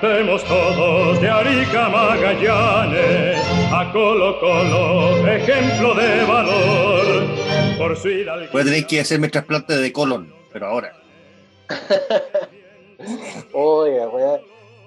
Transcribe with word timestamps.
Cantemos 0.00 0.44
todos 0.44 1.20
de 1.20 1.28
Arica 1.28 1.88
Magallanes, 1.88 3.44
a 3.72 3.90
Colo 3.92 4.38
Colo, 4.38 5.26
ejemplo 5.26 5.92
de 5.96 6.24
valor. 6.24 7.26
Por 7.76 7.96
su 7.96 8.08
hidalguía. 8.08 8.48
Voy 8.52 8.62
a 8.62 8.64
tener 8.64 8.86
que 8.86 9.00
hacerme 9.00 9.28
trasplante 9.28 9.76
de 9.76 9.92
colon, 9.92 10.32
pero 10.52 10.68
ahora. 10.68 10.92
Oiga, 13.52 14.08
weón. 14.08 14.40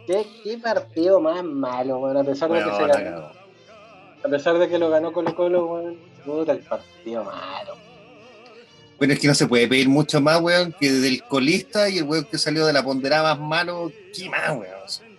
¿Qué, 0.08 0.26
qué 0.46 0.58
partido 0.60 1.20
más 1.20 1.44
malo, 1.44 1.98
weón. 1.98 2.16
A 2.16 2.24
pesar 2.24 2.50
de 2.50 2.64
que 2.64 2.72
se 2.72 2.88
ganó. 2.88 3.32
A 4.24 4.30
pesar 4.30 4.58
de 4.60 4.70
que 4.70 4.80
lo 4.80 4.90
ganó 4.90 5.12
Colo 5.12 5.36
Colo, 5.36 5.66
weón. 5.66 5.98
Puta 6.24 6.54
el 6.54 6.60
partido 6.60 7.26
malo. 7.26 7.76
Bueno, 8.98 9.16
es 9.16 9.20
que 9.20 9.28
no 9.28 9.34
se 9.34 9.48
puede 9.48 9.68
pedir 9.68 9.90
mucho 9.90 10.22
más, 10.22 10.40
weón, 10.40 10.74
que 10.80 10.92
del 10.92 11.24
colista 11.24 11.90
y 11.90 11.98
el 11.98 12.04
weón 12.04 12.24
que 12.24 12.38
salió 12.38 12.66
de 12.66 12.72
la 12.72 12.84
ponderada 12.84 13.36
más 13.36 13.40
malo. 13.40 13.92
¿Qué 14.16 14.30
más, 14.30 14.52
weón? 14.52 15.11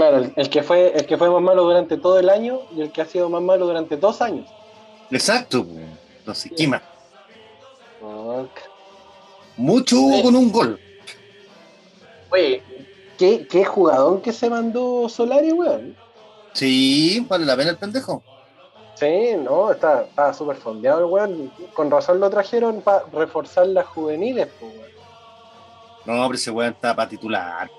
Claro, 0.00 0.16
el, 0.16 0.32
el 0.34 0.48
que 0.48 0.62
fue, 0.62 0.96
el 0.96 1.04
que 1.04 1.18
fue 1.18 1.28
más 1.28 1.42
malo 1.42 1.62
durante 1.62 1.98
todo 1.98 2.18
el 2.18 2.30
año 2.30 2.60
y 2.74 2.80
el 2.80 2.90
que 2.90 3.02
ha 3.02 3.04
sido 3.04 3.28
más 3.28 3.42
malo 3.42 3.66
durante 3.66 3.98
dos 3.98 4.22
años. 4.22 4.48
Exacto. 5.10 5.66
Entonces, 6.20 6.50
¿qué 6.56 6.66
más? 6.66 6.80
Mucho 9.58 10.00
hubo 10.00 10.22
con 10.22 10.36
un 10.36 10.50
gol. 10.50 10.80
Oye, 12.30 12.62
¿qué, 13.18 13.46
qué 13.46 13.62
jugadón 13.62 14.22
que 14.22 14.32
se 14.32 14.48
mandó 14.48 15.06
Solari, 15.06 15.52
weón. 15.52 15.94
Sí, 16.54 17.22
vale 17.28 17.44
la 17.44 17.54
pena 17.54 17.72
el 17.72 17.76
pendejo. 17.76 18.22
Sí, 18.94 19.32
no, 19.36 19.70
está, 19.70 20.04
está 20.04 20.32
súper 20.32 20.56
fondeado 20.56 21.00
el 21.00 21.12
weón. 21.12 21.52
Con 21.74 21.90
razón 21.90 22.20
lo 22.20 22.30
trajeron 22.30 22.80
para 22.80 23.04
reforzar 23.12 23.66
las 23.66 23.84
juveniles, 23.88 24.48
pues, 24.58 24.72
weón. 24.72 24.90
No, 26.06 26.26
pero 26.26 26.36
ese 26.36 26.50
weón 26.50 26.72
está 26.72 26.96
para 26.96 27.10
titular. 27.10 27.70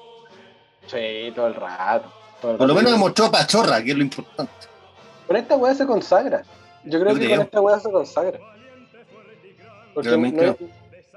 Sí, 0.87 1.31
todo 1.35 1.47
el 1.47 1.55
rato. 1.55 2.11
todo 2.41 2.51
el 2.53 2.57
Por 2.57 2.67
lo 2.67 2.75
menos 2.75 2.91
demostró 2.91 3.31
pachorra, 3.31 3.83
que 3.83 3.91
es 3.91 3.97
lo 3.97 4.03
importante. 4.03 4.51
Con 5.27 5.35
esta 5.37 5.55
weá 5.55 5.73
se 5.73 5.85
consagra. 5.85 6.43
Yo 6.83 6.99
creo 6.99 7.13
Yo 7.13 7.19
que 7.19 7.25
creo. 7.25 7.37
con 7.37 7.45
esta 7.45 7.61
weá 7.61 7.79
se 7.79 7.91
consagra. 7.91 8.39
Porque 9.93 10.17
no 10.17 10.41
es, 10.41 10.55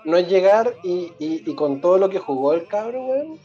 no 0.05 0.17
es 0.17 0.29
llegar 0.29 0.75
y, 0.83 1.13
y- 1.19 1.43
y 1.51 1.55
con 1.55 1.81
todo 1.81 1.99
lo 1.99 2.09
que 2.11 2.19
jugó 2.19 2.53
el 2.55 2.67
cabro, 2.67 3.05
weón, 3.07 3.39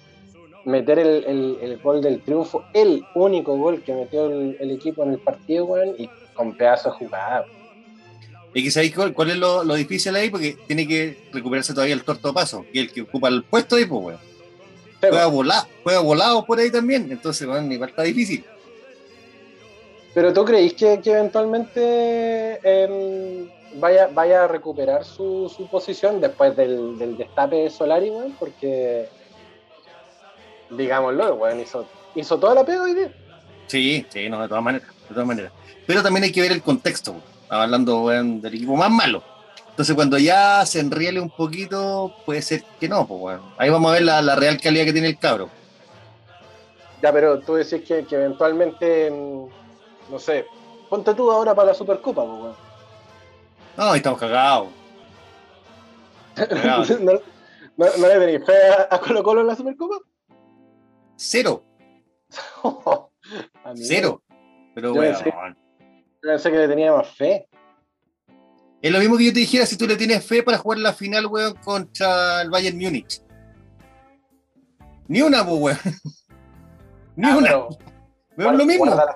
meter 0.66 1.00
el, 1.00 1.24
el- 1.26 1.58
el 1.62 1.78
gol 1.78 2.02
del 2.02 2.22
triunfo, 2.22 2.66
el 2.74 3.06
único 3.16 3.56
gol 3.56 3.82
que 3.84 3.94
metió 3.94 4.26
el, 4.28 4.58
el 4.60 4.72
equipo 4.72 5.04
en 5.04 5.14
el 5.14 5.20
partido, 5.20 5.66
weón, 5.66 5.96
y 5.98 6.10
con 6.34 6.56
pedazo 6.56 6.92
de 6.92 6.98
jugada. 6.98 7.46
Y 8.54 8.64
que 8.64 8.72
sabéis 8.72 8.96
cuál, 9.14 9.30
es 9.30 9.38
lo, 9.38 9.64
lo 9.64 9.76
difícil 9.76 10.16
ahí, 10.16 10.30
porque 10.32 10.58
tiene 10.68 10.88
que 10.88 11.30
recuperarse 11.32 11.74
todavía 11.74 11.94
el 11.94 12.04
torto 12.04 12.34
paso, 12.34 12.66
que 12.74 12.82
es 12.82 12.88
el 12.88 12.94
que 12.94 13.02
ocupa 13.04 13.28
el 13.30 13.44
puesto 13.44 13.76
ahí, 13.76 13.86
pues, 13.86 14.02
weón. 14.04 14.29
Pero, 15.00 15.14
Juega 15.14 15.28
volado, 15.28 15.68
juega 15.84 16.00
volado 16.02 16.46
por 16.46 16.60
ahí 16.60 16.70
también, 16.72 17.10
entonces, 17.12 17.48
weón, 17.48 17.72
igual 17.72 17.90
está 17.90 18.04
difícil. 18.04 18.44
pero 20.14 20.34
tú 20.34 20.44
creís 20.44 20.74
que, 20.74 21.00
que 21.00 21.12
eventualmente 21.12 22.60
em, 22.64 23.50
vaya, 23.76 24.10
vaya 24.14 24.44
a 24.44 24.48
recuperar 24.48 25.06
su, 25.06 25.52
su 25.56 25.68
posición 25.70 26.20
después 26.20 26.56
del, 26.58 26.98
del 26.98 27.16
destape 27.16 27.56
de 27.56 27.70
Solari, 27.70 28.10
weón, 28.10 28.36
porque 28.38 29.08
digámoslo, 30.70 31.36
weón, 31.36 31.62
hizo, 31.62 31.88
hizo 32.16 32.38
toda 32.38 32.56
la 32.56 32.66
pega 32.66 32.84
hoy 32.84 32.94
día. 32.96 33.14
Sí, 33.68 34.06
sí, 34.10 34.30
no, 34.30 34.42
de 34.42 34.48
todas 34.48 34.64
maneras, 34.64 34.88
de 35.08 35.14
todas 35.14 35.28
maneras. 35.28 35.52
Pero 35.88 36.04
también 36.04 36.26
hay 36.26 36.32
que 36.32 36.42
ver 36.42 36.52
el 36.52 36.62
contexto, 36.62 37.12
weón. 37.12 37.24
Hablando, 37.48 38.04
weón, 38.04 38.42
del 38.42 38.54
equipo 38.54 38.76
más 38.76 38.92
malo. 38.92 39.24
Entonces, 39.80 39.96
cuando 39.96 40.18
ya 40.18 40.66
se 40.66 40.82
enriele 40.82 41.22
un 41.22 41.30
poquito, 41.30 42.14
puede 42.26 42.42
ser 42.42 42.66
que 42.82 42.90
no, 42.90 43.08
pues, 43.08 43.22
weón. 43.22 43.42
Ahí 43.58 43.70
vamos 43.70 43.90
a 43.90 43.94
ver 43.94 44.02
la, 44.02 44.22
la 44.22 44.36
real 44.36 44.60
calidad 44.60 44.84
que 44.84 44.92
tiene 44.92 45.08
el 45.08 45.18
cabro. 45.18 45.50
Ya, 47.02 47.14
pero 47.14 47.40
tú 47.40 47.54
decís 47.56 47.82
que, 47.88 48.04
que 48.04 48.16
eventualmente, 48.16 49.10
mm, 49.10 49.46
no 50.12 50.20
sé, 50.20 50.46
ponte 50.90 51.14
tú 51.14 51.32
ahora 51.32 51.56
para 51.56 51.70
la 51.70 51.74
Supercopa, 51.74 52.26
pues, 52.26 52.42
weón. 52.42 52.56
No, 53.78 53.84
ahí 53.92 53.98
estamos 54.00 54.20
cagados. 54.20 54.68
Cagados. 56.36 56.90
¿No, 57.00 57.14
no, 57.14 57.20
no 57.78 58.08
le 58.10 58.20
tenéis 58.20 58.46
fe 58.46 58.54
a, 58.78 58.94
a 58.94 59.00
Colo 59.00 59.24
Colo 59.24 59.40
en 59.40 59.48
la 59.48 59.56
Supercopa? 59.56 59.96
Cero, 61.16 61.64
cero. 63.76 64.22
Pero, 64.76 64.94
Yo 64.94 65.00
weón. 65.00 65.16
pensé- 65.16 65.34
Yo 65.80 66.30
pensé 66.32 66.52
que 66.52 66.58
le 66.58 66.68
tenía 66.68 66.92
más 66.92 67.08
fe. 67.16 67.48
Es 68.82 68.92
lo 68.92 69.00
mismo 69.00 69.18
que 69.18 69.26
yo 69.26 69.34
te 69.34 69.40
dijera 69.40 69.66
si 69.66 69.78
tú 69.78 69.86
le 69.86 69.96
tienes 69.98 70.26
fe 70.26 70.42
para 70.44 70.58
jugar 70.58 70.80
la 70.80 70.94
final, 70.94 71.26
weón, 71.28 71.54
contra 71.56 72.42
el 72.42 72.50
Bayern 72.50 72.78
Múnich. 72.78 73.22
Ni 75.08 75.22
una, 75.22 75.42
weón. 75.44 75.78
Ni 77.16 77.30
Ah, 77.30 77.38
una. 77.38 77.50
es 78.38 78.58
lo 78.58 78.66
mismo. 78.66 78.86
Guarda 78.86 79.06
las, 79.06 79.16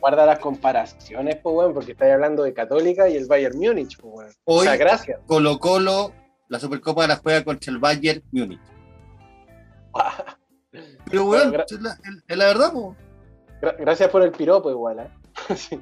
guarda 0.00 0.26
las 0.26 0.38
comparaciones, 0.40 1.36
pues, 1.42 1.54
weón, 1.54 1.74
porque 1.74 1.92
estáis 1.92 2.12
hablando 2.14 2.42
de 2.42 2.52
Católica 2.54 3.08
y 3.08 3.16
el 3.16 3.26
Bayern 3.26 3.56
Múnich, 3.58 3.96
pues, 4.00 4.12
weón. 4.14 4.32
O 4.44 4.56
Hoy 4.58 4.66
sea, 4.66 4.76
gracias. 4.76 5.20
Colo 5.26 5.58
Colo, 5.60 6.12
la 6.48 6.58
Supercopa 6.58 7.06
la 7.06 7.16
juega 7.16 7.44
contra 7.44 7.72
el 7.72 7.78
Bayern 7.78 8.22
Múnich. 8.32 8.60
Pero, 11.10 11.24
weón, 11.26 11.48
Bueno, 11.50 11.64
es 11.68 11.80
la, 11.80 11.92
es- 11.92 12.22
es 12.26 12.36
la 12.36 12.44
verdad. 12.46 12.72
Gra- 13.62 13.76
gracias 13.78 14.10
por 14.10 14.22
el 14.22 14.32
piropo, 14.32 14.70
igual, 14.70 14.98
¿eh? 15.00 15.08
Sí. 15.56 15.80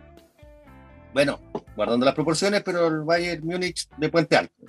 Bueno, 1.17 1.41
guardando 1.75 2.05
las 2.05 2.15
proporciones, 2.15 2.63
pero 2.63 2.89
el 2.89 3.01
Bayern 3.01 3.43
Múnich 3.43 3.89
de 3.97 4.11
Puente 4.11 4.37
Alto. 4.37 4.55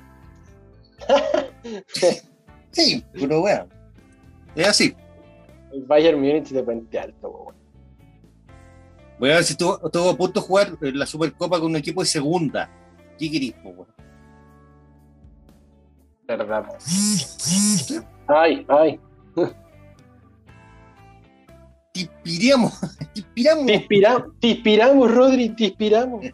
Sí, 2.72 3.04
pero 3.12 3.42
weón. 3.42 3.68
Es 4.56 4.70
así. 4.70 4.96
El 5.74 5.84
Bayern 5.84 6.22
Múnich 6.22 6.48
de 6.48 6.64
Puente 6.64 6.98
Alto. 6.98 7.54
Voy 9.20 9.32
a 9.32 9.36
ver 9.36 9.44
si 9.44 9.54
estuvo, 9.54 9.76
estuvo 9.84 10.10
a 10.10 10.16
punto 10.16 10.40
de 10.40 10.48
jugar 10.48 10.78
la 10.80 11.06
Supercopa 11.06 11.60
con 11.60 11.72
un 11.72 11.76
equipo 11.76 12.00
de 12.00 12.08
segunda. 12.08 12.70
¿Qué 13.20 13.30
querís, 13.30 13.54
weón? 13.66 13.86
Verdad. 16.28 16.66
Ay, 18.28 18.66
ay. 18.70 19.02
Te 21.98 22.02
inspiramos, 22.30 22.80
te 23.14 23.20
inspiramos. 23.20 23.66
Te, 23.66 23.74
inspira- 23.74 24.26
te 24.40 24.48
inspiramos, 24.48 25.12
Rodri, 25.14 25.50
te 25.50 25.64
inspiramos. 25.66 26.26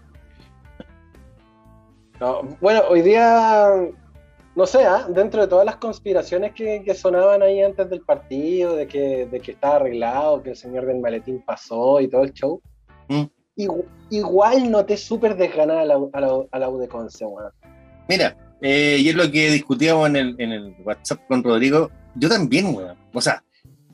No, 2.20 2.42
bueno, 2.62 2.82
hoy 2.90 3.02
día, 3.02 3.70
no 4.56 4.66
sé, 4.66 4.86
¿ah? 4.86 5.06
dentro 5.10 5.42
de 5.42 5.48
todas 5.48 5.66
las 5.66 5.76
conspiraciones 5.78 6.54
que, 6.54 6.82
que 6.84 6.94
sonaban 6.94 7.42
ahí 7.42 7.62
antes 7.62 7.90
del 7.90 8.02
partido, 8.02 8.76
de 8.76 8.88
que, 8.88 9.26
de 9.26 9.40
que 9.40 9.52
estaba 9.52 9.78
arreglado, 9.78 10.42
que 10.42 10.52
el 10.52 10.56
señor 10.56 10.86
del 10.86 11.00
maletín 11.00 11.42
pasó 11.46 12.00
y 12.00 12.08
todo 12.08 12.24
el 12.24 12.34
show, 12.34 12.62
Mm. 13.10 13.24
igu- 13.58 13.86
igual 14.12 14.72
noté 14.72 14.96
súper 14.96 15.36
desganada 15.36 15.82
a 15.82 15.86
la, 15.86 15.96
a 16.14 16.22
la, 16.22 16.30
a 16.52 16.60
la 16.60 16.70
U 16.70 16.78
de 16.78 16.88
Conce, 16.88 17.26
weón. 17.26 17.52
Mira, 18.08 18.38
eh, 18.62 18.96
y 18.98 19.10
es 19.10 19.16
lo 19.16 19.30
que 19.30 19.52
discutíamos 19.52 20.08
en 20.08 20.16
el, 20.16 20.36
en 20.40 20.52
el 20.54 20.74
WhatsApp 20.86 21.20
con 21.28 21.44
Rodrigo. 21.44 21.92
Yo 22.16 22.30
también, 22.30 22.74
weón. 22.74 22.96
O 23.14 23.20
sea, 23.20 23.44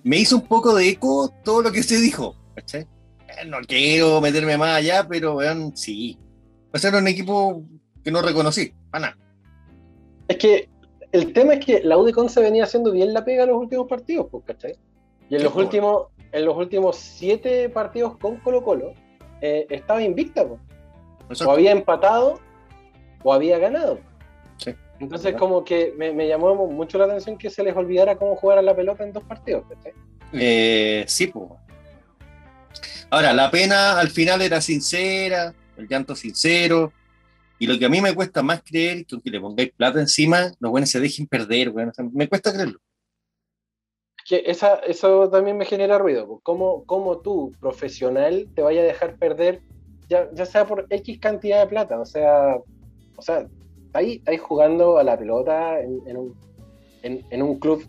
me 0.09 0.17
hizo 0.17 0.37
un 0.37 0.41
poco 0.41 0.73
de 0.73 0.89
eco 0.89 1.31
todo 1.43 1.61
lo 1.61 1.71
que 1.71 1.83
se 1.83 1.97
dijo. 1.97 2.35
¿cachai? 2.55 2.81
Eh, 2.81 3.45
No 3.45 3.59
quiero 3.67 4.19
meterme 4.19 4.57
más 4.57 4.77
allá, 4.77 5.07
pero 5.07 5.35
weón, 5.35 5.77
sí. 5.77 6.17
O 6.73 6.79
sea, 6.79 6.89
era 6.89 6.97
un 6.97 7.07
equipo 7.07 7.61
que 8.03 8.09
no 8.09 8.23
reconocí. 8.23 8.73
Para 8.89 9.09
nada. 9.09 9.17
Es 10.27 10.37
que 10.37 10.67
el 11.11 11.31
tema 11.31 11.53
es 11.53 11.63
que 11.63 11.83
la 11.83 11.95
U 11.95 12.05
de 12.05 12.13
Conce 12.13 12.41
venía 12.41 12.63
haciendo 12.63 12.91
bien 12.91 13.13
la 13.13 13.23
pega 13.23 13.43
en 13.43 13.49
los 13.49 13.59
últimos 13.59 13.87
partidos, 13.87 14.25
pues, 14.31 14.45
¿cachai? 14.45 14.73
Y 15.29 15.35
en 15.35 15.43
los 15.43 15.53
pues. 15.53 15.65
últimos, 15.65 16.07
en 16.31 16.45
los 16.45 16.57
últimos 16.57 16.95
siete 16.95 17.69
partidos 17.69 18.17
con 18.17 18.37
Colo 18.37 18.63
Colo, 18.63 18.93
eh, 19.41 19.67
estaba 19.69 20.01
invicta, 20.01 20.43
pues. 20.47 21.39
O 21.45 21.51
había 21.51 21.71
empatado 21.71 22.39
o 23.21 23.31
había 23.31 23.59
ganado. 23.59 23.99
Entonces 24.99 25.35
como 25.35 25.63
que 25.63 25.93
me, 25.97 26.11
me 26.11 26.27
llamó 26.27 26.55
mucho 26.67 26.97
la 26.97 27.05
atención 27.05 27.37
que 27.37 27.49
se 27.49 27.63
les 27.63 27.75
olvidara 27.75 28.17
cómo 28.17 28.35
jugar 28.35 28.57
a 28.57 28.61
la 28.61 28.75
pelota 28.75 29.03
en 29.03 29.13
dos 29.13 29.23
partidos. 29.23 29.63
Eh, 30.33 31.05
sí, 31.07 31.27
pues. 31.27 31.49
Ahora, 33.09 33.33
la 33.33 33.49
pena 33.49 33.99
al 33.99 34.09
final 34.09 34.41
era 34.41 34.61
sincera, 34.61 35.53
el 35.77 35.87
llanto 35.87 36.15
sincero. 36.15 36.91
Y 37.57 37.67
lo 37.67 37.77
que 37.77 37.85
a 37.85 37.89
mí 37.89 38.01
me 38.01 38.13
cuesta 38.13 38.41
más 38.43 38.61
creer, 38.61 39.05
que 39.05 39.15
aunque 39.15 39.29
le 39.29 39.41
pongáis 39.41 39.71
plata 39.71 39.99
encima, 39.99 40.51
los 40.59 40.71
buenos 40.71 40.89
se 40.89 40.99
dejen 40.99 41.27
perder, 41.27 41.69
weón. 41.69 41.89
O 41.89 41.93
sea, 41.93 42.05
me 42.13 42.27
cuesta 42.27 42.53
creerlo. 42.53 42.79
Es 44.17 44.23
que 44.25 44.43
esa, 44.45 44.75
eso 44.79 45.29
también 45.29 45.57
me 45.57 45.65
genera 45.65 45.97
ruido. 45.97 46.39
¿Cómo, 46.43 46.85
cómo 46.85 47.19
tú, 47.19 47.53
profesional, 47.59 48.47
te 48.53 48.61
vaya 48.61 48.81
a 48.81 48.85
dejar 48.85 49.17
perder, 49.17 49.61
ya, 50.07 50.29
ya 50.33 50.45
sea 50.45 50.65
por 50.65 50.85
X 50.89 51.19
cantidad 51.19 51.61
de 51.61 51.67
plata? 51.67 51.99
O 51.99 52.05
sea, 52.05 52.57
o 53.15 53.21
sea 53.21 53.47
ahí, 53.93 54.21
ahí 54.25 54.37
jugando 54.37 54.97
a 54.97 55.03
la 55.03 55.17
pelota 55.17 55.79
en, 55.81 56.01
en 56.07 56.17
un, 56.17 56.35
en, 57.03 57.25
en 57.29 57.41
un 57.43 57.59
club 57.59 57.83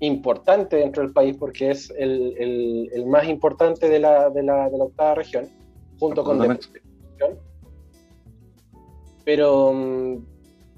importante 0.00 0.76
dentro 0.76 1.02
del 1.02 1.12
país 1.12 1.36
porque 1.38 1.70
es 1.70 1.90
el, 1.96 2.34
el- 2.38 2.90
el 2.92 3.06
más 3.06 3.26
importante 3.28 3.88
de 3.88 3.98
la, 3.98 4.28
de, 4.30 4.42
la, 4.42 4.68
de 4.68 4.78
la 4.78 4.84
octava 4.84 5.14
región, 5.14 5.48
junto 5.98 6.22
con. 6.24 6.38
Deportes. 6.40 6.70
Pero, 9.24 9.72
mm, 9.72 10.24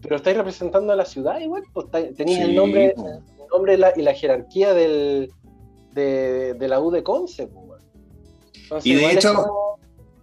pero 0.03 0.17
estáis 0.17 0.37
representando 0.37 0.93
a 0.93 0.97
la 0.97 1.05
ciudad 1.05 1.41
igual, 1.41 1.65
pues, 1.73 1.87
estáis- 1.87 2.15
tenéis 2.17 2.39
Sí, 2.39 2.45
el 2.45 2.55
nombre, 2.55 2.93
po. 2.97 3.07
el 3.09 3.49
nombre 3.53 3.75
y 3.75 3.77
la, 3.77 3.93
y 3.97 4.03
la 4.03 4.15
jerarquía 4.15 4.73
del, 4.73 5.33
de, 5.93 6.55
de 6.55 6.69
la 6.69 6.81
U 6.81 6.91
de 6.91 7.03
Conce. 7.03 7.49
pues. 7.49 7.83
Entonces, 8.63 8.87
Y 8.87 8.95
de 8.95 9.13
hecho- 9.13 9.35
como- 9.35 9.67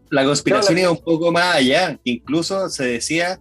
La 0.09 0.23
conspiración 0.25 0.73
No, 0.75 0.75
la- 0.75 0.81
iba 0.83 0.91
un 0.91 1.03
poco 1.03 1.31
más 1.31 1.55
allá, 1.55 1.99
incluso 2.03 2.69
se 2.69 2.85
decía 2.85 3.39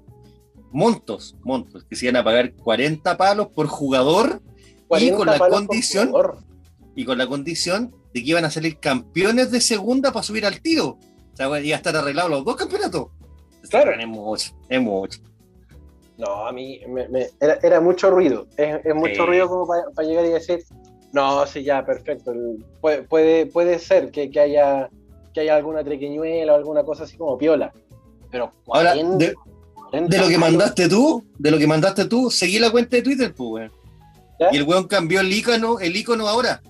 montos, 0.72 1.36
montos, 1.42 1.84
que 1.84 1.96
se 1.96 2.06
iban 2.06 2.16
a 2.16 2.24
pagar 2.24 2.52
40 2.54 3.16
palos 3.16 3.48
por 3.48 3.66
jugador 3.66 4.40
40 4.88 5.16
con 5.16 5.26
la 5.26 5.38
condición- 5.38 6.12
y 6.94 7.04
con 7.04 7.16
la 7.18 7.26
condición 7.26 7.90
de 8.12 8.22
que 8.22 8.30
iban 8.30 8.44
a 8.44 8.50
salir 8.50 8.78
campeones 8.78 9.50
de 9.50 9.60
segunda 9.60 10.12
para 10.12 10.22
subir 10.22 10.44
al 10.44 10.60
tiro. 10.60 10.98
O 11.32 11.36
sea, 11.36 11.46
iba 11.60 11.76
a 11.76 11.78
estar 11.78 11.96
arreglados 11.96 12.30
los 12.30 12.44
dos 12.44 12.56
campeonatos. 12.56 13.06
Claro. 13.70 13.92
Es 13.98 14.06
mucho, 14.06 14.52
es 14.68 14.80
mucho. 14.82 15.20
No, 16.18 16.46
a 16.46 16.52
mí 16.52 16.80
me- 16.88 17.08
me- 17.08 17.28
era, 17.40 17.58
era 17.62 17.80
mucho 17.80 18.10
ruido. 18.10 18.46
Es, 18.56 18.84
es 18.84 18.94
mucho 18.94 19.14
Sí. 19.14 19.26
ruido 19.26 19.48
como 19.48 19.66
para 19.94 20.06
llegar 20.06 20.26
y 20.26 20.28
decir, 20.28 20.62
no, 21.12 21.46
sí, 21.46 21.62
ya, 21.64 21.84
perfecto. 21.86 22.32
puede, 22.80 23.02
puede, 23.04 23.46
puede 23.46 23.78
ser 23.78 24.10
que, 24.10 24.30
que 24.30 24.40
haya 24.40 24.90
que 25.32 25.40
haya 25.40 25.56
alguna 25.56 25.82
triquiñuela 25.82 26.52
o 26.52 26.56
alguna 26.56 26.84
cosa 26.84 27.04
así 27.04 27.16
como 27.16 27.38
piola. 27.38 27.72
Pero 28.30 28.52
Ahora, 28.66 28.92
40, 28.92 29.16
de, 29.24 29.32
40 29.34 29.51
de 29.92 30.18
lo 30.18 30.28
que 30.28 30.38
mandaste 30.38 30.88
tú, 30.88 31.24
de 31.38 31.50
lo 31.50 31.58
que 31.58 31.66
mandaste 31.66 32.06
tú, 32.06 32.30
seguí 32.30 32.58
la 32.58 32.70
cuenta 32.70 32.96
de 32.96 33.02
Twitter, 33.02 33.34
pues, 33.34 33.50
weón. 33.50 33.72
Y 34.52 34.56
el 34.56 34.64
weón 34.64 34.88
cambió 34.88 35.20
el 35.20 35.32
icono, 35.32 35.78
el 35.78 35.94
icono 35.94 36.26
ahora. 36.26 36.60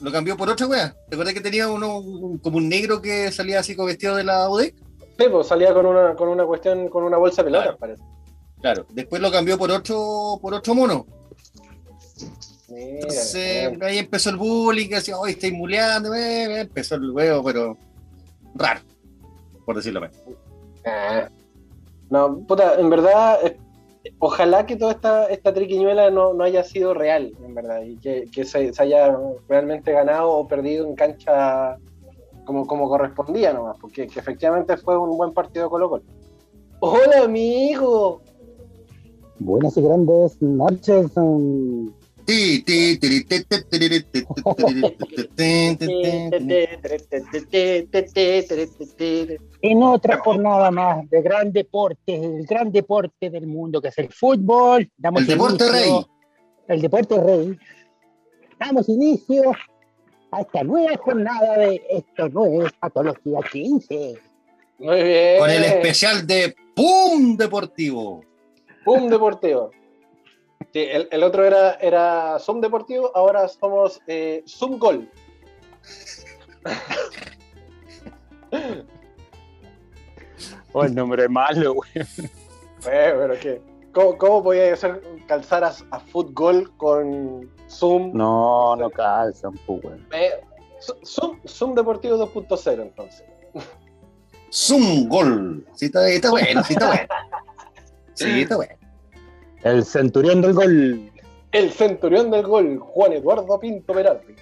Lo 0.00 0.12
cambió 0.12 0.36
por 0.36 0.50
otra 0.50 0.66
weá. 0.66 0.94
¿Te 1.08 1.14
acuerdas 1.14 1.32
que 1.34 1.40
tenía 1.40 1.68
uno 1.68 1.98
un- 1.98 2.38
como 2.38 2.58
un 2.58 2.68
negro 2.68 3.00
que 3.00 3.30
salía 3.32 3.60
así 3.60 3.74
con 3.74 3.86
vestido 3.86 4.16
de 4.16 4.24
la 4.24 4.48
UDEC? 4.50 4.74
Sí, 5.18 5.24
pues 5.30 5.46
salía 5.46 5.72
con 5.72 5.86
una, 5.86 6.14
con 6.14 6.28
una 6.28 6.44
cuestión, 6.44 6.88
con 6.88 7.04
una 7.04 7.16
bolsa 7.16 7.42
de 7.42 7.44
pelotas, 7.46 7.64
Claro. 7.66 7.78
parece. 7.78 8.02
Claro. 8.60 8.86
Después 8.90 9.22
lo 9.22 9.30
cambió 9.30 9.56
por 9.56 9.70
otro, 9.70 10.38
por 10.42 10.52
otro 10.54 10.74
mono. 10.74 11.06
Mira, 12.68 12.90
Entonces, 13.00 13.68
weón. 13.68 13.82
ahí 13.84 13.98
empezó 13.98 14.30
el 14.30 14.36
bullying, 14.36 14.88
que 14.88 14.96
decía, 14.96 15.16
hoy 15.16 15.30
estáis 15.32 15.52
muleando, 15.52 16.12
eh, 16.14 16.44
eh, 16.44 16.60
empezó 16.62 16.96
el 16.96 17.10
huevo, 17.10 17.44
pero 17.44 17.78
raro, 18.54 18.80
por 19.64 19.76
decirlo 19.76 20.00
menos. 20.02 20.16
Ah. 20.86 21.28
No, 22.10 22.38
puta, 22.46 22.78
en 22.78 22.90
verdad, 22.90 23.38
eh, 23.44 23.58
ojalá 24.18 24.66
que 24.66 24.76
toda 24.76 24.92
esta, 24.92 25.26
esta 25.26 25.52
triquiñuela 25.52 26.10
no, 26.10 26.34
no 26.34 26.44
haya 26.44 26.62
sido 26.64 26.94
real, 26.94 27.32
en 27.44 27.54
verdad, 27.54 27.82
y 27.82 27.96
que, 27.96 28.24
que 28.32 28.44
se, 28.44 28.72
se 28.72 28.82
haya 28.82 29.16
realmente 29.48 29.92
ganado 29.92 30.30
o 30.30 30.48
perdido 30.48 30.86
en 30.86 30.94
cancha 30.94 31.78
como, 32.44 32.66
como 32.66 32.88
correspondía 32.88 33.52
nomás, 33.52 33.76
porque 33.80 34.06
que 34.06 34.20
efectivamente 34.20 34.76
fue 34.76 34.98
un 34.98 35.16
buen 35.16 35.32
partido 35.32 35.70
Colo 35.70 35.88
Colo. 35.88 36.02
¡Hola, 36.80 37.24
amigo! 37.24 38.20
Buenas 39.38 39.76
y 39.76 39.82
grandes 39.82 40.40
noches. 40.42 41.10
En 49.62 49.82
otra 49.82 50.18
jornada 50.18 50.70
más 50.70 51.08
de 51.10 51.22
gran 51.22 51.52
deporte, 51.52 52.14
el 52.14 52.46
gran 52.46 52.70
deporte 52.72 53.30
del 53.30 53.46
mundo 53.46 53.80
que 53.80 53.88
es 53.88 53.98
el 53.98 54.12
fútbol. 54.12 54.90
Damos 54.96 55.22
El 55.22 55.26
deporte 55.28 55.64
inicio- 55.64 55.72
rey. 55.72 56.06
El 56.68 56.80
deporte 56.80 57.20
rey. 57.20 57.58
Damos 58.58 58.88
inicio 58.88 59.52
a 60.30 60.40
esta 60.40 60.62
nueva 60.64 60.96
jornada 60.96 61.58
de 61.58 61.82
Esto 61.90 62.28
no 62.28 62.66
es 62.66 62.72
Patología 62.72 63.40
15. 63.52 64.14
Muy 64.78 65.02
bien. 65.02 65.38
Con 65.38 65.50
el 65.50 65.64
especial 65.64 66.26
de 66.26 66.54
¡Pum! 66.74 67.36
Deportivo. 67.36 68.24
¡Pum! 68.84 69.08
Deportivo. 69.08 69.70
Sí, 70.74 70.80
el, 70.90 71.08
el 71.12 71.22
otro 71.22 71.44
era, 71.44 71.74
era 71.74 72.36
Zoom 72.40 72.60
Deportivo, 72.60 73.12
ahora 73.14 73.46
somos 73.46 74.00
eh, 74.08 74.42
Zoom 74.44 74.76
Gol. 74.80 75.08
Oh, 80.72 80.84
el 80.84 80.94
nombre 80.94 81.24
es 81.24 81.30
malo, 81.30 81.74
güey. 81.74 81.90
Eh, 81.96 83.14
pero 83.16 83.34
qué. 83.40 83.62
¿Cómo, 83.92 84.18
cómo 84.18 84.42
podía 84.42 84.72
hacer 84.72 85.00
calzar 85.28 85.62
a, 85.62 85.72
a 85.92 86.00
fútbol 86.00 86.76
con 86.76 87.48
Zoom? 87.70 88.10
No, 88.12 88.74
no 88.74 88.90
calzan, 88.90 89.52
güey. 89.68 90.00
Eh, 90.12 90.32
Zo- 90.80 90.98
Zoom, 91.06 91.40
Zoom 91.46 91.74
Deportivo 91.76 92.16
2.0 92.18 92.82
entonces. 92.82 93.24
Zoom 94.52 95.08
Gol. 95.08 95.64
Sí, 95.74 95.86
está, 95.86 96.08
está 96.08 96.30
bueno, 96.30 96.64
sí, 96.64 96.72
está 96.72 96.88
bueno. 96.88 97.06
Sí, 98.14 98.42
está 98.42 98.56
bueno. 98.56 98.74
El 99.64 99.84
centurión 99.84 100.40
del 100.42 100.52
gol. 100.52 101.10
El 101.52 101.70
centurión 101.72 102.30
del 102.30 102.42
gol, 102.46 102.78
Juan 102.78 103.12
Eduardo 103.12 103.58
Pinto 103.58 103.92
Peralti. 103.92 104.34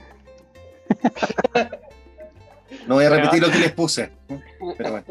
No 2.87 2.95
voy 2.97 3.05
a 3.05 3.11
repetir 3.11 3.43
lo 3.43 3.51
que 3.51 3.59
les 3.59 3.73
puse. 3.73 4.11
Pero 4.79 4.91
bueno. 4.91 5.05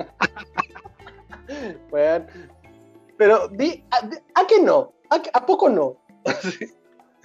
Weón. 1.91 2.27
Pero 3.17 3.47
di, 3.49 3.83
a, 3.91 4.05
di- 4.07 4.17
¿a 4.35 4.47
qué 4.47 4.61
no? 4.61 4.93
¿A, 5.33 5.45
poco 5.45 5.69
no? 5.69 5.97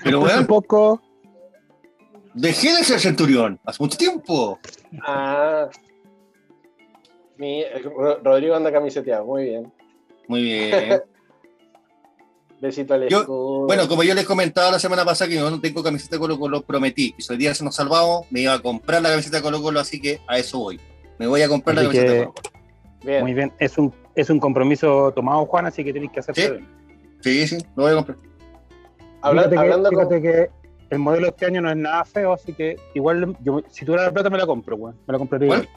Pero 0.02 0.20
bueno, 0.20 0.46
poco, 0.46 1.00
dejé 2.34 2.74
de 2.76 2.84
ser 2.84 3.00
centurión 3.00 3.58
hace 3.64 3.82
mucho 3.82 3.96
tiempo. 3.96 4.58
Ah. 5.06 5.68
Mi, 7.38 7.64
Ro- 7.82 8.20
Rodrigo 8.22 8.54
anda 8.54 8.70
camiseteado, 8.72 9.24
muy 9.24 9.44
bien. 9.44 9.72
Muy 10.28 10.42
bien. 10.42 11.02
Besito 12.60 12.94
al 12.94 13.08
Yo-. 13.08 13.26
Bueno, 13.66 13.86
como 13.88 14.02
yo 14.02 14.14
les 14.14 14.24
comentaba 14.24 14.70
la 14.70 14.78
semana 14.78 15.04
pasada 15.04 15.28
que 15.28 15.36
yo 15.36 15.50
no 15.50 15.60
tengo 15.60 15.82
camiseta 15.82 16.16
de 16.16 16.20
Colo 16.20 16.38
Colo, 16.38 16.62
prometí 16.62 17.14
si 17.18 17.32
hoy 17.32 17.38
día 17.38 17.54
se 17.54 17.64
nos 17.64 17.74
salvamos, 17.74 18.26
me 18.30 18.40
iba 18.40 18.54
a 18.54 18.58
comprar 18.60 19.02
la 19.02 19.10
camiseta 19.10 19.38
de 19.38 19.42
Colo 19.42 19.60
Colo, 19.62 19.80
así 19.80 20.00
que 20.00 20.20
a 20.26 20.38
eso 20.38 20.58
voy. 20.58 20.80
Me 21.18 21.26
voy 21.26 21.42
a 21.42 21.48
comprar 21.48 21.76
la 21.76 21.82
camiseta 21.82 22.12
de 22.12 22.18
que- 22.20 22.24
Colo 22.24 22.34
Colo. 22.34 22.50
bien. 23.04 23.22
muy 23.22 23.34
bien, 23.34 23.52
es 23.58 23.76
un, 23.78 23.92
es 24.14 24.30
un 24.30 24.40
compromiso 24.40 25.12
tomado, 25.14 25.44
Juan, 25.46 25.66
así 25.66 25.84
que 25.84 25.92
tenéis 25.92 26.12
que 26.12 26.20
hacerse. 26.20 26.42
Sí. 26.42 26.50
bien. 26.50 26.66
Sí, 27.20 27.46
sí, 27.48 27.58
lo 27.76 27.82
voy 27.84 27.92
a 27.92 27.96
comprar. 27.96 28.18
Habla- 29.22 29.42
fíjate 29.42 29.56
que, 29.56 29.60
hablando 29.62 29.90
con- 29.90 29.98
fíjate 30.08 30.22
que 30.22 30.50
el 30.90 30.98
modelo 30.98 31.22
de 31.24 31.30
este 31.30 31.46
año 31.46 31.60
no 31.60 31.70
es 31.70 31.76
nada 31.76 32.04
feo, 32.04 32.32
así 32.32 32.52
que 32.52 32.76
igual, 32.94 33.36
yo, 33.42 33.62
si 33.70 33.84
tuviera 33.84 34.04
la 34.04 34.12
plata 34.12 34.30
me 34.30 34.38
la 34.38 34.46
compro, 34.46 34.76
güey. 34.76 34.94
Me 35.06 35.12
la 35.12 35.18
compraría. 35.18 35.48
¿Cuál? 35.48 35.62
igual. 35.62 35.76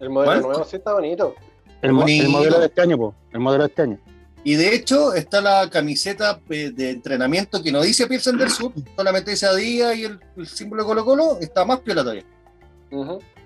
El 0.00 0.10
modelo 0.10 0.32
¿Cuál? 0.32 0.42
nuevo 0.42 0.64
sí 0.64 0.76
está 0.76 0.92
bonito. 0.94 1.34
El, 1.82 1.92
modelo 1.92 2.58
de 2.60 2.66
este 2.66 2.80
año, 2.80 2.96
po. 2.96 3.14
El 3.32 3.40
modelo 3.40 3.64
de 3.64 3.68
este 3.68 3.82
año. 3.82 3.98
Y 4.48 4.54
de 4.54 4.74
hecho 4.74 5.12
está 5.12 5.42
la 5.42 5.68
camiseta 5.68 6.40
eh, 6.48 6.70
de 6.74 6.90
entrenamiento 6.92 7.62
que 7.62 7.70
no 7.70 7.82
dice 7.82 8.06
Pilsen 8.06 8.38
del 8.38 8.48
Sur, 8.48 8.72
solamente 8.96 9.32
dice 9.32 9.44
Adidas 9.44 9.94
y 9.94 10.04
el, 10.04 10.18
el 10.38 10.46
símbolo 10.46 10.82
de 10.84 10.86
Colo 10.86 11.04
Colo, 11.04 11.38
está 11.38 11.66
más 11.66 11.80
piola 11.80 12.00
todavía. 12.02 12.24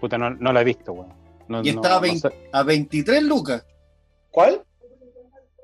Puta, 0.00 0.16
no, 0.16 0.30
no 0.30 0.52
la 0.52 0.60
he 0.60 0.64
visto, 0.64 0.92
güey. 0.92 1.08
No, 1.48 1.60
Y 1.64 1.72
no- 1.72 1.80
está 1.82 1.92
a, 1.92 1.94
no 1.96 2.00
20 2.02 2.28
sé. 2.28 2.48
a 2.52 2.62
23 2.62 3.22
lucas, 3.24 3.66
¿Cuál? 4.30 4.62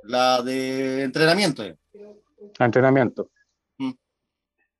la 0.02 0.42
de 0.42 1.04
entrenamiento. 1.04 1.62
eh. 1.62 1.76
A 2.59 2.64
entrenamiento. 2.64 3.30
Mm. 3.78 3.92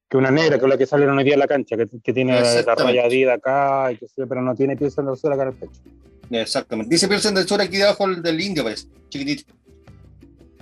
Que 0.09 0.17
una 0.17 0.33
negra, 0.33 0.59
que 0.59 0.65
es 0.65 0.69
la 0.71 0.77
que 0.79 0.87
sale 0.87 1.07
hoy 1.07 1.23
día 1.23 1.35
en 1.35 1.39
la 1.41 1.47
cancha, 1.47 1.77
que, 1.77 1.87
que 2.03 2.13
tiene 2.13 2.33
la 2.41 2.75
raya 2.75 3.05
Adidas 3.05 3.37
acá, 3.39 3.93
y 3.93 3.97
que 3.99 4.09
sé, 4.09 4.27
pero 4.27 4.43
no 4.43 4.57
tiene 4.57 4.77
pieza 4.77 5.03
en 5.03 5.07
la 5.07 5.13
acá 5.13 5.43
en 5.43 5.49
el 5.51 5.55
pecho. 5.55 5.81
Exactamente. 6.31 6.91
Dice 6.93 7.07
Pilsen 7.07 7.35
del 7.37 7.47
Sur 7.47 7.61
aquí 7.61 7.77
debajo 7.77 8.09
del, 8.09 8.21
del 8.23 8.41
indio, 8.41 8.65
parece. 8.65 8.89
Chiquitito. 9.09 9.55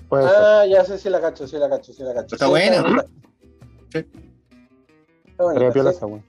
Puede 0.08 0.28
ser. 0.28 0.36
Ah, 0.38 0.66
ya 0.66 0.84
sé 0.84 0.98
si 0.98 1.10
la 1.10 1.20
cacho, 1.20 1.46
sí 1.48 1.56
la 1.58 1.68
cacho, 1.68 1.92
sí 1.92 2.02
la 2.02 2.14
cacho. 2.14 2.36
Está 2.36 2.44
Sí, 2.46 2.50
buena. 2.50 3.04
Sí. 3.92 3.98
Está 3.98 5.44
Pero 5.54 5.72
piola 5.72 5.90
sí. 5.90 5.96
esa, 5.96 6.06
güey. 6.06 6.22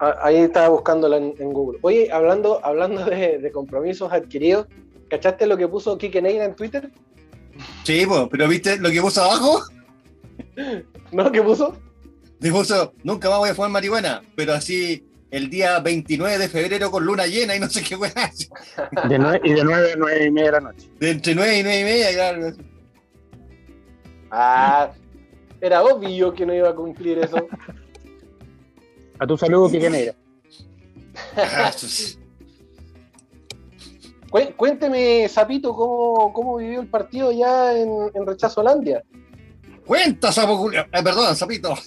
Ah, 0.00 0.14
Ahí 0.22 0.36
estaba 0.36 0.68
buscándola 0.68 1.16
en, 1.16 1.34
en 1.38 1.52
Google. 1.52 1.78
Oye, 1.82 2.10
hablando, 2.12 2.64
hablando 2.64 3.04
de, 3.04 3.38
de 3.38 3.52
compromisos 3.52 4.12
adquiridos, 4.12 4.66
¿cachaste 5.10 5.46
lo 5.46 5.56
que 5.56 5.66
puso 5.66 5.98
Kike 5.98 6.22
Neira 6.22 6.44
en 6.44 6.54
Twitter? 6.54 6.90
Sí, 7.82 8.06
po, 8.06 8.28
pero 8.28 8.46
¿viste 8.46 8.78
lo 8.78 8.90
que 8.90 9.00
puso 9.00 9.22
abajo? 9.24 9.62
¿No? 11.12 11.32
¿Qué 11.32 11.42
puso? 11.42 11.74
Le 12.40 12.52
puso, 12.52 12.92
nunca 13.02 13.28
más 13.28 13.38
voy 13.40 13.48
a 13.50 13.54
fumar 13.54 13.70
marihuana, 13.72 14.22
pero 14.36 14.52
así 14.52 15.04
el 15.30 15.50
día 15.50 15.78
29 15.80 16.38
de 16.38 16.48
febrero 16.48 16.90
con 16.90 17.04
luna 17.04 17.26
llena 17.26 17.54
y 17.54 17.60
no 17.60 17.68
sé 17.68 17.82
qué 17.82 17.96
weá. 17.96 18.12
De 19.08 19.18
nueve- 19.18 19.40
y 19.44 19.52
de 19.52 19.64
9 19.64 19.92
a 19.92 19.96
9 19.96 20.24
y 20.26 20.30
media 20.30 20.46
de 20.46 20.52
la 20.52 20.60
noche. 20.60 20.88
De 20.98 21.10
entre 21.10 21.34
9 21.34 21.58
y 21.58 21.62
9 21.62 21.80
y 21.80 21.84
media, 21.84 22.12
claro. 22.14 22.52
Ah, 24.30 24.90
era 25.60 25.82
obvio 25.82 26.32
que 26.32 26.46
no 26.46 26.54
iba 26.54 26.68
a 26.70 26.74
cumplir 26.74 27.18
eso. 27.18 27.46
A 29.18 29.26
tu 29.26 29.36
saludo, 29.36 29.68
Cué- 34.30 34.54
Cuénteme, 34.54 35.26
Zapito, 35.28 35.74
cómo, 35.74 36.32
cómo 36.32 36.56
vivió 36.58 36.80
el 36.80 36.86
partido 36.88 37.32
ya 37.32 37.72
en, 37.76 37.88
en 38.14 38.26
Rechazo 38.26 38.60
Holandia. 38.60 39.02
Cuenta, 39.86 40.30
sapo 40.30 40.56
Julio. 40.58 40.82
Eh, 40.92 41.02
perdón, 41.02 41.34
sapito. 41.34 41.74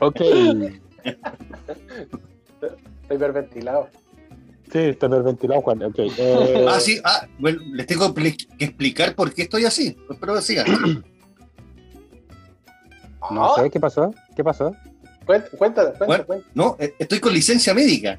Ok. 0.00 0.20
Estoy 0.20 1.16
hiperventilado. 3.10 3.88
Sí, 4.72 4.78
está 4.78 5.06
hiperventilado, 5.06 5.62
Juan. 5.62 5.82
Ok. 5.82 5.98
eh, 5.98 6.66
Ah, 6.68 6.80
sí, 6.80 7.00
ah, 7.04 7.26
bueno, 7.38 7.60
les 7.72 7.86
tengo 7.86 8.12
que 8.14 8.34
explicar 8.58 9.14
por 9.14 9.32
qué 9.32 9.42
estoy 9.42 9.64
así. 9.64 9.96
Espero 10.10 10.34
que 10.34 10.42
sigan. 10.42 10.66
No 13.30 13.54
sé, 13.56 13.68
¿qué 13.68 13.78
pasó? 13.78 14.14
¿Qué 14.34 14.42
pasó? 14.42 14.74
Cuenta, 15.26 15.50
cuenta, 15.58 15.92
cuenta, 15.98 16.24
Bueno. 16.24 16.42
No, 16.54 16.76
eh, 16.78 16.94
estoy 16.98 17.20
con 17.20 17.34
licencia 17.34 17.74
médica. 17.74 18.18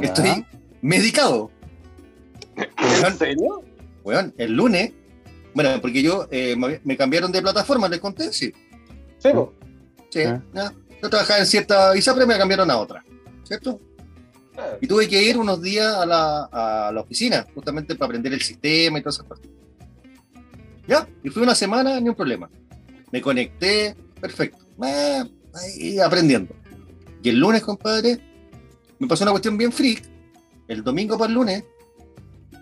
Estoy 0.00 0.30
Ah. 0.30 0.44
medicado. 0.82 1.50
¿En 2.56 3.16
serio? 3.16 3.62
Weón, 4.02 4.34
el 4.36 4.52
lunes, 4.56 4.92
bueno, 5.54 5.70
porque 5.80 6.02
yo 6.02 6.26
eh, 6.30 6.56
me, 6.82 6.96
cambiaron 6.96 7.30
de 7.30 7.40
plataforma, 7.40 7.88
les 7.88 8.00
conté, 8.00 8.32
sí. 8.32 8.52
Sí. 9.18 9.28
Sí 10.20 10.24
Ah. 10.54 10.72
Yo 11.02 11.10
trabajaba 11.10 11.40
en 11.40 11.46
cierta 11.46 11.96
ISAPRE, 11.96 12.24
me 12.26 12.38
cambiaron 12.38 12.70
a 12.70 12.78
otra, 12.78 13.04
¿cierto? 13.44 13.78
Y 14.80 14.86
tuve 14.86 15.08
que 15.08 15.22
ir 15.22 15.36
unos 15.36 15.60
días 15.60 15.92
a 15.94 16.06
la, 16.06 16.44
a 16.44 16.92
la 16.92 17.00
oficina, 17.00 17.44
justamente 17.54 17.94
para 17.96 18.06
aprender 18.06 18.32
el 18.32 18.40
sistema 18.40 18.98
y 18.98 19.02
todas 19.02 19.16
esas 19.16 19.26
cosas. 19.26 19.46
Ya, 20.86 21.08
y 21.22 21.28
fui 21.30 21.42
una 21.42 21.54
semana, 21.54 21.98
ni 22.00 22.08
un 22.08 22.14
problema. 22.14 22.48
Me 23.10 23.20
conecté, 23.20 23.96
perfecto. 24.20 24.64
Ah, 24.80 25.24
ahí 25.54 25.98
aprendiendo. 25.98 26.54
Y 27.22 27.30
el 27.30 27.38
lunes, 27.40 27.62
compadre, 27.62 28.20
me 28.98 29.08
pasó 29.08 29.24
una 29.24 29.32
cuestión 29.32 29.56
bien 29.58 29.72
freak. 29.72 30.04
El 30.68 30.82
domingo 30.84 31.18
para 31.18 31.28
el 31.28 31.34
lunes, 31.34 31.64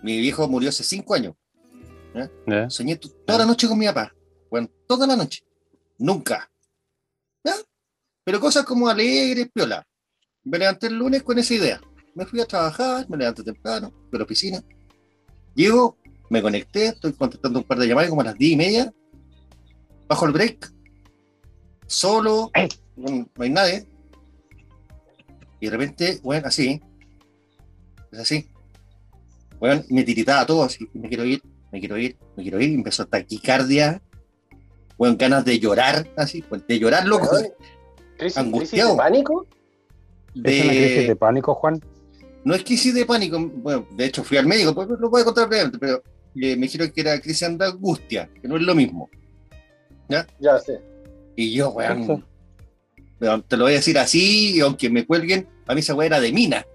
mi 0.01 0.17
viejo 0.19 0.47
murió 0.47 0.69
hace 0.69 0.83
cinco 0.83 1.13
años. 1.13 1.35
¿Ya? 2.15 2.29
Soñé 2.69 2.95
to- 2.97 3.09
toda 3.25 3.39
la 3.39 3.45
noche 3.45 3.67
con 3.67 3.77
mi 3.77 3.85
papá. 3.85 4.13
Bueno, 4.49 4.69
toda 4.87 5.05
la 5.07 5.15
noche. 5.15 5.43
Nunca. 5.97 6.49
Pero 8.23 8.39
cosas 8.39 8.65
como 8.65 8.87
alegres, 8.87 9.49
piola. 9.53 9.85
Me 10.43 10.57
levanté 10.57 10.87
el 10.87 10.95
lunes 10.95 11.23
con 11.23 11.37
esa 11.39 11.53
idea. 11.53 11.81
Me 12.15 12.25
fui 12.25 12.39
a 12.39 12.45
trabajar, 12.45 13.09
me 13.09 13.17
levanté 13.17 13.43
temprano, 13.43 13.91
fui 14.09 14.17
a 14.17 14.19
la 14.19 14.23
oficina. 14.23 14.63
Llego, 15.55 15.97
me 16.29 16.41
conecté, 16.41 16.87
estoy 16.87 17.13
contestando 17.13 17.59
un 17.59 17.65
par 17.65 17.79
de 17.79 17.87
llamadas 17.87 18.09
como 18.09 18.21
a 18.21 18.25
las 18.25 18.37
10 18.37 18.51
y 18.51 18.55
media. 18.55 18.93
Bajo 20.07 20.25
el 20.25 20.31
break. 20.31 20.71
Solo, 21.87 22.51
no 22.95 23.27
hay 23.39 23.49
nadie. 23.49 23.87
Y 25.59 25.65
de 25.65 25.71
repente, 25.71 26.19
bueno, 26.23 26.47
así. 26.47 26.81
Es 28.11 28.19
así. 28.19 28.49
Bueno, 29.59 29.83
me 29.89 30.03
tiritaba 30.03 30.45
todo 30.45 30.63
así. 30.63 30.89
Me 30.93 31.07
quiero 31.07 31.23
ir, 31.25 31.41
me 31.71 31.79
quiero 31.79 31.97
ir, 31.97 32.17
me 32.35 32.43
quiero 32.43 32.59
ir. 32.59 32.73
Empezó 32.73 33.05
taquicardia. 33.05 34.01
Bueno, 34.97 35.15
ganas 35.17 35.45
de 35.45 35.59
llorar, 35.59 36.07
así, 36.15 36.41
pues, 36.41 36.65
de 36.67 36.79
llorar, 36.79 37.05
loco. 37.07 37.29
Weón, 37.31 37.47
¿Crisis, 37.47 38.17
crisis 38.17 38.37
Angustiado. 38.37 38.91
de 38.91 38.97
pánico? 38.97 39.47
¿Es 40.43 40.63
una 40.63 40.73
crisis 40.73 41.07
de 41.07 41.15
pánico, 41.15 41.55
Juan? 41.55 41.81
No 42.43 42.53
es 42.53 42.63
crisis 42.63 42.93
de 42.93 43.05
pánico, 43.05 43.39
bueno, 43.39 43.87
de 43.91 44.05
hecho 44.05 44.23
fui 44.23 44.37
al 44.37 44.45
médico, 44.45 44.73
pues 44.75 44.87
lo 44.87 45.09
voy 45.09 45.21
a 45.21 45.25
contar 45.25 45.47
brevemente, 45.47 45.77
pero 45.79 46.03
eh, 46.35 46.55
me 46.55 46.63
dijeron 46.63 46.91
que 46.91 47.01
era 47.01 47.19
crisis 47.19 47.57
de 47.57 47.65
angustia, 47.65 48.29
que 48.41 48.47
no 48.47 48.57
es 48.57 48.63
lo 48.63 48.75
mismo. 48.75 49.09
Ya 50.39 50.59
sé. 50.59 50.79
Y 51.35 51.53
yo, 51.53 51.69
weón, 51.69 52.25
weón, 53.19 53.43
te 53.43 53.57
lo 53.57 53.63
voy 53.63 53.73
a 53.73 53.77
decir 53.77 53.97
así, 53.97 54.57
y 54.57 54.59
aunque 54.59 54.89
me 54.89 55.05
cuelguen, 55.05 55.47
a 55.67 55.73
mí 55.73 55.79
esa 55.79 55.95
weá 55.95 56.07
era 56.07 56.19
de 56.19 56.31
mina. 56.31 56.65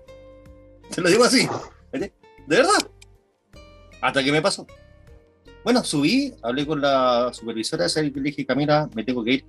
Te 0.95 1.03
lo 1.03 1.11
digo 1.11 1.25
así, 1.25 1.47
de 1.93 2.11
verdad. 2.47 2.91
Hasta 4.01 4.25
que 4.25 4.33
me 4.33 4.41
pasó. 4.41 4.67
Bueno, 5.69 5.85
subí, 5.85 6.33
hablé 6.43 6.67
con 6.67 6.81
la 6.81 7.31
supervisora, 7.31 7.85
esa 7.85 8.03
y 8.03 8.11
le 8.11 8.23
dije, 8.23 8.47
Camila, 8.47 8.89
me 8.95 9.05
tengo 9.05 9.23
que 9.23 9.33
ir. 9.35 9.45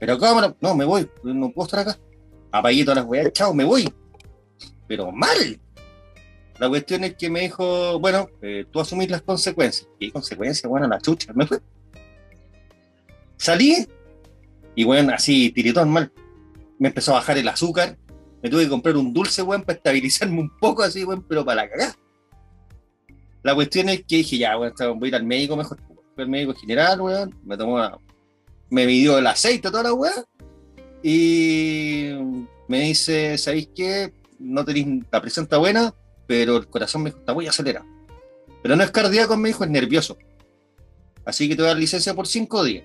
Pero 0.00 0.18
cámara, 0.18 0.52
no, 0.60 0.74
me 0.74 0.84
voy, 0.84 1.08
no 1.22 1.52
puedo 1.52 1.66
estar 1.66 1.78
acá. 1.78 1.96
Apagué 2.50 2.82
todas 2.82 2.96
las 2.96 3.06
weas, 3.06 3.32
chao, 3.32 3.54
me 3.54 3.62
voy. 3.62 3.88
Pero 4.88 5.12
mal. 5.12 5.60
La 6.58 6.68
cuestión 6.68 7.04
es 7.04 7.14
que 7.14 7.30
me 7.30 7.42
dijo, 7.42 8.00
bueno, 8.00 8.28
eh, 8.42 8.64
tú 8.72 8.80
asumís 8.80 9.08
las 9.08 9.22
consecuencias. 9.22 9.88
¿Qué 10.00 10.10
consecuencias? 10.10 10.68
Bueno, 10.68 10.88
la 10.88 11.00
chucha, 11.00 11.32
me 11.32 11.46
fue. 11.46 11.60
Salí 13.36 13.86
y, 14.74 14.82
bueno, 14.82 15.12
así, 15.14 15.52
tiritón 15.52 15.90
mal. 15.90 16.10
Me 16.80 16.88
empezó 16.88 17.12
a 17.12 17.18
bajar 17.20 17.38
el 17.38 17.46
azúcar. 17.46 17.96
Me 18.42 18.50
tuve 18.50 18.64
que 18.64 18.68
comprar 18.68 18.96
un 18.96 19.12
dulce, 19.12 19.42
weón, 19.42 19.62
para 19.62 19.76
estabilizarme 19.76 20.40
un 20.40 20.50
poco 20.58 20.82
así, 20.82 21.04
weón, 21.04 21.24
pero 21.28 21.44
para 21.44 21.62
la 21.62 21.70
cagada. 21.70 21.94
La 23.42 23.54
cuestión 23.54 23.88
es 23.88 24.04
que 24.06 24.16
dije, 24.16 24.38
ya, 24.38 24.56
weón, 24.58 24.72
voy 24.98 25.06
a 25.06 25.08
ir 25.08 25.14
al 25.16 25.24
médico 25.24 25.56
mejor. 25.56 25.78
Fui 26.14 26.24
al 26.24 26.28
médico 26.28 26.54
general, 26.54 27.00
weón, 27.00 27.34
me 27.44 27.56
tomó 27.56 27.74
una- 27.74 27.96
me 28.70 28.86
midió 28.86 29.18
el 29.18 29.26
aceite, 29.26 29.70
toda 29.70 29.82
la 29.82 29.92
weá, 29.92 30.12
y 31.02 32.10
me 32.68 32.80
dice, 32.82 33.36
¿sabéis 33.38 33.68
qué? 33.74 34.12
No 34.38 34.64
tenéis, 34.64 35.04
la 35.10 35.20
presión 35.20 35.44
está 35.44 35.58
buena, 35.58 35.94
pero 36.26 36.56
el 36.56 36.66
corazón 36.68 37.02
me 37.02 37.10
dijo, 37.10 37.18
está 37.20 37.34
muy 37.34 37.46
acelerado. 37.46 37.86
Pero 38.62 38.76
no 38.76 38.82
es 38.84 38.90
cardíaco, 38.90 39.36
me 39.36 39.48
dijo, 39.48 39.64
es 39.64 39.70
nervioso. 39.70 40.16
Así 41.24 41.48
que 41.48 41.56
te 41.56 41.62
voy 41.62 41.66
a 41.70 41.72
dar 41.74 41.78
licencia 41.80 42.14
por 42.14 42.26
cinco 42.26 42.62
días, 42.64 42.84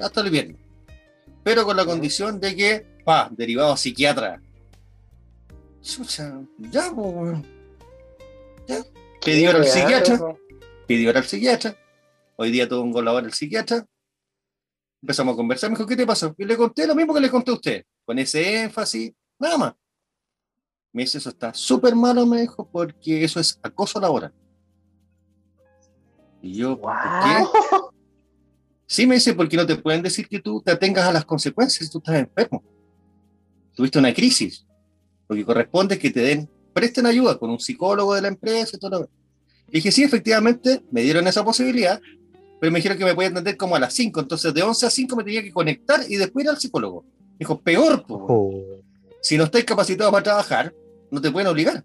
hasta 0.00 0.20
el 0.20 0.30
viernes. 0.30 0.56
Pero 1.42 1.64
con 1.64 1.76
la 1.76 1.84
condición 1.84 2.40
de 2.40 2.56
que, 2.56 2.86
pa, 3.04 3.28
derivado 3.30 3.72
a 3.72 3.76
psiquiatra. 3.76 4.40
Chucha, 5.82 6.40
ya, 6.70 6.90
po, 6.92 7.02
weón. 7.02 7.44
Ya. 8.66 8.78
Hora 9.28 9.58
al 9.58 9.66
psiquiatra, 9.66 10.16
real, 10.18 10.36
pidió 10.86 11.10
al 11.10 11.24
psiquiatra. 11.24 11.76
Hoy 12.36 12.52
día 12.52 12.68
tuvo 12.68 12.82
un 12.82 12.92
golador 12.92 13.24
el 13.24 13.32
psiquiatra. 13.32 13.84
Empezamos 15.02 15.34
a 15.34 15.36
conversar. 15.36 15.68
Me 15.68 15.76
dijo, 15.76 15.88
¿qué 15.88 15.96
te 15.96 16.06
pasó? 16.06 16.32
Y 16.38 16.44
le 16.44 16.56
conté 16.56 16.86
lo 16.86 16.94
mismo 16.94 17.12
que 17.12 17.20
le 17.20 17.28
conté 17.28 17.50
a 17.50 17.54
usted, 17.54 17.84
con 18.04 18.16
ese 18.20 18.62
énfasis, 18.62 19.12
nada 19.36 19.58
más. 19.58 19.74
Me 20.92 21.02
dice, 21.02 21.18
eso 21.18 21.30
está 21.30 21.52
súper 21.52 21.96
malo, 21.96 22.24
me 22.24 22.42
dijo, 22.42 22.70
porque 22.70 23.24
eso 23.24 23.40
es 23.40 23.58
acoso 23.64 23.98
laboral. 23.98 24.32
Y 26.40 26.54
yo, 26.54 26.80
¿por 26.80 26.92
qué? 26.92 27.44
Sí, 28.86 29.08
me 29.08 29.16
dice, 29.16 29.34
porque 29.34 29.56
no 29.56 29.66
te 29.66 29.74
pueden 29.74 30.02
decir 30.02 30.28
que 30.28 30.38
tú 30.38 30.62
te 30.62 30.70
atengas 30.70 31.04
a 31.04 31.12
las 31.12 31.24
consecuencias 31.24 31.84
si 31.84 31.90
tú 31.90 31.98
estás 31.98 32.14
enfermo. 32.14 32.62
Tuviste 33.74 33.98
una 33.98 34.14
crisis. 34.14 34.64
Lo 35.28 35.34
que 35.34 35.44
corresponde 35.44 35.96
es 35.96 36.00
que 36.00 36.10
te 36.12 36.20
den, 36.20 36.48
presten 36.76 37.06
ayuda 37.06 37.38
con 37.38 37.48
un 37.48 37.58
psicólogo 37.58 38.14
de 38.14 38.20
la 38.20 38.28
empresa 38.28 38.76
y 38.76 38.78
todo 38.78 39.00
lo 39.00 39.08
Y 39.68 39.76
dije, 39.76 39.90
sí, 39.90 40.02
efectivamente, 40.02 40.82
me 40.90 41.00
dieron 41.00 41.26
esa 41.26 41.42
posibilidad, 41.42 41.98
pero 42.60 42.70
me 42.70 42.80
dijeron 42.80 42.98
que 42.98 43.04
me 43.06 43.14
podía 43.14 43.30
atender 43.30 43.56
como 43.56 43.76
a 43.76 43.80
las 43.80 43.94
5. 43.94 44.20
Entonces, 44.20 44.52
de 44.52 44.62
11 44.62 44.84
a 44.84 44.90
5 44.90 45.16
me 45.16 45.24
tenía 45.24 45.42
que 45.42 45.52
conectar 45.52 46.00
y 46.06 46.16
después 46.16 46.44
ir 46.44 46.50
al 46.50 46.58
psicólogo. 46.58 47.06
Dijo, 47.38 47.58
peor. 47.62 48.04
Oh, 48.10 48.52
si 49.22 49.38
no 49.38 49.44
estás 49.44 49.64
capacitado 49.64 50.12
para 50.12 50.22
trabajar, 50.22 50.74
no 51.10 51.18
te 51.18 51.30
pueden 51.30 51.48
obligar. 51.48 51.82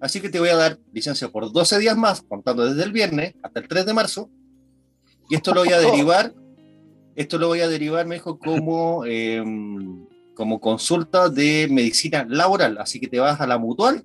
Así 0.00 0.20
que 0.20 0.28
te 0.28 0.40
voy 0.40 0.48
a 0.48 0.56
dar 0.56 0.80
licencia 0.92 1.28
por 1.28 1.52
12 1.52 1.78
días 1.78 1.96
más, 1.96 2.20
contando 2.22 2.66
desde 2.66 2.82
el 2.82 2.90
viernes 2.90 3.36
hasta 3.44 3.60
el 3.60 3.68
3 3.68 3.86
de 3.86 3.94
marzo. 3.94 4.28
Y 5.30 5.36
esto 5.36 5.54
lo 5.54 5.60
voy 5.60 5.72
a 5.72 5.78
derivar, 5.78 6.34
esto 7.14 7.38
lo 7.38 7.46
voy 7.46 7.60
a 7.60 7.68
derivar, 7.68 8.08
me 8.08 8.16
dijo, 8.16 8.40
como, 8.40 9.04
eh, 9.06 9.40
como 10.34 10.60
consulta 10.60 11.28
de 11.28 11.68
medicina 11.70 12.26
laboral. 12.28 12.78
Así 12.78 12.98
que 13.00 13.08
te 13.08 13.20
vas 13.20 13.40
a 13.40 13.46
la 13.46 13.58
mutual 13.58 14.04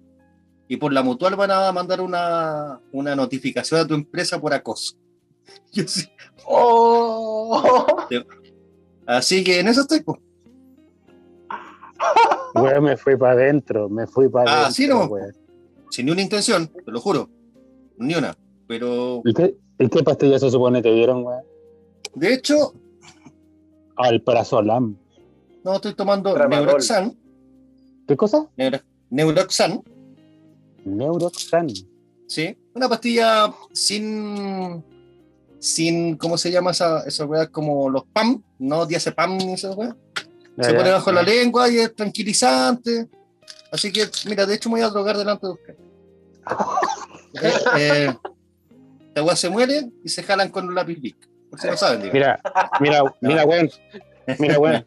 y 0.67 0.77
por 0.77 0.93
la 0.93 1.01
mutual 1.03 1.35
van 1.35 1.51
a 1.51 1.71
mandar 1.71 2.01
una, 2.01 2.79
una 2.91 3.15
notificación 3.15 3.79
a 3.81 3.87
tu 3.87 3.93
empresa 3.95 4.39
por 4.39 4.53
acoso. 4.53 4.95
Yo 5.73 5.87
sí. 5.87 6.07
Oh. 6.45 8.07
Así 9.05 9.43
que 9.43 9.59
en 9.59 9.67
eso 9.67 9.81
estoy. 9.81 10.01
pues. 10.01 10.19
weón, 12.55 12.83
me 12.83 12.97
fui 12.97 13.15
para 13.17 13.33
adentro, 13.33 13.89
me 13.89 14.07
fui 14.07 14.29
para 14.29 14.49
Ah, 14.51 14.55
adentro. 14.65 14.73
sí, 14.73 14.87
no. 14.87 15.09
Sin 15.89 16.05
ni 16.05 16.11
una 16.11 16.21
intención, 16.21 16.67
te 16.67 16.91
lo 16.91 16.99
juro. 17.01 17.29
Ni 17.97 18.13
una. 18.15 18.35
Pero, 18.67 19.21
¿Y 19.25 19.33
qué, 19.33 19.55
¿Y 19.79 19.89
qué 19.89 20.03
pastilla 20.03 20.37
se 20.37 20.51
supone 20.51 20.81
te 20.81 20.93
dieron, 20.93 21.23
weón? 21.25 21.41
de 22.15 22.33
hecho, 22.33 22.73
Al 23.97 24.21
prazolam. 24.21 24.95
No, 25.69 25.75
estoy 25.75 25.93
tomando 25.93 26.33
Tramadol. 26.33 26.65
Neuroxan. 26.65 27.15
¿Qué 28.07 28.17
cosa? 28.17 28.47
Neuro- 28.57 28.79
Neuroxan, 29.11 29.83
Neuroxan. 30.83 31.67
¿sí? 32.27 32.57
Una 32.73 32.89
pastilla 32.89 33.53
sin. 33.71 34.83
sin 35.59 36.17
¿Cómo 36.17 36.37
se 36.39 36.49
llama 36.51 36.71
esa, 36.71 37.03
esa 37.05 37.25
weá? 37.25 37.45
Como 37.47 37.87
los 37.87 38.05
PAM, 38.11 38.41
no 38.57 38.87
diazepam 38.87 39.37
ni 39.37 39.53
esa 39.53 39.71
weá. 39.73 39.95
Se 40.59 40.71
Ya, 40.71 40.77
pone 40.77 40.89
ya, 40.89 40.93
bajo 40.95 41.11
la 41.11 41.21
lengua 41.21 41.69
y 41.69 41.77
es 41.77 41.93
tranquilizante. 41.95 43.07
Así 43.71 43.91
que, 43.91 44.09
mira, 44.27 44.47
de 44.47 44.55
hecho 44.55 44.69
me 44.69 44.75
voy 44.79 44.81
a 44.81 44.89
drogar 44.89 45.17
delante 45.17 45.45
de 45.45 45.53
usted. 45.53 45.75
Eh, 47.43 47.53
eh, 47.77 48.13
la 49.13 49.21
weá 49.23 49.35
se 49.35 49.49
muere 49.51 49.87
y 50.03 50.09
se 50.09 50.23
jalan 50.23 50.49
con 50.49 50.67
un 50.67 50.73
lápiz 50.73 50.99
Bic. 50.99 51.15
Por 51.51 51.59
si 51.61 51.67
no 51.67 51.77
saben, 51.77 52.01
digo. 52.01 52.11
Mira, 52.13 52.41
mira, 52.79 53.03
mira, 53.21 53.45
weón. 53.45 53.69
Mira, 54.39 54.57
weón. 54.59 54.83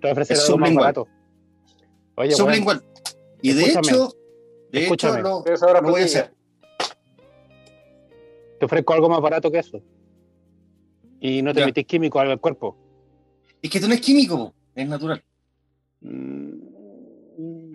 Te 0.00 0.10
ofrecer 0.10 0.36
Es 0.36 0.44
algo 0.44 0.58
más 0.58 0.68
sublingual. 0.68 0.84
barato. 0.94 1.08
Oye, 2.16 2.32
Sublingual. 2.32 2.84
Y 3.42 3.52
de 3.52 3.62
hecho, 3.64 3.80
de 3.80 3.80
hecho, 3.80 4.14
escúchame. 4.72 5.22
lo, 5.22 5.44
Eso 5.46 5.66
ahora 5.66 5.80
lo 5.80 5.90
voy 5.90 6.02
a 6.02 6.04
hacer. 6.04 6.34
te 8.58 8.64
ofrezco 8.64 8.92
algo 8.92 9.08
más 9.08 9.20
barato 9.20 9.50
que 9.50 9.58
eso. 9.58 9.80
Y 11.20 11.42
no 11.42 11.52
te 11.54 11.60
Ya. 11.60 11.66
metís 11.66 11.86
químicos 11.86 12.20
al 12.22 12.40
cuerpo. 12.40 12.76
Es 13.62 13.70
que 13.70 13.78
esto 13.78 13.88
no 13.88 13.94
es 13.94 14.00
químico, 14.00 14.52
es 14.74 14.88
natural. 14.88 15.22
Mm. 16.00 17.74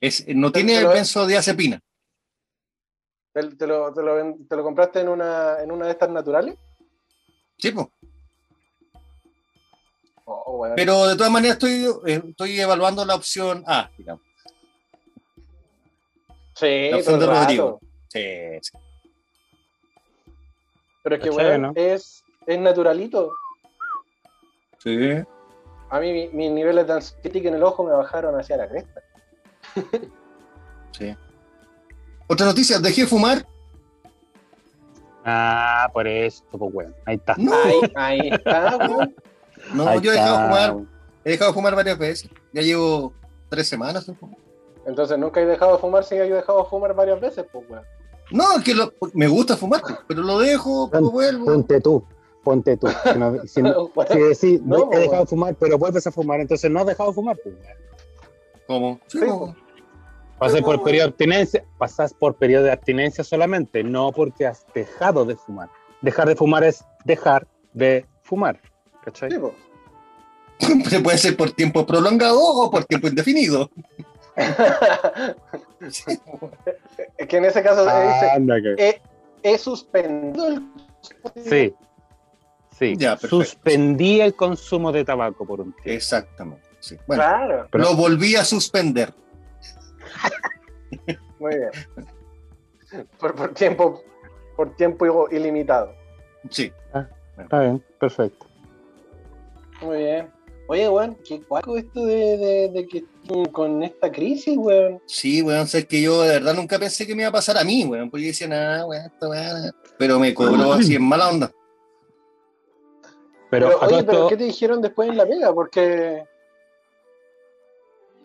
Es, 0.00 0.26
no 0.28 0.52
Te- 0.52 0.60
tiene 0.62 0.78
te 0.78 0.84
lo- 0.84 0.90
benzodiazepina. 0.90 1.80
¿Te, 3.32 3.42
te 3.54 3.66
lo, 3.66 3.92
te, 3.92 4.02
lo, 4.02 4.34
te 4.48 4.56
lo 4.56 4.62
compraste 4.62 5.00
en 5.00 5.08
una, 5.08 5.62
en 5.62 5.70
una 5.70 5.86
de 5.86 5.92
estas 5.92 6.10
naturales? 6.10 6.56
Sí, 7.58 7.70
po. 7.72 7.90
Oh, 10.28 10.56
weón. 10.58 10.74
Pero 10.76 11.06
de 11.06 11.16
todas 11.16 11.30
maneras 11.32 11.56
estoy, 11.56 11.86
eh, 12.06 12.22
estoy 12.28 12.60
evaluando 12.60 13.04
la 13.04 13.14
opción 13.14 13.62
A, 13.66 13.88
digamos. 13.96 14.22
sí, 16.54 16.90
la 16.90 16.96
opción 16.98 17.20
de. 17.20 17.26
Rodrigo. 17.26 17.80
Sí, 18.08 18.20
sí. 18.62 18.72
Pero 21.02 21.16
es 21.16 21.22
que, 21.22 21.28
Cachai, 21.30 21.46
weón, 21.46 21.62
¿no? 21.62 21.72
es, 21.76 22.24
es 22.46 22.58
naturalito. 22.58 23.32
Sí. 24.78 24.98
A 25.90 26.00
mí 26.00 26.12
mi- 26.12 26.28
mis 26.30 26.50
niveles 26.50 26.86
de 26.86 26.92
ansiolítica 26.94 27.48
en 27.48 27.54
el 27.54 27.62
ojo 27.62 27.84
me 27.84 27.92
bajaron 27.92 28.38
hacia 28.40 28.56
la 28.56 28.68
cresta. 28.68 29.00
sí. 30.92 31.16
Otra 32.26 32.46
noticia, 32.46 32.80
dejé 32.80 33.02
de 33.02 33.06
fumar. 33.06 33.46
Ah, 35.24 35.88
por 35.92 36.06
esto, 36.08 36.58
pues, 36.58 36.74
weón. 36.74 36.96
Ahí 37.04 37.16
está. 37.16 37.34
No, 37.38 37.54
Ahí, 37.54 37.80
ahí 37.94 38.28
está, 38.32 38.76
weón. 38.76 39.14
No 39.74 39.88
Ahí 39.88 40.00
yo 40.00 40.10
he 40.12 40.14
dejado 40.14 40.36
de 40.38 40.44
está. 40.44 40.66
fumar. 40.72 40.86
He 41.24 41.30
dejado 41.30 41.50
de 41.50 41.54
fumar 41.54 41.74
varias 41.74 41.98
veces. 41.98 42.30
Ya 42.52 42.62
llevo 42.62 43.12
tres 43.48 43.68
semanas. 43.68 44.04
sin 44.04 44.16
fumar. 44.16 44.36
Entonces 44.86 45.18
nunca 45.18 45.40
he 45.40 45.46
dejado 45.46 45.72
de 45.72 45.78
fumar 45.78 46.04
si 46.04 46.14
he 46.14 46.20
dejado 46.32 46.62
de 46.62 46.68
fumar 46.70 46.94
varias 46.94 47.20
veces, 47.20 47.44
pues, 47.52 47.64
weón. 47.68 47.82
No, 48.30 48.56
es 48.58 48.64
que 48.64 48.74
lo- 48.74 48.92
me 49.14 49.26
gusta 49.28 49.56
fumar, 49.56 49.82
pero 50.06 50.22
lo 50.22 50.38
dejo, 50.38 50.90
pues 50.90 51.02
vuelvo. 51.02 51.44
Ponte 51.46 51.80
tú, 51.80 52.04
ponte 52.44 52.76
tú. 52.76 52.88
Si, 53.12 53.18
no- 53.18 53.36
si 53.46 53.62
no- 53.62 53.88
Bueno, 53.94 54.10
si 54.12 54.18
decís, 54.20 54.62
No, 54.64 54.92
he 54.92 54.98
dejado 54.98 55.22
de 55.22 55.26
fumar, 55.26 55.54
pero 55.56 55.78
vuelves 55.78 56.06
a 56.06 56.12
fumar, 56.12 56.40
entonces 56.40 56.70
no 56.70 56.80
has 56.80 56.86
dejado 56.86 57.10
de 57.10 57.14
fumar, 57.14 57.36
pues, 57.42 57.54
weón. 57.54 57.76
¿Cómo? 58.66 59.00
Sí, 59.08 59.18
Sí. 59.20 59.26
Pasas 60.38 60.60
por 60.60 60.76
No. 60.76 60.84
periodo 60.84 61.04
de 61.04 61.08
abstinencia, 61.10 61.64
pasas 61.78 62.12
por 62.12 62.34
periodo 62.34 62.64
de 62.64 62.72
abstinencia 62.72 63.24
solamente, 63.24 63.82
no 63.82 64.12
porque 64.12 64.46
has 64.46 64.66
dejado 64.74 65.24
de 65.24 65.34
fumar. 65.36 65.70
Dejar 66.02 66.28
de 66.28 66.36
fumar 66.36 66.62
es 66.62 66.84
dejar 67.06 67.46
de 67.72 68.04
fumar. 68.22 68.60
¿Cachai? 69.06 69.30
sí, 69.30 69.38
pues. 69.38 69.54
Se 70.90 71.00
puede 71.00 71.16
ser 71.18 71.36
por 71.36 71.52
tiempo 71.52 71.86
prolongado 71.86 72.40
o 72.40 72.70
por 72.70 72.84
tiempo 72.84 73.08
indefinido. 73.08 73.70
es 75.80 77.26
que 77.28 77.36
en 77.36 77.44
ese 77.46 77.62
caso 77.62 77.88
se 77.88 78.02
dice, 78.02 78.30
Anda 78.34 78.56
que- 78.60 79.00
he 79.42 79.58
suspendido 79.58 80.48
el... 80.48 80.62
Sí. 81.44 81.74
Sí. 82.78 82.94
Ya, 82.98 83.12
perfecto. 83.12 83.36
Suspendí 83.44 84.20
el 84.20 84.34
consumo 84.34 84.92
de 84.92 85.04
tabaco 85.04 85.46
por 85.46 85.60
un 85.60 85.72
tiempo. 85.72 85.90
Exactamente. 85.90 86.66
sí. 86.80 86.96
Bueno, 87.06 87.22
Claro, 87.22 87.68
Pero- 87.70 87.84
lo 87.84 87.94
volví 87.96 88.36
a 88.36 88.44
suspender. 88.44 89.14
muy 91.38 91.54
bien. 91.56 91.70
Por, 93.18 93.34
por 93.34 93.54
tiempo, 93.54 94.02
por 94.56 94.74
tiempo 94.76 95.28
ilimitado. 95.30 95.94
Sí. 96.50 96.72
Está 97.38 97.60
bien, 97.60 97.82
perfecto. 97.98 98.45
Muy 99.82 99.98
bien. 99.98 100.32
Oye, 100.68 100.88
weón, 100.88 101.16
qué 101.24 101.40
cuaco 101.42 101.76
esto 101.76 102.04
de, 102.04 102.36
de, 102.38 102.68
de 102.70 102.88
que 102.88 103.04
con 103.52 103.82
esta 103.84 104.10
crisis, 104.10 104.56
weón. 104.56 105.00
Sí, 105.06 105.42
weón, 105.42 105.66
sé 105.68 105.86
que 105.86 106.02
yo 106.02 106.22
de 106.22 106.28
verdad 106.30 106.54
nunca 106.54 106.78
pensé 106.78 107.06
que 107.06 107.14
me 107.14 107.22
iba 107.22 107.28
a 107.28 107.32
pasar 107.32 107.56
a 107.56 107.64
mí, 107.64 107.84
weón, 107.84 108.10
porque 108.10 108.24
yo 108.24 108.28
decía, 108.28 108.48
nada, 108.48 108.84
weón, 108.86 109.04
esto, 109.06 109.28
weón. 109.30 109.72
Pero 109.98 110.18
me 110.18 110.34
cobró 110.34 110.72
así 110.72 110.96
en 110.96 111.02
mala 111.04 111.28
onda. 111.28 111.52
Pero, 113.48 113.68
Pero, 113.68 113.78
oye, 113.80 114.04
pero 114.04 114.12
esto, 114.18 114.28
¿qué 114.28 114.36
te 114.36 114.44
dijeron 114.44 114.82
después 114.82 115.08
en 115.08 115.16
la 115.16 115.26
pega? 115.26 115.54
Porque, 115.54 116.24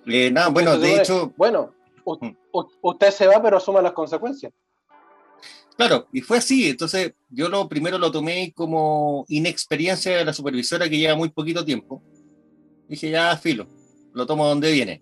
Eh, 0.08 0.32
nada, 0.32 0.50
bueno, 0.50 0.78
de 0.80 0.96
hecho, 0.96 1.32
bueno, 1.38 1.74
Mm. 2.04 2.32
usted 2.82 3.12
se 3.12 3.28
va, 3.28 3.40
pero 3.40 3.58
asuma 3.58 3.80
las 3.84 3.92
consecuencias. 3.92 4.52
Claro, 5.78 6.08
y 6.12 6.22
fue 6.22 6.38
así. 6.38 6.70
Entonces, 6.70 7.14
yo 7.30 7.50
lo 7.50 7.68
primero 7.68 7.98
lo 7.98 8.12
tomé 8.12 8.54
como 8.56 9.26
inexperiencia 9.30 10.18
de 10.18 10.26
la 10.26 10.34
supervisora 10.34 10.90
que 10.90 10.98
lleva 10.98 11.16
muy 11.16 11.30
poquito 11.30 11.66
tiempo. 11.66 12.04
Dije, 12.88 13.10
ya, 13.10 13.36
filo, 13.38 13.68
lo 14.14 14.26
tomo 14.26 14.48
donde 14.48 14.72
viene. 14.72 15.02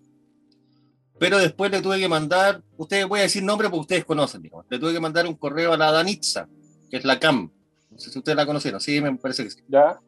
Pero 1.18 1.38
después 1.38 1.70
le 1.70 1.82
tuve 1.82 1.98
que 1.98 2.08
mandar, 2.08 2.62
ustedes 2.78 3.06
voy 3.06 3.20
a 3.20 3.24
decir 3.24 3.42
nombre 3.42 3.68
porque 3.68 3.80
ustedes 3.80 4.04
conocen, 4.04 4.40
digamos. 4.40 4.64
Le 4.70 4.78
tuve 4.78 4.94
que 4.94 5.00
mandar 5.00 5.26
un 5.26 5.34
correo 5.34 5.74
a 5.74 5.76
la 5.76 5.92
Danitza, 5.92 6.48
que 6.90 6.96
es 6.96 7.04
la 7.04 7.20
CAM. 7.20 7.52
No 7.90 7.98
sé 7.98 8.10
si 8.10 8.18
ustedes 8.18 8.36
la 8.36 8.46
conocieron, 8.46 8.80
sí, 8.80 9.00
me 9.00 9.14
parece 9.16 9.44
que 9.44 9.50
sí. 9.50 9.60
¿Ya? 9.68 10.00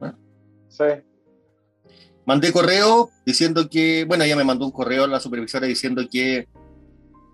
Ah. 0.00 0.14
Sí. 0.68 0.84
Mandé 2.26 2.52
correo 2.52 3.10
diciendo 3.24 3.70
que, 3.70 4.04
bueno, 4.04 4.24
ella 4.24 4.36
me 4.36 4.44
mandó 4.44 4.66
un 4.66 4.72
correo 4.72 5.04
a 5.04 5.08
la 5.08 5.20
supervisora 5.20 5.66
diciendo 5.66 6.02
que 6.10 6.48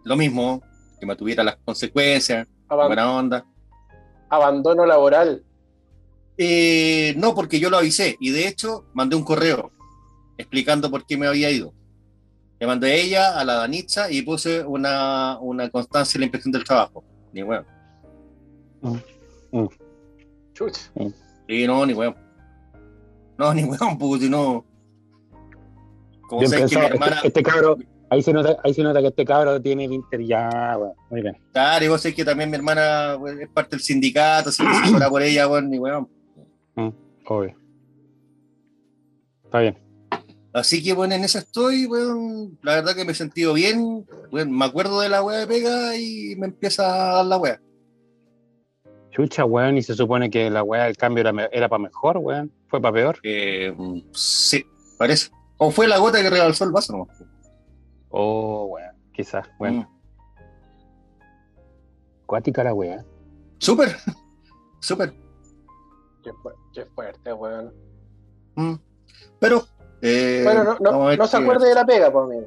lo 0.04 0.16
mismo, 0.16 0.62
que 1.02 1.06
me 1.06 1.16
tuviera 1.16 1.42
las 1.42 1.56
consecuencias, 1.64 2.46
buena 2.68 3.12
onda. 3.12 3.44
abandono 4.28 4.86
laboral. 4.86 5.42
Eh, 6.38 7.12
no, 7.16 7.34
porque 7.34 7.58
yo 7.58 7.70
lo 7.70 7.78
avisé 7.78 8.16
y 8.20 8.30
de 8.30 8.46
hecho 8.46 8.84
mandé 8.94 9.16
un 9.16 9.24
correo 9.24 9.72
explicando 10.38 10.92
por 10.92 11.04
qué 11.04 11.16
me 11.16 11.26
había 11.26 11.50
ido. 11.50 11.74
Le 12.60 12.68
mandé 12.68 12.92
a 12.92 12.94
ella, 12.94 13.40
a 13.40 13.44
la 13.44 13.54
Danitza 13.54 14.12
y 14.12 14.22
puse 14.22 14.62
una, 14.62 15.40
una 15.40 15.68
constancia 15.70 16.18
en 16.18 16.20
la 16.20 16.26
inspección 16.26 16.52
del 16.52 16.62
trabajo. 16.62 17.02
Ni 17.32 17.42
bueno. 17.42 17.66
Chuch. 20.54 20.76
Sí, 21.48 21.66
no, 21.66 21.84
ni 21.84 21.94
weón. 21.94 22.14
No, 23.38 23.52
ni 23.54 23.64
weón, 23.64 23.98
pues 23.98 24.22
si 24.22 24.30
no. 24.30 24.64
Como 26.28 26.42
bien 26.42 26.50
sabes 26.52 26.70
que 26.70 26.76
mi 26.76 26.82
pensado, 26.82 26.94
hermana. 26.94 27.16
este, 27.16 27.26
este 27.26 27.42
cabro, 27.42 27.76
ahí 28.12 28.22
se, 28.22 28.32
nota, 28.32 28.56
ahí 28.62 28.74
se 28.74 28.82
nota 28.82 29.00
que 29.00 29.08
este 29.08 29.24
cabro 29.24 29.60
tiene 29.60 29.88
Winter 29.88 30.20
ya, 30.22 30.76
weón. 30.78 30.92
Muy 31.10 31.22
bien. 31.22 31.38
Claro, 31.52 31.84
y 31.84 31.88
vos 31.88 32.00
sabés 32.00 32.14
que 32.14 32.24
también 32.24 32.50
mi 32.50 32.56
hermana 32.56 33.18
es 33.40 33.48
parte 33.48 33.76
del 33.76 33.80
sindicato, 33.80 34.50
así 34.50 34.62
que 34.62 34.90
fuera 34.90 35.08
por 35.08 35.22
ella, 35.22 35.48
weón, 35.48 35.70
ni 35.70 35.78
weón. 35.78 36.08
Obvio. 37.26 37.56
Está 39.44 39.60
bien. 39.60 39.78
Así 40.52 40.82
que 40.82 40.92
bueno, 40.92 41.14
en 41.14 41.24
eso 41.24 41.38
estoy, 41.38 41.86
weón. 41.86 42.58
La 42.62 42.74
verdad 42.74 42.94
que 42.94 43.06
me 43.06 43.12
he 43.12 43.14
sentido 43.14 43.54
bien. 43.54 44.06
Weón, 44.30 44.52
me 44.52 44.66
acuerdo 44.66 45.00
de 45.00 45.08
la 45.08 45.22
weá 45.22 45.38
de 45.38 45.46
pega 45.46 45.96
y 45.96 46.36
me 46.36 46.48
empieza 46.48 46.84
a 46.84 47.16
dar 47.16 47.24
la 47.24 47.38
weá. 47.38 47.60
Chucha, 49.10 49.46
weón, 49.46 49.78
y 49.78 49.82
se 49.82 49.94
supone 49.94 50.28
que 50.28 50.50
la 50.50 50.62
weá 50.62 50.84
del 50.84 50.96
cambio 50.98 51.22
era, 51.22 51.48
era 51.50 51.68
para 51.68 51.82
mejor, 51.82 52.18
weón. 52.18 52.52
Fue 52.68 52.80
para 52.80 52.92
peor. 52.92 53.18
Eh, 53.22 53.74
sí, 54.12 54.66
parece. 54.98 55.30
O 55.56 55.70
fue 55.70 55.88
la 55.88 55.96
gota 55.96 56.20
que 56.20 56.28
rebalsó 56.28 56.64
el 56.64 56.72
vaso, 56.72 56.96
¿no? 56.96 57.31
Oh, 58.12 58.66
weón. 58.66 58.94
Quizás, 59.12 59.46
bueno. 59.58 59.80
Mm. 59.80 59.86
Cuática 62.26 62.64
la 62.64 62.72
weá. 62.74 63.04
Súper, 63.58 63.96
súper. 64.80 65.12
Qué, 66.22 66.30
fu- 66.42 66.50
qué 66.72 66.86
fuerte, 66.86 67.32
weón. 67.32 67.72
Mm. 68.54 68.74
Pero. 69.38 69.64
eh, 70.00 70.42
bueno, 70.44 70.64
no, 70.64 70.76
no, 70.80 71.16
no 71.16 71.26
se 71.26 71.36
acuerde 71.36 71.68
de 71.68 71.74
la 71.74 71.84
pega, 71.84 72.10
pues, 72.12 72.24
amigo. 72.24 72.46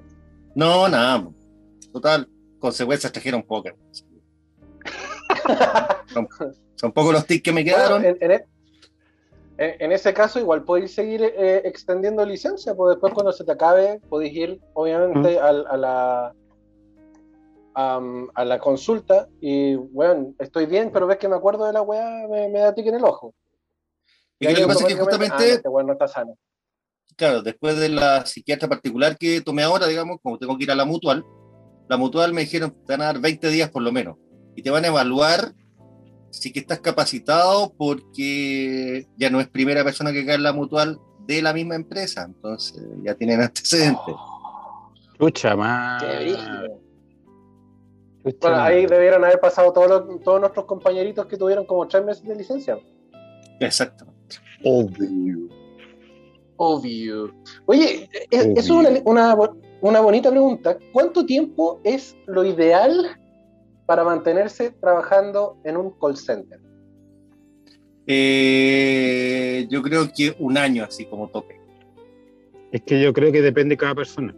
No, 0.55 0.87
nada. 0.87 1.27
Total, 1.91 2.27
consecuencias 2.59 3.11
trajeron 3.11 3.43
pocas. 3.43 3.73
Son, 6.13 6.27
son 6.75 6.91
pocos 6.93 7.13
los 7.13 7.25
tics 7.27 7.43
que 7.43 7.51
me 7.51 7.63
quedaron. 7.63 8.01
Bueno, 8.01 8.17
en, 8.21 8.31
en 8.31 8.39
e- 8.39 8.47
en- 9.57 9.75
en 9.79 9.91
ese 9.91 10.13
caso, 10.13 10.39
igual 10.39 10.63
podéis 10.63 10.93
seguir 10.93 11.21
eh, 11.23 11.61
extendiendo 11.65 12.25
licencia, 12.25 12.75
pues 12.75 12.95
después 12.95 13.13
cuando 13.13 13.31
se 13.31 13.43
te 13.43 13.51
acabe, 13.51 13.99
podéis 14.09 14.33
ir, 14.33 14.61
obviamente, 14.73 15.39
al- 15.39 15.65
a, 15.67 15.77
la 15.77 16.35
a 17.77 18.45
la 18.45 18.59
consulta 18.59 19.27
y, 19.41 19.75
bueno, 19.75 20.33
estoy 20.39 20.65
bien, 20.65 20.91
pero 20.93 21.07
ves 21.07 21.17
que 21.17 21.27
me 21.27 21.35
acuerdo 21.35 21.65
de 21.65 21.73
la 21.73 21.81
weá, 21.81 22.25
me, 22.29 22.47
me 22.47 22.59
da 22.59 22.73
tique 22.73 22.87
en 22.89 22.95
el 22.95 23.03
ojo. 23.03 23.33
y 24.39 24.47
lo 24.47 24.55
que 24.55 24.67
pasa 24.67 24.79
es 24.79 24.85
que 24.87 24.93
automáticamente, 24.93 25.01
justamente, 25.01 25.35
ah, 25.53 25.55
este 25.55 25.85
no 25.85 25.91
está 25.93 26.07
sano. 26.07 26.37
claro, 27.17 27.41
después 27.41 27.77
de 27.77 27.89
la 27.89 28.25
psiquiatra 28.25 28.69
particular 28.69 29.17
que 29.17 29.41
tomé 29.41 29.63
ahora, 29.63 29.87
digamos, 29.87 30.19
como 30.23 30.37
tengo 30.37 30.57
que 30.57 30.63
ir 30.63 30.71
a 30.71 30.75
la 30.75 30.85
mutual, 30.85 31.25
la 31.89 31.97
mutual 31.97 32.31
me 32.33 32.41
dijeron 32.41 32.71
que 32.71 32.77
te 32.85 32.93
van 32.93 33.01
a 33.01 33.05
dar 33.05 33.19
20 33.19 33.49
días 33.49 33.69
por 33.69 33.81
lo 33.83 33.91
menos. 33.91 34.15
Y 34.55 34.63
te 34.63 34.69
van 34.69 34.85
a 34.85 34.87
evaluar 34.87 35.53
si 36.39 36.51
que 36.51 36.59
estás 36.59 36.79
capacitado 36.79 37.73
porque 37.77 39.07
ya 39.17 39.29
no 39.29 39.39
es 39.39 39.47
primera 39.47 39.83
persona 39.83 40.11
que 40.11 40.25
cae 40.25 40.35
en 40.35 40.43
la 40.43 40.53
mutual 40.53 40.99
de 41.25 41.41
la 41.41 41.53
misma 41.53 41.75
empresa. 41.75 42.23
Entonces 42.25 42.81
ya 43.03 43.15
tienen 43.15 43.41
antecedentes. 43.41 44.15
Chucha. 45.19 45.55
Chucha, 48.25 48.35
Bueno, 48.41 48.61
ahí 48.61 48.85
debieron 48.85 49.23
haber 49.23 49.39
pasado 49.39 49.71
todos, 49.71 49.87
los- 49.89 50.21
todos 50.23 50.39
nuestros 50.39 50.65
compañeritos 50.65 51.25
que 51.27 51.37
tuvieron 51.37 51.65
como 51.65 51.87
tres 51.87 52.03
meses 52.03 52.23
de 52.23 52.35
licencia. 52.35 52.79
Exactamente. 53.59 54.37
Obvio. 54.63 55.47
Obvio. 56.57 57.33
Oye, 57.67 58.09
eh, 58.13 58.27
eso 58.31 58.51
es 58.57 58.69
una, 58.69 58.89
una 59.05 59.37
una 59.81 59.99
bonita 59.99 60.31
pregunta. 60.31 60.77
¿Cuánto 60.91 61.25
tiempo 61.25 61.79
es 61.83 62.15
lo 62.25 62.43
ideal 62.43 63.19
para 63.85 64.03
mantenerse 64.03 64.71
trabajando 64.71 65.57
en 65.63 65.77
un 65.77 65.91
call 65.91 66.17
center? 66.17 66.59
Eh, 68.07 69.67
yo 69.69 69.81
creo 69.81 70.11
que 70.15 70.35
un 70.39 70.57
año 70.57 70.83
así 70.83 71.05
como 71.05 71.29
tope. 71.29 71.59
Es 72.71 72.81
que 72.83 73.01
yo 73.01 73.13
creo 73.13 73.31
que 73.31 73.41
depende 73.41 73.73
de 73.73 73.77
cada 73.77 73.95
persona. 73.95 74.35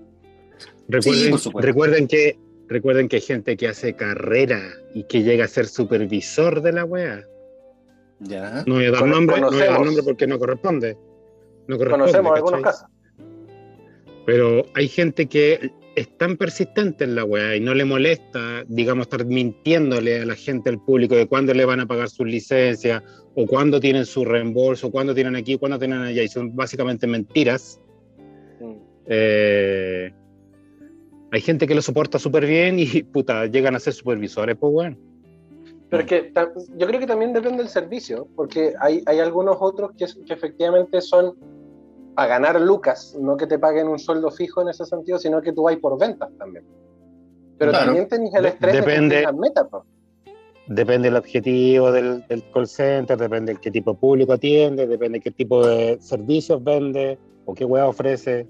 Recuerden, 0.88 1.32
por 1.32 1.40
supuesto. 1.40 1.68
recuerden 1.68 2.08
que 2.08 2.40
recuerden 2.68 3.08
que 3.10 3.18
hay 3.18 3.22
gente 3.22 3.58
que 3.58 3.68
hace 3.68 3.94
carrera 3.96 4.62
y 4.94 5.04
que 5.04 5.24
llega 5.24 5.46
a 5.46 5.48
ser 5.48 5.68
supervisor 5.68 6.62
de 6.62 6.72
la 6.72 6.86
wea. 6.86 7.24
Ya. 8.20 8.64
No 8.66 8.76
voy 8.76 8.86
a 8.86 8.92
dar 8.92 9.02
Cono- 9.02 9.16
nombre, 9.16 9.42
no 9.42 9.52
voy 9.52 9.62
a 9.62 9.66
dar 9.72 9.82
nombre 9.86 10.04
porque 10.04 10.28
no 10.28 10.40
corresponde. 10.40 10.98
No 11.68 11.78
corresponde. 11.78 12.06
Conocemos 12.12 12.36
algunos 12.36 12.62
¿cachai? 12.62 12.74
casos. 12.74 12.90
Pero 14.26 14.66
hay 14.74 14.88
gente 14.88 15.28
que 15.28 15.72
es 15.98 16.16
tan 16.16 16.38
persistente 16.38 17.06
en 17.06 17.16
la 17.16 17.26
weá 17.26 17.56
y 17.56 17.60
no 17.60 17.74
le 17.74 17.84
molesta, 17.84 18.64
digamos, 18.68 19.08
estar 19.08 19.26
mintiéndole 19.26 20.22
a 20.22 20.26
la 20.28 20.36
gente, 20.36 20.70
al 20.70 20.80
público, 20.80 21.16
de 21.16 21.28
cuándo 21.28 21.56
le 21.56 21.66
van 21.66 21.80
a 21.80 21.88
pagar 21.88 22.08
sus 22.08 22.28
licencias, 22.28 23.02
o 23.34 23.48
cuándo 23.48 23.80
tienen 23.80 24.06
su 24.06 24.24
reembolso, 24.24 24.92
cuándo 24.92 25.16
tienen 25.16 25.36
aquí, 25.36 25.58
cuándo 25.58 25.80
tienen 25.80 26.02
allá, 26.02 26.22
y 26.22 26.28
son 26.28 26.56
básicamente 26.56 27.08
mentiras. 27.08 27.82
Mm. 28.60 28.74
Eh, 29.08 30.14
hay 31.32 31.42
gente 31.42 31.66
que 31.66 31.74
lo 31.74 31.82
soporta 31.82 32.20
súper 32.20 32.46
bien 32.46 32.78
y, 32.78 32.86
puta, 33.12 33.48
llegan 33.48 33.76
a 33.76 33.80
ser 33.80 33.94
supervisores, 33.94 34.56
pues, 34.56 34.72
bueno. 34.72 34.98
Pero 35.90 36.04
es 36.04 36.08
que 36.08 36.32
yo 36.78 36.86
creo 36.86 37.00
que 37.00 37.08
también 37.08 37.34
depende 37.34 37.58
del 37.58 37.70
servicio, 37.70 38.28
porque 38.36 38.74
hay, 38.80 39.02
hay 39.08 39.18
algunos 39.18 39.58
otros 39.60 39.94
que, 39.98 40.06
que 40.28 40.34
efectivamente 40.34 41.02
son 41.02 41.36
a 42.20 42.26
ganar 42.26 42.60
lucas, 42.60 43.16
no 43.20 43.38
que 43.38 43.46
te 43.46 43.60
paguen 43.60 43.88
un 43.88 44.00
sueldo 44.00 44.32
fijo 44.32 44.62
en 44.64 44.70
ese 44.70 44.86
sentido, 44.86 45.20
sino 45.20 45.40
que 45.42 45.54
tú 45.54 45.64
vas 45.64 45.76
por 45.78 46.00
ventas 46.00 46.30
también. 46.38 46.66
Pero 47.60 47.72
Claro. 47.72 47.86
también 47.86 48.08
tenés 48.08 48.34
el 48.34 48.42
De- 48.44 48.50
estrés 48.50 48.74
de 48.74 48.80
depende. 48.82 49.24
cumplir 49.24 49.24
las 49.24 49.36
metas. 49.36 49.68
Depende 50.68 51.08
del 51.10 51.16
objetivo 51.18 51.92
del, 51.92 52.26
del 52.28 52.44
call 52.52 52.68
center, 52.68 53.18
depende 53.18 53.54
de 53.54 53.60
qué 53.62 53.70
tipo 53.72 53.94
de 53.94 54.00
público 54.00 54.34
atiende, 54.34 54.86
depende 54.88 55.20
de 55.20 55.24
qué 55.24 55.32
tipo 55.32 55.66
de 55.66 55.98
servicios 56.02 56.62
vende, 56.64 57.18
o 57.46 57.54
qué 57.54 57.64
weá 57.66 57.88
ofrece, 57.88 58.48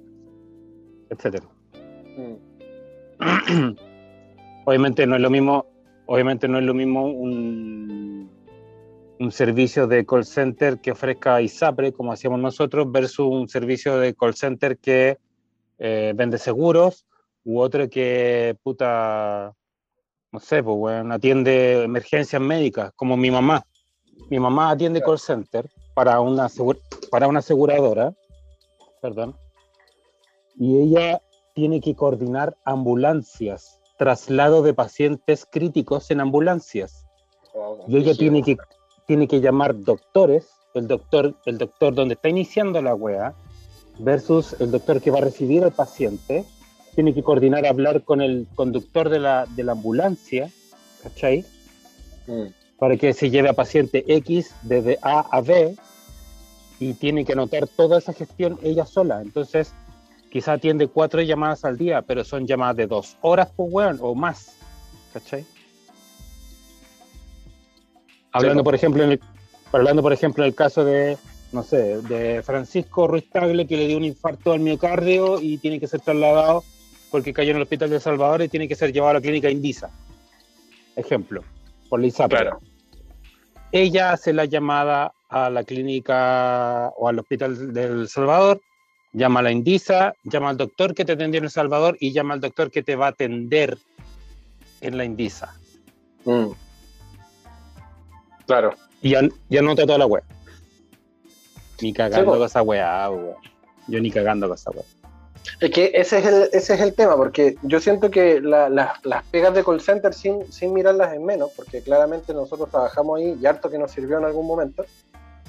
etcétera. 1.10 1.46
Mm. 2.18 2.36
obviamente 4.66 5.06
no 5.06 5.16
es 5.16 5.22
lo 5.22 5.30
mismo, 5.30 5.66
obviamente 6.06 6.48
no 6.48 6.58
es 6.58 6.64
lo 6.64 6.74
mismo 6.74 7.06
un, 7.06 8.07
un 9.20 9.32
servicio 9.32 9.88
de 9.88 10.06
call 10.06 10.26
center 10.26 10.80
que 10.80 10.92
ofrezca 10.92 11.42
ISAPRE, 11.42 11.94
como 11.94 12.12
hacíamos 12.12 12.40
nosotros, 12.40 12.92
versus 12.92 13.28
un 13.28 13.48
servicio 13.48 13.98
de 13.98 14.14
call 14.14 14.36
center 14.36 14.78
que 14.78 15.18
eh, 15.80 16.14
vende 16.16 16.38
seguros, 16.38 17.06
u 17.44 17.60
otro 17.60 17.90
que, 17.90 18.56
puta, 18.64 19.54
no 20.32 20.40
sé, 20.40 20.62
pues, 20.64 20.78
bueno, 20.78 21.14
atiende 21.14 21.84
emergencias 21.84 22.42
médicas, 22.42 22.92
como 22.96 23.18
mi 23.18 23.32
mamá. 23.32 23.64
Mi 24.30 24.40
mamá 24.40 24.72
atiende 24.72 25.02
call 25.02 25.20
center 25.20 25.70
para 25.94 26.20
una, 26.20 26.48
para 27.10 27.28
una 27.28 27.40
aseguradora, 27.40 28.14
perdón, 29.02 29.36
y 30.60 30.80
ella 30.80 31.22
tiene 31.54 31.82
que 31.82 31.96
coordinar 31.96 32.58
ambulancias, 32.66 33.80
traslado 33.98 34.62
de 34.62 34.74
pacientes 34.74 35.48
críticos 35.50 36.12
en 36.12 36.22
ambulancias. 36.22 37.06
Y 37.88 37.98
ella 37.98 38.14
tiene 38.16 38.44
que, 38.44 38.58
tiene 39.08 39.28
que 39.28 39.42
llamar 39.42 39.84
doctores, 39.84 40.48
el 40.76 40.88
doctor, 40.88 41.34
el 41.46 41.58
doctor 41.58 41.96
donde 41.96 42.14
está 42.14 42.30
iniciando 42.30 42.82
la 42.82 42.94
wea, 42.94 43.34
versus 43.98 44.56
el 44.60 44.70
doctor 44.70 45.02
que 45.02 45.10
va 45.10 45.18
a 45.20 45.22
recibir 45.22 45.64
al 45.64 45.72
paciente, 45.72 46.46
tiene 46.94 47.14
que 47.14 47.24
coordinar, 47.24 47.66
hablar 47.66 48.04
con 48.04 48.22
el 48.22 48.48
conductor 48.54 49.10
de 49.10 49.20
la, 49.20 49.48
de 49.56 49.64
la 49.64 49.72
ambulancia, 49.72 50.52
¿cachai? 51.02 51.46
Mm. 52.28 52.48
Para 52.78 52.98
que 52.98 53.14
se 53.14 53.30
lleve 53.30 53.50
a 53.50 53.54
paciente 53.54 54.04
X 54.08 54.54
desde 54.64 55.00
A 55.02 55.26
a 55.32 55.42
B 55.42 55.76
y 56.80 56.94
tiene 56.94 57.26
que 57.26 57.34
anotar 57.34 57.68
toda 57.68 57.98
esa 57.98 58.14
gestión 58.14 58.60
ella 58.62 58.86
sola. 58.86 59.22
Entonces, 59.22 59.74
quizá 60.30 60.54
atiende 60.54 60.88
cuatro 60.88 61.22
llamadas 61.22 61.66
al 61.66 61.78
día, 61.78 62.02
pero 62.02 62.24
son 62.24 62.46
llamadas 62.46 62.76
de 62.76 62.88
dos 62.88 63.18
horas 63.22 63.50
por 63.56 63.68
weón 63.72 63.98
o 64.02 64.14
más, 64.14 64.54
¿cachai? 65.14 65.46
Hablando, 68.38 68.62
Sí, 68.62 68.66
por 68.66 68.76
ejemplo, 68.76 69.04
en 69.04 69.12
el, 69.14 69.22
hablando, 69.72 70.02
por 70.02 70.14
ejemplo, 70.14 70.44
en 70.44 70.50
el 70.50 70.56
caso 70.56 70.86
de, 70.86 71.18
no 71.52 71.64
sé, 71.64 72.02
de 72.04 72.42
Francisco 72.44 73.08
Ruiz 73.08 73.30
Tagle, 73.30 73.68
que 73.68 73.78
le 73.78 73.88
dio 73.88 73.98
un 73.98 74.06
infarto 74.06 74.54
al 74.54 74.60
miocardio 74.60 75.40
y 75.42 75.58
tiene 75.58 75.80
que 75.80 75.88
ser 75.88 76.02
trasladado 76.02 76.64
porque 77.12 77.34
cayó 77.34 77.52
en 77.52 77.58
el 77.58 77.64
hospital 77.64 77.90
de 77.90 77.96
El 77.96 78.02
Salvador 78.02 78.42
y 78.42 78.50
tiene 78.50 78.68
que 78.68 78.76
ser 78.76 78.92
llevado 78.92 79.12
a 79.12 79.14
la 79.16 79.22
clínica 79.22 79.50
Indisa. 79.50 79.90
Ejemplo, 80.96 81.44
por 81.90 82.00
la 82.00 82.08
ISAPRE. 82.08 82.40
Claro. 82.40 82.60
Ella 83.72 84.12
hace 84.12 84.34
la 84.34 84.46
llamada 84.46 85.14
a 85.30 85.50
la 85.50 85.64
clínica 85.64 86.90
o 86.98 87.08
al 87.08 87.20
hospital 87.20 87.74
de 87.74 87.84
El 87.84 88.08
Salvador, 88.08 88.62
llama 89.14 89.40
a 89.42 89.44
la 89.44 89.52
Indisa, 89.52 90.14
llama 90.24 90.50
al 90.50 90.58
doctor 90.58 90.94
que 90.94 91.06
te 91.06 91.14
atendió 91.14 91.40
en 91.40 91.46
El 91.46 91.52
Salvador 91.52 91.98
y 92.00 92.14
llama 92.14 92.34
al 92.34 92.42
doctor 92.42 92.72
que 92.72 92.84
te 92.84 92.96
va 92.96 93.08
a 93.08 93.10
atender 93.10 93.78
en 94.82 94.98
la 94.98 95.06
Indisa. 95.06 95.54
Mm. 96.26 96.52
Claro. 98.48 98.74
Y, 99.02 99.14
an- 99.16 99.32
y 99.50 99.58
anota 99.58 99.86
toda 99.86 100.00
la 100.00 100.08
web. 100.08 100.24
Ni 101.82 101.94
cagando 101.94 102.32
Sí, 102.34 102.38
con 102.40 102.46
esa 102.48 102.62
weá, 102.64 103.10
weón. 103.12 103.36
Yo 103.88 104.00
ni 104.02 104.10
cagando 104.10 104.48
con 104.48 104.56
esa 104.56 104.72
weá. 104.72 104.84
Es 105.62 105.72
que 105.72 105.92
ese 105.94 106.20
es 106.20 106.26
el, 106.26 106.50
ese 106.52 106.74
es 106.74 106.82
el 106.82 106.94
tema, 106.94 107.16
porque 107.16 107.56
yo 107.62 107.80
siento 107.80 108.10
que 108.12 108.42
la- 108.42 108.70
las- 108.70 109.04
las 109.06 109.24
pegas 109.26 109.54
de 109.54 109.64
call 109.64 109.80
center, 109.80 110.14
sin, 110.14 110.52
sin 110.52 110.74
mirarlas 110.74 111.14
en 111.14 111.24
menos, 111.24 111.52
porque 111.56 111.82
claramente 111.82 112.34
nosotros 112.34 112.70
trabajamos 112.70 113.20
ahí 113.20 113.38
y 113.40 113.46
harto 113.46 113.70
que 113.70 113.78
nos 113.78 113.92
sirvió 113.92 114.18
en 114.18 114.26
algún 114.26 114.46
momento, 114.48 114.84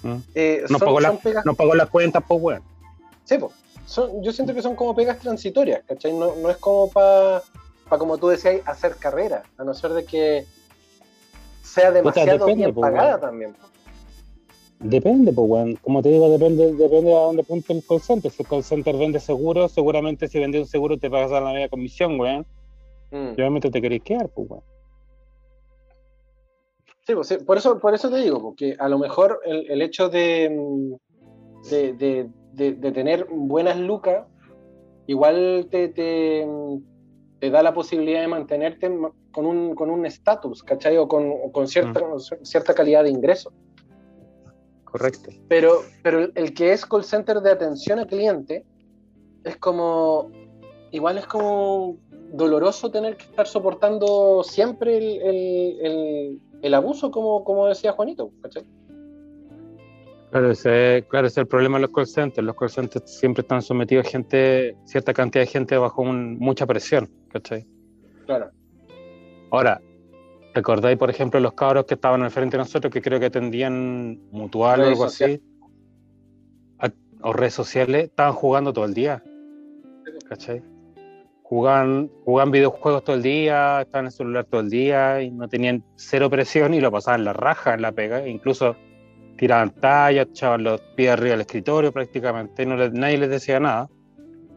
¿Mm? 0.03 0.17
eh, 0.35 0.61
Nos, 0.69 0.79
son, 0.79 0.87
pagó 0.87 1.01
la- 1.01 1.09
son 1.09 1.19
pegas 1.19 1.45
nos 1.47 1.57
pagó 1.57 1.75
las 1.75 1.89
cuentas, 1.91 2.23
pues 2.29 2.41
weón. 2.41 2.63
Sí. 3.25 3.39
Son, 3.87 4.23
yo 4.23 4.33
siento 4.33 4.55
que 4.55 4.63
son 4.63 4.77
como 4.77 4.95
pegas 4.95 5.19
transitorias, 5.19 5.83
¿cachai? 5.89 6.13
No, 6.13 6.35
no 6.37 6.51
es 6.51 6.59
como 6.59 6.91
para, 6.91 7.43
como 7.89 8.19
tú 8.19 8.29
decías, 8.29 8.57
hacer 8.67 8.97
carrera, 8.97 9.43
a 9.57 9.65
no 9.65 9.73
ser 9.75 9.93
de 9.93 10.05
que 10.05 10.47
sea 11.69 11.91
demasiado 11.91 12.39
depende, 12.39 12.55
bien 12.65 12.75
po, 12.75 12.81
pagada 12.81 13.21
también. 13.21 13.53
po. 13.55 13.67
Depende, 14.81 15.33
pues, 15.33 15.49
weón. 15.51 15.77
Como 15.77 16.03
te 16.03 16.09
digo, 16.11 16.31
depende, 16.31 16.73
depende 16.75 17.13
a 17.15 17.21
dónde 17.21 17.43
apunte 17.43 17.73
el 17.73 17.85
call 17.85 18.01
center. 18.01 18.31
Si 18.31 18.43
el 18.43 18.49
call 18.49 18.63
center 18.63 18.97
vende 18.97 19.19
seguro, 19.21 19.69
seguramente 19.69 20.29
si 20.29 20.39
vende 20.39 20.61
un 20.61 20.67
seguro 20.67 20.99
te 20.99 21.11
pagas 21.11 21.31
la 21.33 21.41
media 21.53 21.69
comisión, 21.69 22.19
weón. 22.21 22.47
Mm. 23.11 23.31
Y 23.37 23.41
obviamente 23.41 23.71
te 23.71 23.81
querés 23.83 24.03
quedar, 24.03 24.29
pues, 24.29 24.49
weón. 24.49 24.63
Sí, 27.07 27.15
pues, 27.15 27.27
sí, 27.27 27.39
por, 27.39 27.57
eso, 27.57 27.79
por 27.81 27.95
eso 27.95 28.11
te 28.11 28.19
digo, 28.19 28.41
porque 28.41 28.77
a 28.79 28.89
lo 28.89 28.99
mejor 28.99 29.41
el, 29.47 29.69
el 29.71 29.83
hecho 29.83 30.09
de, 30.11 30.51
mm, 30.51 31.69
de, 31.71 31.93
de- 31.95 32.29
de- 32.53 32.73
de 32.75 32.93
tener 32.93 33.27
buenas 33.31 33.79
lucas, 33.79 34.27
igual 35.07 35.69
te, 35.71 35.89
te, 35.89 36.45
mm, 36.47 36.77
te 37.41 37.51
da 37.51 37.63
la 37.63 37.73
posibilidad 37.73 38.21
de 38.21 38.29
mantenerte 38.29 38.89
ma- 38.89 39.13
con 39.33 39.47
un 39.47 39.75
con 39.75 39.91
un 39.91 40.05
estatus, 40.07 40.63
¿cachai? 40.63 40.97
O 40.97 41.07
con, 41.07 41.31
o 41.31 41.53
con 41.53 41.69
cierta, 41.69 42.01
cierta 42.43 42.75
calidad 42.75 43.05
de 43.05 43.11
ingreso. 43.11 43.53
Correcto. 44.85 45.31
Pero, 45.49 45.83
pero 46.03 46.21
el- 46.21 46.33
el 46.35 46.55
que 46.55 46.73
es 46.73 46.85
call 46.87 47.05
center 47.05 47.41
de 47.41 47.51
atención 47.51 47.99
a 47.99 48.07
cliente 48.07 48.65
es 49.45 49.57
como, 49.59 50.31
igual 50.91 51.19
es 51.19 51.27
como 51.27 51.97
doloroso 52.33 52.91
tener 52.91 53.17
que 53.17 53.25
estar 53.25 53.47
soportando 53.47 54.43
siempre 54.45 54.97
el, 54.99 55.23
el- 55.23 55.79
el- 55.87 56.41
el 56.63 56.75
abuso, 56.75 57.11
como, 57.11 57.45
como 57.45 57.67
decía 57.69 57.93
Juanito, 57.93 58.31
¿cachai? 58.43 58.65
Claro 60.31 60.51
ese, 60.51 61.07
claro, 61.09 61.27
ese 61.27 61.41
es 61.41 61.45
el 61.45 61.47
problema 61.49 61.79
de 61.79 61.83
los 61.83 61.91
call 61.91 62.07
centers. 62.07 62.45
Los 62.47 62.55
call 62.57 62.69
centers 62.71 63.19
siempre 63.19 63.41
están 63.43 63.63
sometidos 63.63 64.07
a 64.07 64.11
gente, 64.11 64.77
cierta 64.85 65.15
cantidad 65.15 65.43
de 65.45 65.51
gente 65.51 65.77
bajo 65.79 66.03
un- 66.03 66.39
mucha 66.39 66.67
presión, 66.67 67.09
¿cachai? 67.33 67.67
Claro. 68.27 68.51
Ahora, 69.51 69.81
¿recordáis, 70.55 70.99
por 70.99 71.09
ejemplo, 71.09 71.41
los 71.41 71.55
cabros 71.55 71.87
que 71.87 71.95
estaban 71.95 72.23
al 72.23 72.31
frente 72.31 72.59
de 72.59 72.63
nosotros 72.63 72.93
que 72.93 73.01
creo 73.01 73.19
que 73.19 73.27
atendían 73.27 74.21
mutual 74.31 74.81
o 74.83 74.85
algo 74.89 75.05
así? 75.05 75.41
A- 76.79 76.91
o 77.23 77.33
redes 77.33 77.55
sociales, 77.55 78.05
estaban 78.05 78.35
jugando 78.35 78.73
todo 78.75 78.85
el 78.85 78.93
día, 78.93 79.23
¿cachai? 80.29 80.63
Jugaban, 81.43 82.11
jugaban 82.27 82.51
videojuegos 82.51 83.03
todo 83.05 83.17
el 83.17 83.23
día, 83.23 83.81
estaban 83.81 84.05
en 84.05 84.07
el 84.09 84.13
celular 84.13 84.45
todo 84.45 84.61
el 84.61 84.69
día 84.69 85.23
y 85.23 85.31
no 85.31 85.49
tenían 85.49 85.83
cero 85.97 86.29
presión 86.29 86.75
y 86.75 86.81
lo 86.81 86.93
pasaban 86.93 87.25
la 87.25 87.33
raja 87.33 87.73
en 87.73 87.81
la 87.81 87.93
pega, 87.93 88.29
incluso 88.29 88.77
tiraban 89.39 89.71
tallas, 89.71 90.27
echaban 90.31 90.65
los 90.65 90.81
pies 90.97 91.11
arriba 91.13 91.31
del 91.31 91.41
escritorio 91.43 91.93
prácticamente, 91.93 92.65
y 92.65 92.67
no 92.67 92.77
les- 92.77 92.93
nadie 92.93 93.17
les 93.19 93.31
decía 93.31 93.59
nada. 93.61 93.89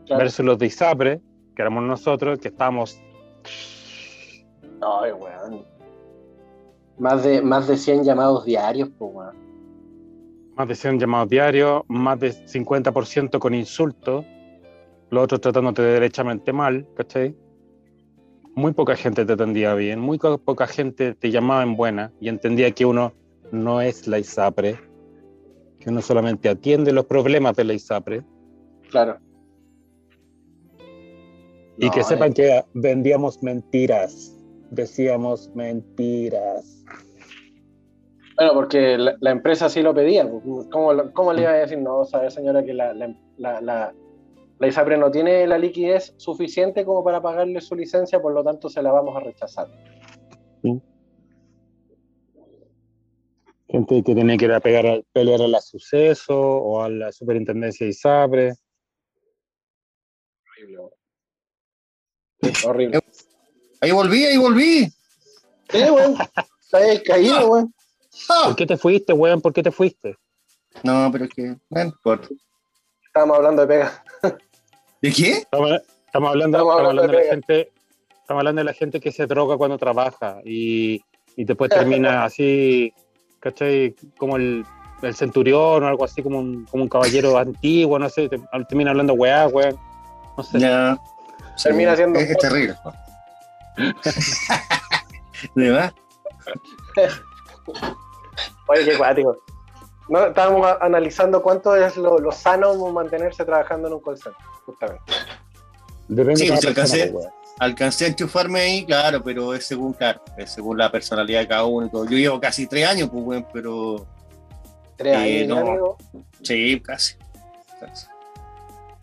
Claro. 0.06 0.24
Versus 0.24 0.44
los 0.46 0.58
de 0.58 0.66
ISAPRE, 0.66 1.22
que 1.56 1.62
éramos 1.62 1.84
nosotros, 1.84 2.40
que 2.40 2.50
estábamos 2.50 3.00
Ay, 4.82 5.12
weón. 5.12 5.64
Más 6.98 7.24
de, 7.24 7.42
más 7.42 7.68
de 7.68 7.78
100 7.78 8.04
llamados 8.04 8.46
diarios, 8.46 8.90
pues, 8.98 9.12
weón. 9.14 9.36
más 10.56 10.68
de 10.68 10.76
100 10.76 11.00
llamados 11.00 11.30
diarios, 11.30 11.84
más 11.88 12.20
de 12.20 12.32
50% 12.34 13.40
con 13.40 13.54
insultos, 13.54 14.26
los 15.10 15.24
otros 15.24 15.42
tratándote 15.42 15.82
derechamente 15.82 16.52
mal, 16.54 16.86
¿cachai? 16.96 17.36
Muy 18.54 18.74
poca 18.74 18.96
gente 18.96 19.24
te 19.26 19.34
atendía 19.34 19.74
bien, 19.76 20.00
muy 20.00 20.18
poca 20.18 20.68
gente 20.68 21.14
te 21.16 21.32
llamaba 21.32 21.64
en 21.64 21.76
buena 21.78 22.12
y 22.20 22.28
entendía 22.30 22.72
que 22.72 22.86
uno 22.86 23.14
no 23.52 23.82
es 23.82 24.08
la 24.08 24.20
ISAPRE, 24.20 24.78
que 25.80 25.90
uno 25.90 26.02
solamente 26.02 26.50
atiende 26.50 26.92
los 26.92 27.06
problemas 27.06 27.56
de 27.56 27.64
la 27.64 27.74
ISAPRE. 27.74 28.24
Claro. 28.90 29.18
Y 31.78 31.90
que 31.90 32.04
sepan 32.04 32.32
eh. 32.32 32.34
que 32.36 32.64
vendíamos 32.74 33.42
mentiras. 33.42 34.38
Decíamos 34.70 35.52
mentiras. 35.56 36.84
Bueno, 38.38 38.54
porque 38.54 38.98
la, 38.98 39.16
la 39.20 39.32
empresa 39.32 39.70
sí 39.70 39.82
lo 39.82 39.94
pedía. 39.94 40.30
pues, 40.30 40.68
¿Cómo, 40.72 41.34
le 41.34 41.42
iba 41.42 41.52
a 41.52 41.56
decir? 41.56 41.80
No, 41.80 42.06
sabe 42.06 42.30
señora 42.32 42.64
que 42.64 42.74
la, 42.74 42.94
la, 42.94 43.16
la, 43.38 43.62
la- 43.62 43.94
la 44.60 44.68
ISAPRE 44.68 44.96
no 44.96 45.10
tiene 45.10 45.48
la 45.48 45.58
liquidez 45.58 46.14
suficiente 46.18 46.86
como 46.86 47.04
para 47.04 47.20
pagarle 47.20 47.60
su 47.62 47.76
licencia, 47.76 48.22
por 48.22 48.32
lo 48.32 48.44
tanto 48.44 48.70
se 48.70 48.84
la 48.84 48.92
vamos 48.92 49.18
a 49.18 49.20
rechazar. 49.22 49.68
Gente 53.72 54.04
que 54.04 54.14
tenía 54.16 54.38
que 54.38 54.46
ir 54.46 54.52
a 54.52 54.60
pegar, 54.60 54.86
a- 54.86 55.02
pelear 55.14 55.42
a 55.42 55.48
la 55.48 55.62
suceso 55.62 56.38
o 56.38 56.84
a 56.84 56.90
la 56.90 57.12
superintendencia 57.12 57.86
de 57.86 57.92
ISAPRE. 57.92 58.54
Horrible. 60.50 60.78
weón. 60.80 60.92
Sí, 62.42 62.68
horrible. 62.68 63.00
Ahí 63.84 63.92
volví, 63.92 64.24
ahí 64.26 64.38
volví. 64.38 64.86
Sí, 65.70 65.82
weón. 65.90 66.16
Está 66.62 66.78
ahí 66.78 67.02
caído, 67.02 67.48
weón. 67.48 67.74
¡Ah! 68.30 68.44
¿Por 68.48 68.56
qué 68.56 68.66
te 68.68 68.78
fuiste, 68.78 69.12
weón? 69.14 69.42
¿Por 69.42 69.54
qué 69.54 69.64
te 69.64 69.72
fuiste? 69.72 70.18
No, 70.84 71.10
pero 71.12 71.26
es 71.26 71.32
que. 71.32 71.56
Bueno, 71.70 71.92
corto. 72.04 72.30
Estábamos 73.08 73.38
hablando 73.38 73.64
de 73.66 73.68
pega. 73.68 74.04
¿De 75.02 75.12
qué? 75.12 75.32
Estamos, 75.32 75.72
estamos 76.06 76.30
hablando, 76.30 76.58
Estamos 76.60 76.74
estamos 76.76 76.90
hablando 76.90 77.02
de 77.12 77.24
la 77.24 77.30
gente, 77.32 77.72
estamos 78.22 78.40
hablando 78.40 78.60
de 78.60 78.66
la 78.66 78.74
gente 78.74 79.00
que 79.00 79.12
se 79.12 79.26
droga 79.26 79.58
cuando 79.58 79.78
trabaja 79.80 80.42
y, 80.46 81.02
y 81.36 81.44
después 81.44 81.72
termina 81.72 82.24
así, 82.26 82.94
¿cachai? 83.42 83.94
Como 84.18 84.38
el, 84.38 84.66
el 85.02 85.16
centurión 85.16 85.84
o 85.84 85.88
algo 85.88 86.06
así, 86.06 86.24
como 86.24 86.40
un, 86.40 86.66
como 86.72 86.84
un 86.84 86.90
caballero 86.90 87.38
antiguo, 87.38 88.00
no 88.00 88.08
sé, 88.10 88.30
te- 88.30 88.40
termina 88.70 88.92
hablando 88.92 89.14
weá, 89.14 89.48
weón. 89.50 89.78
No 90.38 90.44
sé. 90.44 90.60
Ya. 90.60 90.98
Termina 91.62 91.96
siendo- 91.98 92.20
Es, 92.20 92.30
es 92.32 92.38
terrible. 92.38 92.76
¿De 95.56 95.70
verdad? 95.70 95.94
Oye, 98.68 98.86
qué 98.86 98.98
cuático. 98.98 99.38
No, 100.10 100.26
estábamos 100.28 100.68
analizando 100.82 101.42
cuánto 101.42 101.76
es 101.76 101.96
lo, 101.98 102.20
lo 102.20 102.32
sano 102.32 102.74
mantenerse 102.92 103.46
trabajando 103.46 103.88
en 103.88 103.94
un 103.96 104.02
call 104.02 104.18
center, 104.18 104.42
justamente. 104.66 105.04
Depende 106.08 106.38
Sí, 106.38 106.50
de 106.98 107.14
alcancé. 107.66 108.06
a 108.06 108.08
enchufarme 108.10 108.60
ahí, 108.60 108.86
claro, 108.86 109.22
pero 109.24 109.54
es 109.54 109.66
según, 109.66 109.94
claro, 109.94 110.22
es 110.38 110.52
según 110.52 110.78
la 110.78 110.92
personalidad 110.92 111.40
de 111.42 111.48
cada 111.48 111.66
uno 111.66 111.88
y 111.88 111.90
todo. 111.90 112.06
Yo 112.06 112.18
llevo 112.18 112.40
casi 112.40 112.68
tres 112.68 112.88
años, 112.88 113.10
pues, 113.10 113.24
bueno, 113.24 113.48
pero 113.54 114.06
Tres 114.98 115.18
Eh, 115.18 115.44
años, 115.44 115.64
no. 115.66 115.98
sí, 116.44 116.80
casi. 116.82 117.16
casi. 117.80 118.06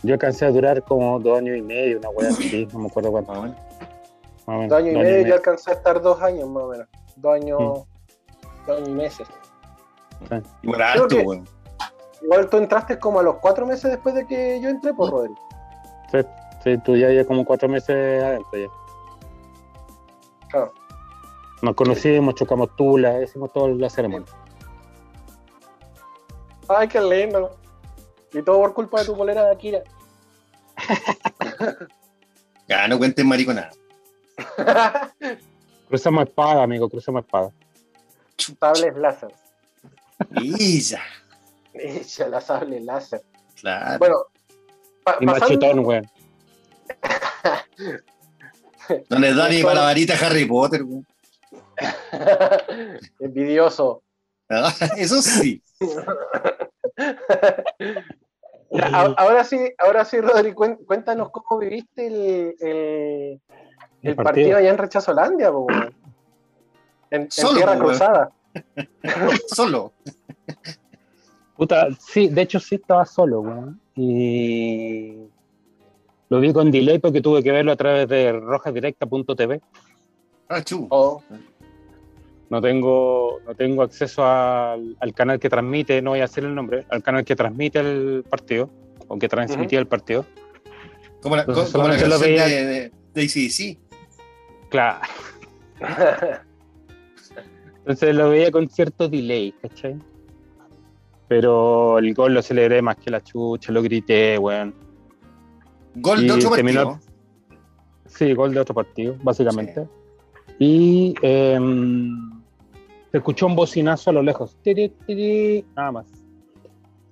Yo 0.04 0.14
alcancé 0.14 0.44
a 0.46 0.50
durar 0.52 0.84
como 0.84 1.18
dos 1.18 1.38
años 1.38 1.56
y 1.56 1.62
medio, 1.62 1.98
una 1.98 2.08
weá 2.10 2.28
así, 2.28 2.68
no 2.72 2.78
me 2.78 2.86
acuerdo 2.86 3.10
cuánto. 3.10 3.32
Más 3.32 3.38
o 3.40 3.42
menos. 3.42 3.56
más 3.58 4.46
o 4.46 4.52
menos, 4.52 4.68
Dos 4.68 4.78
años 4.78 4.90
y 4.90 4.94
dos 4.94 5.02
medio, 5.02 5.26
yo 5.26 5.34
alcancé 5.34 5.70
a 5.70 5.74
estar 5.74 6.00
dos 6.00 6.22
años 6.22 6.48
más 6.48 6.62
o 6.62 6.68
menos. 6.68 6.86
Dos 7.16 7.34
años, 7.34 7.58
Mm. 7.60 8.66
dos 8.68 8.76
años 8.76 8.88
y 8.88 8.92
meses. 8.92 9.28
Igual 10.62 10.82
alto, 10.82 11.08
que- 11.08 11.22
weón. 11.22 11.48
Igual 12.22 12.48
tú 12.50 12.56
entraste 12.58 12.98
como 12.98 13.18
a 13.20 13.22
los 13.24 13.36
cuatro 13.36 13.66
meses 13.66 13.90
después 13.90 14.14
de 14.14 14.26
que 14.26 14.60
yo 14.60 14.68
entré, 14.68 14.92
por 14.94 15.10
Rodri. 15.10 15.34
Sí, 16.12 16.18
sí, 16.64 16.76
tú 16.84 16.96
ya 16.96 17.08
llevas 17.08 17.26
como 17.26 17.44
cuatro 17.44 17.68
meses 17.68 18.22
adentro 18.22 18.58
ya. 18.58 18.68
Claro. 20.50 20.72
Nos 21.62 21.74
conocimos, 21.74 22.34
chocamos 22.34 22.74
tula, 22.76 23.22
hicimos 23.22 23.52
toda 23.52 23.68
la 23.70 23.90
ceremonia. 23.90 24.28
Ay, 26.68 26.86
qué 26.88 27.00
lindo. 27.00 27.56
Y 28.32 28.42
todo 28.42 28.58
por 28.58 28.74
culpa 28.74 29.00
de 29.00 29.06
tu 29.06 29.16
polera 29.16 29.44
de 29.46 29.52
Akira. 29.52 29.82
Ya, 32.68 32.86
no 32.88 32.98
cuenten 32.98 33.26
mariconada. 33.26 33.70
Cruzamos 35.88 36.24
espada, 36.28 36.62
amigo, 36.62 36.88
cruzamos 36.88 37.24
espada. 37.24 37.50
Sables 38.60 38.96
láser. 38.96 39.34
Ya, 40.30 41.00
Ella, 41.74 42.28
la 42.28 42.40
sable 42.40 42.80
láser. 42.80 43.22
claro. 43.60 43.98
Bueno, 43.98 44.16
pa- 45.04 45.16
Y 45.20 45.26
pasando- 45.26 45.46
machetón, 45.46 45.78
weón. 45.86 46.10
No 49.10 49.18
les 49.18 49.36
da 49.36 49.48
ni 49.48 49.62
para 49.62 49.74
la 49.76 49.82
varita 49.82 50.14
Harry 50.20 50.44
Potter. 50.46 50.82
Envidioso. 53.20 54.02
Ah, 54.50 54.72
Eso 54.96 55.20
sí. 55.22 55.62
Ahora 59.16 59.44
sí, 59.44 59.58
ahora 59.78 60.04
sí, 60.04 60.20
Rodri, 60.20 60.52
cuéntanos 60.52 61.30
cómo 61.30 61.60
viviste 61.60 62.06
el, 62.06 62.54
el, 62.60 63.40
el 64.02 64.16
partido. 64.16 64.58
allá 64.58 64.70
en 64.70 64.78
Rechazolandia, 64.78 65.50
po, 65.50 65.60
weón. 65.60 65.94
en, 67.10 67.22
en 67.22 67.30
Solo, 67.30 67.56
Tierra. 67.56 67.78
Cruzada. 67.78 68.30
Solo. 69.48 69.92
Puta, 71.56 71.88
sí, 71.98 72.28
de 72.28 72.42
hecho 72.42 72.60
sí 72.60 72.76
estaba 72.76 73.04
solo, 73.04 73.40
weón. 73.40 73.80
Y 73.96 75.28
lo 76.30 76.40
vi 76.40 76.52
con 76.52 76.70
delay 76.70 76.98
porque 76.98 77.20
tuve 77.20 77.42
que 77.42 77.50
verlo 77.52 77.72
a 77.72 77.76
través 77.76 78.08
de 78.08 78.32
rojasdirecta.tv. 78.32 79.60
Ah. 80.48 80.62
Oh, 80.90 81.22
No 82.50 82.60
tengo, 82.62 83.40
no 83.46 83.54
tengo 83.54 83.82
acceso 83.82 84.24
al, 84.24 84.96
al 85.00 85.14
canal 85.14 85.38
que 85.38 85.48
transmite, 85.50 86.00
no 86.02 86.10
voy 86.10 86.20
a 86.20 86.22
decir 86.22 86.44
el 86.44 86.54
nombre, 86.54 86.86
al 86.90 87.02
canal 87.02 87.24
que 87.24 87.36
transmite 87.36 87.80
el 87.80 88.24
partido, 88.28 88.70
o 89.06 89.18
que 89.18 89.28
transmitía 89.28 89.78
el 89.78 89.86
partido. 89.86 90.24
Como 91.20 91.36
la, 91.36 91.42
Entonces, 91.42 91.72
como 91.72 91.88
la 91.88 91.96
lo 92.06 92.18
veía- 92.18 92.46
de, 92.46 92.64
de, 92.64 92.92
de 93.14 93.22
AC/DC. 93.22 93.78
Claro. 94.70 95.00
Entonces 97.80 98.14
lo 98.14 98.30
veía 98.30 98.50
con 98.50 98.68
cierto 98.68 99.08
delay, 99.08 99.52
¿cachai? 99.62 99.96
Pero 101.26 101.98
el 101.98 102.14
gol 102.14 102.34
lo 102.34 102.42
celebré 102.42 102.80
más 102.82 102.96
que 102.96 103.10
la 103.10 103.22
chucha, 103.22 103.72
lo 103.72 103.82
grité, 103.82 104.38
weón. 104.38 104.74
Gol 106.00 106.24
Y 106.24 106.26
de 106.26 106.32
otro 106.32 106.50
terminó- 106.50 106.84
partido. 106.92 107.08
Sí, 108.06 108.32
gol 108.34 108.52
de 108.54 108.60
otro 108.60 108.74
partido, 108.74 109.16
básicamente. 109.22 109.86
Y 110.58 111.14
em, 111.22 112.42
se 113.12 113.18
escuchó 113.18 113.46
un 113.46 113.54
bocinazo 113.54 114.10
a 114.10 114.12
lo 114.14 114.22
lejos. 114.22 114.56
Tiri, 114.62 114.88
tiri, 115.06 115.64
nada 115.76 115.92
más. 115.92 116.06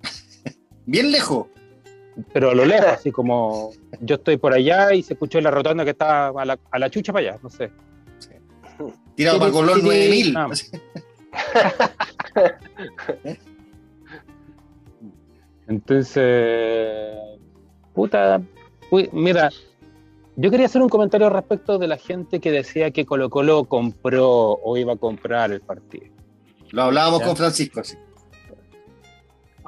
Bien 0.87 1.13
lejos. 1.13 1.47
Pero 2.33 2.51
a 2.51 2.55
lo 2.55 2.65
lejos, 2.65 2.87
así 2.89 3.13
como 3.13 3.71
yo 4.01 4.15
estoy 4.17 4.39
por 4.39 4.55
allá 4.55 4.95
y 4.95 5.03
se 5.03 5.13
escuchó 5.13 5.39
la 5.41 5.51
rotonda 5.51 5.85
que 5.85 5.91
está 5.91 6.29
a 6.29 6.45
la, 6.47 6.59
a 6.71 6.79
la 6.79 6.89
chucha 6.91 7.13
para 7.13 7.29
allá, 7.31 7.39
no 7.43 7.51
sé. 7.51 7.71
Tirado 9.15 9.39
para 9.39 9.53
Tiri, 9.53 9.83
9000. 9.83 10.33
nada 10.33 10.49
más. 10.49 10.71
Entonces, 15.69 17.17
puta, 17.95 18.41
uy, 18.91 19.09
mira, 19.13 19.51
yo 20.37 20.51
quería 20.51 20.67
hacer 20.67 20.83
un 20.83 20.89
comentario 20.89 21.29
respecto 21.31 21.79
de 21.79 21.87
la 21.89 21.97
gente 21.97 22.41
que 22.41 22.51
decía 22.51 22.91
que 22.91 23.07
Colo 23.07 23.31
Colo 23.31 23.65
compró 23.65 24.53
o 24.63 24.77
iba 24.77 24.95
a 24.95 24.97
comprar 24.97 25.51
el 25.53 25.61
partido. 25.61 26.07
Lo 26.71 26.83
hablábamos 26.85 27.21
Ya. 27.21 27.27
con 27.27 27.37
Francisco. 27.37 27.83
sí. 27.85 27.97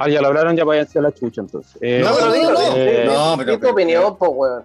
Ah, 0.00 0.08
ya 0.08 0.20
lo 0.20 0.28
hablaron, 0.28 0.56
ya 0.56 0.64
váyanse 0.64 0.98
a 1.00 1.02
la 1.02 1.12
chucha 1.12 1.40
entonces. 1.40 1.76
Eh, 1.80 2.02
No, 2.04 2.14
pero 2.14 2.26
no, 2.26 2.32
dilo, 2.32 2.52
no, 2.52 2.60
eh, 2.76 3.04
no, 3.06 3.34
pero- 3.36 3.54
tu 3.54 3.60
pero- 3.60 3.72
opinión, 3.72 4.16
po, 4.16 4.28
weón. 4.28 4.64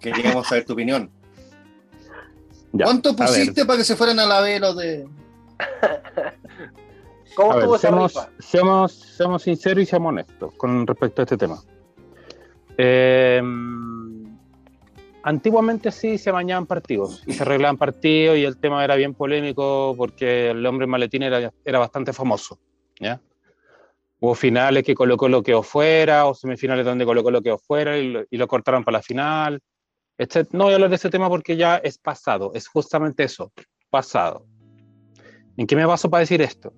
Queríamos 0.00 0.46
saber 0.48 0.64
tu 0.64 0.72
opinión. 0.72 1.08
ya, 2.72 2.84
¿Cuánto 2.86 3.14
pusiste 3.14 3.64
para 3.64 3.78
que 3.78 3.84
se 3.84 3.94
fueran 3.94 4.18
a 4.18 4.26
la 4.26 4.40
B 4.40 4.58
los 4.58 4.76
de.? 4.76 5.06
¿Cómo 7.36 7.52
estuvo 7.58 7.76
esa 7.76 7.88
seamos, 7.88 8.12
rifa? 8.14 8.28
seamos, 8.38 8.92
seamos 8.92 9.42
sinceros 9.42 9.82
y 9.82 9.86
seamos 9.86 10.08
honestos 10.10 10.52
con 10.56 10.86
respecto 10.86 11.22
a 11.22 11.24
este 11.24 11.36
tema. 11.36 11.62
Eh, 12.78 13.42
antiguamente 15.22 15.90
sí 15.90 16.18
se 16.18 16.30
bañaban 16.30 16.66
partidos 16.66 17.22
y 17.26 17.32
se 17.32 17.42
arreglaban 17.42 17.76
partidos 17.76 18.38
y 18.38 18.44
el 18.44 18.58
tema 18.58 18.84
era 18.84 18.94
bien 18.94 19.14
polémico 19.14 19.94
porque 19.96 20.50
el 20.50 20.64
hombre 20.64 20.86
maletín 20.86 21.24
era, 21.24 21.52
era 21.64 21.78
bastante 21.78 22.12
famoso. 22.12 22.58
¿ya? 23.00 23.20
Hubo 24.20 24.34
finales 24.34 24.84
que 24.84 24.94
Colo 24.94 25.16
Colo 25.16 25.42
quedó 25.42 25.62
fuera 25.62 26.26
o 26.26 26.34
semifinales 26.34 26.84
donde 26.84 27.04
Colo 27.04 27.22
Colo 27.22 27.42
quedó 27.42 27.58
fuera 27.58 27.98
y 27.98 28.08
lo, 28.08 28.24
y 28.30 28.36
lo 28.36 28.46
cortaron 28.46 28.84
para 28.84 28.98
la 28.98 29.02
final. 29.02 29.60
Este- 30.16 30.46
no 30.52 30.64
voy 30.64 30.72
a 30.72 30.76
hablar 30.76 30.90
de 30.90 30.96
ese 30.96 31.10
tema 31.10 31.28
porque 31.28 31.56
ya 31.56 31.76
es 31.78 31.98
pasado, 31.98 32.52
es 32.54 32.68
justamente 32.68 33.24
eso, 33.24 33.52
pasado. 33.90 34.46
¿En 35.56 35.66
qué 35.66 35.74
me 35.76 35.84
baso 35.86 36.08
para 36.08 36.20
decir 36.20 36.40
esto? 36.40 36.72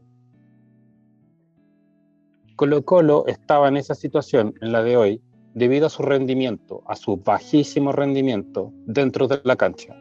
Colo 2.56 2.82
Colo 2.84 3.24
estaba 3.26 3.68
en 3.68 3.76
esa 3.76 3.94
situación, 3.94 4.54
en 4.60 4.72
la 4.72 4.82
de 4.82 4.96
hoy, 4.96 5.22
debido 5.58 5.86
a 5.86 5.90
su 5.90 6.02
rendimiento, 6.02 6.82
a 6.86 6.94
su 6.96 7.16
bajísimo 7.16 7.92
rendimiento 7.92 8.72
dentro 8.86 9.26
de 9.28 9.40
la 9.44 9.56
cancha. 9.56 9.94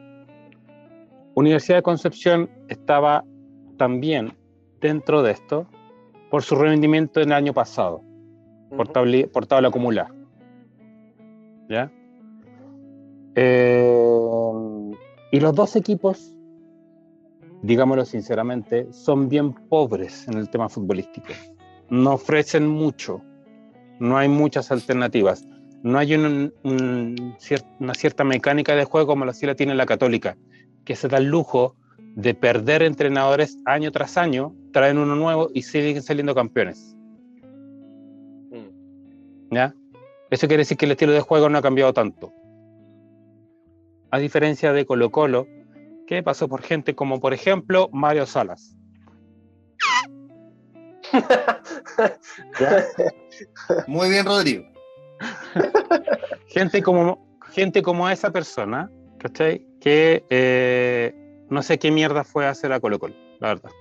Universidad 1.36 1.78
de 1.80 1.84
Concepción 1.84 2.50
estaba 2.70 3.24
también 3.78 4.34
dentro 4.80 5.22
de 5.24 5.32
esto 5.32 5.68
por 6.32 6.44
su 6.44 6.56
rendimiento 6.56 7.20
en 7.22 7.30
el 7.30 7.34
año 7.34 7.54
pasado, 7.54 8.02
por, 8.70 8.88
Ujú. 8.88 8.94
tabli- 8.94 9.28
por 9.32 9.46
tabla 9.46 9.68
acumulada. 9.70 10.14
¿Ya? 11.70 11.92
Eh, 13.36 14.92
y 15.32 15.40
los 15.40 15.54
dos 15.54 15.76
equipos, 15.76 16.34
digámoslo 17.62 18.06
sinceramente, 18.06 18.92
son 18.92 19.28
bien 19.30 19.54
pobres 19.54 20.28
en 20.28 20.38
el 20.38 20.50
tema 20.50 20.70
futbolístico. 20.70 21.28
No 21.90 22.14
ofrecen 22.14 22.68
mucho, 22.68 23.22
no 24.00 24.18
hay 24.18 24.30
muchas 24.30 24.72
alternativas, 24.72 25.46
no 25.84 25.98
hay 25.98 26.16
un- 26.16 26.54
un 26.64 27.16
cier- 27.40 27.66
una 27.80 27.94
cierta 27.94 28.24
mecánica 28.24 28.76
de 28.76 28.86
juego 28.86 29.08
como 29.08 29.26
la 29.26 29.34
sí 29.34 29.46
la 29.46 29.56
tiene 29.56 29.76
la 29.76 29.86
Católica, 29.86 30.38
que 30.86 30.96
se 30.96 31.08
da 31.08 31.18
el 31.18 31.26
lujo 31.26 31.76
de 32.16 32.34
perder 32.34 32.82
entrenadores 32.82 33.58
año 33.66 33.92
tras 33.92 34.18
año, 34.18 34.56
traen 34.74 34.98
uno 34.98 35.16
nuevo 35.16 35.50
y 35.54 35.62
siguen 35.62 36.02
saliendo 36.02 36.34
campeones. 36.34 36.96
Mm. 38.52 39.54
¿Ya? 39.54 39.76
Eso 40.30 40.48
quiere 40.48 40.62
decir 40.62 40.78
que 40.78 40.86
el 40.86 40.92
estilo 40.92 41.12
de 41.14 41.22
juego 41.22 41.48
no 41.50 41.58
ha 41.60 41.62
cambiado 41.62 41.94
tanto. 41.94 42.34
A 44.12 44.20
diferencia 44.20 44.74
de 44.74 44.86
Colo 44.86 45.12
Colo, 45.12 45.48
que 46.08 46.24
pasó 46.24 46.48
por 46.48 46.62
gente 46.62 46.96
como, 46.96 47.20
por 47.20 47.34
ejemplo, 47.34 47.90
Mario 47.92 48.26
Salas. 48.26 48.76
¿Ya? 52.60 52.86
Muy 53.88 54.10
bien, 54.10 54.26
Rodrigo. 54.26 54.66
Gente 56.48 56.82
como, 56.82 57.26
gente 57.52 57.82
como 57.82 58.10
esa 58.10 58.32
persona, 58.32 58.92
¿cachai? 59.20 59.66
Que 59.80 60.24
eh, 60.30 61.14
no 61.50 61.62
sé 61.64 61.78
qué 61.78 61.92
mierda 61.92 62.24
fue 62.24 62.46
a 62.46 62.52
hacer 62.52 62.72
a 62.72 62.80
Colo 62.80 63.00
Colo, 63.00 63.16
la 63.40 63.48
verdad. 63.50 63.72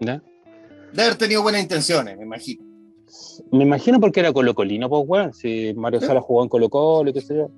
¿Ya? 0.00 0.22
De 0.92 1.02
haber 1.02 1.16
tenido 1.16 1.42
buenas 1.42 1.62
intenciones, 1.62 2.16
me 2.16 2.24
imagino. 2.24 2.64
Me 3.52 3.64
imagino 3.64 4.00
porque 4.00 4.20
era 4.20 4.32
Colo 4.32 4.54
Colino, 4.54 4.88
pues, 4.88 5.02
weón. 5.06 5.32
Si 5.32 5.74
Mario 5.74 6.00
¿Sí? 6.00 6.06
Salas 6.06 6.24
jugó 6.24 6.42
en 6.42 6.48
Colo 6.48 6.68
Colo 6.68 7.10
y 7.10 7.12
qué 7.12 7.20
sé 7.20 7.36
yo. 7.36 7.50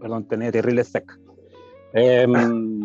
Perdón, 0.00 0.28
tenía 0.28 0.52
terrible 0.52 0.84
sec. 0.84 1.18
Em, 1.92 2.32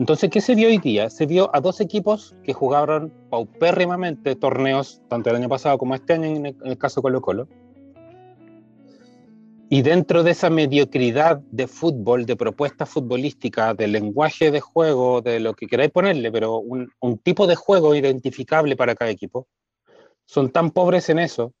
entonces, 0.00 0.30
¿qué 0.30 0.40
se 0.40 0.54
vio 0.54 0.68
hoy 0.68 0.78
día? 0.78 1.10
Se 1.10 1.26
vio 1.26 1.54
a 1.54 1.60
dos 1.60 1.78
equipos 1.82 2.34
que 2.42 2.54
jugaron 2.54 3.12
paupérrimamente 3.28 4.34
torneos, 4.34 5.02
tanto 5.10 5.28
el 5.28 5.36
año 5.36 5.50
pasado 5.50 5.76
como 5.76 5.94
este 5.94 6.14
año, 6.14 6.24
en 6.24 6.46
el, 6.46 6.56
en 6.64 6.70
el 6.70 6.78
caso 6.78 7.02
Colo 7.02 7.20
Colo. 7.20 7.48
Y 9.68 9.82
dentro 9.82 10.22
de 10.22 10.30
esa 10.30 10.48
mediocridad 10.48 11.40
de 11.50 11.66
fútbol, 11.66 12.24
de 12.24 12.34
propuesta 12.34 12.86
futbolística, 12.86 13.74
de 13.74 13.88
lenguaje 13.88 14.50
de 14.50 14.60
juego, 14.60 15.20
de 15.20 15.38
lo 15.38 15.52
que 15.52 15.66
queráis 15.66 15.90
ponerle, 15.90 16.32
pero 16.32 16.56
un, 16.56 16.90
un 17.00 17.18
tipo 17.18 17.46
de 17.46 17.56
juego 17.56 17.94
identificable 17.94 18.76
para 18.76 18.94
cada 18.94 19.10
equipo, 19.10 19.48
son 20.24 20.50
tan 20.50 20.70
pobres 20.70 21.10
en 21.10 21.18
eso 21.18 21.52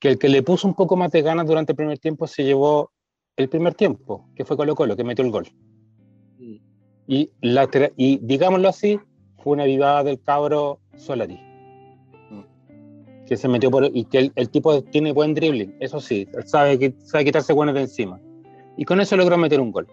que 0.00 0.08
el 0.08 0.18
que 0.18 0.30
le 0.30 0.42
puso 0.42 0.66
un 0.66 0.74
poco 0.74 0.96
más 0.96 1.10
de 1.10 1.20
ganas 1.20 1.46
durante 1.46 1.72
el 1.72 1.76
primer 1.76 1.98
tiempo 1.98 2.26
se 2.26 2.42
llevó 2.42 2.90
el 3.36 3.50
primer 3.50 3.74
tiempo, 3.74 4.30
que 4.34 4.46
fue 4.46 4.56
Colo 4.56 4.74
Colo, 4.74 4.96
que 4.96 5.04
metió 5.04 5.22
el 5.22 5.30
gol. 5.30 5.46
Mm. 7.06 7.12
Y, 7.12 7.30
la, 7.40 7.68
y 7.96 8.18
digámoslo 8.22 8.68
así, 8.68 9.00
fue 9.42 9.54
una 9.54 9.64
vivada 9.64 10.04
del 10.04 10.20
cabro 10.20 10.80
Solari. 10.96 11.40
Que 13.26 13.36
se 13.36 13.48
metió 13.48 13.70
por. 13.70 13.90
Y 13.92 14.04
que 14.04 14.18
el, 14.18 14.32
el 14.36 14.48
tipo 14.50 14.82
tiene 14.82 15.12
buen 15.12 15.34
dribbling, 15.34 15.76
eso 15.80 16.00
sí, 16.00 16.28
sabe, 16.44 16.78
que, 16.78 16.94
sabe 17.04 17.24
quitarse 17.24 17.52
buenos 17.52 17.74
de 17.74 17.82
encima. 17.82 18.20
Y 18.76 18.84
con 18.84 19.00
eso 19.00 19.16
logró 19.16 19.36
meter 19.36 19.60
un 19.60 19.72
gol. 19.72 19.88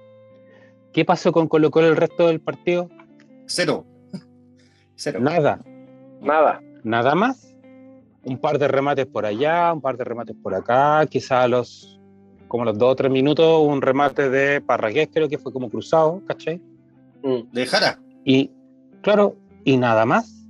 ¿Qué 0.92 1.04
pasó 1.04 1.32
con 1.32 1.48
Colo 1.48 1.72
Colo 1.72 1.88
el 1.88 1.96
resto 1.96 2.28
del 2.28 2.40
partido? 2.40 2.90
Cero. 3.48 3.86
Cero. 4.96 5.20
Nada, 5.20 5.60
Nada. 6.22 6.62
nada 6.84 7.16
más. 7.16 7.56
Un 8.24 8.38
par 8.38 8.60
de 8.60 8.68
remates 8.68 9.08
por 9.08 9.26
allá, 9.26 9.74
un 9.74 9.82
par 9.82 9.98
de 9.98 10.04
remates 10.04 10.36
por 10.42 10.54
acá, 10.54 11.06
quizá 11.08 11.44
a 11.44 11.48
los, 11.48 12.00
como 12.48 12.64
a 12.64 12.68
los 12.68 12.78
dos 12.78 12.92
o 12.92 12.96
tres 12.96 13.12
minutos, 13.12 13.62
un 13.68 13.82
remate 13.82 14.30
de 14.30 14.62
Parragués, 14.62 15.10
creo 15.12 15.28
que 15.28 15.38
fue 15.38 15.52
como 15.52 15.70
cruzado, 15.70 16.22
¿cachai? 16.28 16.62
Mm. 17.24 17.52
De 17.52 17.66
Jara. 17.66 18.00
Y 18.26 18.52
claro, 19.02 19.36
y 19.64 19.78
nada 19.78 20.06
más. 20.06 20.46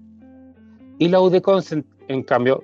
Y 0.99 1.07
la 1.09 1.19
UDECON, 1.21 1.63
en, 1.71 1.85
en 2.07 2.23
cambio, 2.23 2.63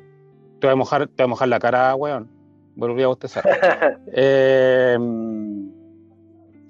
te 0.59 0.67
voy 0.67 0.73
a 0.73 0.75
mojar, 0.75 1.07
te 1.07 1.13
voy 1.17 1.25
a 1.25 1.27
mojar 1.27 1.47
la 1.47 1.59
cara, 1.59 1.95
weón. 1.95 2.29
Volví 2.75 3.03
a 3.03 3.07
bostezar. 3.07 3.43
Eh, 4.13 4.97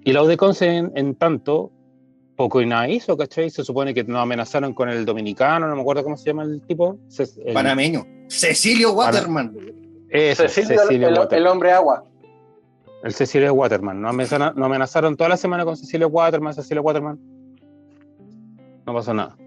y 0.04 0.14
la 0.14 0.24
UDECON, 0.24 0.54
en, 0.62 0.92
en 0.96 1.16
tanto, 1.16 1.72
poco 2.36 2.62
y 2.62 2.66
nada 2.66 2.88
hizo, 2.88 3.18
¿cachai? 3.18 3.50
Se 3.50 3.64
supone 3.64 3.94
que 3.94 4.04
nos 4.04 4.22
amenazaron 4.22 4.74
con 4.74 4.90
el 4.90 5.06
dominicano, 5.06 5.68
no 5.68 5.76
me 5.76 5.82
acuerdo 5.82 6.04
cómo 6.04 6.18
se 6.18 6.26
llama 6.26 6.44
el 6.44 6.62
tipo. 6.62 6.98
Ce- 7.10 7.28
el- 7.46 7.54
Panameño. 7.54 8.06
Cecilio 8.28 8.94
Waterman. 8.94 9.56
Eso, 10.10 10.44
Cecilio, 10.48 10.80
Cecilio 10.82 11.08
el, 11.10 11.14
Waterman. 11.20 11.40
el 11.42 11.48
hombre 11.48 11.72
agua. 11.72 12.06
El 13.04 13.14
Cecilio 13.14 13.54
Waterman. 13.54 14.02
Nos 14.02 14.10
amenazaron, 14.10 14.54
nos 14.56 14.66
amenazaron 14.66 15.16
toda 15.16 15.30
la 15.30 15.38
semana 15.38 15.66
con 15.66 15.78
Cecilio 15.78 16.08
Waterman, 16.08 16.54
Cecilio 16.54 16.82
Waterman. 16.82 17.20
No 18.86 18.94
pasó 18.94 19.14
nada. 19.14 19.38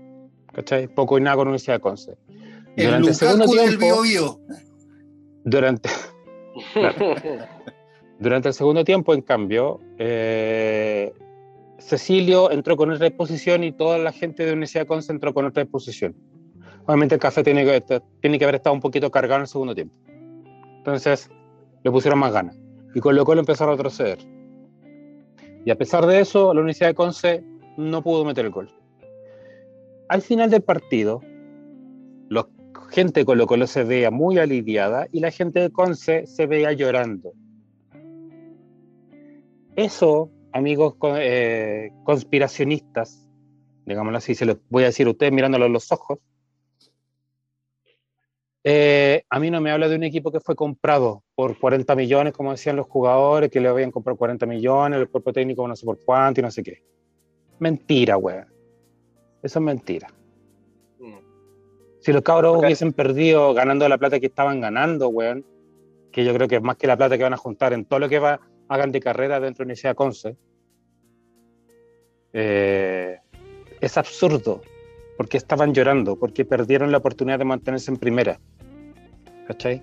¿Cachai? 0.53 0.89
Poco 0.89 1.19
y 1.19 1.21
nada 1.21 1.37
con 1.37 1.49
Universidad 1.49 1.77
de 1.77 1.81
Conce. 1.81 2.17
El 2.77 2.87
Durante 2.87 3.09
el 3.09 3.15
segundo 3.15 3.45
Lukaku 3.45 3.67
del 3.67 3.79
tiempo, 3.79 4.03
Bio 4.03 4.03
Bio. 4.03 4.41
durante, 5.45 5.91
durante 8.19 8.49
el 8.49 8.55
segundo 8.55 8.85
tiempo, 8.85 9.13
en 9.13 9.23
cambio, 9.23 9.81
eh, 9.99 11.13
Cecilio 11.79 12.51
entró 12.51 12.77
con 12.77 12.91
otra 12.91 13.09
disposición 13.09 13.65
y 13.65 13.73
toda 13.73 13.99
la 13.99 14.13
gente 14.13 14.47
de 14.47 14.53
Universidad 14.53 14.83
de 14.83 14.87
Conce 14.87 15.13
entró 15.13 15.35
con 15.35 15.45
otra 15.45 15.63
disposición. 15.63 16.15
Obviamente 16.87 17.15
el 17.15 17.21
café 17.21 17.43
tiene 17.43 17.65
que, 17.65 18.03
tiene 18.21 18.39
que 18.39 18.45
haber 18.45 18.57
estado 18.57 18.75
un 18.75 18.81
poquito 18.81 19.11
cargado 19.11 19.37
en 19.37 19.43
el 19.43 19.49
segundo 19.49 19.75
tiempo. 19.75 19.95
Entonces, 20.79 21.31
le 21.83 21.91
pusieron 21.91 22.19
más 22.19 22.33
ganas. 22.33 22.62
Y 22.95 23.01
con 23.01 23.17
lo 23.17 23.25
cual 23.25 23.39
empezó 23.39 23.65
a 23.65 23.71
retroceder. 23.71 24.19
Y 25.65 25.71
a 25.71 25.77
pesar 25.77 26.07
de 26.07 26.21
eso, 26.21 26.53
la 26.53 26.61
Universidad 26.61 26.89
de 26.89 26.95
Conce 26.95 27.45
no 27.77 28.03
pudo 28.03 28.25
meter 28.25 28.45
el 28.45 28.51
gol. 28.51 28.71
Al 30.09 30.21
final 30.21 30.51
del 30.51 30.63
partido, 30.63 31.21
la 32.29 32.47
gente 32.91 33.21
de 33.21 33.27
Colo 33.27 33.47
Colo 33.47 33.67
se 33.67 33.85
veía 33.85 34.11
muy 34.11 34.39
aliviada 34.39 35.07
y 35.13 35.21
la 35.21 35.31
gente 35.31 35.61
de 35.61 35.71
Conce 35.71 36.27
se 36.27 36.47
veía 36.47 36.73
llorando. 36.73 37.33
Eso, 39.77 40.31
amigos 40.53 40.97
eh, 41.19 41.91
conspiracionistas, 42.05 43.27
digámoslo 43.87 44.19
así, 44.19 44.35
se 44.35 44.45
los 44.45 44.59
voy 44.69 44.83
a 44.83 44.87
decir 44.87 45.07
a 45.07 45.11
ustedes 45.11 45.33
mirándolo 45.33 45.65
a 45.65 45.69
los 45.69 45.91
ojos, 45.93 46.19
eh, 48.65 49.25
a 49.29 49.41
mí 49.41 49.51
no 49.51 49.61
me 49.61 49.71
habla 49.71 49.89
de 49.89 49.97
un 49.97 50.05
equipo 50.05 50.31
que 50.31 50.41
fue 50.41 50.55
comprado 50.55 51.25
por 51.35 51.59
40 51.59 51.97
millones, 51.97 52.33
como 52.33 52.53
decían 52.53 52.77
los 52.77 52.87
jugadores, 52.87 53.51
que 53.51 53.61
le 53.61 53.69
habían 53.69 53.91
comprado 53.91 54.17
40 54.17 54.47
millones, 54.47 55.01
el 55.01 55.09
cuerpo 55.09 55.33
técnico 55.33 55.67
no 55.67 55.75
sé 55.75 55.85
por 55.85 55.99
cuánto 56.05 56.41
y 56.41 56.43
no 56.43 56.51
sé 56.51 56.63
qué. 56.63 56.83
Mentira, 57.59 58.17
weón. 58.17 58.47
Eso 59.43 59.59
es 59.59 59.65
mentira. 59.65 60.09
Mm. 61.01 61.19
Si 62.01 62.13
los 62.13 62.23
cabros 62.23 62.59
hubiesen 62.59 62.93
perdido 62.93 63.53
ganando 63.55 63.89
la 63.89 63.99
plata 63.99 64.21
que 64.21 64.27
estaban 64.27 64.61
ganando, 64.61 65.09
weón, 65.09 65.45
que 66.13 66.25
yo 66.25 66.33
creo 66.35 66.47
que 66.47 66.57
es 66.57 66.63
más 66.63 66.77
que 66.77 66.87
la 66.87 66.97
plata 66.97 67.17
que 67.17 67.25
van 67.25 67.35
a 67.35 67.39
juntar 67.39 67.73
en 67.73 67.85
todo 67.85 67.99
lo 67.99 68.09
que 68.09 68.21
va, 68.21 68.41
hagan 68.69 68.93
de 68.93 69.01
carrera 69.01 69.41
dentro 69.41 69.65
de 69.65 69.67
Universidad 69.67 69.97
Conce, 69.97 70.37
eh, 72.33 73.19
es 73.81 73.99
absurdo, 73.99 74.63
porque 75.17 75.37
estaban 75.37 75.75
llorando, 75.75 76.17
porque 76.17 76.45
perdieron 76.45 76.93
la 76.93 76.99
oportunidad 76.99 77.39
de 77.39 77.45
mantenerse 77.45 77.91
en 77.91 77.97
primera. 77.97 78.39
¿Cachai? 79.47 79.83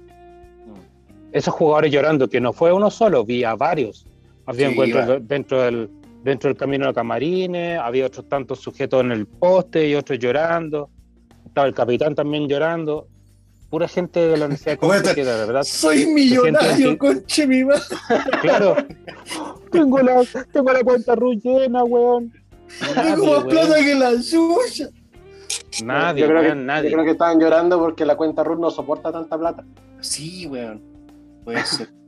Esos 1.32 1.54
jugadores 1.54 1.92
llorando, 1.92 2.28
que 2.28 2.42
no 2.42 2.54
fue 2.54 2.74
uno 2.74 2.90
solo, 2.90 3.24
vi 3.24 3.44
a 3.44 3.56
varios. 3.56 4.06
Había 4.46 4.68
Sí, 4.68 4.72
encuentros 4.74 5.28
dentro 5.28 5.62
del, 5.62 5.90
dentro 6.24 6.50
del 6.50 6.58
camino 6.58 6.88
de 6.88 6.94
camarines, 6.94 7.80
había 7.80 8.08
otros 8.08 8.28
tantos 8.28 8.60
sujetos 8.60 9.04
en 9.04 9.12
el 9.12 9.28
poste 9.28 9.88
y 9.88 9.96
otros 9.96 10.18
llorando. 10.18 10.90
Estaba 11.46 11.68
el 11.68 11.74
capitán 11.74 12.16
también 12.16 12.48
llorando. 12.48 13.08
Pura 13.70 13.88
gente 13.88 14.20
de 14.20 14.38
la 14.38 14.46
Universidad 14.46 14.72
de 14.72 14.78
¿Cómo 14.78 14.94
Conce 14.94 15.14
que 15.14 15.24
verdad, 15.24 15.64
Soy 15.64 16.08
millonario, 16.08 16.98
conche 16.98 17.46
mi 17.46 17.64
madre. 17.64 17.84
claro. 18.42 18.76
tengo, 19.72 20.00
la, 20.00 20.24
tengo 20.52 20.74
la 20.74 20.84
cuenta 20.84 21.14
Ruth 21.14 21.42
llena, 21.44 21.84
weón. 21.84 22.34
Tengo 22.96 23.36
más 23.36 23.46
plata 23.46 23.76
que 23.76 23.96
la 23.96 24.22
suya. 24.22 24.90
Nadie, 25.84 26.22
yo, 26.22 26.28
creo 26.28 26.42
que, 26.42 26.56
nadie. 26.56 26.90
yo 26.90 26.96
creo 26.96 27.06
que 27.06 27.12
estaban 27.12 27.40
llorando 27.40 27.80
porque 27.80 28.06
la 28.06 28.16
cuenta 28.16 28.44
Ruth 28.44 28.60
no 28.60 28.72
soporta 28.72 29.12
tanta 29.12 29.38
plata. 29.38 29.64
Sí, 30.02 30.46
weón. 30.48 30.82
Puede 31.44 31.66
ser. 31.66 31.90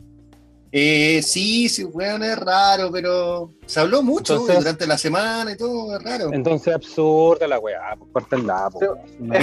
Eh, 0.73 1.21
sí, 1.21 1.67
sí, 1.67 1.83
weón, 1.83 2.23
es 2.23 2.39
raro, 2.39 2.89
pero 2.93 3.51
se 3.65 3.81
habló 3.81 4.01
mucho 4.01 4.35
Entonces- 4.35 4.59
durante 4.59 4.87
la 4.87 4.97
semana 4.97 5.51
y 5.51 5.57
todo, 5.57 5.97
es 5.97 6.01
raro. 6.01 6.29
Entonces 6.31 6.73
absurda 6.73 7.45
la 7.45 7.59
weá, 7.59 7.93
pues 7.99 8.09
córtenla. 8.13 8.69
Sí, 8.79 8.85
No 9.19 9.33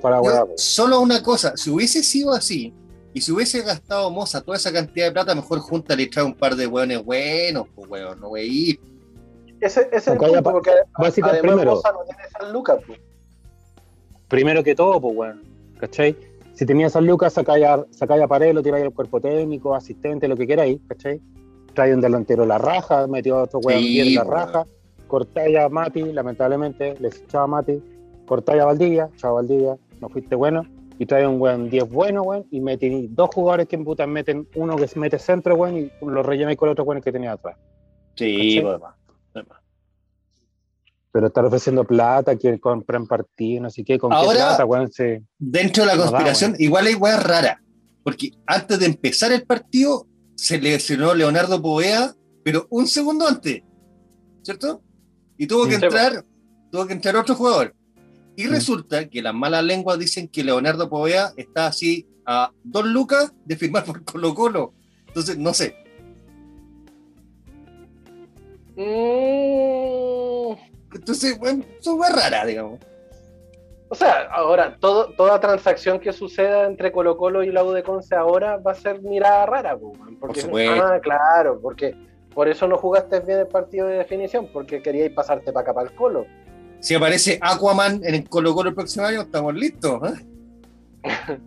para 0.00 0.16
la 0.16 0.20
weá, 0.20 0.38
Yo- 0.40 0.46
po. 0.48 0.52
solo 0.56 0.98
una 0.98 1.22
cosa, 1.22 1.56
si 1.56 1.70
hubiese 1.70 2.02
sido 2.02 2.32
así, 2.32 2.74
y 3.14 3.20
si 3.20 3.30
hubiese 3.30 3.62
gastado 3.62 4.10
Moza 4.10 4.40
toda 4.40 4.56
esa 4.56 4.72
cantidad 4.72 5.06
de 5.06 5.12
plata, 5.12 5.32
mejor 5.36 5.60
junta 5.60 5.94
y 6.00 6.08
trae 6.10 6.24
un 6.24 6.34
par 6.34 6.56
de 6.56 6.66
weones 6.66 7.04
buenos, 7.04 7.68
pues 7.76 7.88
weón, 7.88 8.18
no 8.20 8.30
wey. 8.30 8.80
Ese, 9.60 9.82
ese 9.82 9.96
es 9.96 10.06
el 10.08 10.18
punto, 10.18 10.42
porque 10.42 10.70
además 10.70 11.40
primero. 11.40 11.74
Moza 11.76 11.92
no 11.92 11.98
tiene 12.04 12.22
esas 12.24 12.52
lucas. 12.52 12.78
pues. 12.84 12.98
Primero 14.32 14.64
que 14.64 14.74
todo, 14.74 14.98
pues 14.98 15.14
weón, 15.14 15.42
¿cachai? 15.78 16.16
si 16.54 16.64
tenía 16.64 16.86
esas 16.86 17.02
lucas, 17.02 17.34
sacáis 17.34 17.66
a, 17.66 17.84
sacáis 17.90 18.22
a 18.22 18.26
Paredes, 18.28 18.54
lo 18.54 18.62
tiráis 18.62 18.82
al 18.86 18.94
cuerpo 18.94 19.20
técnico, 19.20 19.74
asistente, 19.74 20.26
lo 20.26 20.38
que 20.38 20.46
queráis, 20.46 20.80
¿cachai? 20.88 21.20
Trae 21.74 21.92
un 21.92 22.00
delantero 22.00 22.46
la 22.46 22.56
raja, 22.56 23.06
metió 23.06 23.36
a 23.36 23.42
otro 23.42 23.58
weón 23.60 23.82
Sí, 23.82 23.88
bien 23.88 24.14
la 24.14 24.24
po, 24.24 24.30
raja, 24.30 24.66
cortáis 25.06 25.58
a 25.58 25.68
Mati, 25.68 26.14
lamentablemente, 26.14 26.94
les 26.98 27.20
echaba 27.20 27.44
a 27.44 27.46
Mati, 27.48 27.82
cortáis 28.24 28.62
a 28.62 28.64
Valdivia, 28.64 29.10
chao 29.16 29.34
Valdivia, 29.34 29.76
no 30.00 30.08
fuiste 30.08 30.34
bueno, 30.34 30.64
y 30.98 31.04
trae 31.04 31.26
un 31.26 31.38
weón 31.38 31.68
10 31.68 31.90
bueno, 31.90 32.22
weón, 32.22 32.46
y 32.50 32.62
metí 32.62 33.08
dos 33.08 33.28
jugadores 33.34 33.68
que 33.68 33.76
en 33.76 33.84
puta 33.84 34.06
meten 34.06 34.48
uno 34.54 34.76
que 34.76 34.88
se 34.88 34.98
mete 34.98 35.18
centro, 35.18 35.56
weón, 35.56 35.76
y 35.76 35.90
lo 36.00 36.22
rellenáis 36.22 36.56
con 36.56 36.68
los 36.68 36.72
otros 36.72 36.86
weones 36.86 37.04
que 37.04 37.12
tenía 37.12 37.32
atrás. 37.32 37.58
Sí, 38.14 38.62
¿Cachai? 38.62 38.78
Pero 41.12 41.26
estar 41.26 41.44
ofreciendo 41.44 41.84
plata, 41.84 42.36
que 42.36 42.58
compran 42.58 43.06
partido, 43.06 43.62
no 43.64 43.70
sé 43.70 43.84
qué, 43.84 43.98
con 43.98 44.10
qué 44.10 44.16
Ahora- 44.16 44.32
plata, 44.48 44.64
weón, 44.64 44.90
sí. 44.90 45.18
Dentro 45.38 45.82
de 45.84 45.88
la 45.88 45.96
No 45.96 46.04
da, 46.04 46.08
conspiración, 46.10 46.54
igual 46.58 46.86
hay 46.86 46.94
weas 46.94 47.22
raras. 47.22 47.58
Porque 48.02 48.30
antes 48.46 48.78
de 48.80 48.86
empezar 48.86 49.30
el 49.32 49.42
partido, 49.44 50.06
se 50.34 50.58
lesionó 50.58 51.14
Leonardo 51.14 51.60
Povea, 51.60 52.14
pero 52.42 52.66
un 52.70 52.86
segundo 52.88 53.26
antes. 53.28 53.62
¿Cierto? 54.42 54.82
Y 55.36 55.46
tuvo 55.46 55.66
que 55.66 55.76
Sí, 55.78 55.84
entrar, 55.84 56.24
tuvo 56.70 56.86
que 56.86 56.94
entrar 56.94 57.14
otro 57.16 57.34
jugador. 57.34 57.74
Y 58.34 58.46
Mm. 58.46 58.50
resulta 58.50 59.08
que 59.08 59.20
las 59.22 59.34
malas 59.34 59.62
lenguas 59.62 59.98
dicen 59.98 60.26
que 60.28 60.42
Leonardo 60.42 60.88
Povea 60.88 61.32
está 61.36 61.66
así 61.66 62.06
a 62.24 62.50
dos 62.64 62.86
lucas 62.86 63.32
de 63.44 63.56
firmar 63.56 63.84
por 63.84 64.02
Colo 64.04 64.34
Colo. 64.34 64.72
Entonces, 65.08 65.36
no 65.36 65.52
sé. 65.52 65.76
Mm, 68.76 69.91
Entonces, 70.94 71.38
bueno, 71.38 71.64
son 71.80 71.98
weas 71.98 72.14
raras, 72.14 72.46
digamos. 72.46 72.80
O 73.88 73.94
sea, 73.94 74.22
ahora, 74.32 74.78
todo, 74.80 75.12
toda 75.12 75.38
transacción 75.38 76.00
que 76.00 76.14
suceda 76.14 76.64
entre 76.64 76.90
Colo 76.92 77.18
Colo 77.18 77.42
y 77.42 77.52
la 77.52 77.62
U 77.62 77.72
de 77.72 77.82
Conce 77.82 78.14
ahora 78.14 78.56
va 78.56 78.72
a 78.72 78.74
ser 78.74 79.02
mirada 79.02 79.44
rara, 79.44 79.76
porque, 79.76 80.14
Por 80.18 80.36
supuesto. 80.36 80.82
Ah, 80.82 80.98
claro, 80.98 81.60
porque 81.60 81.94
por 82.34 82.48
eso 82.48 82.66
no 82.66 82.78
jugaste 82.78 83.20
bien 83.20 83.40
el 83.40 83.48
partido 83.48 83.86
de 83.86 83.98
definición, 83.98 84.48
porque 84.50 84.80
queríais 84.80 85.12
pasarte 85.12 85.52
para 85.52 85.64
acá 85.64 85.74
para 85.74 85.90
el 85.90 85.94
Colo. 85.94 86.24
Si 86.80 86.94
aparece 86.94 87.38
Aquaman 87.42 88.00
en 88.02 88.14
el 88.14 88.28
Colo 88.28 88.54
Colo 88.54 88.70
el 88.70 88.74
próximo 88.74 89.04
año, 89.04 89.20
estamos 89.20 89.54
listos. 89.54 90.00
¿eh? 90.08 90.26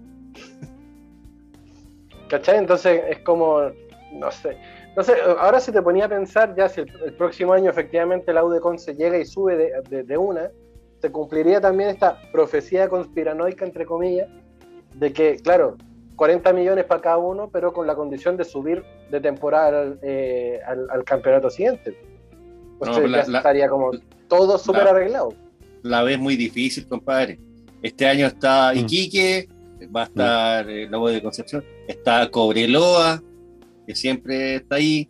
¿Cachai? 2.30 2.58
Entonces 2.58 3.02
es 3.10 3.20
como, 3.20 3.72
no 4.14 4.32
sé. 4.32 4.58
No 4.96 5.04
sé, 5.04 5.14
ahora 5.40 5.60
se 5.60 5.72
te 5.72 5.82
ponía 5.82 6.06
a 6.06 6.10
pensar 6.10 6.56
ya 6.56 6.70
si 6.70 6.82
el, 6.82 6.92
el 7.06 7.14
próximo 7.14 7.54
año 7.54 7.70
efectivamente 7.70 8.32
la 8.34 8.44
U 8.46 8.50
de 8.50 8.60
Conce 8.62 8.96
llega 8.96 9.18
y 9.18 9.26
sube 9.26 9.58
de, 9.58 9.72
de- 9.90 10.04
de 10.04 10.18
una, 10.18 10.50
se 11.02 11.12
cumpliría 11.12 11.60
también 11.60 11.90
esta 11.90 12.22
profecía 12.32 12.88
conspiranoica, 12.88 13.66
entre 13.66 13.86
comillas, 13.86 14.30
de 14.94 15.12
que, 15.12 15.36
claro, 15.38 15.76
40 16.16 16.54
millones 16.54 16.86
para 16.86 17.02
cada 17.02 17.18
uno, 17.18 17.50
pero 17.52 17.74
con 17.74 17.86
la 17.86 17.96
condición 17.96 18.38
de 18.38 18.46
subir 18.46 18.84
de 19.12 19.20
temporada 19.20 19.82
al, 19.82 20.00
eh, 20.02 20.62
al- 20.66 20.90
al 20.90 21.04
campeonato 21.04 21.50
siguiente. 21.50 21.98
Pues 22.80 22.90
No, 22.92 23.02
la- 23.06 23.24
ya 23.26 23.32
la- 23.32 23.38
estaría 23.40 23.68
como 23.70 23.92
todo 24.30 24.58
súper 24.58 24.86
la- 24.86 24.92
arreglado. 24.92 25.34
la 25.84 26.04
ves 26.04 26.18
muy 26.18 26.38
difícil, 26.38 26.88
compadre. 26.88 27.38
Este 27.82 28.08
año 28.08 28.28
está 28.28 28.72
Mm. 28.74 28.78
Iquique, 28.80 29.50
va 29.94 30.02
a 30.02 30.06
estar 30.06 30.70
el 30.70 30.90
Lobo 30.90 31.10
de 31.10 31.22
Concepción, 31.22 31.64
está 31.88 32.32
Cobreloa, 32.32 33.22
que 33.86 33.96
siempre 33.96 34.56
está 34.56 34.76
ahí. 34.76 35.10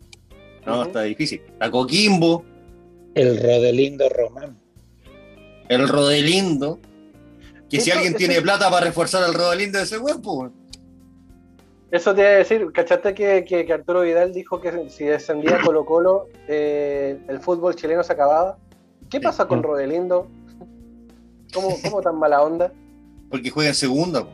No, 0.65 0.83
está 0.83 1.03
difícil. 1.03 1.41
Está 1.45 1.69
Coquimbo, 1.71 2.43
El 3.13 3.37
Rodelindo 3.41 4.09
Román. 4.09 4.57
el 5.69 5.87
Rodelindo. 5.87 6.79
Que 7.69 7.79
si 7.81 7.91
alguien 7.91 8.13
tiene 8.15 8.41
plata 8.41 8.69
para 8.69 8.85
reforzar 8.85 9.27
el 9.27 9.33
Rodelindo 9.33 9.77
de 9.79 9.83
ese 9.85 9.99
pues, 9.99 10.13
cuerpo, 10.15 10.51
Eso 11.91 12.13
te 12.13 12.21
iba 12.21 12.29
a 12.29 12.33
decir, 12.33 12.71
¿cachaste 12.73 13.13
que, 13.13 13.43
que- 13.47 13.65
que 13.65 13.73
Arturo 13.73 14.01
Vidal 14.01 14.33
dijo 14.33 14.59
que 14.61 14.89
si 14.89 15.05
descendía 15.05 15.59
Colo 15.63 15.85
Colo, 15.85 16.27
eh, 16.47 17.17
el 17.27 17.39
fútbol 17.39 17.75
chileno 17.75 18.03
se 18.03 18.13
acababa? 18.13 18.57
¿Qué 19.09 19.19
pasa 19.21 19.47
con. 19.47 19.63
Rodelindo? 19.63 20.27
¿Cómo, 21.53 21.69
¿Cómo 21.83 22.01
tan 22.01 22.17
mala 22.19 22.41
onda? 22.43 22.71
porque 23.29 23.49
juega 23.49 23.69
en 23.69 23.75
segunda. 23.75 24.23
po. 24.23 24.29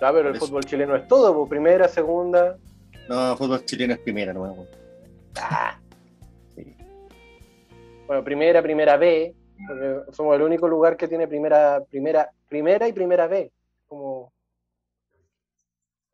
Ah, 0.00 0.10
pero 0.12 0.28
el 0.30 0.36
Eso. 0.36 0.46
fútbol 0.46 0.64
chileno 0.64 0.94
es 0.96 1.06
todo, 1.08 1.34
po, 1.34 1.48
primera, 1.48 1.88
segunda. 1.88 2.56
No, 3.08 3.36
fútbol 3.36 3.64
chileno 3.64 3.94
es 3.94 4.00
primera, 4.00 4.32
no 4.32 4.42
weón. 4.42 4.66
Bueno, 8.06 8.24
primera, 8.24 8.62
primera 8.62 8.96
B. 8.96 9.34
porque 9.66 10.12
somos 10.12 10.34
el 10.36 10.42
único 10.42 10.68
lugar 10.68 10.96
que 10.96 11.08
tiene 11.08 11.26
primera, 11.28 11.82
primera, 11.84 12.30
primera 12.48 12.88
y 12.88 12.92
primera 12.92 13.26
B. 13.26 13.52
Como... 13.86 14.32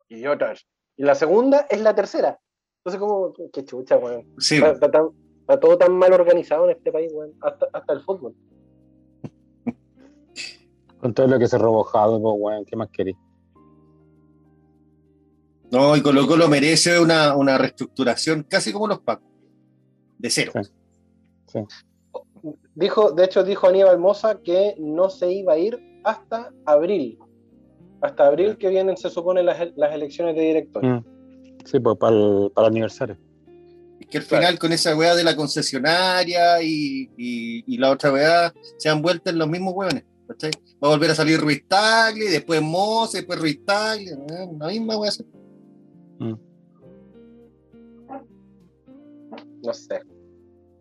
Y 0.09 0.25
otras. 0.27 0.65
Y 0.97 1.03
la 1.03 1.15
segunda 1.15 1.65
es 1.69 1.81
la 1.81 1.93
tercera. 1.95 2.39
Entonces, 2.79 2.99
como, 2.99 3.33
qué 3.51 3.65
chucha, 3.65 3.97
weón. 3.97 4.25
Sí, 4.39 4.55
Está, 4.55 4.71
está 4.71 4.91
tan- 4.91 5.09
está 5.41 5.59
todo 5.59 5.77
tan 5.77 5.93
mal 5.93 6.13
organizado 6.13 6.65
en 6.65 6.71
este 6.77 6.91
país, 6.91 7.11
weón. 7.13 7.33
Hasta, 7.41 7.67
hasta 7.73 7.93
el 7.93 8.01
fútbol. 8.01 8.35
Con 10.99 11.13
todo 11.13 11.27
lo 11.27 11.37
que 11.39 11.47
se 11.47 11.57
robó 11.57 11.83
Jado, 11.83 12.21
pues, 12.21 12.35
weón, 12.37 12.65
¿qué 12.65 12.75
más 12.75 12.89
queréis? 12.89 13.17
No, 15.75 15.95
y 15.95 16.01
Colo 16.01 16.25
Colo 16.27 16.47
merece 16.47 16.99
una, 16.99 17.35
una 17.35 17.57
reestructuración 17.57 18.43
casi 18.49 18.71
como 18.71 18.87
los 18.87 18.99
Pacos. 18.99 19.27
De 20.17 20.29
cero. 20.29 20.53
Sí. 21.47 21.59
Dijo, 22.75 23.11
de 23.11 23.25
hecho, 23.25 23.43
dijo 23.43 23.67
Aníbal 23.67 23.99
Moza 23.99 24.39
que 24.41 24.75
no 24.79 25.09
se 25.09 25.31
iba 25.31 25.53
a 25.53 25.57
ir 25.57 25.79
hasta 26.03 26.51
abril. 26.65 27.17
Hasta 28.01 28.27
abril 28.27 28.57
que 28.57 28.69
vienen, 28.69 28.97
se 28.97 29.09
supone, 29.09 29.41
las, 29.43 29.57
las 29.75 29.93
elecciones 29.93 30.35
de 30.35 30.41
director. 30.41 30.85
Mm. 30.85 31.03
Sí, 31.65 31.79
pues 31.79 31.97
para 31.97 32.15
el, 32.15 32.51
para 32.53 32.67
el 32.67 32.73
aniversario. 32.73 33.17
Es 33.99 34.07
que 34.07 34.17
al 34.19 34.23
Claro. 34.25 34.43
final 34.43 34.59
con 34.59 34.71
esa 34.73 34.95
weá 34.95 35.15
de 35.15 35.23
la 35.23 35.35
concesionaria 35.35 36.61
y, 36.61 37.09
y- 37.17 37.63
y 37.65 37.77
la 37.77 37.91
otra 37.91 38.11
weá 38.11 38.53
se 38.77 38.89
han 38.89 39.01
vuelto 39.01 39.29
en 39.29 39.39
los 39.39 39.47
mismos 39.47 39.73
weones. 39.75 40.03
¿cachai? 40.27 40.51
Va 40.83 40.89
a 40.89 40.91
volver 40.91 41.11
a 41.11 41.15
salir 41.15 41.39
Ruiz 41.39 41.65
Tagli, 41.67 42.25
después 42.27 42.61
Mose, 42.61 43.17
después 43.19 43.39
Ruiz 43.39 43.63
Tagli, 43.65 44.09
eh, 44.09 44.47
la 44.59 44.67
misma 44.67 44.97
weá. 44.97 45.11
No 49.63 49.73
sé. 49.73 50.01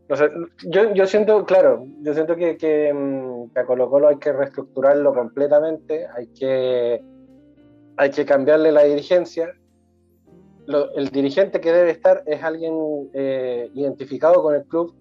No 0.09 0.17
sé, 0.17 0.29
yo, 0.67 0.93
yo 0.93 1.07
siento, 1.07 1.47
claro, 1.47 1.87
yo 2.03 2.13
siento 2.13 2.37
que, 2.37 2.59
que, 2.59 2.93
mm, 2.93 3.51
que 3.55 3.61
a 3.61 3.65
Colo 3.65 3.89
Colo 3.89 4.09
hay 4.09 4.19
que 4.19 4.33
reestructurarlo 4.33 5.15
completamente, 5.15 6.07
hay 6.15 6.27
que, 6.27 7.03
hay 7.97 8.11
que 8.11 8.27
cambiarle 8.27 8.71
la 8.71 8.83
dirigencia. 8.83 9.55
Lo- 10.67 10.95
el 10.95 11.09
dirigente 11.09 11.61
que 11.61 11.73
debe 11.73 11.91
estar 11.91 12.23
es 12.27 12.43
alguien 12.43 12.75
eh, 13.15 13.71
identificado 13.75 14.43
con 14.43 14.55
el 14.55 14.65
club 14.65 14.95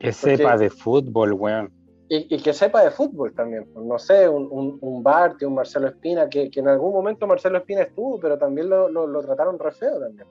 Que 0.00 0.12
sepa 0.12 0.56
de 0.56 0.68
fútbol, 0.70 1.32
weón. 1.32 1.70
Y, 2.14 2.34
y 2.34 2.42
que 2.42 2.52
sepa 2.52 2.82
de 2.84 2.90
fútbol 2.90 3.32
también. 3.32 3.66
pues, 3.72 3.84
No 3.86 3.98
sé, 3.98 4.28
un, 4.28 4.48
un, 4.50 4.78
un 4.80 5.02
Barty, 5.02 5.44
un 5.44 5.54
Marcelo 5.54 5.88
Espina, 5.88 6.28
que, 6.28 6.50
que 6.50 6.60
en 6.60 6.68
algún 6.68 6.92
momento 6.92 7.26
Marcelo 7.26 7.58
Espina 7.58 7.82
estuvo, 7.82 8.18
pero 8.20 8.36
también 8.38 8.68
lo, 8.68 8.88
lo, 8.88 9.06
lo 9.06 9.20
trataron 9.22 9.58
re 9.58 9.72
feo 9.72 9.98
también. 10.00 10.26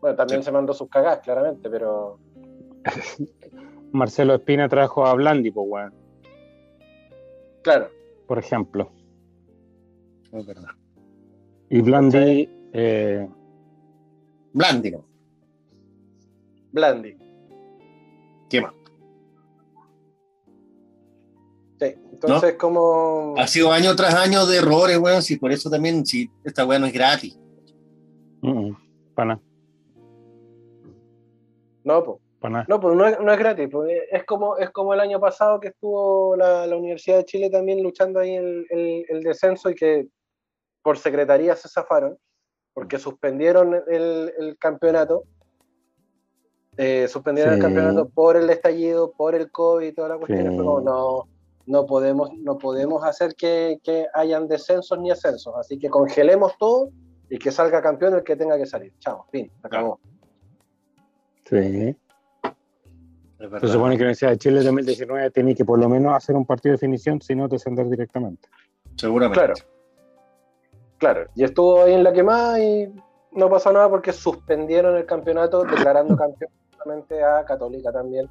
Bueno, 0.00 0.16
también 0.16 0.40
Sí. 0.40 0.46
se 0.46 0.52
mandó 0.52 0.72
sus 0.72 0.88
cagadas, 0.88 1.20
claramente, 1.20 1.68
pero 1.70 2.18
Marcelo 3.92 4.34
Espina 4.34 4.68
trajo 4.68 5.04
a 5.06 5.14
Blandi, 5.14 5.50
pues, 5.50 5.66
weón, 5.68 5.94
claro. 7.62 7.88
por 8.26 8.38
ejemplo. 8.38 8.90
Es 10.32 10.46
verdad. 10.46 10.70
Y 11.68 11.80
Blandi, 11.82 12.48
eh, 12.72 13.28
Blandi, 14.54 14.90
¿no? 14.92 15.04
Blandi. 16.72 17.16
¿Qué 18.48 18.60
más? 18.62 18.72
Entonces 22.22 22.54
como... 22.54 23.34
Ha 23.38 23.46
sido 23.46 23.72
año 23.72 23.94
tras 23.96 24.14
año 24.14 24.46
de 24.46 24.58
errores, 24.58 24.98
weón, 24.98 25.22
si 25.22 25.36
por 25.36 25.52
eso 25.52 25.68
también, 25.70 26.04
si 26.06 26.30
esta 26.44 26.64
weá 26.66 26.78
no 26.78 26.86
es 26.86 26.92
gratis. 26.92 27.38
para 29.14 29.26
nada, 29.34 29.40
No, 31.84 32.04
pues. 32.04 32.18
pa' 32.40 32.48
nada. 32.50 32.64
No, 32.68 32.80
pues 32.80 32.96
no 32.96 33.06
es, 33.06 33.18
no 33.20 33.32
es 33.32 33.38
gratis. 33.38 33.68
pues, 33.70 34.02
es, 34.10 34.24
como, 34.24 34.56
es 34.56 34.70
como 34.70 34.94
el 34.94 35.00
año 35.00 35.20
pasado 35.20 35.60
que 35.60 35.68
estuvo 35.68 36.36
la, 36.36 36.66
la 36.66 36.76
Universidad 36.76 37.18
de 37.18 37.24
Chile 37.24 37.50
también 37.50 37.82
luchando 37.82 38.20
ahí 38.20 38.34
el, 38.34 38.66
el, 38.70 39.04
el 39.08 39.22
descenso 39.22 39.70
y 39.70 39.74
que 39.74 40.08
por 40.82 40.98
secretaría 40.98 41.54
se 41.56 41.68
zafaron, 41.68 42.16
porque 42.74 42.98
suspendieron 42.98 43.74
el, 43.88 44.32
el 44.38 44.58
campeonato. 44.58 45.24
eh, 46.76 47.06
suspendieron 47.08 47.54
el 47.54 47.60
campeonato 47.60 48.08
por 48.08 48.36
el 48.36 48.48
estallido, 48.50 49.12
por 49.12 49.34
el 49.34 49.50
COVID 49.50 49.86
y 49.86 49.92
toda 49.92 50.08
la 50.08 50.16
cuestión. 50.16 50.40
Sí. 50.42 50.46
Fue 50.48 50.56
como, 50.64 50.80
no, 50.80 51.28
no 51.66 51.86
podemos, 51.86 52.30
no 52.38 52.58
podemos 52.58 53.04
hacer 53.04 53.34
que, 53.34 53.78
que 53.82 54.06
hayan 54.14 54.48
descensos 54.48 54.98
ni 54.98 55.10
ascensos. 55.10 55.54
Así 55.56 55.78
que 55.78 55.88
congelemos 55.88 56.56
todo 56.58 56.90
y 57.28 57.38
que 57.38 57.50
salga 57.50 57.80
campeón 57.80 58.14
el 58.14 58.22
que 58.22 58.36
tenga 58.36 58.56
que 58.56 58.66
salir. 58.66 58.92
Chao, 58.98 59.26
fin, 59.30 59.50
se 59.60 59.66
acabó. 59.66 60.00
Sí. 61.44 61.96
Se 63.60 63.68
supone 63.68 63.96
que 63.96 64.04
la 64.04 64.06
Universidad 64.06 64.30
de 64.30 64.38
Chile 64.38 64.62
2019 64.62 65.30
tiene 65.30 65.54
que 65.54 65.64
por 65.64 65.78
lo 65.78 65.88
menos 65.88 66.14
hacer 66.14 66.36
un 66.36 66.46
partido 66.46 66.72
de 66.72 66.76
definición, 66.76 67.20
si 67.20 67.34
no 67.34 67.48
descender 67.48 67.88
directamente. 67.88 68.48
Seguramente. 68.96 69.38
Claro. 69.38 69.54
Claro, 70.98 71.26
y 71.34 71.42
estuvo 71.42 71.82
ahí 71.82 71.94
en 71.94 72.04
la 72.04 72.12
quemada 72.12 72.60
y 72.62 72.94
no 73.32 73.50
pasó 73.50 73.72
nada 73.72 73.88
porque 73.88 74.12
suspendieron 74.12 74.96
el 74.96 75.04
campeonato, 75.04 75.64
declarando 75.64 76.16
campeón 76.16 76.52
a 77.24 77.44
Católica 77.44 77.90
también. 77.92 78.28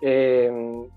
Eh, 0.00 0.88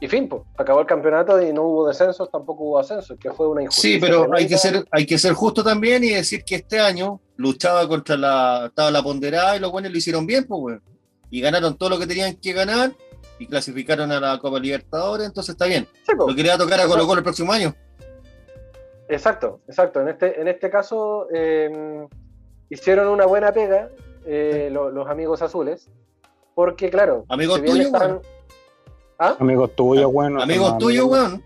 y 0.00 0.08
fin, 0.08 0.28
pues, 0.28 0.42
acabó 0.58 0.80
el 0.80 0.86
campeonato 0.86 1.40
y 1.42 1.52
no 1.52 1.62
hubo 1.62 1.88
descensos, 1.88 2.30
tampoco 2.30 2.64
hubo 2.64 2.78
ascensos, 2.78 3.16
que 3.18 3.30
fue 3.32 3.48
una 3.48 3.62
injusticia. 3.62 3.94
Sí, 3.94 3.98
pero 4.00 4.28
hay 4.34 4.46
que 4.46 4.58
ser, 4.58 4.84
hay 4.90 5.06
que 5.06 5.16
ser 5.18 5.32
justo 5.32 5.64
también 5.64 6.04
y 6.04 6.10
decir 6.10 6.44
que 6.44 6.56
este 6.56 6.78
año 6.80 7.20
luchaba 7.36 7.88
contra 7.88 8.16
la, 8.16 8.66
estaba 8.66 8.90
la 8.90 9.02
ponderada 9.02 9.56
y 9.56 9.60
los 9.60 9.72
buenos 9.72 9.90
lo 9.92 9.96
hicieron 9.98 10.26
bien, 10.26 10.44
pues, 10.46 10.60
weón. 10.62 10.82
Y 11.30 11.40
ganaron 11.40 11.76
todo 11.76 11.88
lo 11.90 11.98
que 11.98 12.06
tenían 12.06 12.36
que 12.36 12.52
ganar 12.52 12.92
y 13.38 13.46
clasificaron 13.46 14.12
a 14.12 14.20
la 14.20 14.38
Copa 14.38 14.58
Libertadores, 14.60 15.26
entonces 15.26 15.54
está 15.54 15.64
bien. 15.66 15.88
Sí, 16.06 16.14
po. 16.14 16.28
Lo 16.28 16.34
que 16.36 16.42
le 16.42 16.48
va 16.50 16.54
a 16.54 16.58
tocar 16.58 16.78
a 16.80 16.86
Colo 16.86 17.06
Colo 17.06 17.18
el 17.20 17.24
próximo 17.24 17.52
año. 17.52 17.74
Exacto, 19.08 19.60
exacto. 19.68 20.00
En 20.00 20.08
este, 20.08 20.40
en 20.40 20.48
este 20.48 20.68
caso 20.70 21.28
eh, 21.32 22.06
hicieron 22.70 23.08
una 23.08 23.24
buena 23.26 23.52
pega 23.52 23.88
eh, 24.26 24.68
lo- 24.72 24.90
los 24.90 25.08
amigos 25.08 25.42
azules, 25.42 25.88
porque 26.54 26.90
claro, 26.90 27.24
Amigos 27.28 27.60
si 27.60 27.66
tuyos, 27.66 27.86
están-. 27.86 28.20
¿Ah? 29.18 29.36
Amigos 29.38 29.74
tuyos, 29.74 30.12
bueno. 30.12 30.42
Amigos 30.42 30.72
no, 30.72 30.78
tuyos, 30.78 31.04
weón. 31.06 31.42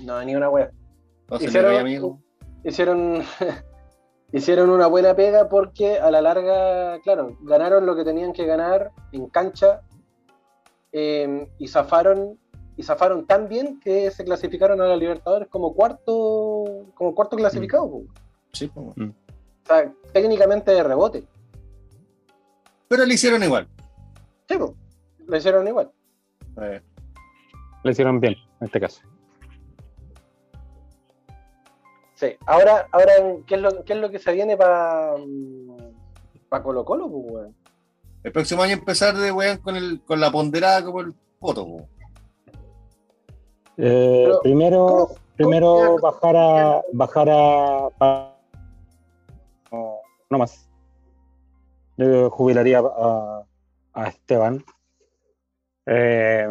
No, 0.00 0.24
ni 0.24 0.34
una. 0.36 0.46
No 0.50 0.56
le 1.38 1.46
Hicieron- 1.46 2.20
hicieron, 2.64 3.22
hicieron 4.32 4.70
una 4.70 4.86
buena 4.86 5.14
pega 5.14 5.48
porque 5.48 5.98
a 5.98 6.10
la 6.10 6.20
larga, 6.20 6.98
claro, 7.00 7.36
ganaron 7.42 7.86
lo 7.86 7.96
que 7.96 8.04
tenían 8.04 8.32
que 8.32 8.46
ganar 8.46 8.92
en 9.12 9.28
cancha 9.28 9.82
eh, 10.92 11.48
y 11.58 11.68
zafaron 11.68 12.38
y 12.76 12.82
zafaron 12.82 13.26
tan 13.26 13.48
bien 13.48 13.80
que 13.80 14.10
se 14.10 14.24
clasificaron 14.24 14.80
a 14.80 14.86
la 14.86 14.96
Libertadores 14.96 15.48
como 15.48 15.74
cuarto 15.74 16.64
como 16.94 17.14
cuarto 17.14 17.36
clasificado. 17.36 17.90
po. 17.90 18.02
Sí, 18.52 18.68
pues, 18.68 18.86
weón. 18.96 19.14
O 19.64 19.66
sea, 19.66 19.92
técnicamente 20.12 20.70
de 20.70 20.82
rebote. 20.82 21.24
Pero 22.88 23.04
le 23.04 23.14
hicieron 23.14 23.42
igual. 23.42 23.68
Sí, 24.48 24.56
po, 24.56 24.74
lo 25.28 25.36
hicieron 25.36 25.68
igual. 25.68 25.90
Eh, 26.60 26.80
Le 27.84 27.90
hicieron 27.92 28.18
bien, 28.18 28.34
en 28.60 28.66
este 28.66 28.80
caso. 28.80 29.00
Sí. 32.14 32.36
Ahora, 32.46 32.88
ahora 32.90 33.12
¿qué, 33.46 33.54
es 33.54 33.60
lo, 33.60 33.84
¿qué 33.84 33.92
es 33.92 33.98
lo 34.00 34.10
que 34.10 34.18
se 34.18 34.32
viene 34.32 34.56
para 34.56 35.12
para 36.48 36.62
Colo 36.64 36.84
Colo? 36.84 37.08
Pues, 37.08 37.24
weón? 37.32 37.54
el 38.24 38.32
próximo 38.32 38.62
año 38.62 38.72
empezar 38.72 39.14
de 39.16 39.30
weón 39.30 39.58
con, 39.58 39.76
el, 39.76 40.00
con 40.04 40.18
la 40.20 40.30
ponderada 40.30 40.84
como 40.84 41.00
el 41.00 41.14
poto, 41.38 41.62
weón. 41.64 41.86
Eh, 43.76 44.24
Pero, 44.26 44.40
primero, 44.42 44.78
¿cómo- 44.86 45.14
primero 45.36 45.74
cómo- 45.74 45.98
bajar 46.00 46.36
a 46.36 46.82
bajar 46.92 47.28
a, 47.30 47.88
a- 48.00 48.34
no, 49.70 49.94
no 50.30 50.38
más. 50.38 50.68
Yo 51.96 52.28
jubilaría 52.30 52.80
a, 52.80 53.44
a 53.92 54.08
Esteban. 54.08 54.64
Eh, 55.88 56.46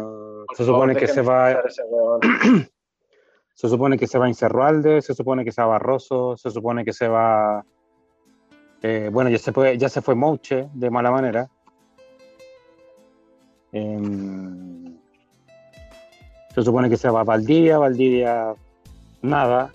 se 0.54 0.64
favor, 0.64 0.80
supone 0.80 0.96
que 0.96 1.06
se 1.06 1.22
va, 1.22 1.62
se 3.54 3.68
supone 3.68 3.96
que 3.96 4.06
se 4.06 4.18
va 4.18 4.28
Incerrualde, 4.28 5.00
se 5.00 5.14
supone 5.14 5.44
que 5.44 5.52
se 5.52 5.62
va 5.62 5.68
Barroso, 5.68 6.36
se 6.36 6.50
supone 6.50 6.84
que 6.84 6.92
se 6.92 7.08
va 7.08 7.64
eh, 8.82 9.10
bueno, 9.12 9.30
ya 9.30 9.38
se 9.38 9.52
fue, 9.52 9.76
ya 9.76 9.88
se 9.88 10.02
fue 10.02 10.14
Mouche 10.14 10.68
de 10.72 10.90
mala 10.90 11.10
manera. 11.10 11.48
Em, 13.72 14.96
se 16.54 16.62
supone 16.62 16.88
que 16.88 16.96
se 16.96 17.10
va 17.10 17.24
Valdivia, 17.24 17.78
Valdivia 17.78 18.54
nada. 19.22 19.72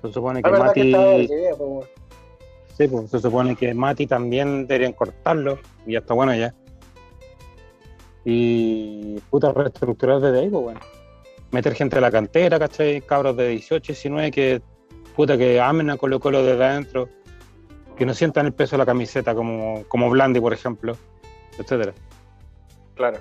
Se 0.00 0.12
supone 0.12 0.42
que 0.42 0.50
Mati, 0.50 0.92
Valdivia, 0.92 1.54
pues, 1.56 1.88
sí, 2.76 2.88
pues, 2.88 3.10
se 3.10 3.20
supone 3.20 3.54
que 3.54 3.74
Mati 3.74 4.06
también 4.06 4.66
deberían 4.66 4.94
cortarlo 4.94 5.58
y 5.86 5.92
ya 5.92 5.98
está 5.98 6.14
bueno 6.14 6.34
ya. 6.34 6.54
Y 8.24 9.18
puta 9.30 9.52
reestructurar 9.52 10.20
desde 10.20 10.40
ahí, 10.40 10.48
pues 10.48 10.62
bueno. 10.62 10.80
Meter 11.50 11.74
gente 11.74 11.98
a 11.98 12.00
la 12.00 12.10
cantera, 12.10 12.58
¿cachai? 12.58 13.02
Cabros 13.02 13.36
de 13.36 13.48
18, 13.48 13.92
19 13.92 14.30
que 14.30 14.62
puta 15.14 15.36
que 15.36 15.60
amen 15.60 15.90
a 15.90 15.96
Colo 15.96 16.18
Colo 16.20 16.42
desde 16.42 16.64
adentro, 16.64 17.08
que 17.96 18.06
no 18.06 18.14
sientan 18.14 18.46
el 18.46 18.52
peso 18.52 18.76
de 18.76 18.78
la 18.78 18.86
camiseta 18.86 19.34
como, 19.34 19.84
como 19.88 20.08
Blandi, 20.10 20.40
por 20.40 20.52
ejemplo, 20.52 20.96
etcétera. 21.58 21.92
Claro. 22.94 23.18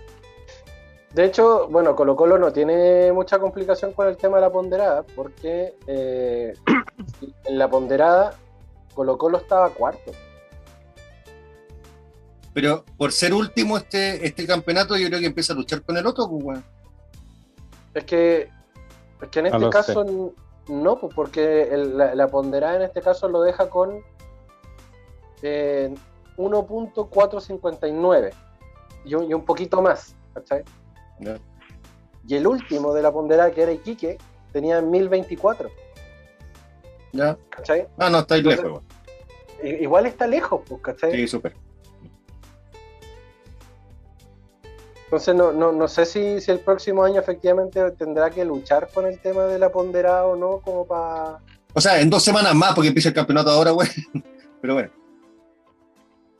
De 1.13 1.25
hecho, 1.25 1.67
bueno, 1.67 1.95
Colo 1.95 2.15
Colo 2.15 2.37
no 2.37 2.53
tiene 2.53 3.11
mucha 3.11 3.37
complicación 3.37 3.91
con 3.91 4.07
el 4.07 4.15
tema 4.15 4.37
de 4.37 4.41
la 4.41 4.49
ponderada, 4.51 5.03
porque 5.15 5.75
eh, 5.87 6.53
en 7.45 7.57
la 7.57 7.69
ponderada 7.69 8.33
Colo 8.93 9.17
Colo 9.17 9.37
estaba 9.37 9.69
cuarto. 9.71 10.11
Pero 12.53 12.83
por 12.97 13.11
ser 13.11 13.33
último 13.33 13.77
este, 13.77 14.25
este 14.25 14.45
campeonato, 14.45 14.97
yo 14.97 15.07
creo 15.07 15.19
que 15.19 15.25
empieza 15.27 15.53
a 15.53 15.55
luchar 15.55 15.81
con 15.83 15.95
el 15.97 16.05
otro, 16.05 16.29
pues, 16.29 16.43
weón. 16.43 16.63
Es 17.93 18.03
que, 18.05 18.49
es 19.21 19.29
que 19.29 19.39
en 19.39 19.45
No 19.45 19.55
este 19.57 19.69
caso 19.69 20.33
no, 20.67 20.99
pues 20.99 21.13
porque 21.15 21.63
el- 21.63 21.97
la, 21.97 22.13
la 22.15 22.27
ponderada 22.27 22.75
en 22.75 22.81
este 22.83 23.01
caso 23.01 23.27
lo 23.27 23.41
deja 23.41 23.69
con 23.69 24.01
eh, 25.41 25.93
1.459 26.37 28.31
y 29.05 29.13
un, 29.15 29.29
y 29.29 29.33
un 29.33 29.43
poquito 29.45 29.81
más, 29.81 30.15
¿cachai? 30.33 30.63
Ya. 31.19 31.37
Y 32.27 32.35
el 32.35 32.45
último 32.47 32.93
de 32.93 33.01
la 33.01 33.11
ponderada, 33.11 33.51
que 33.51 33.61
era 33.63 33.71
Iquique, 33.71 34.17
tenía 34.51 34.81
1024, 34.81 35.69
¿Ya? 37.13 37.37
¿cachai? 37.49 37.87
Ah, 37.97 38.09
no, 38.09 38.19
está 38.19 38.35
ahí 38.35 38.41
Entonces- 38.41 38.63
lejos, 38.63 38.81
weón. 38.83 39.01
I- 39.63 39.83
Igual 39.83 40.05
está 40.05 40.27
lejos, 40.27 40.61
pues, 40.67 40.81
¿cachai? 40.81 41.11
Sí, 41.11 41.27
súper. 41.27 41.55
Entonces 45.11 45.35
no, 45.35 45.51
no, 45.51 45.73
no 45.73 45.89
sé 45.89 46.05
si, 46.05 46.39
si 46.39 46.51
el 46.51 46.59
próximo 46.61 47.03
año 47.03 47.19
efectivamente 47.19 47.91
tendrá 47.91 48.29
que 48.29 48.45
luchar 48.45 48.87
con 48.93 49.05
el 49.05 49.19
tema 49.19 49.43
de 49.43 49.59
la 49.59 49.69
ponderada 49.69 50.25
o 50.25 50.37
no, 50.37 50.59
como 50.61 50.87
para... 50.87 51.39
O 51.73 51.81
sea, 51.81 51.99
en 51.99 52.09
dos 52.09 52.23
semanas 52.23 52.55
más, 52.55 52.73
porque 52.73 52.87
empieza 52.87 53.09
el 53.09 53.15
campeonato 53.15 53.49
ahora, 53.49 53.73
weón. 53.73 53.89
Pero 54.61 54.73
bueno. 54.75 54.89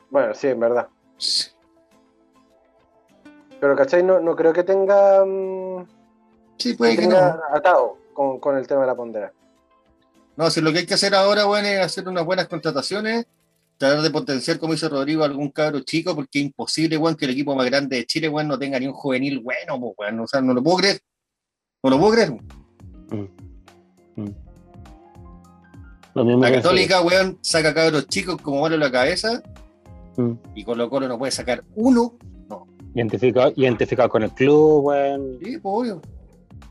Bueno, 0.09 0.33
sí, 0.33 0.47
en 0.47 0.59
verdad. 0.61 0.87
Pero, 3.59 3.75
¿cachai? 3.75 4.03
No, 4.03 4.21
no 4.21 4.37
creo 4.37 4.53
que 4.53 4.63
tenga, 4.63 5.25
mm, 5.25 5.85
Sí, 6.57 6.73
puede 6.75 6.95
que 6.95 7.01
tenga 7.01 7.41
no. 7.49 7.57
atado 7.57 7.97
con, 8.13 8.39
con 8.39 8.55
el 8.55 8.67
tema 8.67 8.81
de 8.81 8.87
la 8.87 8.95
ponderada. 8.95 9.33
No, 10.37 10.49
si 10.49 10.61
lo 10.61 10.71
que 10.71 10.79
hay 10.79 10.85
que 10.85 10.93
hacer 10.93 11.13
ahora, 11.13 11.45
weón, 11.45 11.65
es 11.65 11.77
hacer 11.77 12.07
unas 12.07 12.23
buenas 12.23 12.47
contrataciones, 12.47 13.25
tratar 13.81 14.03
de 14.03 14.11
potenciar, 14.11 14.59
como 14.59 14.73
dice 14.73 14.87
Rodrigo, 14.87 15.23
algún 15.23 15.49
cabro 15.49 15.79
chico, 15.79 16.13
porque 16.13 16.37
es 16.39 16.45
imposible, 16.45 16.97
weón, 16.97 17.15
que 17.15 17.25
el 17.25 17.31
equipo 17.31 17.55
más 17.55 17.65
grande 17.65 17.97
de 17.97 18.05
Chile, 18.05 18.29
weón, 18.29 18.47
no 18.47 18.59
tenga 18.59 18.79
ni 18.79 18.85
un 18.85 18.93
juvenil 18.93 19.39
bueno, 19.39 19.79
pues, 19.79 19.93
weón. 19.97 20.19
O 20.19 20.27
sea, 20.27 20.39
no 20.39 20.53
lo 20.53 20.61
puedo 20.61 20.77
creer. 20.77 20.99
No 21.83 21.89
lo 21.89 21.99
puedo 21.99 22.13
creer. 22.13 22.31
Mm. 22.31 24.21
Mm. 24.21 24.35
Lo 26.13 26.25
mismo 26.25 26.43
La 26.43 26.49
que 26.49 26.55
Católica, 26.57 27.01
weón, 27.01 27.39
saca 27.41 27.73
cabros 27.73 28.07
chicos 28.07 28.39
como 28.39 28.61
malo 28.61 28.75
en 28.75 28.81
la 28.81 28.91
cabeza 28.91 29.41
Mm. 30.17 30.33
y 30.53 30.63
Colo 30.63 30.89
Colo 30.89 31.07
no 31.07 31.17
puede 31.17 31.31
sacar 31.31 31.63
uno. 31.73 32.13
Identificado, 32.93 33.53
identificado 33.55 34.09
con 34.09 34.21
el 34.23 34.31
club, 34.31 34.85
weón. 34.85 35.39
Sí, 35.43 35.57
pues, 35.57 35.61
obvio. 35.63 36.01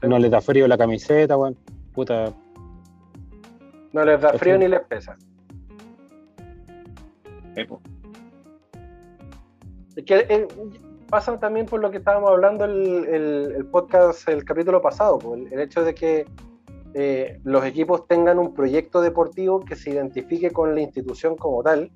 No 0.02 0.18
les 0.18 0.30
da 0.30 0.40
frío 0.40 0.68
la 0.68 0.78
camiseta, 0.78 1.36
weón. 1.36 1.56
Puta. 1.92 2.32
No 3.92 4.04
les 4.04 4.20
da 4.20 4.32
frío 4.34 4.56
ni 4.58 4.68
les 4.68 4.82
pesa. 4.82 5.16
Es 9.96 10.04
que 10.04 10.26
eh, 10.28 10.48
pasa 11.08 11.38
también 11.38 11.66
por 11.66 11.80
lo 11.80 11.90
que 11.90 11.98
estábamos 11.98 12.30
hablando 12.30 12.64
el, 12.64 13.06
el- 13.06 13.52
el 13.56 13.66
podcast, 13.66 14.28
el 14.28 14.44
capítulo 14.44 14.80
pasado, 14.80 15.18
po, 15.18 15.34
el, 15.34 15.52
el 15.52 15.60
hecho 15.60 15.82
de 15.84 15.94
que 15.94 16.26
eh, 16.94 17.40
los 17.44 17.64
equipos 17.64 18.06
tengan 18.06 18.38
un 18.38 18.54
proyecto 18.54 19.00
deportivo 19.00 19.60
que 19.60 19.76
se 19.76 19.90
identifique 19.90 20.50
con 20.50 20.74
la 20.74 20.80
institución 20.80 21.36
como 21.36 21.62
tal 21.62 21.90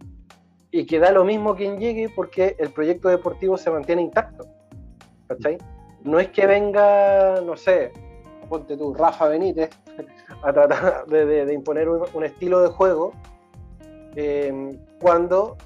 y 0.70 0.86
que 0.86 0.98
da 0.98 1.12
lo 1.12 1.24
mismo 1.24 1.54
quien 1.54 1.78
llegue 1.78 2.08
porque 2.14 2.56
el 2.58 2.70
proyecto 2.70 3.08
deportivo 3.08 3.56
se 3.56 3.70
mantiene 3.70 4.02
intacto. 4.02 4.44
¿Cachai? 5.28 5.58
No 6.02 6.18
es 6.20 6.28
que 6.28 6.46
venga, 6.46 7.40
no 7.40 7.56
sé, 7.56 7.92
ponte 8.48 8.76
tú, 8.76 8.92
Rafa 8.92 9.28
Benítez, 9.28 9.70
a 10.42 10.52
tratar 10.52 11.06
de, 11.06 11.24
de- 11.24 11.46
de 11.46 11.54
imponer 11.54 11.88
un, 11.88 12.02
un 12.12 12.24
estilo 12.24 12.60
de 12.60 12.68
juego 12.68 13.12
eh, 14.16 14.78
cuando 15.00 15.56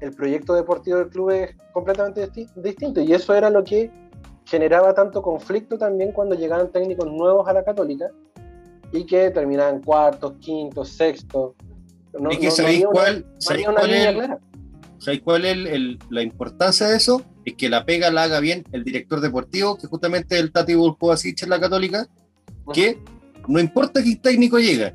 el 0.00 0.12
proyecto 0.12 0.54
deportivo 0.54 0.98
del 0.98 1.08
club 1.08 1.30
es 1.30 1.56
completamente 1.72 2.28
disti- 2.30 2.52
distinto. 2.54 3.00
Y 3.00 3.12
eso 3.12 3.34
era 3.34 3.50
lo 3.50 3.64
que 3.64 3.90
generaba 4.46 4.94
tanto 4.94 5.20
conflicto 5.22 5.76
también 5.76 6.12
cuando 6.12 6.34
llegaban 6.34 6.70
técnicos 6.70 7.06
nuevos 7.10 7.46
a 7.48 7.52
la 7.52 7.64
Católica 7.64 8.06
y 8.92 9.04
que 9.04 9.30
terminaban 9.30 9.82
cuartos, 9.82 10.34
quintos, 10.40 10.88
sextos. 10.90 11.52
No, 12.18 12.30
es 12.30 12.38
que 12.38 12.44
no- 12.44 12.50
no 12.50 12.56
¿sabéis 12.56 12.80
una- 12.82 12.90
cuál, 12.90 13.26
no 13.34 13.40
¿sabéis 13.40 13.66
cuál 13.66 13.90
es 13.90 14.14
clara. 14.14 14.38
¿Sabes 14.98 15.20
cuál 15.22 15.44
es 15.44 15.52
el- 15.52 15.66
el- 15.66 15.98
la 16.10 16.22
importancia 16.22 16.88
de 16.88 16.96
eso? 16.96 17.22
Es 17.44 17.54
que 17.54 17.68
la 17.68 17.84
pega 17.84 18.10
la 18.10 18.24
haga 18.24 18.40
bien 18.40 18.64
el 18.72 18.82
director 18.84 19.20
deportivo, 19.20 19.76
que 19.76 19.86
justamente 19.86 20.38
el 20.38 20.50
Tati 20.52 20.74
Volkovacic 20.74 21.42
en 21.42 21.50
la 21.50 21.60
Católica, 21.60 22.06
que 22.72 22.98
no 23.46 23.60
importa 23.60 24.02
qué 24.02 24.16
técnico 24.16 24.58
llega, 24.58 24.92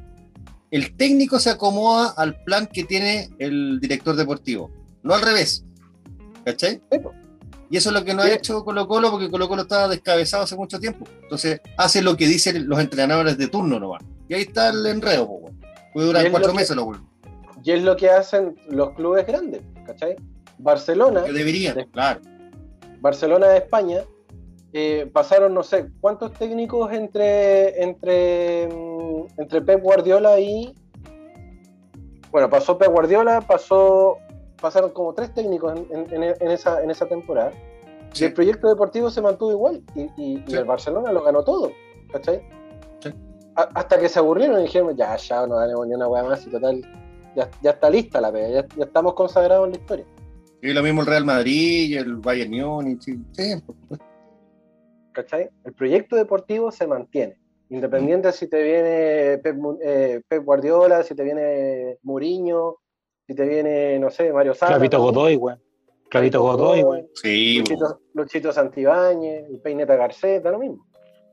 el 0.76 0.96
técnico 0.96 1.40
se 1.40 1.52
acomoda 1.52 2.14
al 2.18 2.44
plan 2.44 2.68
que 2.68 2.84
tiene 2.84 3.30
el 3.40 3.80
director 3.80 4.16
deportivo, 4.16 4.72
no 5.04 5.14
al 5.14 5.22
revés. 5.22 5.64
¿Cachai? 6.44 6.82
Y 7.70 7.78
eso 7.78 7.90
es 7.90 7.96
lo 7.96 8.04
que 8.04 8.14
no 8.14 8.22
ha 8.22 8.30
hecho 8.32 8.64
Colo 8.66 8.88
Colo 8.88 9.10
porque 9.12 9.32
Colo 9.32 9.48
Colo 9.48 9.62
estaba 9.62 9.88
descabezado 9.88 10.44
hace 10.44 10.56
mucho 10.56 10.80
tiempo. 10.80 11.06
Entonces 11.22 11.62
hace 11.78 12.02
lo 12.02 12.18
que 12.18 12.28
dicen 12.28 12.68
los 12.68 12.80
entrenadores 12.80 13.38
de 13.38 13.48
turno 13.48 13.80
nomás. 13.80 14.04
Y 14.28 14.34
ahí 14.34 14.42
está 14.42 14.70
el 14.70 14.86
enredo, 14.86 15.28
pues. 15.42 15.54
Puede 15.94 16.08
durar 16.08 16.32
cuatro 16.32 16.50
lo 16.50 16.56
meses, 16.56 16.76
lo 16.76 16.84
weón. 16.86 17.08
Y 17.64 17.72
es 17.72 17.84
lo 17.84 17.96
que 17.96 18.10
hacen 18.10 18.56
los 18.68 18.92
clubes 18.92 19.26
grandes, 19.26 19.62
¿cachai? 19.86 20.16
Barcelona, 20.58 21.24
Que 21.24 21.32
deberían, 21.34 21.76
Sí. 21.76 21.86
claro. 21.92 22.20
Barcelona 23.00 23.48
de 23.48 23.58
España, 23.60 24.02
eh, 24.74 25.10
pasaron 25.14 25.54
no 25.54 25.64
sé 25.64 25.88
cuántos 26.02 26.34
técnicos 26.34 26.92
entre, 26.92 27.82
entre, 27.84 28.68
mm, 28.68 29.26
entre 29.38 29.62
Pep 29.62 29.82
Guardiola 29.82 30.40
y. 30.40 30.74
Bueno, 32.32 32.50
pasó 32.50 32.78
Pep 32.78 32.90
Guardiola, 32.92 33.42
pasó, 33.42 34.18
pasaron 34.60 34.90
como 34.92 35.14
tres 35.14 35.34
técnicos 35.34 35.74
en, 35.92 36.08
en- 36.12 36.24
en 36.40 36.52
esa, 36.52 36.82
en 36.84 36.90
esa 36.90 37.06
temporada. 37.06 37.52
Y 38.16 38.24
el 38.26 38.34
proyecto 38.34 38.68
deportivo 38.70 39.10
se 39.10 39.22
mantuvo 39.22 39.52
igual. 39.52 39.84
Y, 39.96 40.02
y- 40.02 40.38
y 40.38 40.44
Sí. 40.48 40.56
el 40.56 40.66
Barcelona 40.66 41.12
lo 41.12 41.24
ganó 41.24 41.44
todo, 41.44 41.72
¿cachai? 42.12 42.42
Sí. 43.00 43.10
A- 43.56 43.70
hasta 43.76 44.00
que 44.00 44.10
se 44.10 44.20
aburrieron 44.20 44.60
y 44.60 44.64
dijeron, 44.64 44.96
ya, 44.96 45.16
ya, 45.18 45.46
no 45.48 45.56
ganemos 45.58 45.88
ni 45.88 45.94
una 45.96 46.08
hueá 46.08 46.24
más 46.24 46.46
y 46.48 46.50
total, 46.50 46.82
ya, 47.36 47.50
ya 47.62 47.72
está 47.72 47.90
lista 47.90 48.20
la 48.22 48.32
pega, 48.32 48.50
ya, 48.50 48.68
ya 48.76 48.84
estamos 48.86 49.14
consagrados 49.14 49.66
en 49.68 49.74
la 49.74 49.78
historia. 49.80 50.06
Y 50.62 50.74
lo 50.74 50.82
mismo 50.82 51.02
el 51.02 51.08
Real 51.08 51.26
Madrid 51.26 51.90
y 51.90 51.96
el 51.98 52.16
Bayern 52.18 52.52
Múnich. 52.52 53.04
Sí. 53.34 53.54
¿Cachai? 55.14 55.50
El 55.64 55.74
proyecto 55.74 56.16
deportivo 56.16 56.72
se 56.72 56.88
mantiene. 56.88 57.38
Independiente 57.70 58.32
si 58.32 58.48
te 58.50 58.62
viene 58.62 59.40
Pep, 59.40 59.58
eh, 59.82 60.22
Pep 60.28 60.44
Guardiola, 60.44 61.02
si 61.04 61.16
te 61.16 61.24
viene 61.24 61.98
Mourinho, 62.04 62.78
si 63.26 63.34
te 63.34 63.48
viene, 63.48 63.98
no 64.00 64.10
sé, 64.10 64.32
Mario 64.34 64.54
Sala. 64.54 64.74
Clavito. 64.74 65.00
Godoy, 65.00 65.38
weón. 65.38 65.62
Clavito 66.10 66.42
Godoy, 66.42 66.84
weón. 66.84 67.08
Sí. 67.16 67.60
Luchito, 67.60 68.00
Luchito 68.14 68.52
Santibáñez, 68.52 69.50
el 69.50 69.60
Peineta 69.62 69.96
Garceta, 69.96 70.52
lo 70.52 70.60
mismo. 70.60 70.86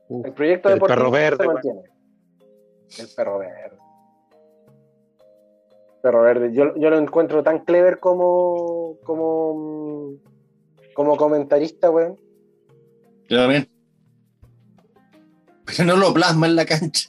Uf, 0.08 0.26
El 0.26 0.32
proyecto 0.32 0.68
el 0.68 0.76
deportivo 0.76 0.98
perro 0.98 1.10
verde, 1.10 1.44
se 1.44 1.46
mantiene. 1.46 1.80
El 2.98 3.08
perro 3.14 3.38
verde. 3.38 3.76
Perro 6.02 6.22
verde. 6.22 6.52
Yo, 6.52 6.74
yo 6.76 6.90
lo 6.90 6.98
encuentro 6.98 7.42
tan 7.42 7.64
clever 7.64 7.98
como, 7.98 8.96
como, 9.04 10.14
como 10.94 11.16
comentarista, 11.16 11.90
weón. 11.90 12.18
Yo 13.30 13.38
también. 13.38 13.66
Pero 15.64 15.84
no 15.84 15.96
lo 15.96 16.12
plasma 16.12 16.46
en 16.46 16.56
la 16.56 16.66
cancha. 16.66 17.08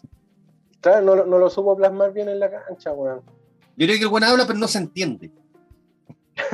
Claro, 0.80 1.02
no, 1.02 1.16
lo- 1.16 1.26
no 1.26 1.38
lo 1.40 1.50
supo 1.50 1.76
plasmar 1.76 2.14
bien 2.14 2.30
en 2.30 2.40
la 2.40 2.50
cancha, 2.50 2.92
weón. 2.94 3.22
Yo 3.76 3.88
creo 3.88 3.98
que 3.98 4.04
el 4.04 4.10
buen 4.10 4.24
habla, 4.24 4.46
pero 4.48 4.58
no 4.60 4.68
se 4.68 4.78
entiende. 4.78 5.32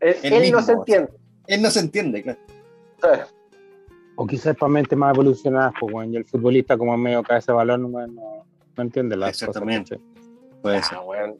Él, 0.00 0.16
El 0.22 0.32
él 0.32 0.40
mismo, 0.40 0.60
no 0.60 0.66
se 0.66 0.72
entiende. 0.72 1.12
Él 1.46 1.62
no 1.62 1.70
se 1.70 1.80
entiende, 1.80 2.22
claro. 2.22 2.38
O 4.16 4.26
quizás 4.26 4.56
para 4.56 4.70
mente 4.70 4.94
más 4.96 5.14
evolucionada, 5.14 5.72
pues, 5.78 5.92
weón. 5.92 6.12
Y 6.12 6.16
el 6.16 6.24
futbolista, 6.26 6.76
como 6.76 6.96
medio 6.96 7.22
cabeza 7.22 7.52
de 7.52 7.56
balón, 7.56 7.86
weón, 7.94 8.14
no, 8.14 8.44
no 8.76 8.82
entiende 8.82 9.16
las 9.16 9.30
cosas. 9.32 9.48
Exactamente. 9.48 10.00
Puede 10.62 10.82
ser. 10.82 10.98
Ah, 10.98 11.02
weón. 11.02 11.36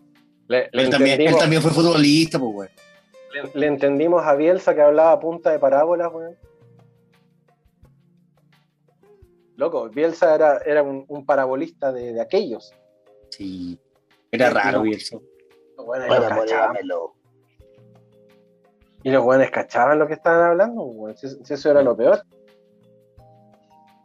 Le, 0.49 0.68
le 0.72 0.82
Él 0.82 0.91
también, 0.91 1.12
él 1.20 1.20
entendimos, 1.28 1.41
también 1.41 1.62
fue 1.62 1.70
futbolista, 1.70 2.38
pues, 2.38 2.55
weón. 2.55 2.70
le- 3.34 3.61
le 3.61 3.66
entendimos 3.66 4.22
a 4.24 4.34
Bielsa 4.34 4.74
que 4.74 4.82
hablaba 4.82 5.12
a 5.12 5.20
punta 5.20 5.51
de 5.51 5.59
parábolas, 5.59 6.11
weón. 6.12 6.34
Loco, 9.61 9.91
Bielsa 9.91 10.35
era, 10.35 10.57
era 10.65 10.83
un, 10.83 11.05
un 11.07 11.27
parabolista 11.27 11.93
de, 11.93 12.15
de 12.15 12.21
aquellos. 12.23 12.73
Sí. 13.29 13.79
Era 14.33 14.49
raro, 14.49 14.81
Bielsa. 14.81 15.19
Los 15.77 15.87
weones 15.87 16.09
lo 16.09 16.17
Bueno, 16.17 16.35
moléamelo. 16.35 17.13
Y 19.03 19.11
los 19.11 19.23
buenos 19.23 19.51
cachaban 19.51 19.99
lo 19.99 20.07
que 20.07 20.15
estaban 20.15 20.53
hablando, 20.53 20.83
weón. 20.85 21.15
Si, 21.15 21.29
si 21.45 21.53
eso 21.53 21.71
era 21.71 21.83
lo 21.83 21.95
peor. 21.95 22.23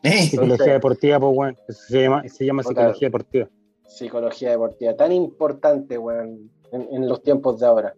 Eh, 0.04 0.24
Psicología 0.24 0.74
deportiva, 0.74 1.22
pues, 1.22 1.38
weón. 1.38 1.58
Eso 1.70 1.82
se 1.88 2.02
llama, 2.02 2.28
se 2.28 2.46
llama 2.46 2.62
psicología 2.62 3.08
deportiva. 3.08 3.48
Psicología 3.88 4.52
deportiva, 4.52 4.94
tan 4.98 5.14
importante, 5.14 5.98
weón, 5.98 6.52
en, 6.74 6.88
en 6.92 7.08
los 7.08 7.24
tiempos 7.24 7.62
de 7.62 7.66
ahora. 7.66 7.96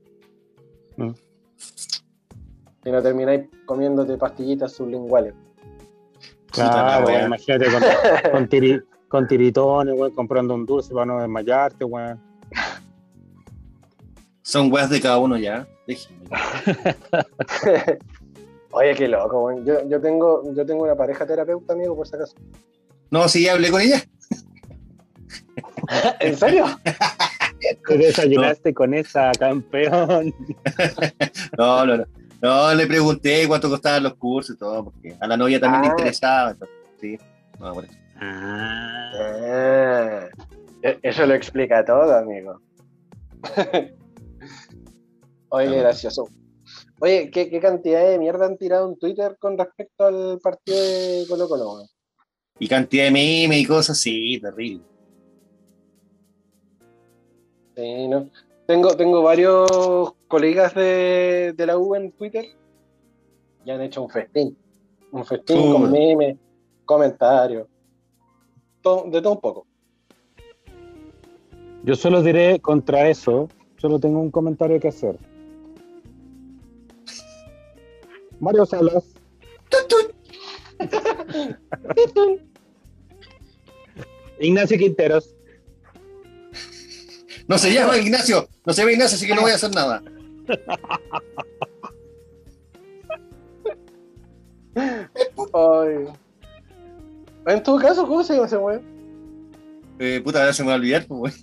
Mm. 0.98 1.10
Si 2.84 2.92
no 2.92 3.02
termináis 3.02 3.50
comiéndote 3.66 4.16
pastillitas 4.16 4.74
sublinguales. 4.74 5.34
Weón, 6.58 7.26
imagínate 7.26 7.66
con, 7.72 7.82
con, 8.32 8.50
tiri- 8.50 8.84
con 9.08 9.28
tiritones, 9.28 9.94
weón, 9.98 10.14
comprando 10.14 10.54
un 10.56 10.66
dulce 10.66 10.94
para 10.94 11.06
no 11.06 11.20
desmayarte, 11.20 11.84
weón. 11.86 12.20
Son 14.42 14.72
weas 14.72 14.90
de 14.90 15.02
cada 15.02 15.18
uno 15.20 15.38
ya. 15.38 15.68
Déjenme. 15.88 16.26
Oye, 18.72 18.96
qué 18.96 19.08
loco, 19.08 19.42
weón. 19.46 19.66
Yo, 19.66 19.88
yo, 19.88 20.00
tengo, 20.02 20.44
yo 20.54 20.66
tengo 20.66 20.84
una 20.84 20.96
pareja 20.96 21.26
terapeuta, 21.26 21.74
amigo, 21.74 21.96
por 21.96 22.08
si 22.08 22.16
acaso. 22.16 22.36
No, 23.10 23.28
sí, 23.28 23.44
ya 23.44 23.54
hablé 23.54 23.72
con 23.72 23.82
ella. 23.82 24.02
¿En 26.20 26.36
serio? 26.38 26.66
Te 27.88 27.98
desayunaste 27.98 28.74
con 28.74 28.94
esa, 28.94 29.32
campeón. 29.40 30.34
No, 31.58 31.86
no, 31.86 31.98
no. 31.98 32.06
No, 32.42 32.74
le 32.74 32.86
pregunté 32.88 33.48
cuánto 33.48 33.70
costaban 33.70 34.04
los 34.04 34.16
cursos 34.16 34.56
y 34.56 34.60
todo, 34.60 34.86
porque 34.86 35.16
a 35.20 35.28
la 35.28 35.36
novia 35.38 35.60
también 35.60 35.82
le 35.84 35.88
Ah. 35.90 35.92
interesaba. 35.98 36.52
entonces, 36.52 36.76
Sí, 37.00 37.18
no, 37.60 37.74
por 37.74 37.86
eso. 37.86 37.94
Ah. 38.20 39.12
Ah, 39.20 40.28
e- 40.82 41.00
eso 41.04 41.26
lo 41.26 41.34
explica 41.36 41.84
todo, 41.86 42.12
amigo. 42.18 42.60
Oye, 45.50 45.70
qué 45.70 45.78
gracioso. 45.80 46.28
Oye, 47.00 47.30
¿qué, 47.32 47.50
qué 47.50 47.60
cantidad 47.60 48.04
de 48.08 48.18
mierda 48.20 48.46
han 48.48 48.58
tirado 48.58 48.90
en 48.90 48.98
Twitter 48.98 49.38
con 49.40 49.58
respecto 49.58 50.06
al 50.06 50.40
partido 50.42 50.78
de 50.80 51.26
Colo 51.30 51.48
Colo? 51.48 51.84
Y 52.60 52.68
cantidad 52.68 53.06
de 53.06 53.12
memes 53.12 53.60
y 53.60 53.66
cosas, 53.66 53.98
sí, 54.00 54.40
terrible. 54.42 54.84
Sí, 57.76 58.08
¿no? 58.08 58.30
Tengo, 58.68 58.96
tengo 58.98 59.22
varios 59.24 60.14
colegas 60.28 60.76
de, 60.76 61.54
de 61.56 61.66
la 61.66 61.78
U 61.78 61.96
en 61.96 62.12
Twitter 62.12 62.46
y 63.66 63.72
han 63.72 63.82
hecho 63.82 64.04
un 64.04 64.10
festín. 64.10 64.58
Un 65.12 65.26
festín 65.26 65.72
con 65.72 65.90
memes, 65.90 66.38
comentarios, 66.84 67.66
todo- 68.82 69.06
de 69.10 69.22
todo 69.22 69.34
un 69.34 69.40
poco. 69.40 69.66
Yo 71.84 71.96
solo 71.96 72.22
diré 72.22 72.60
contra 72.60 73.08
eso, 73.10 73.48
solo 73.78 74.00
tengo 74.00 74.20
un 74.20 74.30
comentario 74.32 74.78
que 74.82 74.90
hacer. 74.90 75.18
Mario 78.42 78.66
Salas. 78.66 79.06
Ignacio 84.40 84.78
Quinteros. 84.78 85.34
No 87.48 87.58
se 87.58 87.74
llama 87.74 87.98
Ignacio, 87.98 88.50
no 88.66 88.74
se 88.74 88.82
llama 88.82 88.92
Ignacio, 88.92 89.16
así 89.16 89.26
que 89.26 89.34
no 89.34 89.42
voy 89.42 89.52
a 89.52 89.56
hacer 89.56 89.74
nada. 89.74 90.04
Ay. 95.54 96.08
En 97.46 97.64
todo 97.64 97.80
caso, 97.80 98.06
¿cómo 98.06 98.24
se 98.24 98.34
llama 98.34 98.48
ese 98.48 98.58
weón? 98.58 98.82
Eh, 100.00 100.22
puta, 100.24 100.40
ahora 100.42 100.54
se 100.54 100.62
me 100.64 100.68
va 100.68 100.74
a 100.76 100.78
olvidar, 100.78 101.06
pues, 101.08 101.20
güey. 101.20 101.34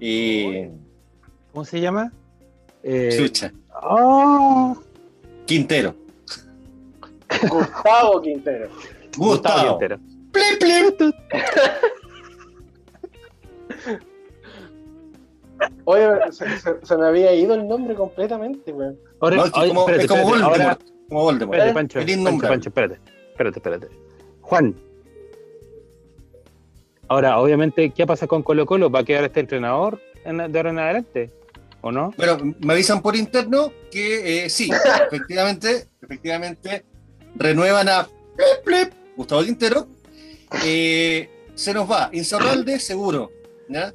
Eh, 0.00 0.70
¿Cómo 1.52 1.64
se 1.64 1.80
llama? 1.80 2.12
Eh, 2.82 3.14
chucha, 3.16 3.52
ah, 3.74 4.74
Quintero. 5.44 5.94
Gustavo 7.48 8.22
Quintero. 8.22 8.70
Gustavo. 9.16 9.78
Quintero. 9.78 10.00
Plip, 10.32 10.58
plip. 10.58 11.14
Oye, 15.84 16.06
se, 16.32 16.58
se- 16.58 16.76
se 16.84 16.96
me 16.96 17.06
había 17.06 17.32
ido 17.34 17.54
el 17.54 17.66
nombre 17.66 17.94
completamente, 17.94 18.72
weón. 18.72 18.98
Ahora, 19.20 19.36
No, 19.36 19.44
es, 19.46 19.52
que 19.52 19.60
oye, 19.60 19.68
como, 19.68 19.80
espérate, 19.82 20.04
es 20.04 20.08
como 20.10 20.20
espérate, 20.22 20.42
Voldemort. 20.44 20.60
ahora- 20.62 20.78
como 21.08 21.22
Voldemort. 21.22 21.54
espérate, 21.58 21.74
Pancho, 21.74 21.98
Pancho, 22.00 22.12
innombrable. 22.12 22.54
Pancho, 22.56 22.68
espérate, 22.70 23.00
espérate, 23.30 23.58
espérate. 23.58 23.88
Juan. 24.42 24.74
Ahora, 27.08 27.38
obviamente, 27.38 27.90
¿qué 27.90 28.06
pasa 28.06 28.26
con 28.26 28.42
Colo 28.42 28.66
Colo? 28.66 28.90
¿Va 28.90 29.00
a 29.00 29.04
quedar 29.04 29.24
este 29.24 29.40
entrenador 29.40 30.00
en- 30.24 30.50
de 30.50 30.58
ahora 30.58 30.70
en 30.70 30.78
adelante? 30.78 31.30
¿O 31.82 31.92
no? 31.92 32.12
Bueno, 32.16 32.38
me 32.60 32.72
avisan 32.72 33.00
por 33.00 33.14
interno 33.14 33.72
que 33.92 34.44
eh, 34.46 34.50
sí, 34.50 34.68
efectivamente, 35.10 35.86
efectivamente, 36.02 36.84
renuevan 37.36 37.88
a 37.88 38.04
plip, 38.04 38.64
plip, 38.64 38.92
Gustavo 39.16 39.42
Quintero. 39.44 39.86
Eh, 40.64 41.28
se 41.54 41.72
nos 41.72 41.90
va 41.90 42.10
Insaurralde, 42.12 42.78
seguro. 42.80 43.30
¿ya? 43.68 43.92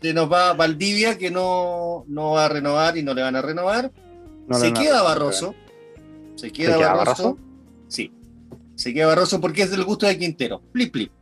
Se 0.00 0.14
nos 0.14 0.32
va 0.32 0.54
Valdivia, 0.54 1.18
que 1.18 1.30
no, 1.30 2.04
no 2.08 2.32
va 2.32 2.46
a 2.46 2.48
renovar 2.48 2.96
y 2.96 3.02
no 3.02 3.14
le 3.14 3.22
van 3.22 3.36
a 3.36 3.42
renovar. 3.42 3.92
No, 4.46 4.58
se 4.58 4.72
queda 4.72 5.02
Barroso. 5.02 5.54
Se 6.36 6.50
queda, 6.50 6.76
queda 6.76 6.94
Barroso. 6.94 7.22
Barroso? 7.22 7.38
Sí. 7.88 8.12
Se 8.76 8.94
queda 8.94 9.08
Barroso 9.08 9.40
porque 9.40 9.62
es 9.62 9.70
del 9.70 9.84
gusto 9.84 10.06
de 10.06 10.18
Quintero. 10.18 10.62
Plip, 10.72 10.92
plip. 10.92 11.12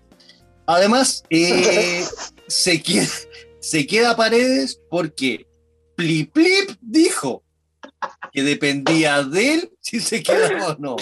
Además, 0.67 1.25
eh, 1.31 2.05
se, 2.47 2.83
queda, 2.83 3.07
se 3.59 3.87
queda 3.87 4.17
Paredes 4.17 4.81
porque 4.89 5.47
Plip 5.97 6.33
Plip 6.33 6.71
dijo 6.81 7.43
que 8.33 8.43
dependía 8.43 9.25
de 9.25 9.55
él 9.55 9.73
si 9.81 9.99
se 9.99 10.23
quedaba 10.23 10.69
o 10.69 10.77
no. 10.79 10.97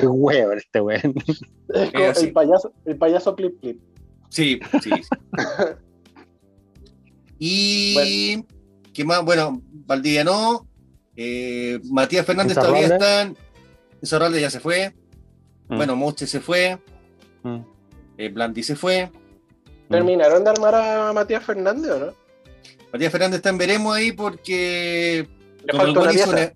Qué 0.00 0.06
huevo 0.06 0.52
este 0.52 0.80
weón. 0.80 1.14
Así. 2.08 2.26
el 2.26 2.32
payaso, 2.32 2.72
el 2.86 2.96
payaso 2.96 3.36
Plip 3.36 3.60
Plip. 3.60 3.80
Sí, 4.28 4.58
sí. 4.82 4.90
sí. 4.90 5.02
Y 7.38 8.44
¿qué 8.92 9.04
más? 9.04 9.24
Bueno, 9.24 9.62
Valdivia 9.86 10.24
no. 10.24 10.66
Eh, 11.16 11.78
Matías 11.84 12.26
Fernández 12.26 12.56
todavía 12.56 12.86
Izarralde. 12.86 13.04
está. 13.06 13.22
en- 13.22 13.36
Izarralde 14.02 14.40
ya 14.40 14.50
se 14.50 14.60
fue. 14.60 14.94
Mm. 15.68 15.76
Bueno, 15.76 15.96
Moche 15.96 16.26
se 16.26 16.40
fue. 16.40 16.78
Mm. 17.42 17.58
eh, 18.16 18.28
Blandi 18.30 18.62
se 18.62 18.76
fue. 18.76 19.10
¿Terminaron 19.88 20.44
de 20.44 20.50
armar 20.50 20.74
a 20.74 21.12
Matías 21.12 21.44
Fernández 21.44 21.90
o 21.92 21.98
no? 22.06 22.12
Matías 22.92 23.12
Fernández 23.12 23.36
está 23.36 23.50
en 23.50 23.58
veremos 23.58 23.94
ahí 23.96 24.12
porque 24.12 25.28
una 25.72 25.84
hizo, 25.90 26.00
un, 26.02 26.08
pieza. 26.08 26.52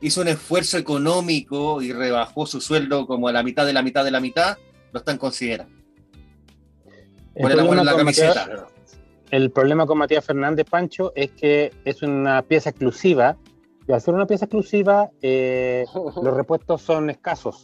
hizo 0.00 0.20
un 0.20 0.28
esfuerzo 0.28 0.78
económico 0.78 1.82
y 1.82 1.92
rebajó 1.92 2.46
su 2.46 2.60
sueldo 2.60 3.06
como 3.06 3.28
a 3.28 3.32
la 3.32 3.42
mitad 3.42 3.66
de 3.66 3.72
la 3.72 3.82
mitad 3.82 4.04
de 4.04 4.10
la 4.10 4.20
mitad, 4.20 4.56
lo 4.92 5.00
están 5.00 5.18
considerando. 5.18 5.79
El 7.34 7.42
problema 7.54 7.84
la 7.84 7.92
con. 7.92 8.04
Matías- 8.04 8.64
el 9.30 9.50
problema 9.52 9.86
con 9.86 9.98
Matías 9.98 10.24
Fernández 10.24 10.66
Pancho 10.68 11.12
es 11.14 11.30
que 11.30 11.72
es 11.84 12.02
una 12.02 12.42
pieza 12.42 12.70
exclusiva 12.70 13.36
y 13.86 13.92
al 13.92 14.00
ser 14.00 14.14
una 14.14 14.26
pieza 14.26 14.46
exclusiva 14.46 15.10
eh, 15.22 15.84
los 16.22 16.34
repuestos 16.34 16.82
son 16.82 17.10
escasos. 17.10 17.62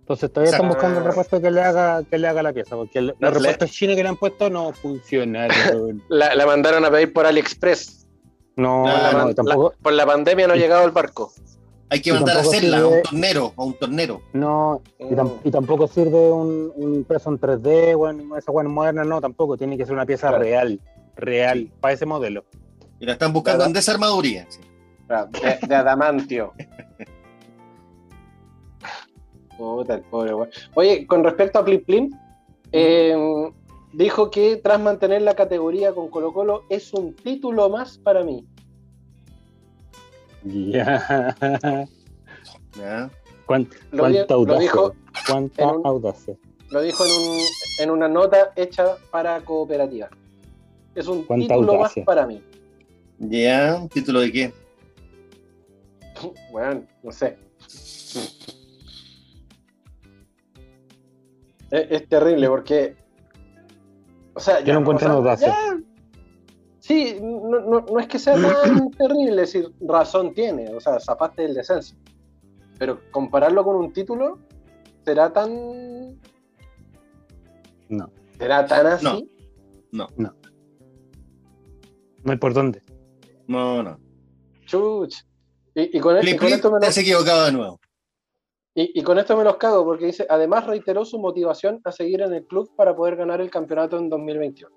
Entonces 0.00 0.30
todavía 0.32 0.52
están 0.52 0.68
buscando 0.68 1.00
el 1.00 1.04
repuesto 1.06 1.40
que 1.40 1.50
le 1.50 1.60
haga 1.62 2.04
que 2.04 2.18
le 2.18 2.28
haga 2.28 2.42
la 2.42 2.52
pieza, 2.52 2.76
porque 2.76 2.98
el- 3.00 3.06
los 3.18 3.32
repuestos 3.34 3.70
chinos 3.72 3.96
que 3.96 4.02
le 4.04 4.08
han 4.08 4.16
puesto 4.16 4.48
no 4.50 4.72
funcionaron. 4.72 6.02
La, 6.08 6.34
la 6.34 6.46
mandaron 6.46 6.84
a 6.84 6.90
pedir 6.90 7.12
por 7.12 7.26
AliExpress. 7.26 8.06
No, 8.56 8.84
no, 9.12 9.34
tampoco, 9.34 9.74
por 9.82 9.92
la 9.94 10.06
pandemia 10.06 10.46
no 10.46 10.52
ha 10.54 10.56
llegado 10.56 10.84
el 10.84 10.92
barco. 10.92 11.32
Hay 11.88 12.00
que 12.00 12.12
mandar 12.12 12.38
a 12.38 12.40
hacerla 12.40 12.78
a 12.78 12.86
un 12.88 13.02
tornero, 13.02 13.52
a 13.56 13.64
un 13.64 13.74
tornero. 13.74 14.20
no, 14.32 14.82
y, 14.98 15.14
tam- 15.14 15.38
y 15.44 15.50
tampoco 15.52 15.86
sirve 15.86 16.32
un, 16.32 16.72
un 16.74 16.94
impreso 16.96 17.30
en 17.30 17.38
3D, 17.38 17.96
bueno, 17.96 18.36
esa 18.36 18.50
buena 18.50 18.68
moderna, 18.70 19.04
no, 19.04 19.20
tampoco, 19.20 19.56
tiene 19.56 19.76
que 19.78 19.84
ser 19.84 19.94
una 19.94 20.04
pieza 20.06 20.28
Claro. 20.28 20.42
real, 20.42 20.80
real, 21.14 21.58
Sí. 21.58 21.72
para 21.80 21.94
ese 21.94 22.06
modelo. 22.06 22.44
Y 22.98 23.06
la 23.06 23.12
están 23.12 23.32
buscando 23.32 23.64
en 23.64 23.72
desarmaduría. 23.72 24.46
sí. 24.48 24.60
Ah, 25.08 25.26
De, 25.30 25.64
de 25.68 25.74
adamantio. 25.74 26.52
Puta, 29.56 29.94
el 29.94 30.02
pobre 30.02 30.34
weón. 30.34 30.50
Oye, 30.74 31.06
con 31.06 31.24
respecto 31.24 31.58
a 31.58 31.64
Plip 31.64 31.86
Plip, 31.86 32.12
eh, 32.72 33.16
dijo 33.92 34.30
que 34.30 34.56
tras 34.56 34.80
mantener 34.80 35.22
la 35.22 35.34
categoría 35.34 35.94
con 35.94 36.08
Colo 36.08 36.32
Colo 36.34 36.64
es 36.68 36.92
un 36.92 37.14
título 37.14 37.70
más 37.70 37.96
para 37.98 38.22
mí. 38.24 38.44
Ya. 40.46 41.36
¿ya? 42.78 43.10
¿Cuán- 43.46 43.68
Lo, 43.92 44.06
di- 44.06 44.14
¿Cuánta 44.14 44.34
lo 44.34 44.40
audacia? 44.40 44.60
dijo, 44.60 44.94
¿Cuánta 45.28 45.62
en 45.62 45.68
un- 45.70 45.86
audacia? 45.86 46.36
lo 46.70 46.80
dijo 46.82 47.04
en, 47.04 47.12
un- 47.12 47.40
en 47.80 47.90
una 47.90 48.08
nota 48.08 48.52
hecha 48.56 48.96
para 49.10 49.40
cooperativa. 49.40 50.08
Es 50.94 51.06
un 51.08 51.26
título 51.26 51.72
audacia. 51.72 52.02
más 52.02 52.06
para 52.06 52.26
mí. 52.26 52.42
¿Ya? 53.18 53.86
¿Título 53.92 54.20
de 54.20 54.32
qué? 54.32 54.52
Bueno, 56.52 56.82
no 57.02 57.12
sé. 57.12 57.36
Es, 61.70 61.90
es 61.90 62.08
terrible 62.08 62.48
porque. 62.48 62.96
O 64.34 64.40
sea, 64.40 64.60
Yo 64.60 64.74
no 64.74 64.80
encuentro 64.80 65.06
o 65.08 65.10
sea, 65.10 65.16
audacia. 65.18 65.48
ya- 65.48 65.80
Sí, 66.86 67.18
no, 67.20 67.60
no- 67.60 67.80
no 67.80 67.98
es 67.98 68.06
que 68.06 68.18
sea 68.18 68.34
tan 68.34 68.90
terrible, 68.98 69.42
es 69.42 69.52
decir, 69.52 69.72
razón 69.80 70.32
tiene, 70.34 70.72
o 70.72 70.80
sea, 70.80 71.00
zapaste 71.00 71.42
del 71.42 71.54
descenso. 71.54 71.96
Pero 72.78 73.00
compararlo 73.10 73.64
con 73.64 73.74
un 73.76 73.92
título, 73.92 74.38
¿será 75.04 75.32
tan. 75.32 75.50
No, 77.88 78.10
¿Será 78.38 78.66
tan 78.66 78.86
así? 78.86 79.28
No. 79.90 80.08
no 80.16 80.32
hay 82.32 82.36
por 82.38 82.52
dónde. 82.54 82.82
No, 83.48 83.82
no. 83.82 83.98
Chuch. 84.66 85.14
Y, 85.74 85.96
y 85.96 86.00
con, 86.00 86.16
y 86.16 86.30
esto 86.30 86.70
me 86.70 86.78
te 86.80 86.86
lo- 86.86 86.88
has 86.90 86.98
equivocado 86.98 87.46
de 87.46 87.52
nuevo. 87.52 87.80
Y, 88.74 89.00
y 89.00 89.02
con 89.02 89.18
esto 89.18 89.36
me 89.36 89.44
los 89.44 89.56
cago 89.56 89.84
porque 89.84 90.06
dice, 90.06 90.26
además 90.28 90.66
reiteró 90.66 91.04
su 91.04 91.18
motivación 91.18 91.80
a 91.84 91.92
seguir 91.92 92.20
en 92.22 92.32
el 92.34 92.44
club 92.46 92.70
para 92.76 92.94
poder 92.94 93.16
ganar 93.16 93.40
el 93.40 93.50
campeonato 93.50 93.96
en 93.98 94.08
2021. 94.10 94.74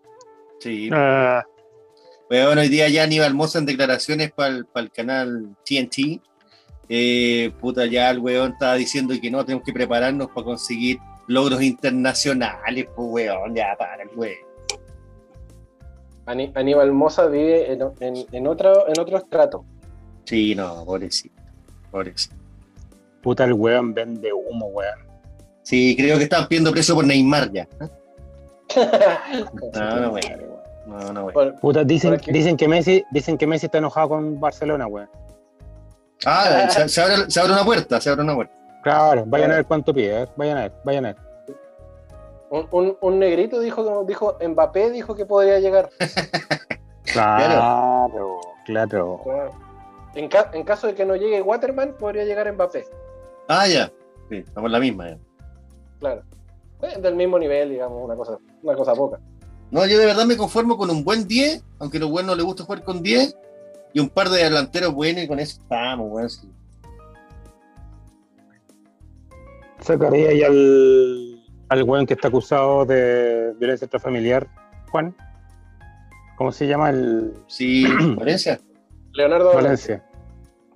Sí. 0.59 0.89
Ah, 0.93 1.43
Bueno, 2.29 2.61
hoy 2.61 2.69
día 2.69 2.87
ya 2.89 3.03
Aníbal 3.03 3.33
Moza 3.33 3.59
en 3.59 3.65
declaraciones 3.65 4.31
para 4.31 4.49
el, 4.75 4.91
canal 4.91 5.55
TNT. 5.65 6.21
eh, 6.87 7.51
puta, 7.59 7.85
ya 7.85 8.09
el 8.11 8.19
weón 8.19 8.53
estaba 8.53 8.75
diciendo 8.75 9.13
que 9.21 9.31
no, 9.31 9.43
tenemos 9.45 9.63
que 9.65 9.73
prepararnos 9.73 10.27
para 10.29 10.43
conseguir 10.45 10.99
logros 11.27 11.61
internacionales, 11.61 12.87
pues 12.95 13.07
weón, 13.11 13.55
ya 13.55 13.75
para 13.77 14.03
el 14.03 14.09
weón. 14.15 14.35
Aníbal 16.55 16.91
Moza 16.91 17.25
vive 17.25 17.73
en, 17.73 17.81
en- 17.99 18.25
en 18.31 18.47
otro, 18.47 18.87
en 18.87 18.99
otro 18.99 19.17
estrato. 19.17 19.65
Sí, 20.25 20.53
no, 20.53 20.85
pobrecito. 20.85 21.33
Pobrecito. 21.89 22.35
puta, 23.23 23.45
el 23.45 23.53
weón 23.53 23.93
vende 23.95 24.31
humo, 24.31 24.67
weón. 24.67 24.99
Sí, 25.63 25.95
creo 25.97 26.17
que 26.17 26.23
estaban 26.25 26.47
pidiendo 26.47 26.71
precio 26.71 26.93
por 26.93 27.05
Neymar 27.05 27.51
ya. 27.51 27.63
¿eh? 27.63 27.89
No, 29.73 29.99
no, 29.99 30.09
weón. 30.11 30.48
No, 30.89 31.13
no, 31.13 31.27
Puta, 31.61 31.83
dicen, 31.83 32.19
dicen, 32.27 32.57
que 32.57 32.67
Messi, 32.67 33.03
dicen 33.11 33.37
que 33.37 33.45
Messi 33.45 33.67
está 33.67 33.77
enojado 33.77 34.09
con 34.09 34.39
Barcelona, 34.39 34.87
weón. 34.87 35.09
Ah, 36.25 36.67
se, 36.69 36.89
se 36.89 37.01
abre, 37.01 37.29
se 37.29 37.39
abre 37.39 37.53
una 37.53 37.63
puerta, 37.63 38.01
se 38.01 38.09
abre 38.09 38.23
una 38.23 38.33
puerta. 38.35 38.53
Claro, 38.83 39.23
vayan 39.27 39.51
a 39.51 39.55
ver 39.55 39.65
cuánto 39.65 39.93
pide, 39.93 40.09
ver, 40.13 40.29
vayan 40.35 40.57
a 40.57 40.61
ver, 40.61 40.71
vayan 40.83 41.05
a 41.05 41.13
ver. 41.13 41.21
un, 42.49 42.67
un- 42.71 42.97
un 43.01 43.19
negrito 43.19 43.59
dijo, 43.59 44.03
dijo, 44.05 44.37
Mbappé 44.45 44.89
dijo 44.91 45.15
que 45.15 45.25
podría 45.25 45.59
llegar. 45.59 45.89
Claro, 47.13 48.39
claro. 48.65 49.19
En, 50.15 50.27
ca- 50.29 50.51
en 50.53 50.63
caso 50.63 50.87
de 50.87 50.93
que 50.95 51.05
no 51.05 51.15
llegue 51.15 51.41
Waterman, 51.41 51.93
podría 51.97 52.23
llegar 52.23 52.51
Mbappé. 52.53 52.85
Ah, 53.47 53.67
ya. 53.67 53.91
Sí, 54.29 54.37
estamos 54.37 54.67
en 54.67 54.71
la 54.73 54.79
misma 54.79 55.09
ya. 55.09 55.17
Claro. 55.99 56.21
Eh, 56.83 56.99
del 57.01 57.15
mismo 57.15 57.39
nivel, 57.39 57.69
digamos, 57.71 57.99
una 58.03 58.15
cosa, 58.15 58.37
una 58.61 58.75
cosa 58.75 58.93
poca. 58.93 59.19
No, 59.71 59.85
yo 59.85 59.99
de 59.99 60.05
verdad 60.05 60.25
me 60.25 60.35
conformo 60.37 60.77
con 60.77 60.89
un 60.89 61.03
buen 61.03 61.27
10, 61.27 61.63
aunque 61.79 61.97
a 61.97 61.99
los 62.01 62.09
buenos 62.09 62.35
les 62.35 62.45
gusta 62.45 62.63
jugar 62.63 62.83
con 62.83 63.03
10, 63.03 63.35
y 63.93 63.99
un 63.99 64.09
par 64.09 64.29
de 64.29 64.43
delanteros 64.43 64.93
buenos 64.93 65.23
y 65.23 65.27
con 65.27 65.39
eso 65.39 65.59
estamos, 65.61 66.07
weón. 66.11 66.29
sí. 66.29 66.49
Sacaría 69.81 70.29
ahí 70.29 70.43
al, 70.43 71.39
al 71.69 71.83
weón 71.83 72.05
que 72.05 72.13
está 72.13 72.27
acusado 72.27 72.85
de 72.85 73.53
violencia 73.59 73.85
intrafamiliar, 73.85 74.47
Juan. 74.91 75.15
¿Cómo 76.37 76.51
se 76.51 76.67
llama? 76.67 76.89
El 76.89 77.33
Sí, 77.47 77.85
Valencia. 78.17 78.59
Leonardo 79.13 79.53
Valencia. 79.53 80.03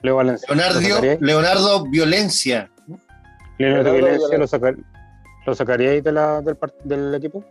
Leo 0.01 0.15
Valencia. 0.17 0.47
¿Lo 0.49 0.55
Leonardo? 0.55 1.17
Leonardo 1.21 1.83
Violencia. 1.85 2.69
Leonardo 3.57 3.93
Leonardo 3.93 3.93
Violencia, 3.93 4.21
¿lo, 4.23 4.29
Violencia. 4.29 4.47
sacar, 4.59 4.75
¿lo 5.45 5.55
sacaría 5.55 5.91
ahí 5.91 6.01
de 6.01 6.11
la, 6.11 6.41
del, 6.41 6.59
part- 6.59 6.81
del 6.83 7.13
equipo? 7.15 7.43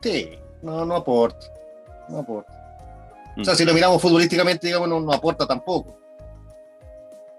Sí, 0.00 0.30
no, 0.62 0.84
no 0.84 0.94
aporta. 0.96 1.46
No 2.08 2.18
aporta. 2.18 2.52
Mm. 3.36 3.40
O 3.40 3.44
sea, 3.44 3.54
si 3.54 3.64
lo 3.64 3.72
miramos 3.74 4.00
futbolísticamente, 4.02 4.66
digamos, 4.66 4.88
no, 4.88 5.00
no 5.00 5.12
aporta 5.12 5.46
tampoco. 5.46 5.96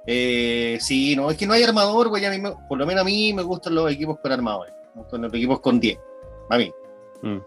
Eh, 0.07 0.77
sí, 0.81 1.15
no, 1.15 1.29
es 1.29 1.37
que 1.37 1.45
no 1.45 1.53
hay 1.53 1.63
armador, 1.63 2.09
güey. 2.09 2.25
a 2.25 2.31
mí 2.31 2.39
me- 2.39 2.55
por 2.67 2.77
lo 2.77 2.85
menos 2.85 3.01
a 3.01 3.05
mí 3.05 3.33
me 3.33 3.43
gustan 3.43 3.75
los 3.75 3.91
equipos 3.91 4.19
con 4.19 4.31
armadores. 4.31 4.73
Me 4.95 5.01
gustan 5.03 5.21
los 5.21 5.33
equipos 5.33 5.59
con 5.59 5.79
10. 5.79 5.99
A 6.49 6.57
mí. 6.57 6.71
Mm. 7.21 7.37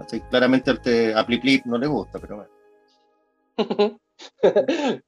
Así, 0.00 0.20
claramente 0.22 0.70
a 1.14 1.24
Plip 1.26 1.40
Plip 1.42 1.64
no 1.66 1.78
le 1.78 1.86
gusta, 1.86 2.18
pero 2.18 2.36
bueno. 2.36 2.50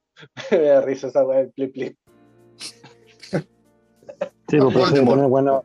Me 0.50 0.58
da 0.60 0.80
risa 0.80 1.08
esa 1.08 1.24
weá 1.26 1.38
del 1.40 1.50
plip 1.52 1.72
plip. 1.74 1.98
Sí, 4.48 4.58
pues 4.58 4.74
Voldemort. 4.74 5.16
tener, 5.16 5.28
bueno, 5.28 5.64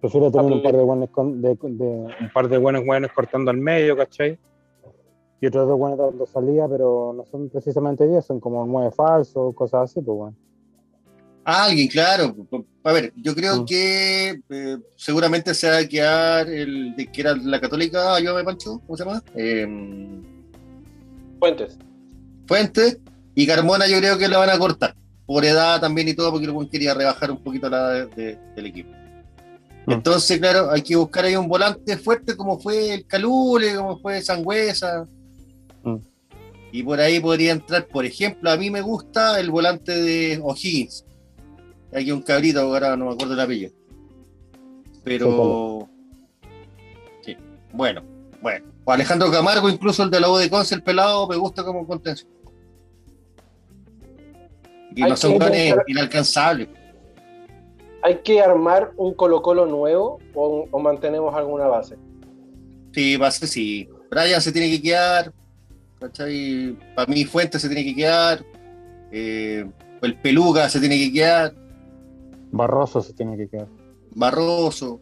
prefiero 0.00 0.30
tener 0.30 0.52
un 0.52 0.62
par 0.62 0.72
de 0.76 1.08
con- 1.08 1.42
de, 1.42 1.54
de- 1.62 1.84
un 2.20 2.30
par 2.32 2.48
de 2.48 2.58
buenos 2.58 2.84
buenos 2.84 3.10
cortando 3.12 3.50
al 3.50 3.56
medio, 3.58 3.96
¿cachai? 3.96 4.38
Y 5.40 5.46
otros 5.46 5.68
dos 5.68 5.78
buenos 5.78 5.98
dando 5.98 6.26
salida, 6.26 6.68
pero 6.68 7.14
no 7.16 7.24
son 7.24 7.48
precisamente 7.48 8.06
10, 8.06 8.24
son 8.24 8.40
como 8.40 8.66
nueve 8.66 8.90
falsos, 8.90 9.54
cosas 9.54 9.90
así, 9.90 10.00
pues 10.02 10.16
bueno. 10.18 10.36
Alguien, 11.44 11.88
claro. 11.88 12.34
A 12.84 12.92
ver, 12.92 13.12
yo 13.16 13.34
creo 13.34 13.62
Mm. 13.62 13.64
que 13.64 14.40
eh, 14.50 14.76
seguramente 14.96 15.54
se 15.54 15.70
va 15.70 15.78
a 15.78 15.88
quedar 15.88 16.48
el 16.48 16.94
de 16.94 17.06
que 17.10 17.20
era 17.22 17.34
la 17.36 17.58
católica, 17.60 18.14
ayúdame 18.14 18.44
Pancho, 18.44 18.80
¿cómo 18.86 18.96
se 18.96 19.04
llama? 19.04 19.22
Eh, 19.34 19.66
Fuentes. 21.38 21.78
Fuente 22.46 22.98
y 23.34 23.46
Carmona 23.46 23.86
yo 23.86 23.98
creo 23.98 24.18
que 24.18 24.28
la 24.28 24.38
van 24.38 24.50
a 24.50 24.58
cortar. 24.58 24.94
Por 25.26 25.44
edad 25.44 25.80
también 25.80 26.08
y 26.08 26.14
todo, 26.14 26.30
porque 26.32 26.46
el 26.46 26.52
buen 26.52 26.68
quería 26.68 26.92
rebajar 26.92 27.30
un 27.30 27.42
poquito 27.42 27.70
la 27.70 27.78
edad 27.96 28.08
de- 28.08 28.22
de- 28.22 28.38
del 28.56 28.66
equipo. 28.66 28.90
Mm. 29.90 29.94
Entonces, 29.94 30.38
claro, 30.38 30.70
hay 30.70 30.82
que 30.82 30.94
buscar 30.94 31.24
ahí 31.24 31.34
un 31.34 31.48
volante 31.48 31.98
fuerte 31.98 32.36
como 32.36 32.60
fue 32.60 32.94
el 32.94 33.06
Calule, 33.06 33.74
como 33.74 33.98
fue 33.98 34.22
Sangüesa. 34.22 35.04
Mm. 35.82 35.96
Y 36.70 36.82
por 36.84 37.00
ahí 37.00 37.18
podría 37.18 37.50
entrar, 37.50 37.88
por 37.88 38.04
ejemplo, 38.04 38.48
a 38.52 38.56
mí 38.56 38.70
me 38.70 38.82
gusta 38.82 39.40
el 39.40 39.50
volante 39.50 39.90
de 39.90 40.38
O'Higgins. 40.40 41.04
Aquí 41.92 42.12
un 42.12 42.22
cabrito, 42.22 42.60
ahora 42.60 42.96
no 42.96 43.06
me 43.06 43.12
acuerdo 43.14 43.34
el 43.34 43.40
apellido. 43.40 43.72
Pero. 45.02 45.88
Sí, 47.24 47.36
bueno, 47.72 48.04
bueno. 48.40 48.66
O 48.84 48.92
Alejandro 48.92 49.28
Camargo, 49.32 49.68
incluso 49.68 50.04
el 50.04 50.10
de 50.10 50.20
la 50.20 50.30
U 50.30 50.36
de 50.36 50.48
Conce, 50.48 50.76
el 50.76 50.84
pelado, 50.84 51.26
me 51.26 51.34
gusta 51.34 51.64
como 51.64 51.84
contención. 51.84 52.30
Y 54.94 55.02
Hay 55.02 55.10
no 55.10 55.16
son 55.16 55.36
inalcanzables. 55.88 56.68
¿Hay 58.02 58.18
que 58.22 58.40
armar 58.40 58.92
un 58.96 59.14
Colo-Colo 59.14 59.66
nuevo 59.66 60.18
o, 60.34 60.66
o 60.70 60.78
mantenemos 60.78 61.34
alguna 61.34 61.66
base? 61.66 61.96
Sí, 62.92 63.16
base 63.16 63.46
sí. 63.46 63.88
Brian 64.10 64.40
se 64.40 64.52
tiene 64.52 64.70
que 64.70 64.80
quedar. 64.82 65.32
¿Cachai? 66.00 66.76
Para 66.94 67.12
mí, 67.12 67.24
Fuentes 67.24 67.60
se 67.60 67.68
tiene 67.68 67.84
que 67.84 67.94
quedar. 67.94 68.44
eh, 69.12 69.68
el 70.02 70.18
Peluga 70.20 70.68
se 70.70 70.80
tiene 70.80 70.96
que 70.96 71.12
quedar. 71.12 71.54
Barroso 72.52 73.02
se 73.02 73.12
tiene 73.12 73.36
que 73.36 73.48
quedar. 73.48 73.68
Barroso. 74.14 74.98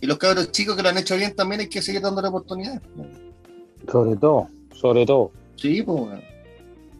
Y 0.00 0.06
los 0.06 0.18
cabros 0.18 0.50
chicos 0.50 0.74
que 0.76 0.82
lo 0.82 0.88
han 0.88 0.98
hecho 0.98 1.16
bien 1.16 1.34
también 1.36 1.60
hay 1.62 1.68
que 1.68 1.80
seguir 1.80 2.02
dándole 2.02 2.28
oportunidad. 2.28 2.82
Sobre 3.90 4.16
todo, 4.16 4.48
sobre 4.72 5.06
todo. 5.06 5.30
Sí, 5.56 5.82
pues. 5.82 6.20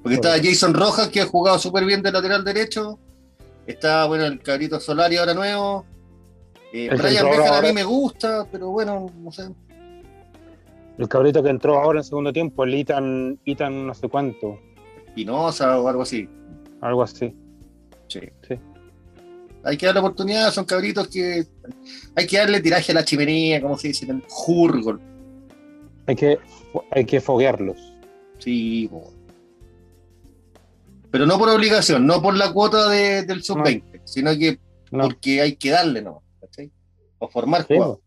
Porque 0.02 0.14
está 0.14 0.36
Jason 0.42 0.74
Rojas, 0.74 1.08
que 1.08 1.20
ha 1.20 1.26
jugado 1.26 1.58
súper 1.58 1.84
bien 1.84 2.02
de 2.02 2.12
lateral 2.12 2.44
derecho. 2.44 2.98
Está, 3.66 4.06
bueno, 4.06 4.24
el 4.26 4.40
cabrito 4.40 4.78
Solari 4.78 5.16
ahora 5.16 5.34
nuevo. 5.34 5.86
Eh, 6.72 6.90
Brian 6.90 7.24
Bejar 7.30 7.64
a 7.64 7.68
mí 7.68 7.72
me 7.72 7.84
gusta, 7.84 8.46
pero 8.50 8.70
bueno, 8.70 9.10
no 9.16 9.32
sé. 9.32 9.44
El 10.98 11.08
cabrito 11.08 11.42
que 11.42 11.50
entró 11.50 11.78
ahora 11.78 12.00
en 12.00 12.04
segundo 12.04 12.32
tiempo, 12.32 12.64
el 12.64 12.74
Itan, 12.74 13.38
Itan 13.44 13.86
no 13.86 13.94
sé 13.94 14.08
cuánto, 14.08 14.58
Pinoza 15.14 15.80
o 15.80 15.88
algo 15.88 16.02
así. 16.02 16.28
algo 16.80 17.02
así. 17.02 17.34
Sí. 18.08 18.20
Sí. 18.46 18.58
Hay 19.62 19.76
que 19.76 19.86
darle 19.86 20.00
oportunidad, 20.00 20.52
son 20.52 20.66
cabritos 20.66 21.08
que 21.08 21.46
hay 22.14 22.26
que 22.26 22.36
darle 22.36 22.60
tiraje 22.60 22.92
a 22.92 22.96
la 22.96 23.04
chimenea, 23.04 23.62
como 23.62 23.78
se 23.78 23.88
dice, 23.88 24.06
el 24.10 24.22
jurgol. 24.28 25.00
Hay 26.06 26.16
que, 26.16 26.38
hay 26.90 27.04
que 27.06 27.20
foguearlos. 27.20 27.78
Sí, 28.38 28.88
po. 28.90 29.13
Pero 31.14 31.26
no 31.26 31.38
por 31.38 31.48
obligación, 31.48 32.04
no 32.08 32.20
por 32.20 32.34
la 32.36 32.52
cuota 32.52 32.88
de- 32.88 33.22
del 33.22 33.44
sub-20, 33.44 34.00
sino 34.04 34.32
que 34.36 34.58
No. 34.90 35.04
porque 35.04 35.40
hay 35.40 35.54
que 35.54 35.70
darle, 35.70 36.02
¿no? 36.02 36.24
¿Cachai? 36.40 36.72
O 37.20 37.28
formar 37.28 37.64
Sí, 37.68 37.74
jugadores. 37.76 38.02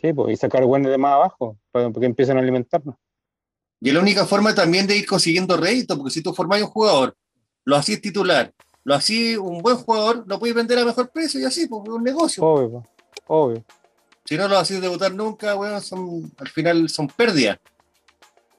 Sí, 0.00 0.12
pues, 0.12 0.32
y 0.32 0.36
sacar 0.36 0.64
buenos 0.64 0.90
de 0.90 0.98
más 0.98 1.12
abajo, 1.12 1.56
para 1.70 1.92
que 1.92 2.04
empiecen 2.04 2.36
a 2.36 2.40
alimentarnos. 2.40 2.96
Y 3.80 3.90
es 3.90 3.94
la 3.94 4.00
única 4.00 4.26
forma 4.26 4.52
también 4.56 4.88
de 4.88 4.96
ir 4.96 5.06
consiguiendo 5.06 5.56
rédito, 5.56 5.96
porque 5.96 6.10
si 6.10 6.20
tú 6.20 6.34
formás 6.34 6.60
un 6.62 6.66
jugador, 6.66 7.16
lo 7.64 7.76
hacís 7.76 8.00
titular, 8.00 8.52
lo 8.82 8.94
hacís 8.96 9.38
un 9.38 9.62
buen 9.62 9.76
jugador, 9.76 10.24
lo 10.26 10.40
puedes 10.40 10.56
vender 10.56 10.80
a 10.80 10.84
mejor 10.84 11.08
precio 11.10 11.38
y 11.38 11.44
así, 11.44 11.68
porque 11.68 11.90
es 11.90 11.94
un 11.94 12.02
negocio. 12.02 12.42
Obvio, 12.42 12.82
obvio. 13.28 13.64
Si 14.24 14.36
no 14.36 14.48
lo 14.48 14.58
hacís 14.58 14.80
debutar 14.80 15.14
nunca, 15.14 15.54
weón, 15.54 15.80
son, 15.80 16.32
al 16.38 16.48
final 16.48 16.88
son 16.88 17.06
pérdidas. 17.06 17.58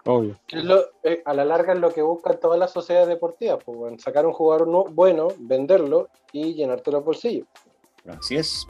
Obvio. 0.07 0.39
Lo- 0.51 0.85
eh, 1.03 1.21
a 1.25 1.33
la 1.33 1.43
larga 1.45 1.73
es 1.73 1.79
lo 1.79 1.91
que 1.91 2.01
buscan 2.01 2.39
todas 2.39 2.57
las 2.57 2.71
sociedades 2.71 3.07
deportivas, 3.09 3.59
pues, 3.65 3.77
bueno, 3.77 3.97
sacar 3.99 4.25
un 4.25 4.33
jugador 4.33 4.67
no- 4.67 4.85
bueno, 4.85 5.27
venderlo 5.37 6.09
y 6.31 6.53
llenarte 6.53 6.91
los 6.91 7.03
bolsillos. 7.03 7.47
Así 8.07 8.37
es. 8.37 8.65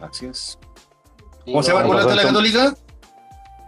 Así 0.00 0.26
es. 0.26 0.58
Y 1.44 1.52
¿Cómo 1.52 1.62
se 1.62 1.70
llama 1.70 1.80
el 1.82 1.86
volante 1.88 2.10
de 2.10 2.16
la 2.16 2.22
Católica? 2.22 2.74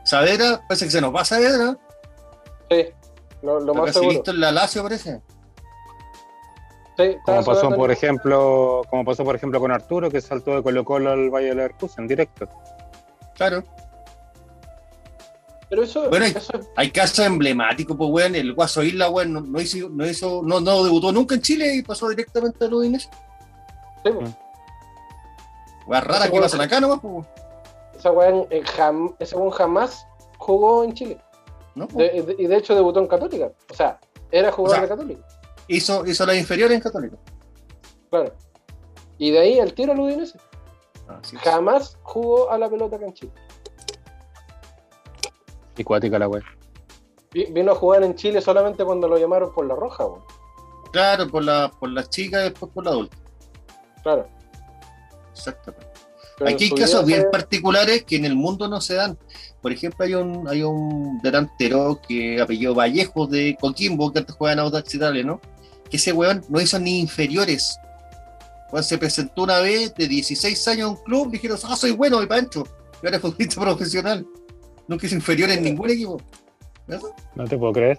Saavedra, 0.05 0.61
parece 0.69 0.85
que 0.87 0.91
se 0.91 1.01
nos 1.01 1.15
va 1.15 1.25
Saavedra. 1.25 1.79
Sí, 2.71 2.87
lo, 3.43 3.61
más 3.75 3.93
seguro. 3.93 4.11
visto 4.11 4.31
en 4.31 4.41
la 4.41 4.53
Lazio, 4.53 4.83
parece. 4.83 5.23
Sí, 6.97 7.17
Como 7.25 7.43
pasó, 7.45 7.71
por 7.71 7.91
en- 7.91 7.97
ejemplo, 7.97 8.83
como 8.91 9.05
pasó, 9.05 9.25
por 9.25 9.35
ejemplo, 9.35 9.59
con 9.59 9.73
Arturo, 9.73 10.11
que 10.11 10.21
saltó 10.21 10.55
de 10.55 10.63
Colo 10.63 10.85
Colo 10.85 11.11
al 11.11 11.31
Valle 11.31 11.49
de 11.49 11.55
Leverkusen 11.55 12.07
directo. 12.07 12.47
Claro. 13.35 13.65
Pero 15.71 15.85
eso, 15.85 16.11
Bueno, 16.11 16.27
y- 16.27 16.31
eso 16.31 16.53
es- 16.59 16.69
Hay 16.77 16.91
casos 16.91 17.21
emblemáticos, 17.25 17.97
pues, 17.97 18.11
weón. 18.11 18.35
El 18.35 18.55
Guaso 18.55 18.83
Isla, 18.83 19.09
weón, 19.09 19.33
no, 19.33 19.41
no 19.41 19.61
hizo, 19.61 19.89
no, 19.89 20.05
hizo 20.07 20.43
no, 20.45 20.61
no 20.61 20.83
debutó 20.85 21.13
nunca 21.13 21.37
en 21.37 21.43
Chile 21.43 21.75
y 21.77 21.83
pasó 21.83 22.09
directamente 22.09 22.65
al 22.65 22.75
Udinese. 22.75 23.09
sí, 24.05 24.11
pues. 24.13 24.31
Ese 25.91 26.31
que 26.31 26.31
weón- 26.33 26.43
pasan 26.43 26.61
acá 26.61 26.81
nomás, 26.81 27.01
pues, 27.01 27.27
esa 27.97 28.11
weá 28.13 28.29
en- 28.29 28.65
jam- 28.65 29.15
ese 29.19 29.37
weón 29.37 29.51
jamás 29.51 30.07
jugó 30.39 30.85
en 30.85 30.95
Chile. 30.95 31.21
¿no? 31.77 31.87
De- 31.87 32.23
de- 32.23 32.37
y 32.39 32.47
de 32.47 32.57
hecho 32.57 32.75
debutó 32.75 32.99
en 33.01 33.07
Católica. 33.07 33.53
O 33.71 33.75
sea, 33.75 33.99
era 34.33 34.51
jugador 34.51 34.79
O 34.79 34.81
sea, 34.81 34.83
de 34.83 34.89
Católica. 34.89 35.27
Hizo, 35.69 36.05
hizo 36.05 36.27
la 36.27 36.35
inferior 36.35 36.73
en 36.73 36.81
Católica. 36.81 37.17
Claro. 38.11 38.35
Y 39.19 39.31
de 39.31 39.39
ahí 39.39 39.59
el 39.61 39.73
tiro 39.73 39.93
al 39.93 40.01
Udinese. 40.01 40.37
Jamás 41.43 41.97
jugó 42.03 42.51
a 42.51 42.59
la 42.59 42.69
pelota 42.69 42.97
acá 42.97 43.07
en 43.07 43.15
Chile. 43.15 43.33
Y 45.77 45.85
cuática 45.85 46.19
la 46.19 46.29
wea. 46.29 46.43
Vi- 47.33 47.47
Vino 47.53 47.73
a 47.73 47.75
jugar 47.75 48.03
en 48.03 48.15
Chile 48.15 48.41
solamente 48.41 48.85
cuando 48.85 49.09
lo 49.09 49.17
llamaron 49.19 49.53
por 49.53 49.67
la 49.67 49.75
roja, 49.75 50.05
weón. 50.07 50.23
Claro, 50.93 51.29
por 51.29 51.45
la, 51.45 51.71
por 51.79 51.91
las 51.91 52.11
chicas 52.11 52.41
y 52.41 52.45
después 52.51 52.73
por 52.73 52.85
la 52.85 52.91
adulta. 52.91 53.17
Claro. 54.03 54.27
Exactamente. 55.33 55.87
Pero 56.39 56.51
Aquí 56.51 56.65
hay 56.65 56.71
casos 56.71 57.05
bien 57.05 57.23
fue- 57.23 57.31
particulares 57.31 58.05
que 58.05 58.17
en 58.17 58.25
el 58.25 58.35
mundo 58.35 58.67
no 58.69 58.81
se 58.81 58.95
dan. 58.95 59.17
Por 59.61 59.73
ejemplo, 59.73 60.05
hay 60.05 60.15
un, 60.15 60.49
hay 60.49 60.63
un 60.63 61.21
delantero 61.23 62.01
que 62.07 62.41
apellido 62.41 62.75
Vallejo 62.75 63.27
de 63.27 63.57
Coquimbo, 63.61 64.11
que 64.13 64.21
antes 64.21 64.35
jugaba 64.35 64.55
en 64.55 64.59
Audax 64.61 64.95
Italia, 64.95 65.23
¿no? 65.23 65.41
Que 65.91 65.99
ese 65.99 66.13
weón 66.13 66.43
no 66.49 66.61
hizo 66.61 66.79
ni 66.79 66.99
inferiores. 67.01 67.79
Weón 68.73 68.85
se 68.85 68.97
presentó 68.99 69.43
una 69.43 69.59
vez 69.61 69.95
de 69.95 70.09
16 70.09 70.67
años 70.69 70.87
a 70.87 70.89
un 70.93 70.97
club, 71.05 71.31
dijeron, 71.31 71.59
ah, 71.65 71.77
soy 71.77 71.91
bueno, 71.93 72.17
voy 72.17 72.27
para 72.27 72.39
adentro. 72.39 72.65
Y 73.03 73.07
ahora 73.07 73.17
es 73.17 73.23
futbolista 73.23 73.61
profesional. 73.61 74.27
Nunca 74.91 75.07
hizo 75.07 75.15
inferiores 75.15 75.57
en 75.57 75.63
ningún 75.63 75.89
equipo. 75.89 76.21
¿Verdad? 76.89 77.11
No 77.37 77.45
te 77.45 77.57
puedo 77.57 77.73
creer. 77.73 77.97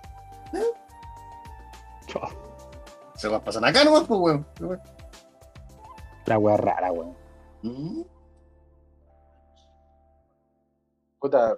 Chua, 2.06 2.30
Se 3.16 3.30
va 3.30 3.38
a 3.38 3.44
pasar 3.44 3.64
acá 3.64 3.86
nomás, 3.86 4.04
pues, 4.06 4.20
weón. 4.20 4.46
La 6.26 6.38
wea 6.38 6.58
rara, 6.58 6.92
weón. 6.92 7.16
Mm. 7.62 8.02
Puta. 11.22 11.56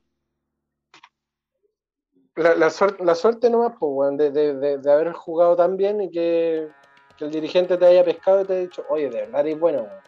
La, 2.36 2.54
la, 2.54 2.68
suer- 2.70 3.00
la 3.04 3.16
suerte 3.16 3.50
nomás, 3.50 3.74
pues, 3.80 3.92
weón, 3.92 4.18
de, 4.18 4.30
de, 4.30 4.54
de, 4.54 4.78
de 4.78 4.92
haber 4.92 5.14
jugado 5.14 5.56
tan 5.56 5.78
bien 5.78 6.00
y 6.00 6.12
que, 6.12 6.68
que 7.18 7.26
el 7.26 7.32
dirigente 7.32 7.76
te 7.76 7.86
haya 7.88 8.06
pescado 8.06 8.42
y 8.42 8.46
te 8.46 8.54
haya 8.54 8.62
dicho, 8.62 8.86
oye, 8.88 9.10
de 9.10 9.22
verdad 9.22 9.42
eres 9.42 9.60
bueno, 9.60 9.80
weón. 9.80 10.04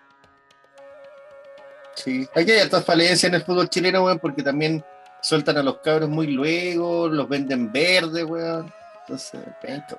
Sí, 1.95 2.27
aquí 2.35 2.51
hay 2.51 2.59
hartas 2.59 2.85
falencias 2.85 3.23
en 3.23 3.33
el 3.33 3.43
fútbol 3.43 3.69
chileno, 3.69 4.03
weón, 4.05 4.19
porque 4.19 4.43
también 4.43 4.85
sueltan 5.21 5.57
a 5.57 5.63
los 5.63 5.77
cabros 5.79 6.09
muy 6.09 6.27
luego, 6.27 7.07
los 7.07 7.27
venden 7.27 7.71
verde, 7.71 8.23
weón. 8.23 8.71
Entonces, 9.01 9.41
penca. 9.61 9.97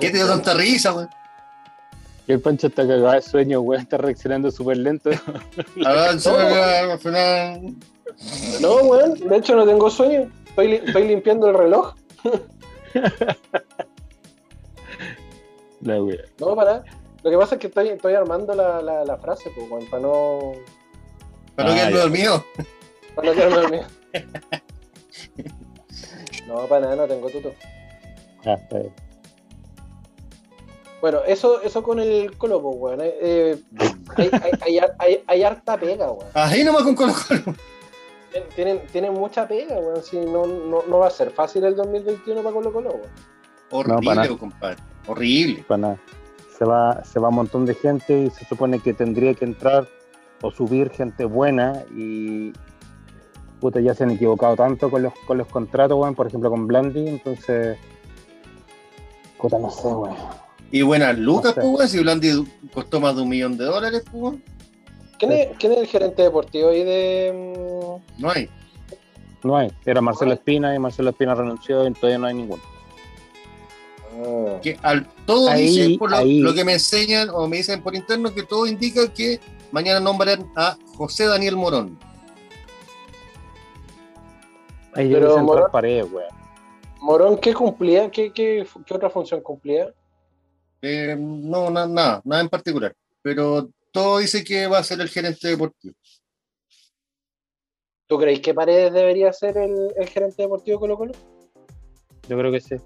¿qué 0.00 0.10
te 0.10 0.16
dio 0.16 0.26
tanta 0.26 0.54
risa, 0.54 0.92
weón? 0.94 1.10
Y 2.26 2.32
el 2.32 2.40
Pancho 2.40 2.68
está 2.68 2.82
cagado 2.86 3.10
de 3.12 3.22
sueño, 3.22 3.60
weón. 3.60 3.82
Está 3.82 3.96
reaccionando 3.98 4.50
súper 4.50 4.78
lento. 4.78 5.10
Avanza, 5.84 6.92
al 6.92 6.98
final. 6.98 7.74
No, 8.60 8.76
weón, 8.76 9.14
de 9.14 9.36
hecho 9.36 9.54
no 9.56 9.66
tengo 9.66 9.90
sueño. 9.90 10.30
Estoy, 10.48 10.68
li- 10.68 10.82
estoy 10.86 11.08
limpiando 11.08 11.48
el 11.48 11.54
reloj. 11.54 11.94
La 15.80 16.02
wea. 16.02 16.18
No, 16.38 16.54
para. 16.56 16.82
Lo 17.22 17.30
que 17.30 17.36
pasa 17.38 17.54
es 17.54 17.60
que 17.60 17.66
estoy, 17.68 17.88
estoy 17.88 18.14
armando 18.14 18.54
la, 18.54 18.82
la, 18.82 19.04
la 19.04 19.16
frase, 19.16 19.50
pues, 19.54 19.70
weón, 19.70 19.86
para 19.88 20.02
no, 20.02 20.52
Para 21.54 21.68
no 21.68 21.74
Ah, 21.74 21.76
quedarme 21.76 21.98
dormido. 21.98 22.44
No. 23.16 23.80
No, 26.46 26.66
para 26.66 26.82
nada, 26.82 26.96
no 26.96 27.06
tengo 27.06 27.28
tuto. 27.30 27.52
Ah, 28.44 28.54
está 28.54 28.78
bien. 28.78 28.92
Bueno, 31.00 31.20
eso, 31.26 31.62
eso 31.62 31.82
con 31.82 32.00
el 32.00 32.36
Colo, 32.36 32.60
pues, 32.62 32.76
weón. 32.78 33.00
eh, 33.02 33.12
eh, 33.20 33.58
hay, 34.16 34.30
hay, 34.32 34.52
hay, 34.60 34.78
hay- 34.98 35.24
hay 35.26 35.42
harta 35.42 35.76
pega, 35.78 36.10
weón. 36.10 36.28
Ahí 36.34 36.62
nomás 36.64 36.82
con 36.82 36.94
Colo 36.94 37.14
Colo. 37.28 37.40
Tienen, 38.54 38.80
tienen 38.92 39.14
mucha 39.14 39.46
pega, 39.48 39.76
weón. 39.78 40.02
Si 40.02 40.18
no, 40.18 40.46
no, 40.46 40.82
no 40.86 40.98
va 40.98 41.06
a 41.06 41.10
ser 41.10 41.30
fácil 41.30 41.64
el 41.64 41.76
2021 41.76 42.42
para 42.42 42.54
Colo 42.54 42.72
Colo, 42.72 42.90
weón. 42.90 43.10
Horrible, 43.70 44.04
para 44.04 44.22
nada. 44.22 44.36
compadre. 44.38 44.76
Horrible. 45.06 45.64
Para 45.66 45.78
nada. 45.78 45.98
Se 46.58 46.64
va, 46.64 47.02
se 47.04 47.18
va 47.18 47.28
un 47.30 47.34
montón 47.36 47.64
de 47.66 47.74
gente 47.74 48.18
y 48.18 48.30
se 48.30 48.44
supone 48.44 48.78
que 48.80 48.92
tendría 48.94 49.34
que 49.34 49.44
entrar 49.44 49.88
o 50.42 50.50
subir 50.50 50.90
gente 50.90 51.24
buena 51.24 51.84
y 51.96 52.52
puta 53.64 53.80
ya 53.80 53.94
se 53.94 54.04
han 54.04 54.10
equivocado 54.10 54.56
tanto 54.56 54.90
con 54.90 55.02
los, 55.02 55.14
con 55.26 55.38
los 55.38 55.46
contratos, 55.46 55.98
weón, 55.98 56.14
por 56.14 56.26
ejemplo 56.26 56.50
con 56.50 56.66
Blandi, 56.66 57.08
entonces 57.08 57.78
puta 59.38 59.58
no 59.58 59.70
sé, 59.70 59.88
weón. 59.88 60.14
Y 60.70 60.82
buenas 60.82 61.16
lucas, 61.16 61.56
No 61.56 61.62
sé. 61.62 61.68
pues, 61.68 61.74
weón, 61.74 61.88
si 61.88 61.98
Blandi 62.00 62.44
costó 62.74 63.00
más 63.00 63.16
de 63.16 63.22
un 63.22 63.28
millón 63.30 63.56
de 63.56 63.64
dólares, 63.64 64.02
pues, 64.10 64.22
weón. 64.22 64.42
¿Quién 65.18 65.32
es, 65.32 65.48
quién 65.58 65.72
es 65.72 65.78
el 65.78 65.86
gerente 65.86 66.22
deportivo 66.24 66.68
ahí 66.68 66.84
de. 66.84 67.32
mm, 68.18 68.20
no 68.22 68.30
hay. 68.30 68.50
No 69.42 69.56
hay. 69.56 69.72
Era 69.86 70.02
Marcelo 70.02 70.34
Espina 70.34 70.74
y 70.74 70.78
Marcelo 70.78 71.08
Espina 71.08 71.34
renunció 71.34 71.88
y 71.88 71.92
todavía 71.94 72.18
no 72.18 72.26
hay 72.26 72.34
ninguno. 72.34 72.62
ah, 74.26 74.60
Que 74.62 74.78
al, 74.82 75.06
todo 75.24 75.48
Ahí, 75.48 75.68
dice, 75.68 75.98
por 75.98 76.10
lo, 76.10 76.16
ahí. 76.18 76.40
lo 76.40 76.52
que 76.52 76.64
me 76.64 76.74
enseñan 76.74 77.30
o 77.30 77.48
me 77.48 77.56
dicen 77.56 77.82
por 77.82 77.94
interno, 77.94 78.34
que 78.34 78.42
todo 78.42 78.66
indica 78.66 79.10
que 79.10 79.40
mañana 79.72 80.00
nombran 80.00 80.50
a 80.54 80.76
José 80.98 81.24
Daniel 81.24 81.56
Morón. 81.56 81.98
Ahí 84.94 85.12
Pero 85.12 85.38
Morón- 85.38 85.70
paredes, 85.70 86.10
weón. 86.10 86.28
Morón, 87.00 87.38
¿qué 87.38 87.52
cumplía? 87.52 88.10
¿Qué, 88.10 88.32
qué, 88.32 88.66
qué 88.86 88.94
otra 88.94 89.10
función 89.10 89.40
cumplía? 89.40 89.92
Eh, 90.80 91.16
no, 91.18 91.70
na- 91.70 91.86
nada, 91.86 92.22
nada 92.24 92.42
en 92.42 92.48
particular. 92.48 92.94
Pero 93.22 93.68
todo 93.90 94.18
dice 94.18 94.42
que 94.44 94.66
va 94.66 94.78
a 94.78 94.84
ser 94.84 95.00
el 95.00 95.08
gerente 95.08 95.48
deportivo. 95.48 95.94
¿Tú 98.06 98.18
creéis 98.18 98.40
que 98.40 98.54
Paredes 98.54 98.92
debería 98.92 99.32
ser 99.32 99.56
el, 99.56 99.74
el 99.96 100.08
gerente 100.08 100.42
deportivo 100.42 100.76
de 100.76 100.80
Colo 100.80 100.96
Colo? 100.96 101.12
Yo 102.28 102.38
creo 102.38 102.52
que 102.52 102.60
sí. 102.60 102.76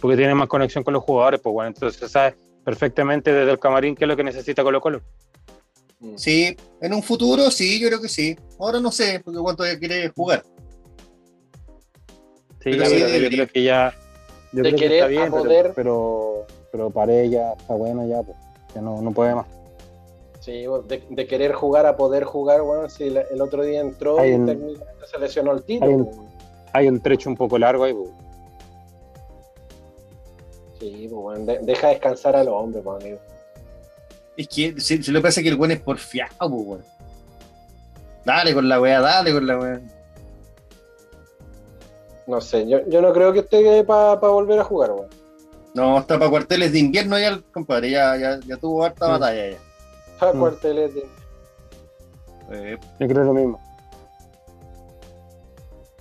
Porque 0.00 0.16
tiene 0.16 0.34
más 0.34 0.48
conexión 0.48 0.84
con 0.84 0.94
los 0.94 1.02
jugadores, 1.02 1.40
pues 1.40 1.52
bueno, 1.52 1.68
entonces 1.68 2.10
sabe 2.10 2.36
perfectamente 2.64 3.32
desde 3.32 3.50
el 3.50 3.58
camarín 3.58 3.94
qué 3.94 4.04
es 4.04 4.08
lo 4.08 4.16
que 4.16 4.24
necesita 4.24 4.62
Colo 4.62 4.80
Colo. 4.80 5.00
Sí, 6.16 6.56
en 6.80 6.94
un 6.94 7.02
futuro 7.02 7.50
sí, 7.50 7.80
yo 7.80 7.88
creo 7.88 8.00
que 8.00 8.08
sí. 8.08 8.36
Ahora 8.60 8.78
no 8.78 8.92
sé, 8.92 9.20
porque 9.24 9.40
cuánto 9.40 9.64
quiere 9.78 10.08
jugar. 10.10 10.44
Sí, 12.60 12.70
Pero 12.70 12.76
yo, 12.76 12.84
sí 12.86 12.96
creo, 12.96 13.18
yo 13.20 13.28
creo 13.28 13.48
que 13.48 13.62
ya. 13.62 13.94
Yo 14.52 14.62
De 14.62 14.70
creo 14.70 14.72
que 14.72 14.76
querer 14.78 14.92
está 14.96 15.04
a 15.04 15.08
bien, 15.08 15.22
pero- 15.30 15.42
poder. 15.42 15.72
pero, 15.74 16.46
pero, 16.72 16.90
Paredes 16.90 17.30
ya 17.30 17.52
está 17.52 17.74
bueno 17.74 18.06
ya, 18.06 18.22
pues. 18.22 18.36
Ya 18.74 18.80
no, 18.80 19.00
no 19.00 19.12
puede 19.12 19.34
más. 19.34 19.46
Sí, 20.40 20.64
de, 20.88 21.02
de 21.10 21.26
querer 21.26 21.52
jugar 21.52 21.84
a 21.86 21.96
poder 21.96 22.24
jugar, 22.24 22.62
bueno, 22.62 22.88
si 22.88 23.10
la- 23.10 23.22
el 23.30 23.40
otro 23.42 23.62
día 23.62 23.80
entró 23.80 24.18
Hay 24.18 24.30
y 24.30 24.34
un- 24.34 24.78
se 25.06 25.18
lesionó 25.18 25.52
el 25.52 25.62
tiro. 25.64 25.86
hay 25.86 25.94
un- 25.94 26.04
pues. 26.06 26.16
Hay 26.72 26.88
un 26.88 27.00
trecho 27.00 27.28
un 27.30 27.36
poco 27.36 27.58
largo 27.58 27.84
ahí, 27.84 27.94
pues. 27.94 28.10
Sí, 30.80 31.08
pues 31.10 31.22
bueno, 31.22 31.44
de- 31.44 31.58
deja 31.60 31.88
descansar 31.88 32.36
a 32.36 32.44
los 32.44 32.54
hombres, 32.54 32.82
pues, 32.84 33.02
amigo. 33.02 33.18
Es 34.36 34.48
que 34.48 34.80
si, 34.80 35.02
si 35.02 35.10
lo 35.10 35.18
que 35.20 35.24
pasa 35.24 35.40
es 35.40 35.44
que 35.44 35.50
el 35.50 35.56
buen 35.56 35.70
es 35.72 35.80
porfiado, 35.80 36.32
pues, 36.38 36.50
weón. 36.66 36.84
Dale 38.24 38.54
con 38.54 38.68
la 38.68 38.80
weá, 38.80 39.00
dale 39.00 39.32
con 39.32 39.46
la 39.46 39.58
weá. 39.58 39.80
No 42.28 42.40
sé, 42.40 42.68
yo, 42.68 42.86
yo 42.88 43.00
no 43.02 43.12
creo 43.12 43.32
que 43.32 43.40
esté 43.40 43.82
para 43.84 44.14
volver 44.14 44.60
a 44.60 44.64
jugar, 44.64 44.92
weón. 44.92 45.08
No, 45.74 45.98
está 45.98 46.18
para 46.18 46.30
cuarteles 46.30 46.72
de 46.72 46.78
invierno 46.78 47.18
ya, 47.18 47.40
compadre. 47.52 47.90
Ya, 47.90 48.16
ya, 48.16 48.38
ya 48.46 48.56
tuvo 48.58 48.84
harta 48.84 49.06
Sí. 49.06 49.10
batalla 49.12 49.50
ya. 49.50 49.56
Para 50.20 50.32
Mm. 50.34 50.38
cuarteles 50.40 50.94
de- 50.94 51.06
Eh, 52.50 52.78
Yo 53.00 53.08
creo 53.08 53.24
lo 53.24 53.32
mismo. 53.34 53.60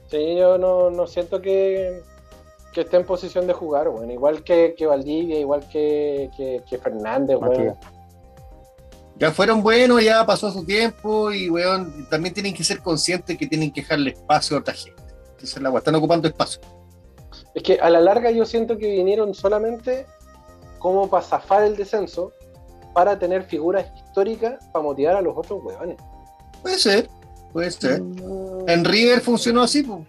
Sí, 0.10 0.36
yo 0.38 0.58
no, 0.58 0.90
no 0.90 1.06
siento 1.08 1.42
que, 1.42 2.02
que 2.74 2.82
esté 2.82 2.98
en 2.98 3.06
posición 3.06 3.46
de 3.48 3.54
jugar, 3.54 3.90
weón. 3.90 4.10
Igual 4.12 4.44
que, 4.44 4.74
que 4.78 4.86
Valdivia, 4.86 5.40
igual 5.40 5.68
que, 5.70 6.30
que, 6.38 6.62
que 6.70 6.78
Fernández, 6.78 7.38
weón. 7.38 7.52
Matías. 7.58 7.78
ya 9.20 9.32
fueron 9.32 9.62
buenos, 9.64 10.04
ya 10.04 10.26
pasó 10.26 10.52
su 10.52 10.64
tiempo 10.66 11.32
y, 11.32 11.50
weón, 11.50 12.08
también 12.10 12.34
tienen 12.34 12.54
que 12.54 12.64
ser 12.64 12.82
conscientes 12.82 13.38
que 13.38 13.48
tienen 13.48 13.72
que 13.72 13.82
dejarle 13.82 14.12
espacio 14.12 14.58
a 14.58 14.60
otra 14.60 14.74
gente. 14.74 15.02
Esa 15.42 15.58
es 15.58 15.62
la 15.62 15.78
están 15.78 15.96
ocupando 15.96 16.28
espacio. 16.28 16.62
Es 17.54 17.64
que 17.64 17.80
a 17.80 17.90
la 17.90 18.00
larga 18.02 18.32
yo 18.32 18.46
siento 18.46 18.78
que 18.78 18.90
vinieron 18.92 19.34
solamente 19.34 20.06
como 20.80 21.10
para 21.10 21.24
zafar 21.24 21.64
el 21.64 21.76
descenso, 21.76 22.32
para 22.94 23.18
tener 23.20 23.44
figuras 23.44 23.86
históricas 23.96 24.64
para 24.72 24.84
motivar 24.84 25.16
a 25.16 25.22
los 25.22 25.36
otros 25.38 25.64
weones. 25.64 25.98
Puede 26.62 26.78
ser, 26.78 27.10
puede 27.54 27.72
ser. 27.72 28.02
En 28.68 28.86
River 28.86 29.22
funcionó 29.22 29.62
así, 29.64 29.84
pues. 29.84 30.06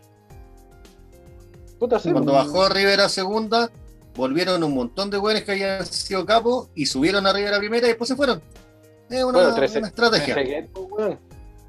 Puta, 1.79 1.99
sí, 1.99 2.11
Cuando 2.13 2.33
bajó 2.33 2.69
River 2.69 3.01
a 3.01 3.09
segunda, 3.09 3.71
volvieron 4.15 4.63
un 4.65 4.75
montón 4.75 5.11
de 5.11 5.19
weones 5.19 5.45
que 5.45 5.53
habían 5.53 5.87
sido 5.87 6.27
capos 6.27 6.69
y 6.75 6.87
subieron 6.87 7.27
a 7.27 7.33
River 7.33 7.55
a 7.55 7.59
primera 7.59 7.87
y 7.87 7.91
después 7.91 8.09
se 8.09 8.17
fueron. 8.17 8.43
Es 9.09 9.23
una, 9.23 9.39
Bueno, 9.39 9.55
trece- 9.57 9.79
una 9.79 9.89
estrategia. 9.89 10.37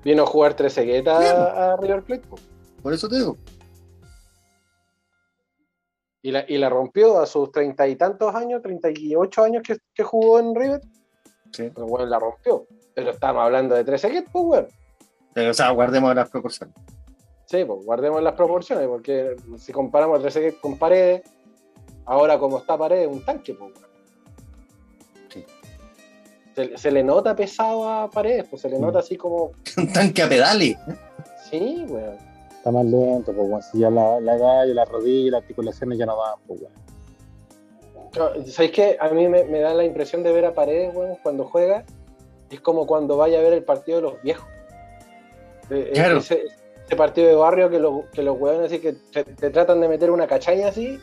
Vino 0.04 0.24
a 0.24 0.26
jugar 0.26 0.56
Trezeguet 0.56 1.08
a, 1.08 1.22
Sí, 1.22 1.28
pues. 1.30 1.54
a 1.58 1.78
River 1.78 2.04
Plate. 2.04 2.24
pues. 2.30 2.42
Por 2.82 2.94
eso 2.94 3.08
te 3.10 3.18
digo. 3.18 3.38
Y 6.22 6.32
la, 6.32 6.44
y 6.48 6.58
la 6.58 6.70
rompió 6.70 7.20
a 7.20 7.26
sus 7.26 7.52
treinta 7.52 7.88
y 7.88 7.96
tantos 7.96 8.36
años, 8.36 8.62
treinta 8.62 8.90
y 8.94 9.16
ocho 9.16 9.44
años 9.44 9.64
que, 9.66 9.78
que 9.94 10.04
jugó 10.04 10.40
en 10.40 10.54
River. 10.54 10.82
Sí. 11.54 11.64
El 11.64 11.74
weón 11.84 12.10
la 12.10 12.20
rompió. 12.20 12.66
Pero 12.94 13.12
estamos 13.12 13.42
hablando 13.42 13.76
de 13.76 13.84
Trezeguet, 13.86 14.26
pues, 14.32 14.46
weón. 15.36 15.50
O 15.50 15.54
sea, 15.54 15.70
guardemos 15.72 16.14
las 16.14 16.30
proporciones. 16.30 16.76
Sí, 17.46 17.64
pues 17.66 17.86
guardemos 17.86 18.22
las 18.22 18.34
proporciones, 18.34 18.88
porque 18.88 19.36
si 19.58 19.72
comparamos 19.72 20.20
a 20.20 20.22
Trezeguet 20.22 20.60
con 20.60 20.78
Paredes, 20.78 21.22
ahora 22.06 22.38
como 22.38 22.58
está 22.60 22.78
Paredes, 22.78 23.08
un 23.08 23.24
tanque, 23.24 23.54
pues. 23.54 23.72
weón. 23.74 23.90
Sí. 25.30 25.46
Se, 26.56 26.78
se 26.78 26.92
le 26.92 27.02
nota 27.04 27.34
pesado 27.36 27.88
a 27.88 28.10
Paredes, 28.10 28.46
pues 28.50 28.62
se 28.62 28.70
le 28.70 28.78
Mm. 28.78 28.82
nota 28.82 29.00
así 29.00 29.16
como, 29.16 29.52
Un 29.78 29.94
tanque 29.94 30.22
a 30.22 30.28
pedales. 30.30 30.78
sí, 31.50 31.86
weón. 31.88 32.18
Está 32.60 32.72
más 32.72 32.86
lento, 32.86 33.34
pues 33.34 33.50
bueno, 33.50 33.62
si 33.72 33.80
ya 33.80 33.90
la, 33.90 34.20
la 34.20 34.36
edad 34.36 34.66
y 34.68 34.74
la 34.74 34.86
rodilla 34.86 35.28
y 35.28 35.30
las 35.32 35.42
articulaciones 35.42 35.98
ya 35.98 36.06
no 36.06 36.16
van, 36.18 36.36
pues 36.46 36.60
bueno. 36.62 36.76
No, 38.18 38.46
¿Sabéis 38.48 38.72
qué? 38.74 38.98
A 39.00 39.10
mí 39.10 39.28
me, 39.28 39.44
me 39.46 39.60
da 39.60 39.74
la 39.74 39.84
impresión 39.86 40.24
de 40.24 40.32
ver 40.32 40.46
a 40.46 40.54
Paredes, 40.54 40.94
weón, 40.96 41.16
cuando 41.24 41.46
juega, 41.46 41.86
es 42.50 42.60
como 42.60 42.86
cuando 42.86 43.16
vaya 43.18 43.40
a 43.40 43.42
ver 43.42 43.54
el 43.54 43.64
partido 43.64 43.98
de 43.98 44.02
los 44.04 44.22
viejos. 44.22 44.48
Eh, 45.70 45.92
Claro. 45.94 46.18
Ese, 46.18 46.44
ese 46.86 46.96
partido 46.96 47.28
de 47.28 47.36
barrio 47.36 47.70
que, 47.70 47.80
lo- 47.80 48.06
que 48.12 48.24
los 48.24 48.38
weones 48.40 48.66
así 48.66 48.80
que 48.80 48.94
te, 48.94 49.24
te 49.24 49.50
tratan 49.52 49.80
de 49.80 49.88
meter 49.88 50.10
una 50.12 50.28
cachaña 50.28 50.68
así 50.70 51.00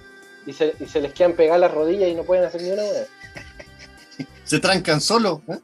y 0.46 0.52
se, 0.52 0.74
y 0.80 0.86
se 0.86 1.00
les 1.00 1.12
quedan 1.14 1.34
pegar 1.34 1.58
las 1.60 1.72
rodillas 1.72 2.08
y 2.10 2.14
no 2.14 2.24
pueden 2.24 2.44
hacer 2.44 2.60
ni 2.62 2.70
una 2.70 2.82
weón. 2.82 3.06
Se 4.44 4.58
trancan 4.60 5.00
solo. 5.00 5.42
¿eh? 5.48 5.58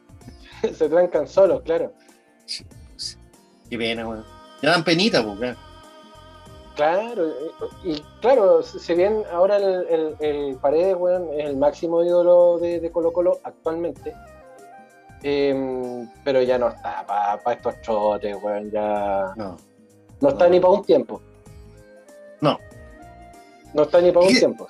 se 0.75 0.89
trancan 0.89 1.27
solos, 1.29 1.63
claro. 1.63 1.93
Qué 3.69 3.77
pena, 3.79 4.09
weón. 4.09 4.25
Ya 4.63 4.71
dan 4.71 4.85
penita, 4.85 5.23
pues, 5.25 5.39
weón. 5.41 5.57
Claro, 6.75 7.29
y, 7.85 7.93
y 7.93 8.05
claro, 8.23 8.63
si 8.63 8.95
bien 8.95 9.23
ahora 9.31 9.57
el, 9.59 9.87
el, 9.91 10.17
el 10.21 10.57
Paredes, 10.57 10.97
weón, 10.99 11.29
es 11.35 11.45
el 11.47 11.57
máximo 11.57 12.03
ídolo 12.03 12.59
de, 12.59 12.81
de 12.81 12.91
Colo 12.91 13.13
Colo 13.13 13.39
actualmente, 13.45 14.15
em, 15.23 16.09
pero 16.25 16.41
ya 16.43 16.57
no 16.59 16.69
está 16.69 17.05
para 17.07 17.55
estos 17.55 17.81
chotes, 17.83 18.37
weón, 18.43 18.71
ya 18.71 19.35
No. 19.37 19.57
no 20.21 20.29
está 20.31 20.49
ni 20.49 20.61
para 20.61 20.73
un 20.73 20.85
tiempo. 20.85 21.21
No. 22.41 22.59
No 23.75 23.83
está 23.83 24.01
ni 24.01 24.11
para 24.11 24.27
un 24.27 24.35
tiempo. 24.35 24.67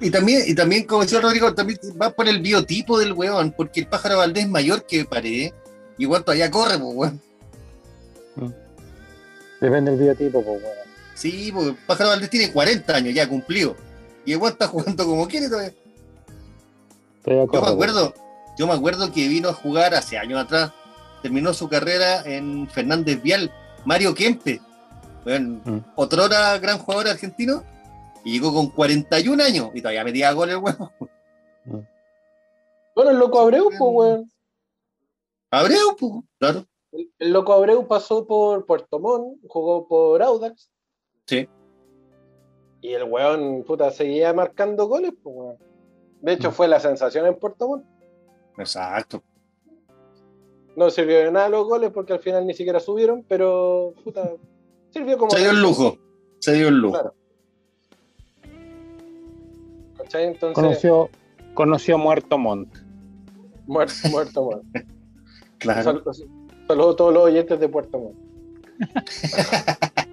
Y 0.00 0.10
también, 0.10 0.42
y 0.46 0.54
también, 0.56 0.84
como 0.86 1.02
decía 1.02 1.20
Rodrigo, 1.20 1.54
también 1.54 1.78
va 2.02 2.10
por 2.10 2.28
el 2.28 2.40
biotipo 2.40 2.98
del 2.98 3.12
weón, 3.12 3.52
porque 3.56 3.78
el 3.80 3.86
pájaro 3.86 4.18
Valdés 4.18 4.44
es 4.44 4.50
mayor 4.50 4.84
que 4.86 5.04
Paredes. 5.04 5.52
Igual 5.98 6.24
todavía 6.24 6.50
corre, 6.50 6.78
pues, 6.78 6.94
weón. 6.96 7.20
Depende 9.60 9.92
del 9.92 10.00
biotipo, 10.00 10.42
pues 10.42 10.60
bueno. 10.60 10.80
Sí, 11.14 11.52
el 11.56 11.76
pájaro 11.86 12.10
Valdés 12.10 12.30
tiene 12.30 12.52
40 12.52 12.94
años 12.94 13.14
ya 13.14 13.28
cumplido. 13.28 13.76
Y 14.24 14.32
igual 14.32 14.52
está 14.52 14.66
jugando 14.68 15.04
como 15.04 15.28
quiere 15.28 15.48
todavía. 15.48 15.72
Yo 17.26 17.46
me 17.62 17.68
acuerdo, 17.68 18.14
yo 18.58 18.66
me 18.66 18.72
acuerdo 18.74 19.12
que 19.12 19.28
vino 19.28 19.48
a 19.48 19.54
jugar 19.54 19.94
hace 19.94 20.18
años 20.18 20.40
atrás, 20.42 20.72
terminó 21.22 21.54
su 21.54 21.68
carrera 21.68 22.22
en 22.24 22.68
Fernández 22.68 23.22
Vial, 23.22 23.50
Mario 23.86 24.14
Kempe, 24.14 24.60
bueno, 25.24 25.60
Mm. 25.64 25.78
otrora 25.96 26.58
gran 26.58 26.78
jugador 26.78 27.08
argentino, 27.08 27.64
y 28.24 28.32
llegó 28.32 28.52
con 28.52 28.68
41 28.70 29.40
años 29.42 29.70
y 29.72 29.80
todavía 29.80 30.04
metía 30.04 30.32
goles, 30.32 30.56
weón. 30.56 30.90
Bueno, 32.94 33.10
el 33.10 33.18
loco 33.18 33.40
Abreu, 33.40 33.68
pues, 33.70 33.80
weón. 33.80 34.30
Abreu, 35.50 35.96
pues, 35.98 36.12
claro. 36.38 36.66
El, 36.92 37.10
el 37.18 37.32
loco 37.32 37.52
Abreu 37.54 37.86
pasó 37.88 38.26
por 38.26 38.66
Puerto 38.66 38.98
Montt, 39.00 39.38
jugó 39.48 39.88
por 39.88 40.22
Audax. 40.22 40.68
Sí. 41.26 41.48
Y 42.80 42.92
el 42.92 43.04
weón, 43.04 43.64
puta, 43.64 43.90
seguía 43.90 44.32
marcando 44.32 44.86
goles, 44.86 45.12
pues, 45.22 45.34
weón. 45.36 45.56
De 46.20 46.32
hecho, 46.32 46.50
Mm. 46.50 46.52
fue 46.54 46.68
la 46.68 46.80
sensación 46.80 47.26
en 47.26 47.34
Puerto 47.38 47.68
Montt. 47.68 47.84
Exacto. 48.58 49.22
No 50.76 50.90
sirvió 50.90 51.18
de 51.18 51.30
nada 51.30 51.48
los 51.48 51.66
goles 51.66 51.90
porque 51.92 52.12
al 52.14 52.18
final 52.20 52.46
ni 52.46 52.54
siquiera 52.54 52.80
subieron, 52.80 53.24
pero 53.28 53.94
puta, 54.02 54.32
sirvió 54.90 55.16
como. 55.18 55.30
Se 55.30 55.38
dio 55.40 55.50
el 55.50 55.60
lujo. 55.62 55.98
Se 56.40 56.52
dio 56.52 56.68
el 56.68 56.74
lujo. 56.78 56.94
Claro. 56.94 57.14
¿Cachai? 59.98 60.24
Entonces, 60.24 60.54
Conoció, 60.54 61.10
conoció 61.54 61.98
Muerto 61.98 62.38
Montt. 62.38 62.74
muerto, 63.66 63.94
muerto, 64.10 64.42
muerto. 64.44 64.66
Claro. 65.58 65.82
Saludos 65.82 66.24
saludos 66.66 66.94
a 66.94 66.96
todos 66.96 67.14
los 67.14 67.22
oyentes 67.24 67.60
de 67.60 67.68
Puerto 67.68 67.98
Montt. 67.98 68.18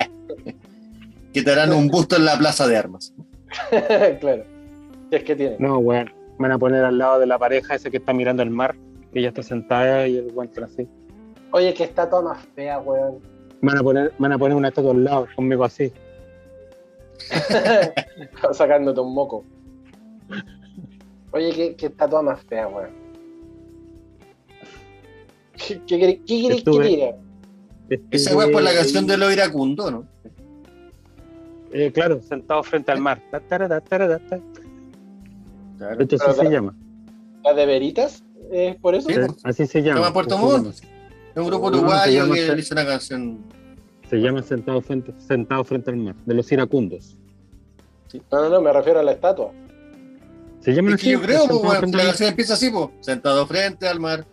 Que 1.34 1.42
te 1.44 1.52
harán 1.52 1.72
un 1.74 1.88
busto 1.88 2.16
en 2.18 2.26
la 2.26 2.38
plaza 2.38 2.68
de 2.68 2.78
armas. 2.78 3.14
claro. 4.20 4.44
Si 5.10 5.16
es 5.16 5.24
que 5.24 5.36
tienen. 5.36 5.58
No, 5.60 5.82
bueno. 5.82 6.12
Van 6.40 6.52
a 6.52 6.58
poner 6.60 6.84
al 6.84 6.98
lado 6.98 7.20
de 7.20 7.26
la 7.28 7.38
pareja 7.38 7.76
esa 7.76 7.90
que 7.90 7.98
está 7.98 8.14
mirando 8.14 8.42
el 8.44 8.50
mar, 8.50 8.76
que 9.14 9.20
ella 9.20 9.30
está 9.30 9.44
sentada 9.44 10.08
y 10.08 10.18
el 10.18 10.32
guante 10.32 10.64
así. 10.64 10.88
Oye, 11.52 11.74
que 11.74 11.84
está 11.84 12.10
toda 12.10 12.22
más 12.34 12.46
fea, 12.56 12.80
weón. 12.80 13.20
Van 13.62 13.78
a 13.78 13.84
poner, 13.84 14.14
van 14.18 14.32
a 14.32 14.38
poner 14.40 14.58
una 14.58 14.70
estatua 14.70 14.92
al 14.92 15.04
lado 15.04 15.28
conmigo 15.36 15.64
así. 15.64 15.92
Sacándote 18.54 19.00
un 19.02 19.14
moco. 19.14 19.46
Oye, 21.32 21.52
que, 21.54 21.76
que 21.76 21.86
está 21.88 22.08
toda 22.10 22.22
más 22.24 22.42
fea, 22.44 22.68
weón. 22.68 22.90
¿Qué, 25.56 25.80
qué, 25.86 25.98
querés- 26.00 26.22
qué 26.26 26.48
Estuve- 26.56 26.88
diga? 26.88 27.16
Esa 28.10 28.36
weá 28.36 28.48
es 28.48 28.54
por 28.54 28.62
la 28.64 28.74
canción 28.74 29.06
de 29.06 29.18
lo 29.18 29.30
iracundo, 29.32 29.92
¿no? 29.92 30.06
Eh, 31.74 31.92
claro, 31.92 32.22
sentado 32.22 32.64
frente 32.64 32.92
al 32.92 33.00
mar. 33.02 33.22
Claro. 35.78 36.02
Esto 36.02 36.18
sí 36.18 36.34
se 36.36 36.44
la- 36.44 36.50
llama. 36.50 36.76
¿La 37.44 37.54
de 37.54 37.66
Veritas? 37.66 38.24
¿Es 38.52 38.76
por 38.78 38.94
eso? 38.96 39.10
Sí. 39.10 39.16
Así 39.44 39.66
se 39.66 39.82
llama. 39.82 40.02
llama 40.02 40.14
Puerto 40.14 40.36
se 40.36 40.42
Montt. 40.42 40.58
llama. 40.58 40.76
Es 41.34 41.38
un 41.38 41.48
grupo 41.48 41.72
se 41.72 41.78
uruguayo 41.78 42.12
llama 42.24 42.36
que 42.36 42.60
hizo 42.60 42.74
una 42.76 42.86
canción. 42.86 43.40
Se 44.10 44.18
llama 44.18 44.44
sentado 44.44 44.82
frente, 44.82 45.14
sentado 45.18 45.64
frente 45.64 45.90
al 45.90 45.98
mar, 45.98 46.16
de 46.26 46.34
los 46.36 46.52
iracundos. 46.52 47.18
No, 48.30 48.42
no, 48.42 48.50
no, 48.50 48.62
me 48.62 48.74
refiero 48.74 49.00
a 49.00 49.04
la 49.04 49.14
estatua. 49.14 49.52
Se 50.60 50.74
llaman 50.74 50.94
Es 50.94 51.00
así. 51.00 51.06
que 51.06 51.12
yo 51.14 51.22
creo, 51.22 51.48
pues, 51.48 51.78
frente 51.80 51.98
la 51.98 52.04
canción 52.04 52.30
empieza 52.30 52.54
así, 52.56 52.70
pues. 52.70 52.90
Sentado 53.00 53.48
frente 53.48 53.88
al 53.88 54.00
mar. 54.02 54.26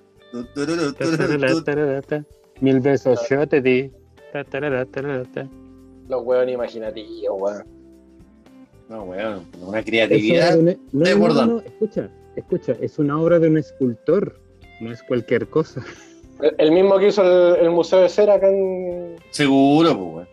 Mil 2.60 2.80
besos 2.80 3.20
yo 3.30 3.46
te 3.48 3.60
di. 3.62 3.90
Los 6.08 6.22
hueones 6.24 6.54
imaginativos, 6.54 7.40
weón. 7.40 7.64
No, 8.88 9.04
weón, 9.04 9.46
una 9.60 9.80
Es 9.80 9.84
creatividad. 9.84 10.56
no, 10.92 11.60
escucha, 11.60 12.10
escucha, 12.36 12.72
es 12.80 12.98
una 12.98 13.20
obra 13.20 13.38
de 13.38 13.48
un 13.48 13.58
escultor, 13.58 14.40
no 14.80 14.90
es 14.90 15.02
cualquier 15.02 15.48
cosa. 15.48 15.84
El, 16.40 16.54
el 16.56 16.72
mismo 16.72 16.98
que 16.98 17.08
hizo 17.08 17.22
el, 17.56 17.64
el 17.66 17.70
Museo 17.70 18.00
de 18.00 18.08
Cera 18.08 18.34
acá 18.34 18.48
en. 18.48 19.16
Seguro, 19.30 19.90
pues, 19.90 20.14
weón. 20.14 20.28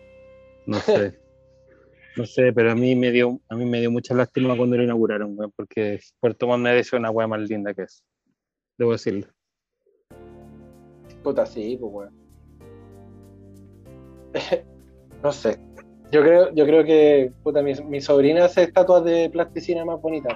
No 0.66 0.78
sé. 0.78 1.18
No 2.16 2.24
sé, 2.24 2.50
pero 2.54 2.70
a 2.72 2.74
mí 2.74 2.96
me 2.96 3.10
dio, 3.10 3.38
a 3.50 3.54
mí 3.56 3.66
me 3.66 3.78
dio 3.80 3.90
mucha 3.90 4.14
lástima 4.14 4.56
cuando 4.56 4.76
lo 4.78 4.82
inauguraron, 4.84 5.38
weón, 5.38 5.52
porque 5.54 6.00
Puerto 6.18 6.46
Montt 6.46 6.62
merece 6.62 6.96
una 6.96 7.10
weá 7.10 7.26
más 7.26 7.40
linda 7.40 7.74
que 7.74 7.82
es. 7.82 8.02
Debo 8.78 8.92
decirlo. 8.92 9.26
Puta, 11.22 11.44
sí, 11.44 11.76
pues, 11.78 11.92
weón. 11.92 12.14
no 15.26 15.32
sé. 15.32 15.58
Yo 16.12 16.22
creo, 16.22 16.54
yo 16.54 16.64
creo 16.66 16.84
que 16.84 17.32
puta, 17.42 17.62
mi, 17.62 17.74
mi 17.74 18.00
sobrina 18.00 18.44
hace 18.44 18.62
estatuas 18.62 19.04
de 19.04 19.28
plasticina 19.30 19.84
más 19.84 20.00
bonitas. 20.00 20.34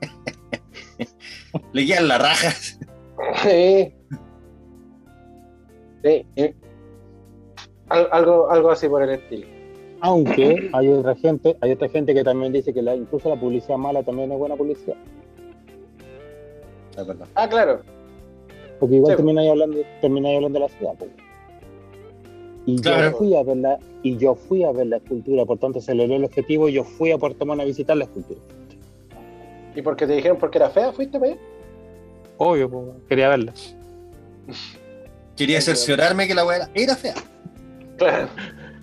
Le 1.72 1.86
quedan 1.86 2.08
las 2.08 2.20
rajas. 2.20 2.78
Sí. 3.42 3.92
Sí. 6.04 6.24
Al- 7.88 8.08
algo, 8.12 8.48
algo 8.50 8.70
así 8.70 8.88
por 8.88 9.02
el 9.02 9.10
estilo. 9.10 9.46
Aunque 10.02 10.70
hay 10.72 10.88
otra 10.88 11.16
gente, 11.16 11.56
hay 11.60 11.72
otra 11.72 11.88
gente 11.88 12.14
que 12.14 12.22
también 12.22 12.52
dice 12.52 12.72
que 12.72 12.80
la, 12.80 12.94
incluso 12.94 13.28
la 13.28 13.34
publicidad 13.40 13.76
mala 13.76 14.04
también 14.04 14.30
es 14.30 14.38
buena 14.38 14.54
publicidad. 14.54 14.96
Es 16.96 17.04
verdad. 17.06 17.26
Ah, 17.34 17.48
claro. 17.48 17.82
Porque 18.78 18.94
igual 18.94 19.12
Sí, 19.12 19.16
termináis 19.16 19.50
hablando, 19.50 19.78
termináis 20.00 20.36
hablando 20.36 20.58
de 20.60 20.64
la 20.64 20.68
ciudad. 20.70 20.94
po. 20.94 21.06
Y 22.70 22.76
Claro. 22.82 23.10
yo 23.12 23.16
fui 23.16 23.34
a 23.34 23.42
ver 23.42 23.56
la, 23.56 23.78
y 24.02 24.16
yo 24.18 24.34
fui 24.34 24.62
a 24.62 24.70
ver 24.72 24.88
la 24.88 24.98
escultura, 24.98 25.46
por 25.46 25.56
tanto 25.58 25.80
se 25.80 25.94
logró 25.94 26.16
el 26.16 26.24
objetivo 26.24 26.68
y 26.68 26.74
yo 26.74 26.84
fui 26.84 27.10
a 27.10 27.16
Puerto 27.16 27.46
Montt 27.46 27.62
a 27.62 27.64
visitar 27.64 27.96
la 27.96 28.04
escultura. 28.04 28.38
¿Y 29.74 29.80
porque 29.80 30.06
te 30.06 30.12
dijeron 30.12 30.36
porque 30.38 30.58
era 30.58 30.68
fea, 30.68 30.92
fuiste 30.92 31.18
para 31.18 31.32
allá? 31.32 31.40
Obvio, 32.36 32.96
quería 33.08 33.30
verla. 33.30 33.54
Quería 35.34 35.60
cerciorarme 35.62 36.26
que 36.28 36.34
la 36.34 36.44
weá 36.44 36.56
era, 36.56 36.70
era 36.74 36.94
fea. 36.96 37.14
Claro. 37.96 38.28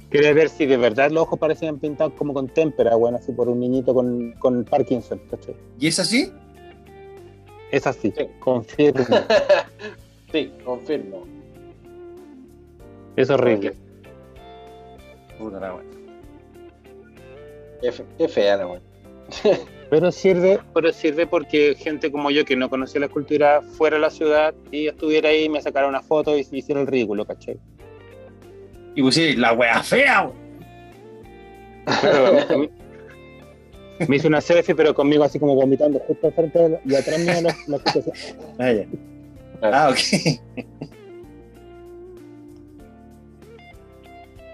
Quería 0.09 0.33
ver 0.33 0.49
si 0.49 0.65
de 0.65 0.77
verdad 0.77 1.11
los 1.11 1.23
ojos 1.23 1.37
parecían 1.37 1.77
pintados 1.77 2.13
como 2.13 2.33
con 2.33 2.47
témpera, 2.47 2.95
bueno, 2.95 3.17
así 3.17 3.33
por 3.33 3.49
un 3.49 3.59
niñito 3.59 3.93
con, 3.93 4.31
con 4.39 4.63
Parkinson, 4.63 5.21
¿cachai? 5.29 5.55
¿Y 5.79 5.87
es 5.87 5.99
así? 5.99 6.31
Es 7.71 7.85
así, 7.85 8.11
Sí. 8.17 8.25
confirmo. 8.39 9.05
sí, 10.31 10.51
confirmo. 10.63 11.34
Es 13.15 13.29
horrible. 13.29 13.73
Puta 15.37 15.59
la 15.59 15.73
weá. 15.75 15.83
Qué, 17.81 17.91
fe- 17.91 18.05
qué 18.17 18.27
fea 18.27 18.57
la 18.57 18.67
weón. 18.67 18.81
Pero 19.89 20.11
sirve, 20.11 20.59
pero 20.73 20.91
sirve 20.91 21.27
porque 21.27 21.75
gente 21.75 22.11
como 22.11 22.31
yo 22.31 22.43
que 22.43 22.55
no 22.55 22.71
conocía 22.71 22.99
la 23.01 23.05
escultura 23.05 23.61
fuera 23.61 23.97
de 23.97 24.01
la 24.01 24.09
ciudad 24.09 24.55
y 24.71 24.87
estuviera 24.87 25.29
ahí, 25.29 25.47
me 25.47 25.61
sacara 25.61 25.87
una 25.87 26.01
foto 26.01 26.35
y 26.35 26.43
se 26.43 26.57
hiciera 26.57 26.81
el 26.81 26.87
ridículo, 26.87 27.23
¿cachai? 27.23 27.59
Y 28.95 29.01
pusieron 29.03 29.39
la 29.41 29.53
weá 29.53 29.83
fea, 29.83 30.27
me 34.07 34.15
hice 34.15 34.27
una 34.27 34.41
selfie, 34.41 34.73
pero 34.73 34.95
conmigo 34.95 35.23
así 35.23 35.37
como 35.39 35.53
vomitando 35.53 35.99
justo 35.99 36.27
al 36.27 36.33
frente 36.33 36.57
de 36.59 36.69
la- 36.69 36.81
y 36.83 36.95
atrás 36.95 37.19
mío 37.19 37.41
la, 37.43 37.55
la 37.67 37.79
Ah, 38.57 38.71
ya. 38.71 38.87
Ah, 39.61 39.89
ok. 39.91 39.99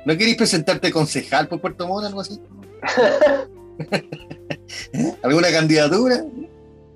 ¿No 0.06 0.18
queréis 0.18 0.36
presentarte 0.38 0.92
concejal 0.92 1.48
por 1.48 1.62
Puerto 1.62 1.88
Montt, 1.88 2.08
algo 2.08 2.22
así? 2.22 2.40
¿Alguna 5.24 5.52
candidatura? 5.52 6.26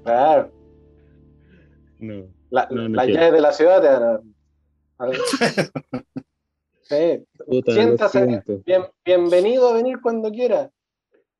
Claro. 0.04 0.52
No. 2.00 2.26
La, 2.50 2.68
No, 2.72 2.90
no 2.90 2.96
las 2.96 3.08
llaves 3.08 3.34
de 3.34 3.42
la 3.42 3.52
ciudad 3.52 4.22
Sí. 6.82 7.26
Puta, 7.48 7.74
Siéntase. 7.74 8.44
Bien, 8.66 8.84
bienvenido 9.04 9.70
a 9.70 9.74
venir 9.74 10.00
cuando 10.02 10.30
quiera. 10.32 10.72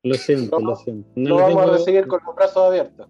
Lo 0.02 0.14
siento, 0.16 0.58
No, 0.58 0.70
lo 0.70 0.76
siento. 0.76 1.08
Lo 1.14 1.28
No, 1.28 1.36
vamos 1.36 1.56
a 1.56 1.60
tengo, 1.62 1.72
recibir 1.78 2.06
con 2.08 2.20
los 2.26 2.34
brazos 2.34 2.64
abiertos. 2.66 3.08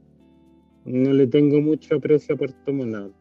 no 0.84 1.12
le 1.12 1.26
tengo 1.26 1.60
mucho 1.60 1.96
aprecio 1.96 2.34
a 2.34 2.38
Puerto 2.38 2.72
Montt. 2.72 3.14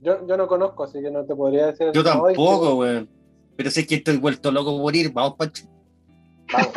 Yo, 0.00 0.26
yo 0.26 0.36
no 0.36 0.46
conozco, 0.46 0.84
así 0.84 1.00
que 1.02 1.10
no 1.10 1.24
te 1.24 1.34
podría 1.34 1.66
decir. 1.66 1.90
Yo 1.92 2.00
"Ay, 2.00 2.04
tampoco, 2.34 2.74
weón. 2.76 3.08
Pero 3.56 3.70
sé 3.70 3.86
que 3.86 3.96
estoy 3.96 4.16
vuelto 4.16 4.50
loco 4.50 4.80
por 4.80 4.94
ir. 4.96 5.12
Vamos, 5.12 5.34
Pancho. 5.36 5.64
vamos". 6.52 6.68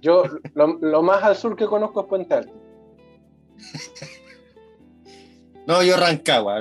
Yo, 0.00 0.22
lo, 0.54 0.78
lo 0.80 1.02
más 1.02 1.22
al 1.24 1.36
sur 1.36 1.56
que 1.56 1.66
conozco 1.66 2.00
es 2.00 2.06
Puente 2.06 2.34
Alto. 2.34 2.52
No, 5.66 5.82
yo 5.82 5.96
Rancagua. 5.96 6.58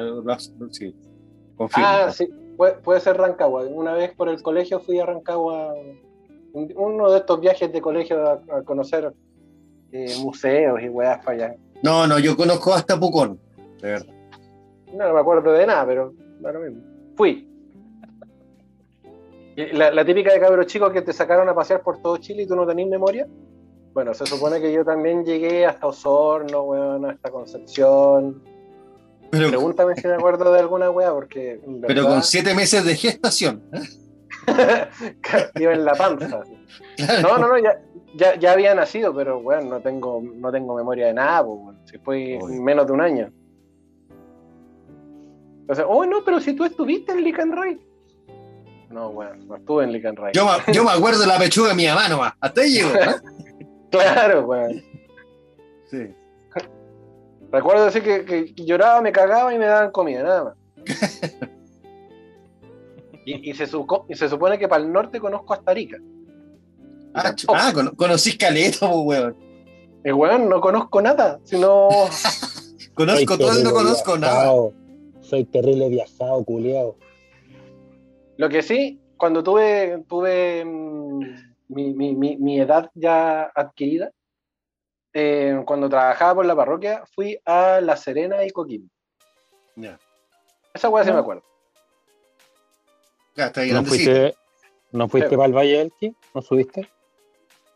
Sí. 0.72 0.96
Confirmo. 1.56 1.88
Ah, 1.88 2.12
sí, 2.12 2.28
puede, 2.58 2.74
puede 2.78 3.00
ser 3.00 3.18
Rancagua. 3.18 3.64
Una 3.66 3.94
vez 3.94 4.14
por 4.16 4.30
el 4.30 4.42
colegio 4.42 4.80
fui 4.80 5.00
a 5.00 5.06
Rancagua, 5.06 5.74
un- 6.54 6.74
uno 6.76 7.12
de 7.12 7.20
estos 7.20 7.40
viajes 7.40 7.72
de 7.72 7.82
colegio 7.82 8.28
a, 8.28 8.42
a 8.58 8.64
conocer 8.64 9.14
eh, 9.92 10.16
museos 10.22 10.82
y 10.82 10.90
weas 10.90 11.24
para 11.24 11.46
allá. 11.50 11.56
No, 11.84 12.08
no, 12.08 12.18
yo 12.18 12.36
conozco 12.36 12.74
hasta 12.74 13.00
Pucón. 13.00 13.40
De 13.80 13.90
verdad. 13.92 14.15
No, 14.96 15.08
no 15.08 15.14
me 15.14 15.20
acuerdo 15.20 15.52
de 15.52 15.68
nada, 15.68 15.86
pero 15.86 16.14
da 16.40 16.52
lo 16.52 16.60
mismo. 16.62 16.82
Fui. 17.16 17.48
La, 19.56 19.92
la 19.92 20.06
típica 20.06 20.34
de 20.34 20.40
cabros 20.40 20.66
chicos 20.68 20.92
que 20.92 21.02
te 21.02 21.14
sacaron 21.14 21.48
a 21.48 21.56
pasear 21.56 21.82
por 21.82 22.02
todo 22.02 22.18
Chile 22.18 22.44
y 22.44 22.48
tú 22.48 22.56
no 22.56 22.66
tenés 22.66 22.88
memoria. 22.88 23.28
Bueno, 23.94 24.14
se 24.14 24.26
supone 24.26 24.60
que 24.60 24.74
yo 24.74 24.84
también 24.84 25.24
llegué 25.24 25.66
hasta 25.66 25.88
Osorno, 25.88 26.64
weón, 26.64 27.06
hasta 27.06 27.32
Concepción. 27.32 28.44
Pero, 29.32 29.48
Pregúntame 29.48 29.96
si 29.96 30.08
me 30.08 30.16
acuerdo 30.16 30.52
de 30.52 30.60
alguna 30.60 30.90
wea, 30.92 31.14
porque 31.14 31.62
pero 31.64 31.88
verdad, 31.88 32.10
con 32.10 32.24
siete 32.24 32.54
meses 32.54 32.84
de 32.84 32.96
gestación. 32.96 33.64
iba 35.56 35.74
en 35.74 35.86
la 35.86 35.94
panza. 35.94 36.44
Claro. 36.98 37.22
No, 37.22 37.38
no, 37.38 37.48
no, 37.48 37.58
ya, 37.58 37.82
ya, 38.16 38.36
ya 38.36 38.52
había 38.52 38.76
nacido, 38.76 39.16
pero 39.16 39.40
weón, 39.40 39.70
no 39.70 39.80
tengo, 39.80 40.22
no 40.22 40.52
tengo 40.52 40.76
memoria 40.76 41.08
de 41.08 41.14
nada, 41.14 41.44
weón. 41.44 41.80
Si 41.86 41.98
fue 41.98 42.38
menos 42.50 42.88
de 42.88 42.92
un 42.92 43.00
año. 43.00 43.32
Entonces, 45.68 45.86
oh 45.88 46.06
no, 46.06 46.24
pero 46.24 46.40
si 46.40 46.54
tú 46.54 46.64
estuviste 46.66 47.12
en 47.12 47.24
Lican 47.24 47.52
Ray. 47.52 47.80
No, 48.92 49.10
weón, 49.10 49.48
no 49.48 49.56
estuve 49.56 49.84
en 49.84 49.92
Lican 49.92 50.16
Ray. 50.16 50.32
Yo, 50.36 50.46
me- 50.46 50.74
yo 50.74 50.84
me 50.84 50.92
acuerdo 50.92 51.20
de 51.22 51.28
la 51.28 51.38
pechuga 51.40 51.70
de 51.70 51.76
mi 51.76 51.88
mamá 51.88 52.08
nomás. 52.08 52.34
Hasta 52.40 52.62
ahí 52.62 52.72
llegó. 52.72 52.90
¿eh? 52.96 53.16
Claro, 53.92 54.46
weón. 54.46 54.84
Sí. 55.90 56.08
Recuerdo 57.52 57.86
decir 57.86 58.04
que, 58.04 58.26
que 58.26 58.54
lloraba, 58.66 59.02
me 59.02 59.12
cagaba 59.14 59.54
y 59.54 59.58
me 59.58 59.66
daban 59.66 59.92
comida, 59.92 60.22
nada 60.24 60.44
más. 60.44 60.56
Y, 63.28 63.50
y 63.50 63.54
se, 63.56 63.66
suco- 63.66 64.06
y 64.08 64.14
se 64.16 64.30
supone 64.30 64.60
que 64.60 64.68
para 64.68 64.84
el 64.84 64.92
norte 64.92 65.20
conozco 65.20 65.54
hasta 65.56 65.72
Arica. 65.72 65.98
Ah, 67.14 67.34
ah, 67.56 67.72
cono- 67.74 67.96
conocí 67.96 68.38
Caleta, 68.38 68.88
pues, 68.92 69.04
weón. 69.04 69.36
Y 70.04 70.12
weón, 70.12 70.48
no 70.48 70.62
conozco 70.62 71.02
nada, 71.02 71.40
sino 71.44 71.90
Conozco 72.94 73.38
todo 73.38 73.60
y 73.60 73.64
no 73.64 73.72
conozco 73.72 74.18
nada. 74.18 74.52
Soy 75.30 75.46
terrible 75.46 75.90
viajado, 75.90 76.44
culiao. 76.44 76.96
Lo 78.38 78.50
que 78.50 78.62
sí, 78.62 79.00
cuando 79.18 79.44
tuve, 79.44 80.04
tuve 80.08 80.64
mm, 80.66 81.20
mi, 81.70 81.94
mi- 81.94 82.16
mi- 82.16 82.38
mi 82.38 82.60
edad 82.60 82.90
ya 82.94 83.44
adquirida, 83.56 84.12
eh, 85.14 85.62
cuando 85.66 85.90
trabajaba 85.90 86.36
por 86.36 86.46
la 86.46 86.56
parroquia, 86.56 87.04
fui 87.14 87.40
a 87.46 87.80
La 87.82 87.96
Serena 87.96 88.44
y 88.46 88.50
Coquimbo. 88.52 88.90
Ya. 89.76 89.98
Esa 90.74 90.90
weá 90.90 91.04
sí 91.06 91.12
me 91.12 91.20
acuerdo. 91.20 91.44
Ya, 93.36 93.48
está 93.48 93.62
ahí 93.62 93.72
¿No 93.72 93.84
fuiste, 93.84 94.36
¿no 94.92 95.08
fuiste 95.10 95.30
Sí. 95.30 95.36
para 95.36 95.48
el 95.48 95.54
Valle 95.54 95.78
del 95.80 95.92
Qui? 96.00 96.16
¿No 96.34 96.42
subiste? 96.42 96.88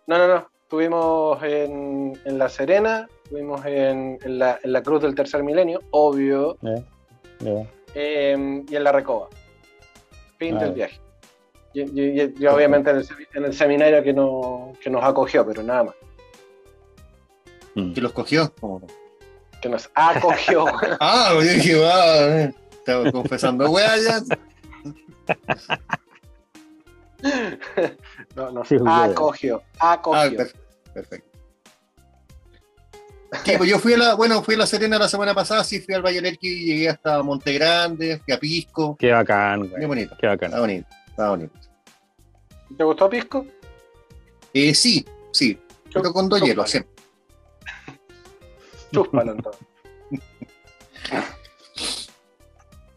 No, 0.07 0.17
no, 0.17 0.27
no. 0.27 0.49
Estuvimos 0.63 1.41
en, 1.43 2.13
en 2.25 2.37
La 2.37 2.47
Serena, 2.47 3.07
estuvimos 3.23 3.65
en, 3.65 4.19
en 4.21 4.37
la, 4.39 4.59
en 4.63 4.71
la 4.71 4.83
Cruz 4.83 5.01
del 5.01 5.15
Tercer 5.15 5.41
Milenio, 5.43 5.81
obvio, 5.91 6.57
eh, 7.95 8.63
y 8.69 8.75
en 8.75 8.83
La 8.83 8.91
Recoba. 8.91 9.29
Fin 10.37 10.55
Ah, 10.57 10.59
del 10.61 10.69
ya. 10.69 10.75
viaje. 10.75 10.99
Y, 11.73 11.81
y- 11.81 12.21
y- 12.21 12.33
y 12.39 12.45
obviamente 12.47 12.89
en 12.89 12.97
el, 12.97 13.07
en 13.35 13.45
el 13.45 13.53
seminario 13.53 14.01
que, 14.03 14.13
no, 14.13 14.73
que 14.81 14.89
nos 14.89 15.03
acogió, 15.03 15.45
pero 15.45 15.61
nada 15.63 15.83
más. 15.85 15.95
Mm. 17.75 17.93
Que 17.93 18.01
los 18.01 18.11
cogió. 18.13 18.51
Que 19.61 19.69
nos 19.69 19.89
acogió. 19.93 20.65
Ah, 20.99 21.29
yo 21.33 21.41
dije, 21.41 21.81
ah, 21.85 22.27
eh, 22.45 22.53
estaba 22.71 23.11
confesando, 23.11 23.67
ya. 23.97 24.19
no, 28.35 28.51
nos 28.51 28.71
wea. 28.71 29.03
acogió. 29.05 29.61
Ah, 29.79 29.93
Acogió. 29.93 30.37
per- 30.37 30.53
perfecto. 30.93 31.28
Sí, 33.45 33.51
pues 33.57 33.69
yo 33.69 33.77
fui 33.77 33.93
a 33.93 33.97
la, 33.97 34.15
bueno, 34.15 34.41
fui 34.41 34.55
a 34.55 34.57
La 34.57 34.65
Serena 34.65 34.97
la 34.97 35.07
semana 35.07 35.35
pasada, 35.35 35.63
sí 35.63 35.79
fui 35.81 35.93
al 35.93 36.01
Valle 36.01 36.15
del 36.15 36.25
Elqui, 36.27 36.65
llegué 36.65 36.89
hasta 36.89 37.21
Monte 37.21 37.53
Grande, 37.53 38.19
fui 38.25 38.33
a 38.33 38.39
Pisco. 38.39 38.95
Qué 38.97 39.11
bacán, 39.11 39.69
güey. 39.69 39.85
bonito, 39.85 40.15
Qué 40.19 40.25
bacán. 40.27 40.49
está 40.49 40.59
bonito, 40.61 40.87
está 41.07 41.29
bonito. 41.29 41.53
¿Te 42.77 42.83
gustó 42.83 43.09
Pisco? 43.09 43.45
Eh, 44.53 44.73
sí, 44.73 45.05
sí, 45.31 45.59
pero 45.93 46.11
con 46.11 46.27
dos 46.27 46.39
Chúpalo. 46.39 46.45
hielos, 46.47 46.69
siempre. 46.71 46.93
Chúpalo 48.91 49.31
entonces. 49.33 49.61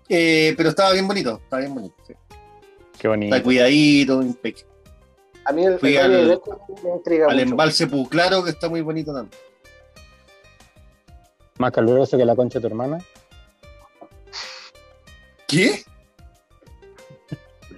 Eh, 0.09 0.55
pero 0.57 0.69
estaba 0.71 0.93
bien 0.93 1.07
bonito, 1.07 1.41
estaba 1.43 1.61
bien 1.61 1.75
bonito. 1.75 1.95
sí. 2.07 2.15
Qué 2.99 3.09
bonito. 3.09 3.35
Está 3.35 3.45
cuidadito, 3.45 4.23
impec- 4.23 4.65
A 5.45 5.53
mí 5.53 5.65
el, 5.67 5.79
Fui 5.79 5.97
el 5.97 6.03
al- 6.03 6.41
me 6.85 6.91
intriga 6.95 7.27
al 7.27 7.35
mucho. 7.37 7.43
embalse 7.51 7.87
Puclaro, 7.87 8.45
que 8.45 8.51
está 8.51 8.69
muy 8.69 8.81
bonito 8.81 9.13
también. 9.13 9.39
Más 11.59 11.73
caluroso 11.73 12.16
que 12.16 12.24
la 12.24 12.35
concha 12.37 12.59
de 12.59 12.62
tu 12.62 12.66
hermana. 12.69 12.99
¿Qué? 15.47 15.83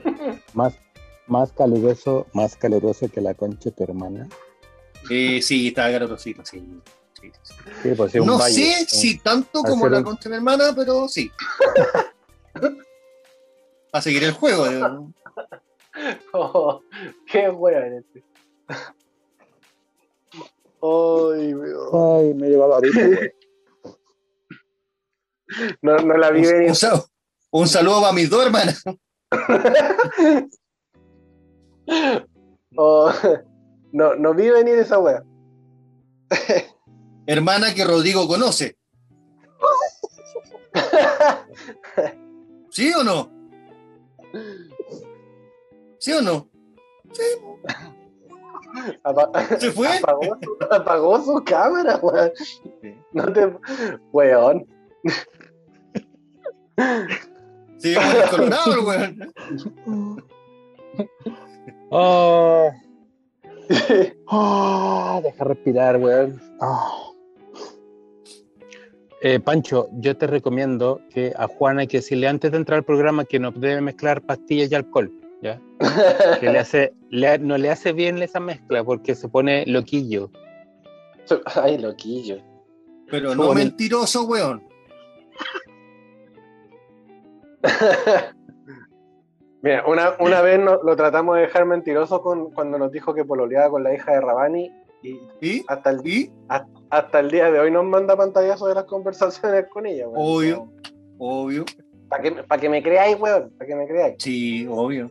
Más, 0.55 0.74
más 1.26 1.51
caluroso, 1.52 2.26
más 2.32 2.56
caluroso 2.56 3.09
que 3.10 3.20
la 3.20 3.34
concha 3.34 3.70
de 3.70 3.76
tu 3.76 3.82
hermana. 3.84 4.28
Eh, 5.10 5.40
sí, 5.42 5.68
estaba 5.68 5.90
calorosito, 5.90 6.44
sí. 6.44 6.60
sí, 7.20 7.32
sí. 7.42 7.55
Sí, 7.82 7.90
pues 7.96 8.12
sí, 8.12 8.18
un 8.20 8.26
No 8.26 8.38
valle, 8.38 8.55
sé 8.55 8.86
si 8.86 9.18
tanto 9.18 9.62
como 9.62 9.88
la 9.88 9.98
un- 9.98 10.05
concha 10.05 10.24
de 10.24 10.30
mi 10.30 10.36
hermana, 10.36 10.72
pero 10.76 11.09
sí. 11.09 11.30
A 13.92 14.01
seguir 14.02 14.24
el 14.24 14.32
juego. 14.32 14.68
digo. 14.68 15.12
Oh, 16.32 16.82
qué 17.30 17.48
bueno 17.48 17.98
este. 17.98 18.24
Ay. 20.82 21.55
Ay, 21.92 22.34
me 22.34 22.48
llevaba 22.48 22.74
ahorita. 22.76 23.01
No, 25.82 25.97
no 25.97 26.16
la 26.16 26.31
vi 26.31 26.47
Un, 26.47 26.52
venir. 26.52 26.68
un 26.70 26.74
sal- 26.74 27.02
un 27.51 27.68
saludo 27.68 28.01
para 28.01 28.12
mis 28.12 28.28
dos 28.31 28.44
hermanas. 28.47 28.82
Oh, 32.76 33.12
no, 33.93 34.14
no 34.16 34.35
vi 34.35 34.51
venir 34.51 34.78
esa 34.78 34.98
wea. 34.98 35.22
Hermana 37.26 37.72
que 37.74 37.85
Rodrigo 37.85 38.26
conoce. 38.26 38.76
¿Sí 42.70 42.93
o 42.94 43.05
no? 43.05 43.31
¿Sí 46.01 46.12
o 46.12 46.20
no? 46.20 46.48
Apa- 49.05 49.31
¿Se 49.60 49.70
fue? 49.70 49.86
Apagó 49.98 50.36
su, 50.43 50.56
apagó 50.70 51.22
su 51.24 51.44
cámara, 51.44 51.97
weón. 52.02 52.32
Sí. 52.82 52.98
No 53.12 53.32
te. 53.32 53.52
Weón. 54.10 54.66
Sí, 57.78 57.92
es 57.92 58.30
colorado 58.30 58.72
el 58.72 58.78
weón. 58.86 59.32
Ah, 61.92 62.70
ah, 64.28 65.20
deja 65.22 65.44
respirar, 65.44 65.96
weón. 65.98 66.40
Ah. 66.60 67.01
Eh, 69.22 69.40
Pancho, 69.40 69.88
yo 70.01 70.16
te 70.16 70.26
recomiendo 70.26 71.01
que 71.12 71.32
a 71.36 71.46
Juana 71.46 71.82
hay 71.82 71.86
que 71.86 71.98
decirle 71.98 72.28
antes 72.28 72.51
de 72.52 72.59
entrar 72.59 72.78
al 72.78 72.84
programa 72.84 73.24
que 73.24 73.38
no 73.38 73.51
debe 73.51 73.80
mezclar 73.80 74.22
pastillas 74.22 74.70
y 74.70 74.74
alcohol, 74.74 75.10
¿ya? 75.42 75.60
Que 76.40 76.51
le 76.51 76.59
hace, 76.59 76.92
le- 77.10 77.38
no 77.38 77.56
le 77.59 77.70
hace 77.70 77.92
bien 77.92 78.22
esa 78.22 78.38
mezcla 78.40 78.84
porque 78.84 79.14
se 79.14 79.28
pone 79.28 79.64
loquillo. 79.66 80.30
Ay, 81.55 81.78
loquillo. 81.78 82.38
Pero 83.10 83.34
no 83.34 83.52
mentiroso, 83.55 84.24
weón. 84.24 84.62
Mira, 89.62 89.84
una, 89.86 90.14
una 90.20 90.42
vez 90.42 90.58
no- 90.60 90.82
lo 90.82 90.94
tratamos 90.96 91.36
de 91.36 91.42
dejar 91.42 91.64
mentiroso 91.64 92.20
con, 92.20 92.50
cuando 92.52 92.78
nos 92.78 92.92
dijo 92.92 93.14
que 93.14 93.24
pololeaba 93.24 93.70
con 93.70 93.82
la 93.82 93.94
hija 93.94 94.12
de 94.12 94.20
Rabani 94.20 94.70
y 95.02 95.20
¿Y? 95.40 95.64
hasta 95.68 95.90
el, 95.90 96.06
¿Y? 96.06 96.30
hasta 96.90 97.20
el 97.20 97.30
día 97.30 97.50
de 97.50 97.58
hoy 97.60 97.70
nos 97.70 97.84
manda 97.84 98.16
pantallazos 98.16 98.68
de 98.68 98.74
las 98.74 98.84
conversaciones 98.84 99.66
con 99.70 99.86
ella. 99.86 100.06
weón. 100.08 100.20
Obvio. 100.36 100.72
Obvio. 101.18 101.64
Para 102.08 102.22
que, 102.22 102.30
pa' 102.42 102.58
que 102.58 102.68
me 102.68 102.82
creáis, 102.82 103.18
weón. 103.18 103.50
Para 103.56 103.68
que 103.68 103.74
me 103.76 103.86
creáis. 103.86 104.16
Sí, 104.18 104.66
obvio. 104.70 105.10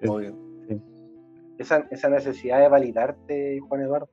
Sí. 0.00 0.08
Obvio. 0.08 0.36
Esa, 1.58 1.86
esa 1.90 2.08
necesidad 2.08 2.58
de 2.60 2.68
validarte, 2.68 3.60
Juan 3.68 3.82
Eduardo. 3.82 4.08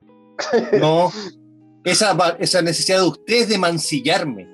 No. 0.80 1.10
Esa, 1.84 2.14
esa 2.38 2.60
necesidad 2.60 2.98
de 2.98 3.06
ustedes 3.08 3.48
de 3.48 3.56
mancillarme. 3.56 4.46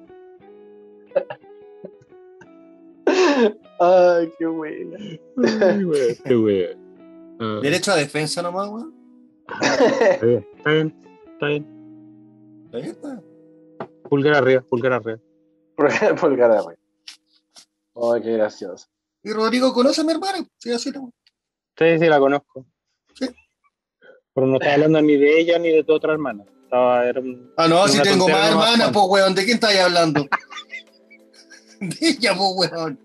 Ay, 3.81 4.33
qué 4.39 4.47
buena. 4.47 4.99
Ay, 4.99 6.19
qué 6.25 6.37
weón. 6.37 7.37
Ah, 7.41 7.59
Derecho 7.63 7.93
a 7.93 7.97
defensa 7.97 8.43
nomás, 8.43 8.69
weón. 8.69 8.95
está 10.01 10.27
bien, 10.27 10.47
está 10.57 10.71
bien, 10.71 10.95
está 11.33 11.47
bien. 11.47 12.71
Ahí 12.73 12.83
está. 12.83 13.23
Pulgar 14.09 14.35
arriba, 14.37 14.63
pulgar 14.63 14.93
arriba. 14.93 15.19
Pulgar 16.21 16.51
arriba. 16.53 16.75
Ay, 17.95 18.23
qué 18.23 18.33
gracioso. 18.33 18.87
Y 19.23 19.33
Rodrigo 19.33 19.73
conoce 19.73 20.01
a 20.01 20.05
mi 20.05 20.13
hermana. 20.13 20.47
Sí, 20.59 20.71
así. 20.73 20.91
Sí, 20.91 21.99
sí, 21.99 22.07
la 22.07 22.19
conozco. 22.19 22.65
Sí. 23.15 23.27
Pero 24.35 24.47
no 24.47 24.55
estaba 24.55 24.75
hablando 24.75 25.03
ni 25.03 25.17
de 25.17 25.41
ella 25.41 25.59
ni 25.59 25.71
de 25.71 25.85
tu 25.85 25.93
otra 25.95 26.13
hermana. 26.13 26.45
Estaba, 26.65 27.05
era 27.07 27.21
un- 27.21 27.53
Ah, 27.57 27.69
no, 27.69 27.87
si 27.89 28.01
tengo 28.03 28.29
más 28.29 28.51
hermanas, 28.51 28.91
pues, 28.93 29.05
weón. 29.09 29.35
¿De 29.35 29.45
quién 29.45 29.55
estáis 29.57 29.81
hablando? 29.81 30.27
De 31.81 31.97
ella, 32.09 32.35
pues, 32.37 32.71
weón. 32.73 32.99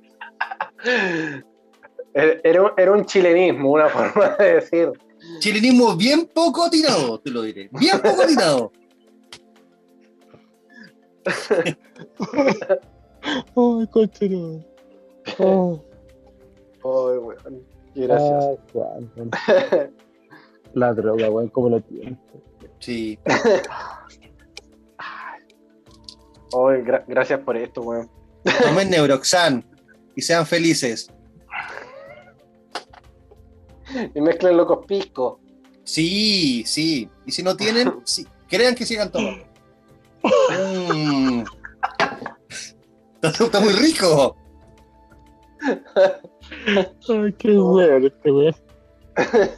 Era, 0.83 2.73
era 2.77 2.91
un- 2.91 3.05
chilenismo, 3.05 3.71
una 3.71 3.89
forma 3.89 4.29
de 4.37 4.55
decir. 4.55 4.91
Chilenismo 5.39 5.95
bien 5.95 6.27
poco 6.33 6.69
tirado, 6.69 7.19
te 7.19 7.29
lo 7.31 7.41
diré. 7.41 7.69
Bien 7.71 7.99
poco 8.01 8.25
tirado. 8.25 8.71
Ay, 13.55 13.87
coche, 13.91 14.29
no. 14.29 14.63
Oh, 15.39 15.83
Ay, 16.83 17.17
weón. 17.17 17.65
Juan, 18.71 19.11
Juan. 19.15 19.31
La 20.73 20.93
droga, 20.93 21.29
weón, 21.29 21.49
¿cómo 21.49 21.69
lo 21.69 21.81
tienes? 21.81 22.17
Sí. 22.79 23.17
Ay, 26.53 26.81
gra- 26.83 27.03
gracias 27.07 27.39
por 27.41 27.57
esto, 27.57 27.81
weón. 27.81 28.09
Tomen 28.63 28.89
Neuroxan 28.89 29.65
y 30.18 30.22
sean 30.23 30.45
felices. 30.48 31.11
Y 34.15 34.19
mezclen 34.19 34.57
locos 34.57 34.84
pisco. 34.88 35.39
Sí, 35.84 36.64
sí. 36.65 37.07
Y 37.26 37.31
si 37.31 37.44
no 37.44 37.56
tienen, 37.56 37.94
sí. 38.03 38.26
crean 38.49 38.73
que 38.73 38.85
sigan 38.85 39.11
tomando. 39.11 39.45
Mm. 40.23 41.44
Está, 43.22 43.45
está 43.45 43.60
muy 43.60 43.73
rico. 43.73 44.35
Ay, 47.10 47.34
qué 47.38 47.52
weón 47.52 48.06
este 48.06 48.31
weón. 48.31 48.56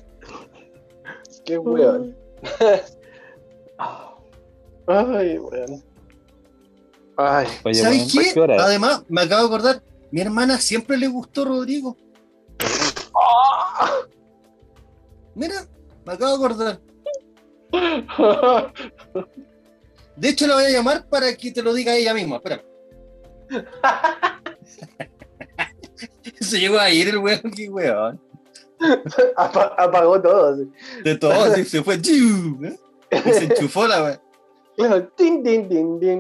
Qué 1.45 1.57
weón. 1.57 2.15
Ay, 4.88 5.40
weón. 5.40 5.84
Ay, 7.18 7.48
Oye, 7.64 7.76
¿Sabes 7.76 8.14
qué? 8.14 8.34
Además, 8.60 9.03
me 9.10 9.22
acabo 9.22 9.41
de 9.41 9.48
acordar, 9.48 9.81
mi 10.11 10.22
hermana 10.22 10.57
siempre 10.60 10.98
le 10.98 11.07
gustó 11.07 11.45
Rodrigo. 11.45 11.95
Mira, 15.36 15.65
me 16.06 16.14
acabo 16.14 16.31
de 16.31 16.36
acordar. 16.45 16.81
De 20.15 20.30
hecho, 20.30 20.48
la 20.48 20.56
voy 20.56 20.64
a 20.65 20.69
llamar 20.69 21.07
para 21.07 21.34
que 21.36 21.52
te 21.52 21.61
lo 21.61 21.73
diga 21.73 21.95
ella 21.95 22.14
misma. 22.14 22.38
Espera. 22.38 22.64
Se 26.41 26.60
llegó 26.60 26.80
a 26.80 26.90
ir 26.90 27.10
el 27.10 27.18
weón, 27.19 27.52
qué 27.56 27.69
weón. 27.69 28.19
Apa- 29.36 29.76
apagó 29.77 30.22
todo. 30.22 30.53
así. 30.53 30.69
De 31.03 31.15
todo, 31.18 31.53
se 31.64 31.84
fue. 31.84 31.95
¿eh? 31.95 31.99
Y 32.02 33.34
se 33.34 33.44
enchufó 33.45 33.88
la 33.88 34.03
weón. 34.03 34.22
Claro, 34.77 35.07
tin, 35.15 35.44
tin, 35.44 35.68
tin, 35.69 35.99
tin. 35.99 36.19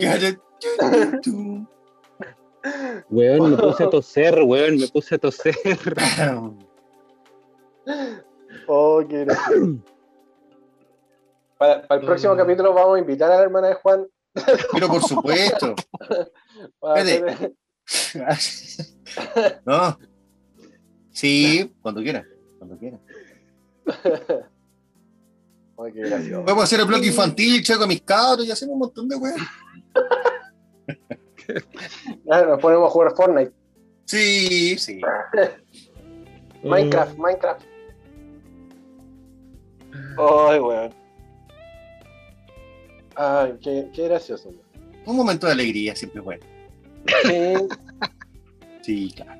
Weón, 3.09 3.51
me 3.51 3.57
puse 3.57 3.83
a 3.83 3.89
toser, 3.91 4.41
weón, 4.43 4.77
me 4.77 4.87
puse 4.87 5.15
a 5.15 5.17
toser. 5.17 5.55
Oh, 8.67 9.01
qué. 9.07 9.25
Para, 11.57 11.87
para 11.87 11.99
el 12.01 12.05
próximo 12.05 12.35
Mm. 12.35 12.37
capítulo 12.37 12.73
vamos 12.73 12.97
a 12.97 12.99
invitar 12.99 13.31
a 13.31 13.37
la 13.37 13.43
hermana 13.43 13.69
de 13.69 13.73
Juan. 13.75 14.07
Pero 14.73 14.87
por 14.87 15.01
supuesto. 15.03 15.73
Espérate. 16.95 17.55
No. 19.65 19.97
Sí, 21.11 21.73
cuando 21.81 22.01
quiera. 22.01 22.23
Cuando 22.59 22.77
quiera. 22.77 22.99
Qué 25.93 26.01
gracioso. 26.01 26.43
Podemos 26.43 26.63
hacer 26.65 26.79
el 26.81 26.85
bloque 26.85 27.07
infantil, 27.07 27.63
checo 27.63 27.83
a 27.83 27.87
mis 27.87 28.01
cabros 28.01 28.45
y 28.45 28.51
hacemos 28.51 28.73
un 28.73 28.79
montón 28.79 29.09
de 29.09 29.15
weón. 29.15 29.39
Nos 32.25 32.59
ponemos 32.59 32.87
a 32.87 32.91
jugar 32.91 33.13
Fortnite. 33.15 33.51
Sí, 34.05 34.77
sí. 34.77 35.01
Minecraft, 36.63 37.17
Minecraft. 37.17 37.61
Ay, 40.17 40.59
weón. 40.59 40.93
Ay, 43.15 43.57
qué, 43.61 43.89
qué 43.93 44.07
gracioso. 44.07 44.49
weón. 44.49 44.61
Un 45.05 45.15
momento 45.15 45.47
de 45.47 45.53
alegría 45.53 45.95
siempre 45.95 46.19
es 46.19 46.25
bueno. 46.25 46.45
Sí. 47.23 47.53
Sí, 48.81 49.11
claro. 49.15 49.39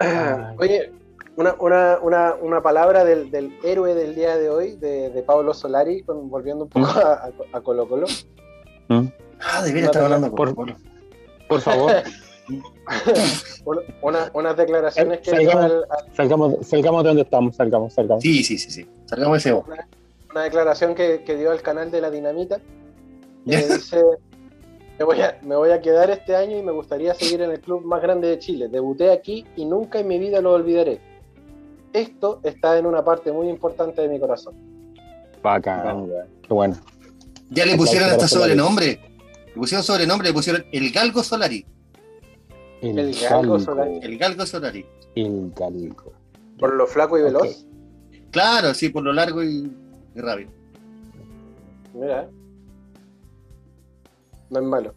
Ay. 0.00 0.56
Oye, 0.58 0.92
una, 1.36 1.54
una, 1.60 1.98
una, 2.02 2.34
una 2.34 2.60
palabra 2.62 3.04
del, 3.04 3.30
del 3.30 3.56
héroe 3.62 3.94
del 3.94 4.14
día 4.16 4.36
de 4.36 4.48
hoy, 4.48 4.76
de, 4.76 5.10
de 5.10 5.22
Pablo 5.22 5.54
Solari, 5.54 6.02
con- 6.02 6.28
volviendo 6.28 6.64
un 6.64 6.70
poco 6.70 6.86
a, 6.86 7.30
a 7.52 7.60
Colo 7.60 7.86
Colo. 7.86 8.06
Mm. 8.88 9.06
Ah, 9.40 9.62
de 9.62 9.72
veras 9.72 9.86
estaba 9.90 10.06
hablando 10.06 10.34
Por- 10.34 11.60
favor, 11.60 11.92
Una, 14.02 14.30
unas 14.32 14.56
declaraciones 14.56 15.20
que 15.20 15.30
dio 15.38 15.50
Salgamos. 15.50 15.64
al- 15.64 15.84
al- 15.90 16.14
salgamos, 16.16 16.66
salgamos 16.66 17.02
de 17.02 17.08
donde 17.08 17.22
estamos, 17.22 17.56
salgamos, 17.56 17.92
salgamos. 17.94 18.22
Sí, 18.22 18.42
sí, 18.42 18.58
sí, 18.58 18.70
sí. 18.70 18.86
Salgamos 19.06 19.34
de 19.34 19.38
ese 19.38 19.52
bo. 19.52 19.64
una 20.30 20.42
declaración 20.42 20.94
que, 20.94 21.22
que 21.24 21.36
dio 21.36 21.50
al 21.50 21.60
canal 21.62 21.90
de 21.90 22.00
la 22.00 22.10
Dinamita. 22.10 22.60
Que 23.46 23.56
dice: 23.58 24.02
me 24.98 25.04
voy, 25.04 25.20
a, 25.20 25.38
me 25.42 25.56
voy 25.56 25.70
a 25.70 25.80
quedar 25.80 26.10
este 26.10 26.34
año 26.36 26.56
y 26.58 26.62
me 26.62 26.72
gustaría 26.72 27.14
seguir 27.14 27.42
en 27.42 27.50
el 27.50 27.60
club 27.60 27.84
más 27.84 28.00
grande 28.02 28.28
de 28.28 28.38
Chile. 28.38 28.68
Debuté 28.68 29.10
aquí 29.12 29.46
y 29.56 29.64
nunca 29.64 30.00
en 30.00 30.08
mi 30.08 30.18
vida 30.18 30.40
lo 30.40 30.52
olvidaré. 30.52 31.00
Esto 31.92 32.40
está 32.42 32.76
en 32.78 32.86
una 32.86 33.04
parte 33.04 33.32
muy 33.32 33.48
importante 33.48 34.02
de 34.02 34.08
mi 34.08 34.18
corazón. 34.20 34.54
Bacán. 35.42 36.06
Qué 36.46 36.52
bueno. 36.54 36.76
Ya 37.50 37.64
le 37.64 37.76
pusieron 37.76 38.10
hasta 38.10 38.28
sobrenombre. 38.28 39.00
Le 39.48 39.54
pusieron 39.54 39.84
sobrenombre, 39.84 40.28
le 40.28 40.34
pusieron 40.34 40.64
el 40.72 40.90
Galgo 40.90 41.22
Solari. 41.22 41.64
El 42.80 43.14
galgo 43.14 43.58
Solari. 43.58 43.98
El 44.02 44.18
Galgo 44.18 44.46
Solari. 44.46 44.86
El 45.14 45.52
galgo. 45.54 46.12
Por 46.58 46.74
lo 46.74 46.86
flaco 46.86 47.18
y 47.18 47.22
veloz. 47.22 47.66
Claro, 48.30 48.74
sí, 48.74 48.88
por 48.88 49.02
lo 49.02 49.12
largo 49.12 49.42
y, 49.42 49.70
y 50.14 50.20
rápido. 50.20 50.50
Mira. 51.94 52.28
No 54.50 54.60
es 54.60 54.64
malo. 54.64 54.94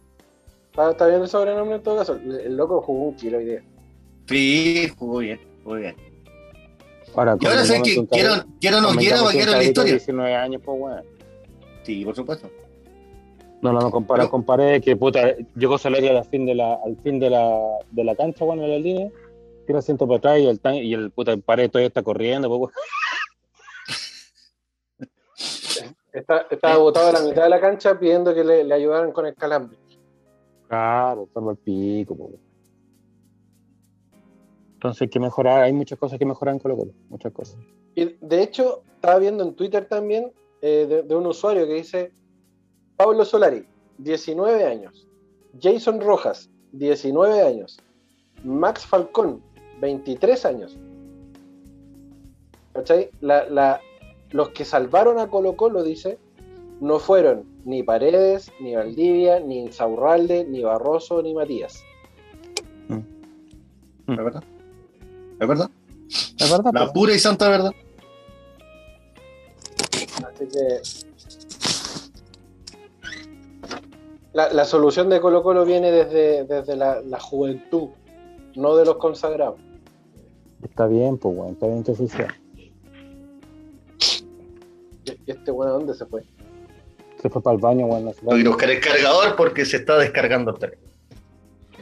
Está, 0.70 0.90
está 0.90 1.06
bien 1.06 1.22
el 1.22 1.28
sobrenombre 1.28 1.76
en 1.76 1.82
todo 1.82 1.98
caso. 1.98 2.14
El, 2.14 2.56
loco 2.56 2.80
jugó 2.80 3.08
un 3.08 3.16
kilo 3.16 3.38
hoy 3.38 3.44
día. 3.44 3.62
Sí, 4.26 4.88
jugó 4.96 5.18
bien, 5.18 5.40
jugó 5.64 5.76
bien. 5.76 5.96
Ahora, 7.14 7.36
Y 7.38 7.46
ahora 7.46 7.64
sé 7.64 7.82
que 7.82 8.06
quiero, 8.06 8.44
quiero 8.60 8.78
o 8.78 8.80
no 8.80 8.88
va 8.88 8.94
a 8.94 9.32
quedar 9.32 9.48
en 9.48 9.58
la 9.58 9.64
historia. 9.64 9.92
19 9.92 10.34
años, 10.34 10.62
pues, 10.64 10.80
weón. 10.80 11.02
Sí, 11.82 12.04
por 12.04 12.14
supuesto. 12.14 12.50
No, 13.62 13.72
no, 13.72 13.80
no 13.80 13.90
compara, 13.92 14.28
comparé 14.28 14.80
que 14.80 14.96
puta, 14.96 15.36
llegó 15.54 15.78
Solari 15.78 16.08
al 16.08 16.24
fin 16.24 16.44
de 16.44 16.56
la, 16.56 16.74
al 16.84 16.96
fin 16.96 17.20
de 17.20 17.30
la, 17.30 17.78
de 17.92 18.02
la 18.02 18.16
cancha, 18.16 18.44
bueno, 18.44 18.64
en 18.64 18.70
la 18.70 18.78
línea, 18.78 19.08
tira 19.64 19.78
asiento 19.78 20.04
para 20.08 20.18
atrás 20.18 20.40
y 20.40 20.48
el 20.48 20.58
tan, 20.58 20.74
y 20.74 20.92
el 20.92 21.12
puta 21.12 21.30
el 21.30 21.42
pared 21.42 21.70
todavía 21.70 21.86
está 21.86 22.02
corriendo, 22.02 22.48
pues. 22.48 22.74
Está, 26.12 26.46
estaba 26.50 26.76
botado 26.76 27.08
a 27.08 27.12
la 27.12 27.22
mitad 27.22 27.44
de 27.44 27.48
la 27.48 27.58
cancha 27.58 27.98
pidiendo 27.98 28.34
que 28.34 28.44
le, 28.44 28.64
le 28.64 28.74
ayudaran 28.74 29.12
con 29.12 29.24
el 29.24 29.34
calambre. 29.34 29.78
Claro, 30.68 31.22
está 31.22 31.40
el 31.40 31.56
pico, 31.56 32.14
pues, 32.14 32.30
weón. 32.32 32.52
Entonces 34.74 35.02
hay 35.02 35.08
que 35.08 35.20
mejorar, 35.20 35.62
hay 35.62 35.72
muchas 35.72 35.98
cosas 35.98 36.18
que 36.18 36.26
mejorar 36.26 36.54
en 36.54 36.58
Colo 36.58 36.76
Colo, 36.76 36.92
muchas 37.08 37.32
cosas. 37.32 37.56
Y 37.94 38.16
de 38.20 38.42
hecho, 38.42 38.82
estaba 38.94 39.18
viendo 39.18 39.42
en 39.42 39.54
Twitter 39.54 39.86
también 39.86 40.32
eh, 40.60 40.86
de, 40.86 41.02
de 41.02 41.14
un 41.14 41.26
usuario 41.26 41.66
que 41.66 41.74
dice: 41.74 42.12
Pablo 43.04 43.24
Solari, 43.24 43.64
19 43.98 44.64
años. 44.64 45.06
Jason 45.60 46.00
Rojas, 46.00 46.48
19 46.72 47.42
años. 47.42 47.78
Max 48.44 48.86
Falcón, 48.86 49.42
23 49.80 50.44
años. 50.46 50.76
¿Cachai? 52.74 53.10
La- 53.20 53.48
la- 53.48 53.80
los 54.30 54.50
que 54.50 54.64
salvaron 54.64 55.18
a 55.18 55.28
Colo 55.28 55.56
Colo, 55.56 55.82
dice, 55.82 56.18
no 56.80 56.98
fueron 56.98 57.44
ni 57.64 57.82
Paredes, 57.82 58.50
ni 58.60 58.74
Valdivia, 58.74 59.40
ni 59.40 59.60
Insaurralde, 59.60 60.44
ni 60.44 60.62
Barroso, 60.62 61.22
ni 61.22 61.34
Matías. 61.34 61.82
¿Es 64.08 64.16
verdad? 64.16 64.42
¿Es 65.40 65.48
verdad? 65.48 65.70
¿Es 66.38 66.50
verdad? 66.50 66.72
La 66.72 66.80
pues? 66.84 66.92
pura 66.92 67.14
y 67.14 67.18
santa 67.18 67.48
verdad. 67.48 67.72
Así 70.26 70.46
que. 70.52 71.11
La, 74.32 74.50
la 74.52 74.64
solución 74.64 75.10
de 75.10 75.20
Colo 75.20 75.42
Colo 75.42 75.64
viene 75.64 75.90
desde, 75.90 76.44
desde 76.44 76.74
la, 76.76 77.02
la 77.02 77.20
juventud, 77.20 77.88
no 78.54 78.76
de 78.76 78.86
los 78.86 78.96
consagrados. 78.96 79.60
Está 80.62 80.86
bien, 80.86 81.18
pues, 81.18 81.36
weón, 81.36 81.52
está 81.52 81.66
bien 81.66 81.82
que 81.82 81.92
así 81.92 82.08
sea. 82.08 82.28
Y 85.04 85.30
este 85.30 85.50
bueno, 85.50 85.72
¿dónde 85.74 85.94
se 85.94 86.06
fue? 86.06 86.22
Se 87.20 87.28
fue 87.28 87.42
para 87.42 87.56
el 87.56 87.60
baño, 87.60 87.86
weón, 87.86 88.06
no 88.06 88.12
se 88.12 88.24
Voy 88.24 88.40
a 88.40 88.48
buscar 88.48 88.70
el 88.70 88.80
cargador 88.80 89.36
porque 89.36 89.64
se 89.64 89.78
está 89.78 89.98
descargando 89.98 90.52
el 90.52 90.58
teléfono. 90.58 90.92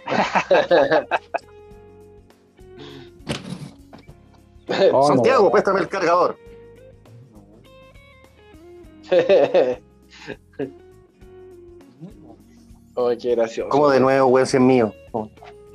Oh, 4.92 5.00
no, 5.00 5.02
Santiago, 5.02 5.40
weón. 5.40 5.52
préstame 5.52 5.80
el 5.80 5.88
cargador. 5.88 6.36
oh, 12.94 13.10
qué 13.20 13.34
gracioso. 13.34 13.68
¿Cómo 13.70 13.90
de 13.90 13.98
nuevo, 14.00 14.28
weón, 14.28 14.46
si 14.46 14.56
es 14.56 14.62
mío? 14.62 14.92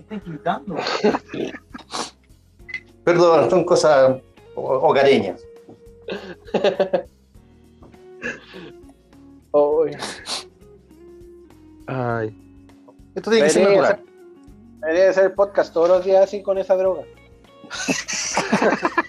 Perdón, 3.04 3.50
son 3.50 3.64
cosas 3.66 4.22
ho- 4.56 4.80
hogareñas. 4.90 5.42
Oh, 9.58 9.86
Ay, 11.88 12.38
Esto 13.16 13.32
tiene 13.32 13.46
que 13.46 13.50
ser 13.54 13.70
natural. 13.70 14.04
debería 14.82 15.14
ser 15.14 15.34
podcast 15.34 15.74
todos 15.74 15.88
los 15.88 16.04
días 16.04 16.26
así 16.26 16.44
con 16.44 16.58
esa 16.58 16.76
droga. 16.76 17.04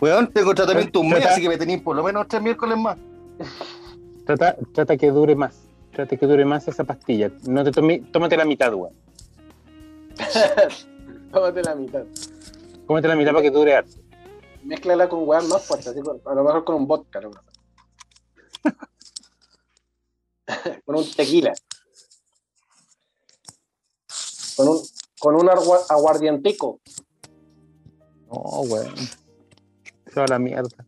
Weón, 0.00 0.32
tengo 0.32 0.54
tratamiento 0.54 1.00
un 1.00 1.08
mes, 1.10 1.26
así 1.26 1.42
que 1.42 1.48
me 1.48 1.58
tenéis 1.58 1.82
por 1.82 1.96
lo 1.96 2.04
menos 2.04 2.28
tres 2.28 2.42
miércoles 2.42 2.78
más. 2.78 2.96
trata, 4.24 4.54
trata 4.72 4.96
que 4.96 5.10
dure 5.10 5.34
más. 5.34 5.63
Trata 5.94 6.16
que 6.16 6.26
dure 6.26 6.44
más 6.44 6.66
esa 6.66 6.84
pastilla. 6.84 7.30
No 7.46 7.62
te 7.64 7.70
tome, 7.70 8.00
tómate 8.12 8.36
la 8.36 8.44
mitad, 8.44 8.72
weón. 8.74 8.94
Tómate 11.32 11.62
la 11.62 11.74
mitad. 11.74 12.04
Cómete 12.86 13.08
la 13.08 13.16
mitad 13.16 13.32
para 13.32 13.42
que 13.42 13.50
dure 13.50 13.74
harto. 13.74 13.96
Mézclala 14.62 15.08
con 15.08 15.26
weas 15.28 15.46
más 15.48 15.64
fuertes, 15.64 15.88
así 15.88 16.00
a 16.00 16.34
lo 16.34 16.44
mejor 16.44 16.64
con 16.64 16.76
un 16.76 16.86
vodka. 16.86 17.20
¿no? 17.20 17.30
con 20.84 20.96
un 20.96 21.10
tequila. 21.12 21.52
Con 24.56 24.68
un, 24.68 24.80
con 25.18 25.34
un 25.34 25.48
agua- 25.48 25.84
aguardientico. 25.88 26.80
No, 28.28 28.60
weón. 28.62 28.94
Se 30.06 30.20
va 30.20 30.24
a 30.24 30.28
la 30.28 30.38
mierda. 30.38 30.84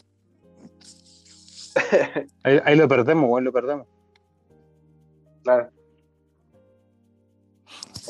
Ahí, 2.42 2.58
ahí 2.64 2.74
lo 2.76 2.88
perdemos, 2.88 3.28
weón, 3.28 3.44
lo 3.44 3.52
perdemos. 3.52 3.86
Claro. 5.46 5.70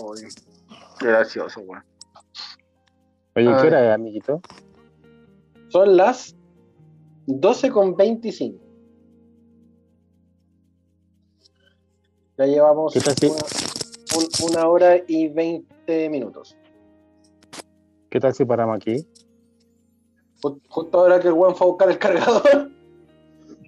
Oye, 0.02 0.26
qué 0.98 1.06
gracioso, 1.06 1.60
weón. 1.60 1.84
Oye, 3.36 3.46
Ay. 3.48 3.60
¿qué 3.60 3.66
hora 3.68 3.92
amiguito? 3.92 4.40
Son 5.68 5.94
las 5.98 6.34
12 7.26 7.70
con 7.70 7.94
25. 7.94 8.58
Ya 12.38 12.46
llevamos 12.46 12.94
¿Qué 12.94 13.00
tal 13.00 13.14
si- 13.18 13.26
una, 13.26 13.36
un- 14.16 14.50
una 14.50 14.68
hora 14.68 14.96
y 15.06 15.28
20 15.28 16.08
minutos. 16.08 16.56
¿Qué 18.08 18.18
tal 18.18 18.32
si 18.32 18.46
paramos 18.46 18.76
aquí? 18.78 19.06
Ju- 20.42 20.58
Justo 20.70 20.98
ahora 21.00 21.20
que 21.20 21.28
el 21.28 21.34
buen 21.34 21.54
fue 21.54 21.66
a 21.66 21.68
buscar 21.70 21.90
el 21.90 21.98
cargador. 21.98 22.70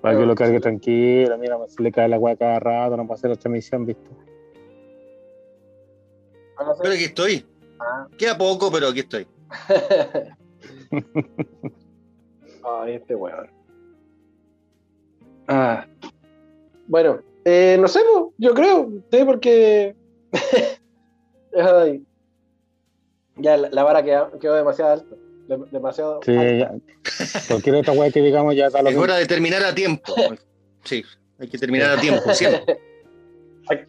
Para 0.00 0.16
que 0.18 0.24
lo 0.26 0.34
cargue 0.34 0.60
tranquilo, 0.60 1.36
mira, 1.38 1.58
se 1.68 1.82
le 1.82 1.90
cae 1.90 2.08
la 2.08 2.16
agua 2.16 2.36
cada 2.36 2.60
rato, 2.60 2.96
no 2.96 3.06
puede 3.06 3.18
hacer 3.18 3.30
otra 3.32 3.50
misión, 3.50 3.84
¿viste? 3.84 4.08
Van 6.56 6.68
a 6.68 6.70
hacer- 6.70 6.82
Pero 6.82 6.94
aquí 6.94 7.04
estoy. 7.04 7.46
Ah. 7.80 8.06
Queda 8.16 8.38
poco, 8.38 8.70
pero 8.70 8.88
aquí 8.88 9.00
estoy. 9.00 9.26
Ay, 12.64 12.94
este 12.94 13.14
weón. 13.14 13.48
Ah. 15.46 15.86
Bueno, 16.86 17.20
eh, 17.44 17.76
no 17.80 17.88
sé, 17.88 18.00
po, 18.12 18.32
yo 18.38 18.54
creo, 18.54 18.90
sí, 19.10 19.24
porque. 19.24 19.96
Ay. 21.54 22.04
Ya 23.36 23.56
la, 23.56 23.70
la 23.70 23.84
vara 23.84 24.02
quedó 24.02 24.54
demasiado 24.54 24.92
alta. 24.92 25.16
de- 25.48 25.66
demasiado 25.70 26.20
Sí, 26.24 26.36
alta. 26.36 26.56
ya. 26.58 26.74
Cualquier 27.48 27.76
otra 27.76 27.92
weá 27.92 28.10
que 28.10 28.20
digamos 28.20 28.54
ya 28.54 28.66
está 28.66 28.82
lo 28.82 28.90
Es 28.90 28.96
hora 28.96 29.16
de 29.16 29.26
terminar 29.26 29.64
a 29.64 29.74
tiempo. 29.74 30.14
Sí, 30.84 31.04
hay 31.38 31.48
que 31.48 31.58
terminar 31.58 31.98
a 31.98 32.00
tiempo, 32.00 32.34
siempre. 32.34 32.78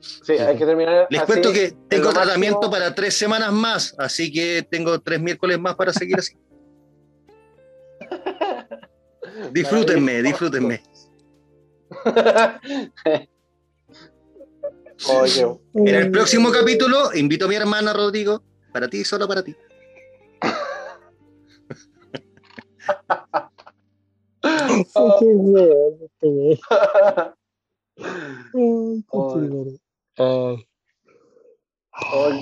Sí, 0.02 0.34
hay 0.34 0.58
que 0.58 0.66
terminar. 0.66 1.08
Les 1.10 1.22
así, 1.22 1.28
cuento 1.28 1.54
que 1.54 1.74
tengo 1.88 2.12
tratamiento 2.12 2.58
máximo. 2.58 2.72
para 2.72 2.94
tres 2.96 3.14
semanas 3.14 3.52
más, 3.54 3.96
así 3.98 4.32
que 4.32 4.68
tengo 4.70 5.00
tres 5.00 5.22
miércoles 5.22 5.60
más 5.60 5.76
para 5.76 5.94
seguir 5.94 6.18
así. 6.20 6.36
Disfrútenme, 9.52 10.22
disfrútenme. 10.22 10.82
Oye, 15.08 15.48
En 15.76 15.88
el 15.88 16.12
próximo 16.12 16.52
capítulo 16.52 17.14
invito 17.16 17.46
a 17.46 17.48
mi 17.48 17.56
hermana 17.56 17.94
Rodrigo, 17.94 18.44
para 18.74 18.90
ti, 18.90 19.06
solo 19.06 19.28
para 19.28 19.44
ti. 19.44 19.56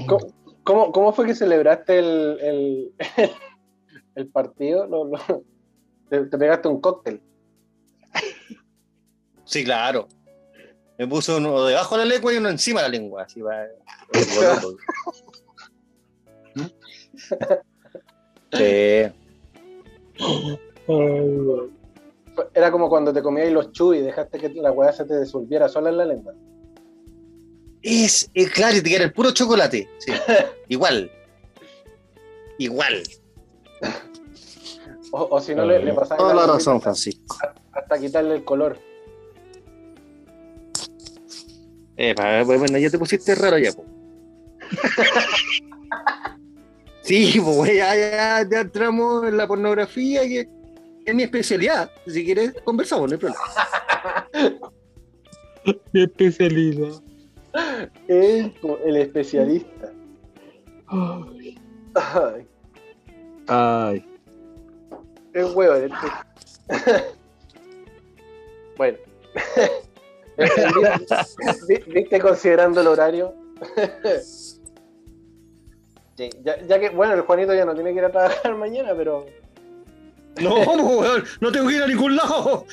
¿Cómo, 0.08 0.34
cómo, 0.64 0.92
cómo 0.92 1.14
fue 1.14 1.26
que 1.26 1.36
celebraste 1.36 2.00
el, 2.00 2.40
el, 2.42 2.94
el 4.16 4.28
partido? 4.30 4.86
Lo- 4.88 5.06
lo- 5.06 5.44
te, 6.10 6.26
te 6.26 6.38
pegaste 6.38 6.68
un 6.68 6.80
cóctel. 6.82 7.22
Sí, 9.46 9.64
claro. 9.64 10.08
Me 10.98 11.08
puso 11.08 11.38
uno 11.38 11.64
debajo 11.66 11.96
de 11.98 12.06
la 12.06 12.14
lengua 12.14 12.34
y 12.34 12.38
uno 12.38 12.50
encima 12.50 12.82
de 12.82 12.88
la 12.90 12.98
lengua. 12.98 13.24
Así 13.24 13.42
va. 13.42 13.66
Sí. 18.52 19.12
Era 22.54 22.72
como 22.72 22.90
cuando 22.90 23.12
te 23.14 23.22
comías 23.22 23.52
los 23.52 23.72
chubis 23.72 24.02
y 24.02 24.04
dejaste 24.04 24.38
que 24.40 24.50
la 24.50 24.72
weá 24.72 24.92
se 24.94 25.06
te 25.06 25.20
disolviera 25.20 25.68
sola 25.70 25.90
en 25.90 25.98
la 25.98 26.06
lengua. 26.06 26.34
Es, 27.82 28.30
es 28.34 28.50
claro, 28.52 28.78
y 28.78 28.82
te 28.82 28.90
queda 28.90 29.04
el 29.06 29.14
puro 29.14 29.32
chocolate. 29.32 29.88
Sí. 30.00 30.12
Igual. 30.68 31.10
Igual. 32.58 33.04
O, 35.12 35.28
o 35.32 35.40
si 35.42 35.56
no, 35.56 35.66
le, 35.66 35.80
le 35.84 35.94
pasaba 35.94 36.18
Toda 36.18 36.34
la 36.34 36.48
razón, 36.48 36.82
Francisco. 36.82 37.38
hasta 37.72 37.98
quitarle 38.00 38.36
el 38.36 38.44
color. 38.44 38.78
Eh, 41.96 42.14
pa- 42.14 42.44
bueno, 42.44 42.78
ya 42.78 42.90
te 42.90 43.00
pusiste 43.00 43.34
raro 43.36 43.58
ya, 43.58 43.72
po. 43.72 43.86
Sí, 47.02 47.40
pues 47.42 47.74
ya, 47.74 47.96
ya, 47.96 48.46
ya 48.52 48.60
entramos 48.60 49.26
en 49.26 49.38
la 49.38 49.48
pornografía, 49.48 50.24
que 50.24 50.50
es 51.12 51.16
mi 51.16 51.24
especialidad. 51.24 51.92
Si 52.06 52.24
quieres, 52.26 52.54
conversamos, 52.64 53.10
no 53.10 53.14
hay 53.16 53.20
problema. 53.20 54.72
Mi 55.92 56.04
especialidad. 56.04 57.02
El, 58.08 58.54
el 58.86 58.98
especialista. 58.98 59.92
Ay. 60.88 61.58
Ay, 61.96 62.48
Ay. 63.48 64.06
el 65.34 65.46
huevo. 65.54 65.74
este. 65.76 66.08
bueno. 68.78 68.98
Vi- 71.68 71.84
¿Viste 71.94 72.20
considerando 72.22 72.80
el 72.82 72.88
horario? 72.88 73.34
Sí, 76.16 76.30
ya, 76.44 76.62
ya 76.66 76.80
que, 76.80 76.90
bueno, 76.90 77.14
el 77.16 77.22
Juanito 77.22 77.54
ya 77.54 77.66
no 77.66 77.74
tiene 77.76 77.92
que 77.92 77.98
ir 78.00 78.06
a 78.06 78.12
trabajar 78.12 78.56
mañana, 78.56 78.94
pero 78.96 79.26
No, 80.42 80.56
weón, 80.56 81.24
no 81.42 81.52
tengo 81.52 81.68
que 81.68 81.76
ir 81.76 81.84
a 81.84 81.88
ningún 81.88 82.16
lado. 82.16 82.66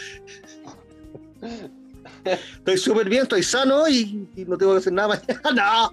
Estoy 2.24 2.78
súper 2.78 3.09
bien, 3.09 3.23
estoy 3.23 3.43
sano 3.43 3.89
y, 3.89 4.28
y 4.36 4.45
no 4.45 4.57
tengo 4.57 4.73
que 4.73 4.78
hacer 4.78 4.93
nada 4.93 5.20
mañana. 5.45 5.91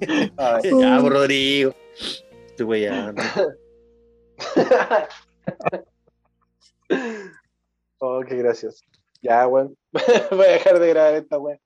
Ya, 0.00 0.98
pues, 1.00 1.12
Rodrigo. 1.12 1.74
Estoy 2.46 2.66
weyando. 2.66 3.22
oh, 7.98 8.20
qué 8.26 8.36
gracioso. 8.36 8.82
Ya, 9.20 9.46
weón. 9.46 9.76
Voy 10.30 10.46
a 10.46 10.52
dejar 10.52 10.80
de 10.80 10.88
grabar 10.88 11.14
esta 11.14 11.38
weón. 11.38 11.60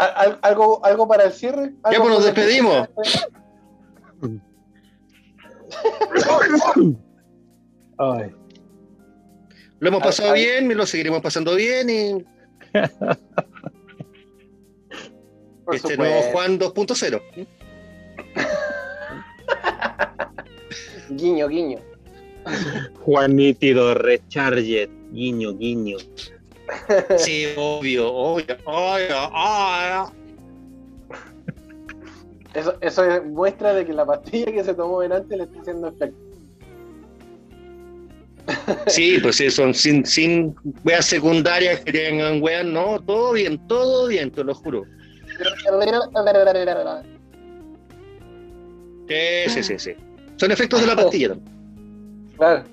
Al- 0.00 0.12
al- 0.16 0.38
¿Algo, 0.42 0.82
¿Algo 0.84 1.06
para 1.06 1.24
el 1.24 1.32
cierre? 1.32 1.74
Ya, 1.84 1.90
¿Algo 1.90 2.04
pues, 2.04 2.14
nos 2.14 2.24
despedimos. 2.24 2.88
Ay. 7.98 8.30
Lo 9.78 9.88
hemos 9.88 10.02
pasado 10.02 10.32
bien 10.34 10.70
y 10.70 10.74
lo 10.74 10.86
seguiremos 10.86 11.20
pasando 11.22 11.54
bien 11.54 11.88
y 11.90 12.12
Por 15.64 15.74
este 15.74 15.94
supuesto. 15.94 15.96
nuevo 15.96 16.22
Juan 16.32 16.58
2.0. 16.58 17.22
Guiño, 21.10 21.48
guiño. 21.48 21.78
Juanitido 23.00 23.94
Recharget. 23.94 24.90
Guiño, 25.12 25.56
guiño. 25.56 25.96
Sí, 27.18 27.52
obvio, 27.56 28.12
obvio. 28.12 28.56
obvio, 28.64 29.28
obvio. 29.32 30.12
Eso, 32.54 32.76
eso 32.80 33.04
es 33.04 33.24
muestra 33.24 33.74
de 33.74 33.86
que 33.86 33.92
la 33.92 34.04
pastilla 34.04 34.52
que 34.52 34.64
se 34.64 34.74
tomó 34.74 35.00
delante 35.00 35.36
le 35.36 35.44
está 35.44 35.60
haciendo 35.60 35.88
efecto. 35.88 36.18
Sí, 38.88 39.18
pues 39.22 39.36
sí, 39.36 39.50
son 39.50 39.72
sin, 39.74 40.04
sin 40.04 40.54
weas 40.84 41.06
secundarias 41.06 41.80
que 41.80 41.92
tengan 41.92 42.42
weas, 42.42 42.64
no, 42.64 43.00
todo 43.00 43.32
bien, 43.32 43.64
todo 43.68 44.08
bien, 44.08 44.30
te 44.30 44.42
lo 44.42 44.54
juro. 44.54 44.84
Sí, 49.08 49.50
sí, 49.50 49.62
sí, 49.62 49.78
sí. 49.78 49.94
Son 50.36 50.50
efectos 50.50 50.80
de 50.80 50.86
la 50.86 50.96
pastilla 50.96 51.28
también. 51.34 52.34
Claro. 52.36 52.64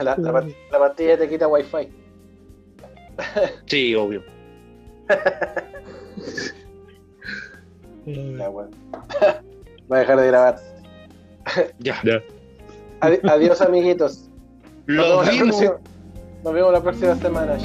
La, 0.00 0.16
la 0.72 0.78
pastilla 0.78 1.16
te 1.16 1.28
quita 1.28 1.46
wifi. 1.48 1.88
Sí, 3.66 3.94
obvio. 3.94 4.22
Ya, 8.06 8.50
weón. 8.50 8.70
Voy 9.88 9.96
a 9.96 10.00
dejar 10.00 10.20
de 10.20 10.26
grabar. 10.26 10.56
Ya. 11.78 12.00
Ya. 12.04 12.22
Adi- 13.00 13.20
adiós, 13.28 13.60
amiguitos. 13.60 14.28
Nos 14.86 15.06
vemos, 15.06 15.26
la 15.26 15.32
vimos. 15.32 15.62
nos 16.44 16.52
vemos 16.54 16.72
la 16.72 16.82
próxima 16.82 17.14
semana. 17.16 17.58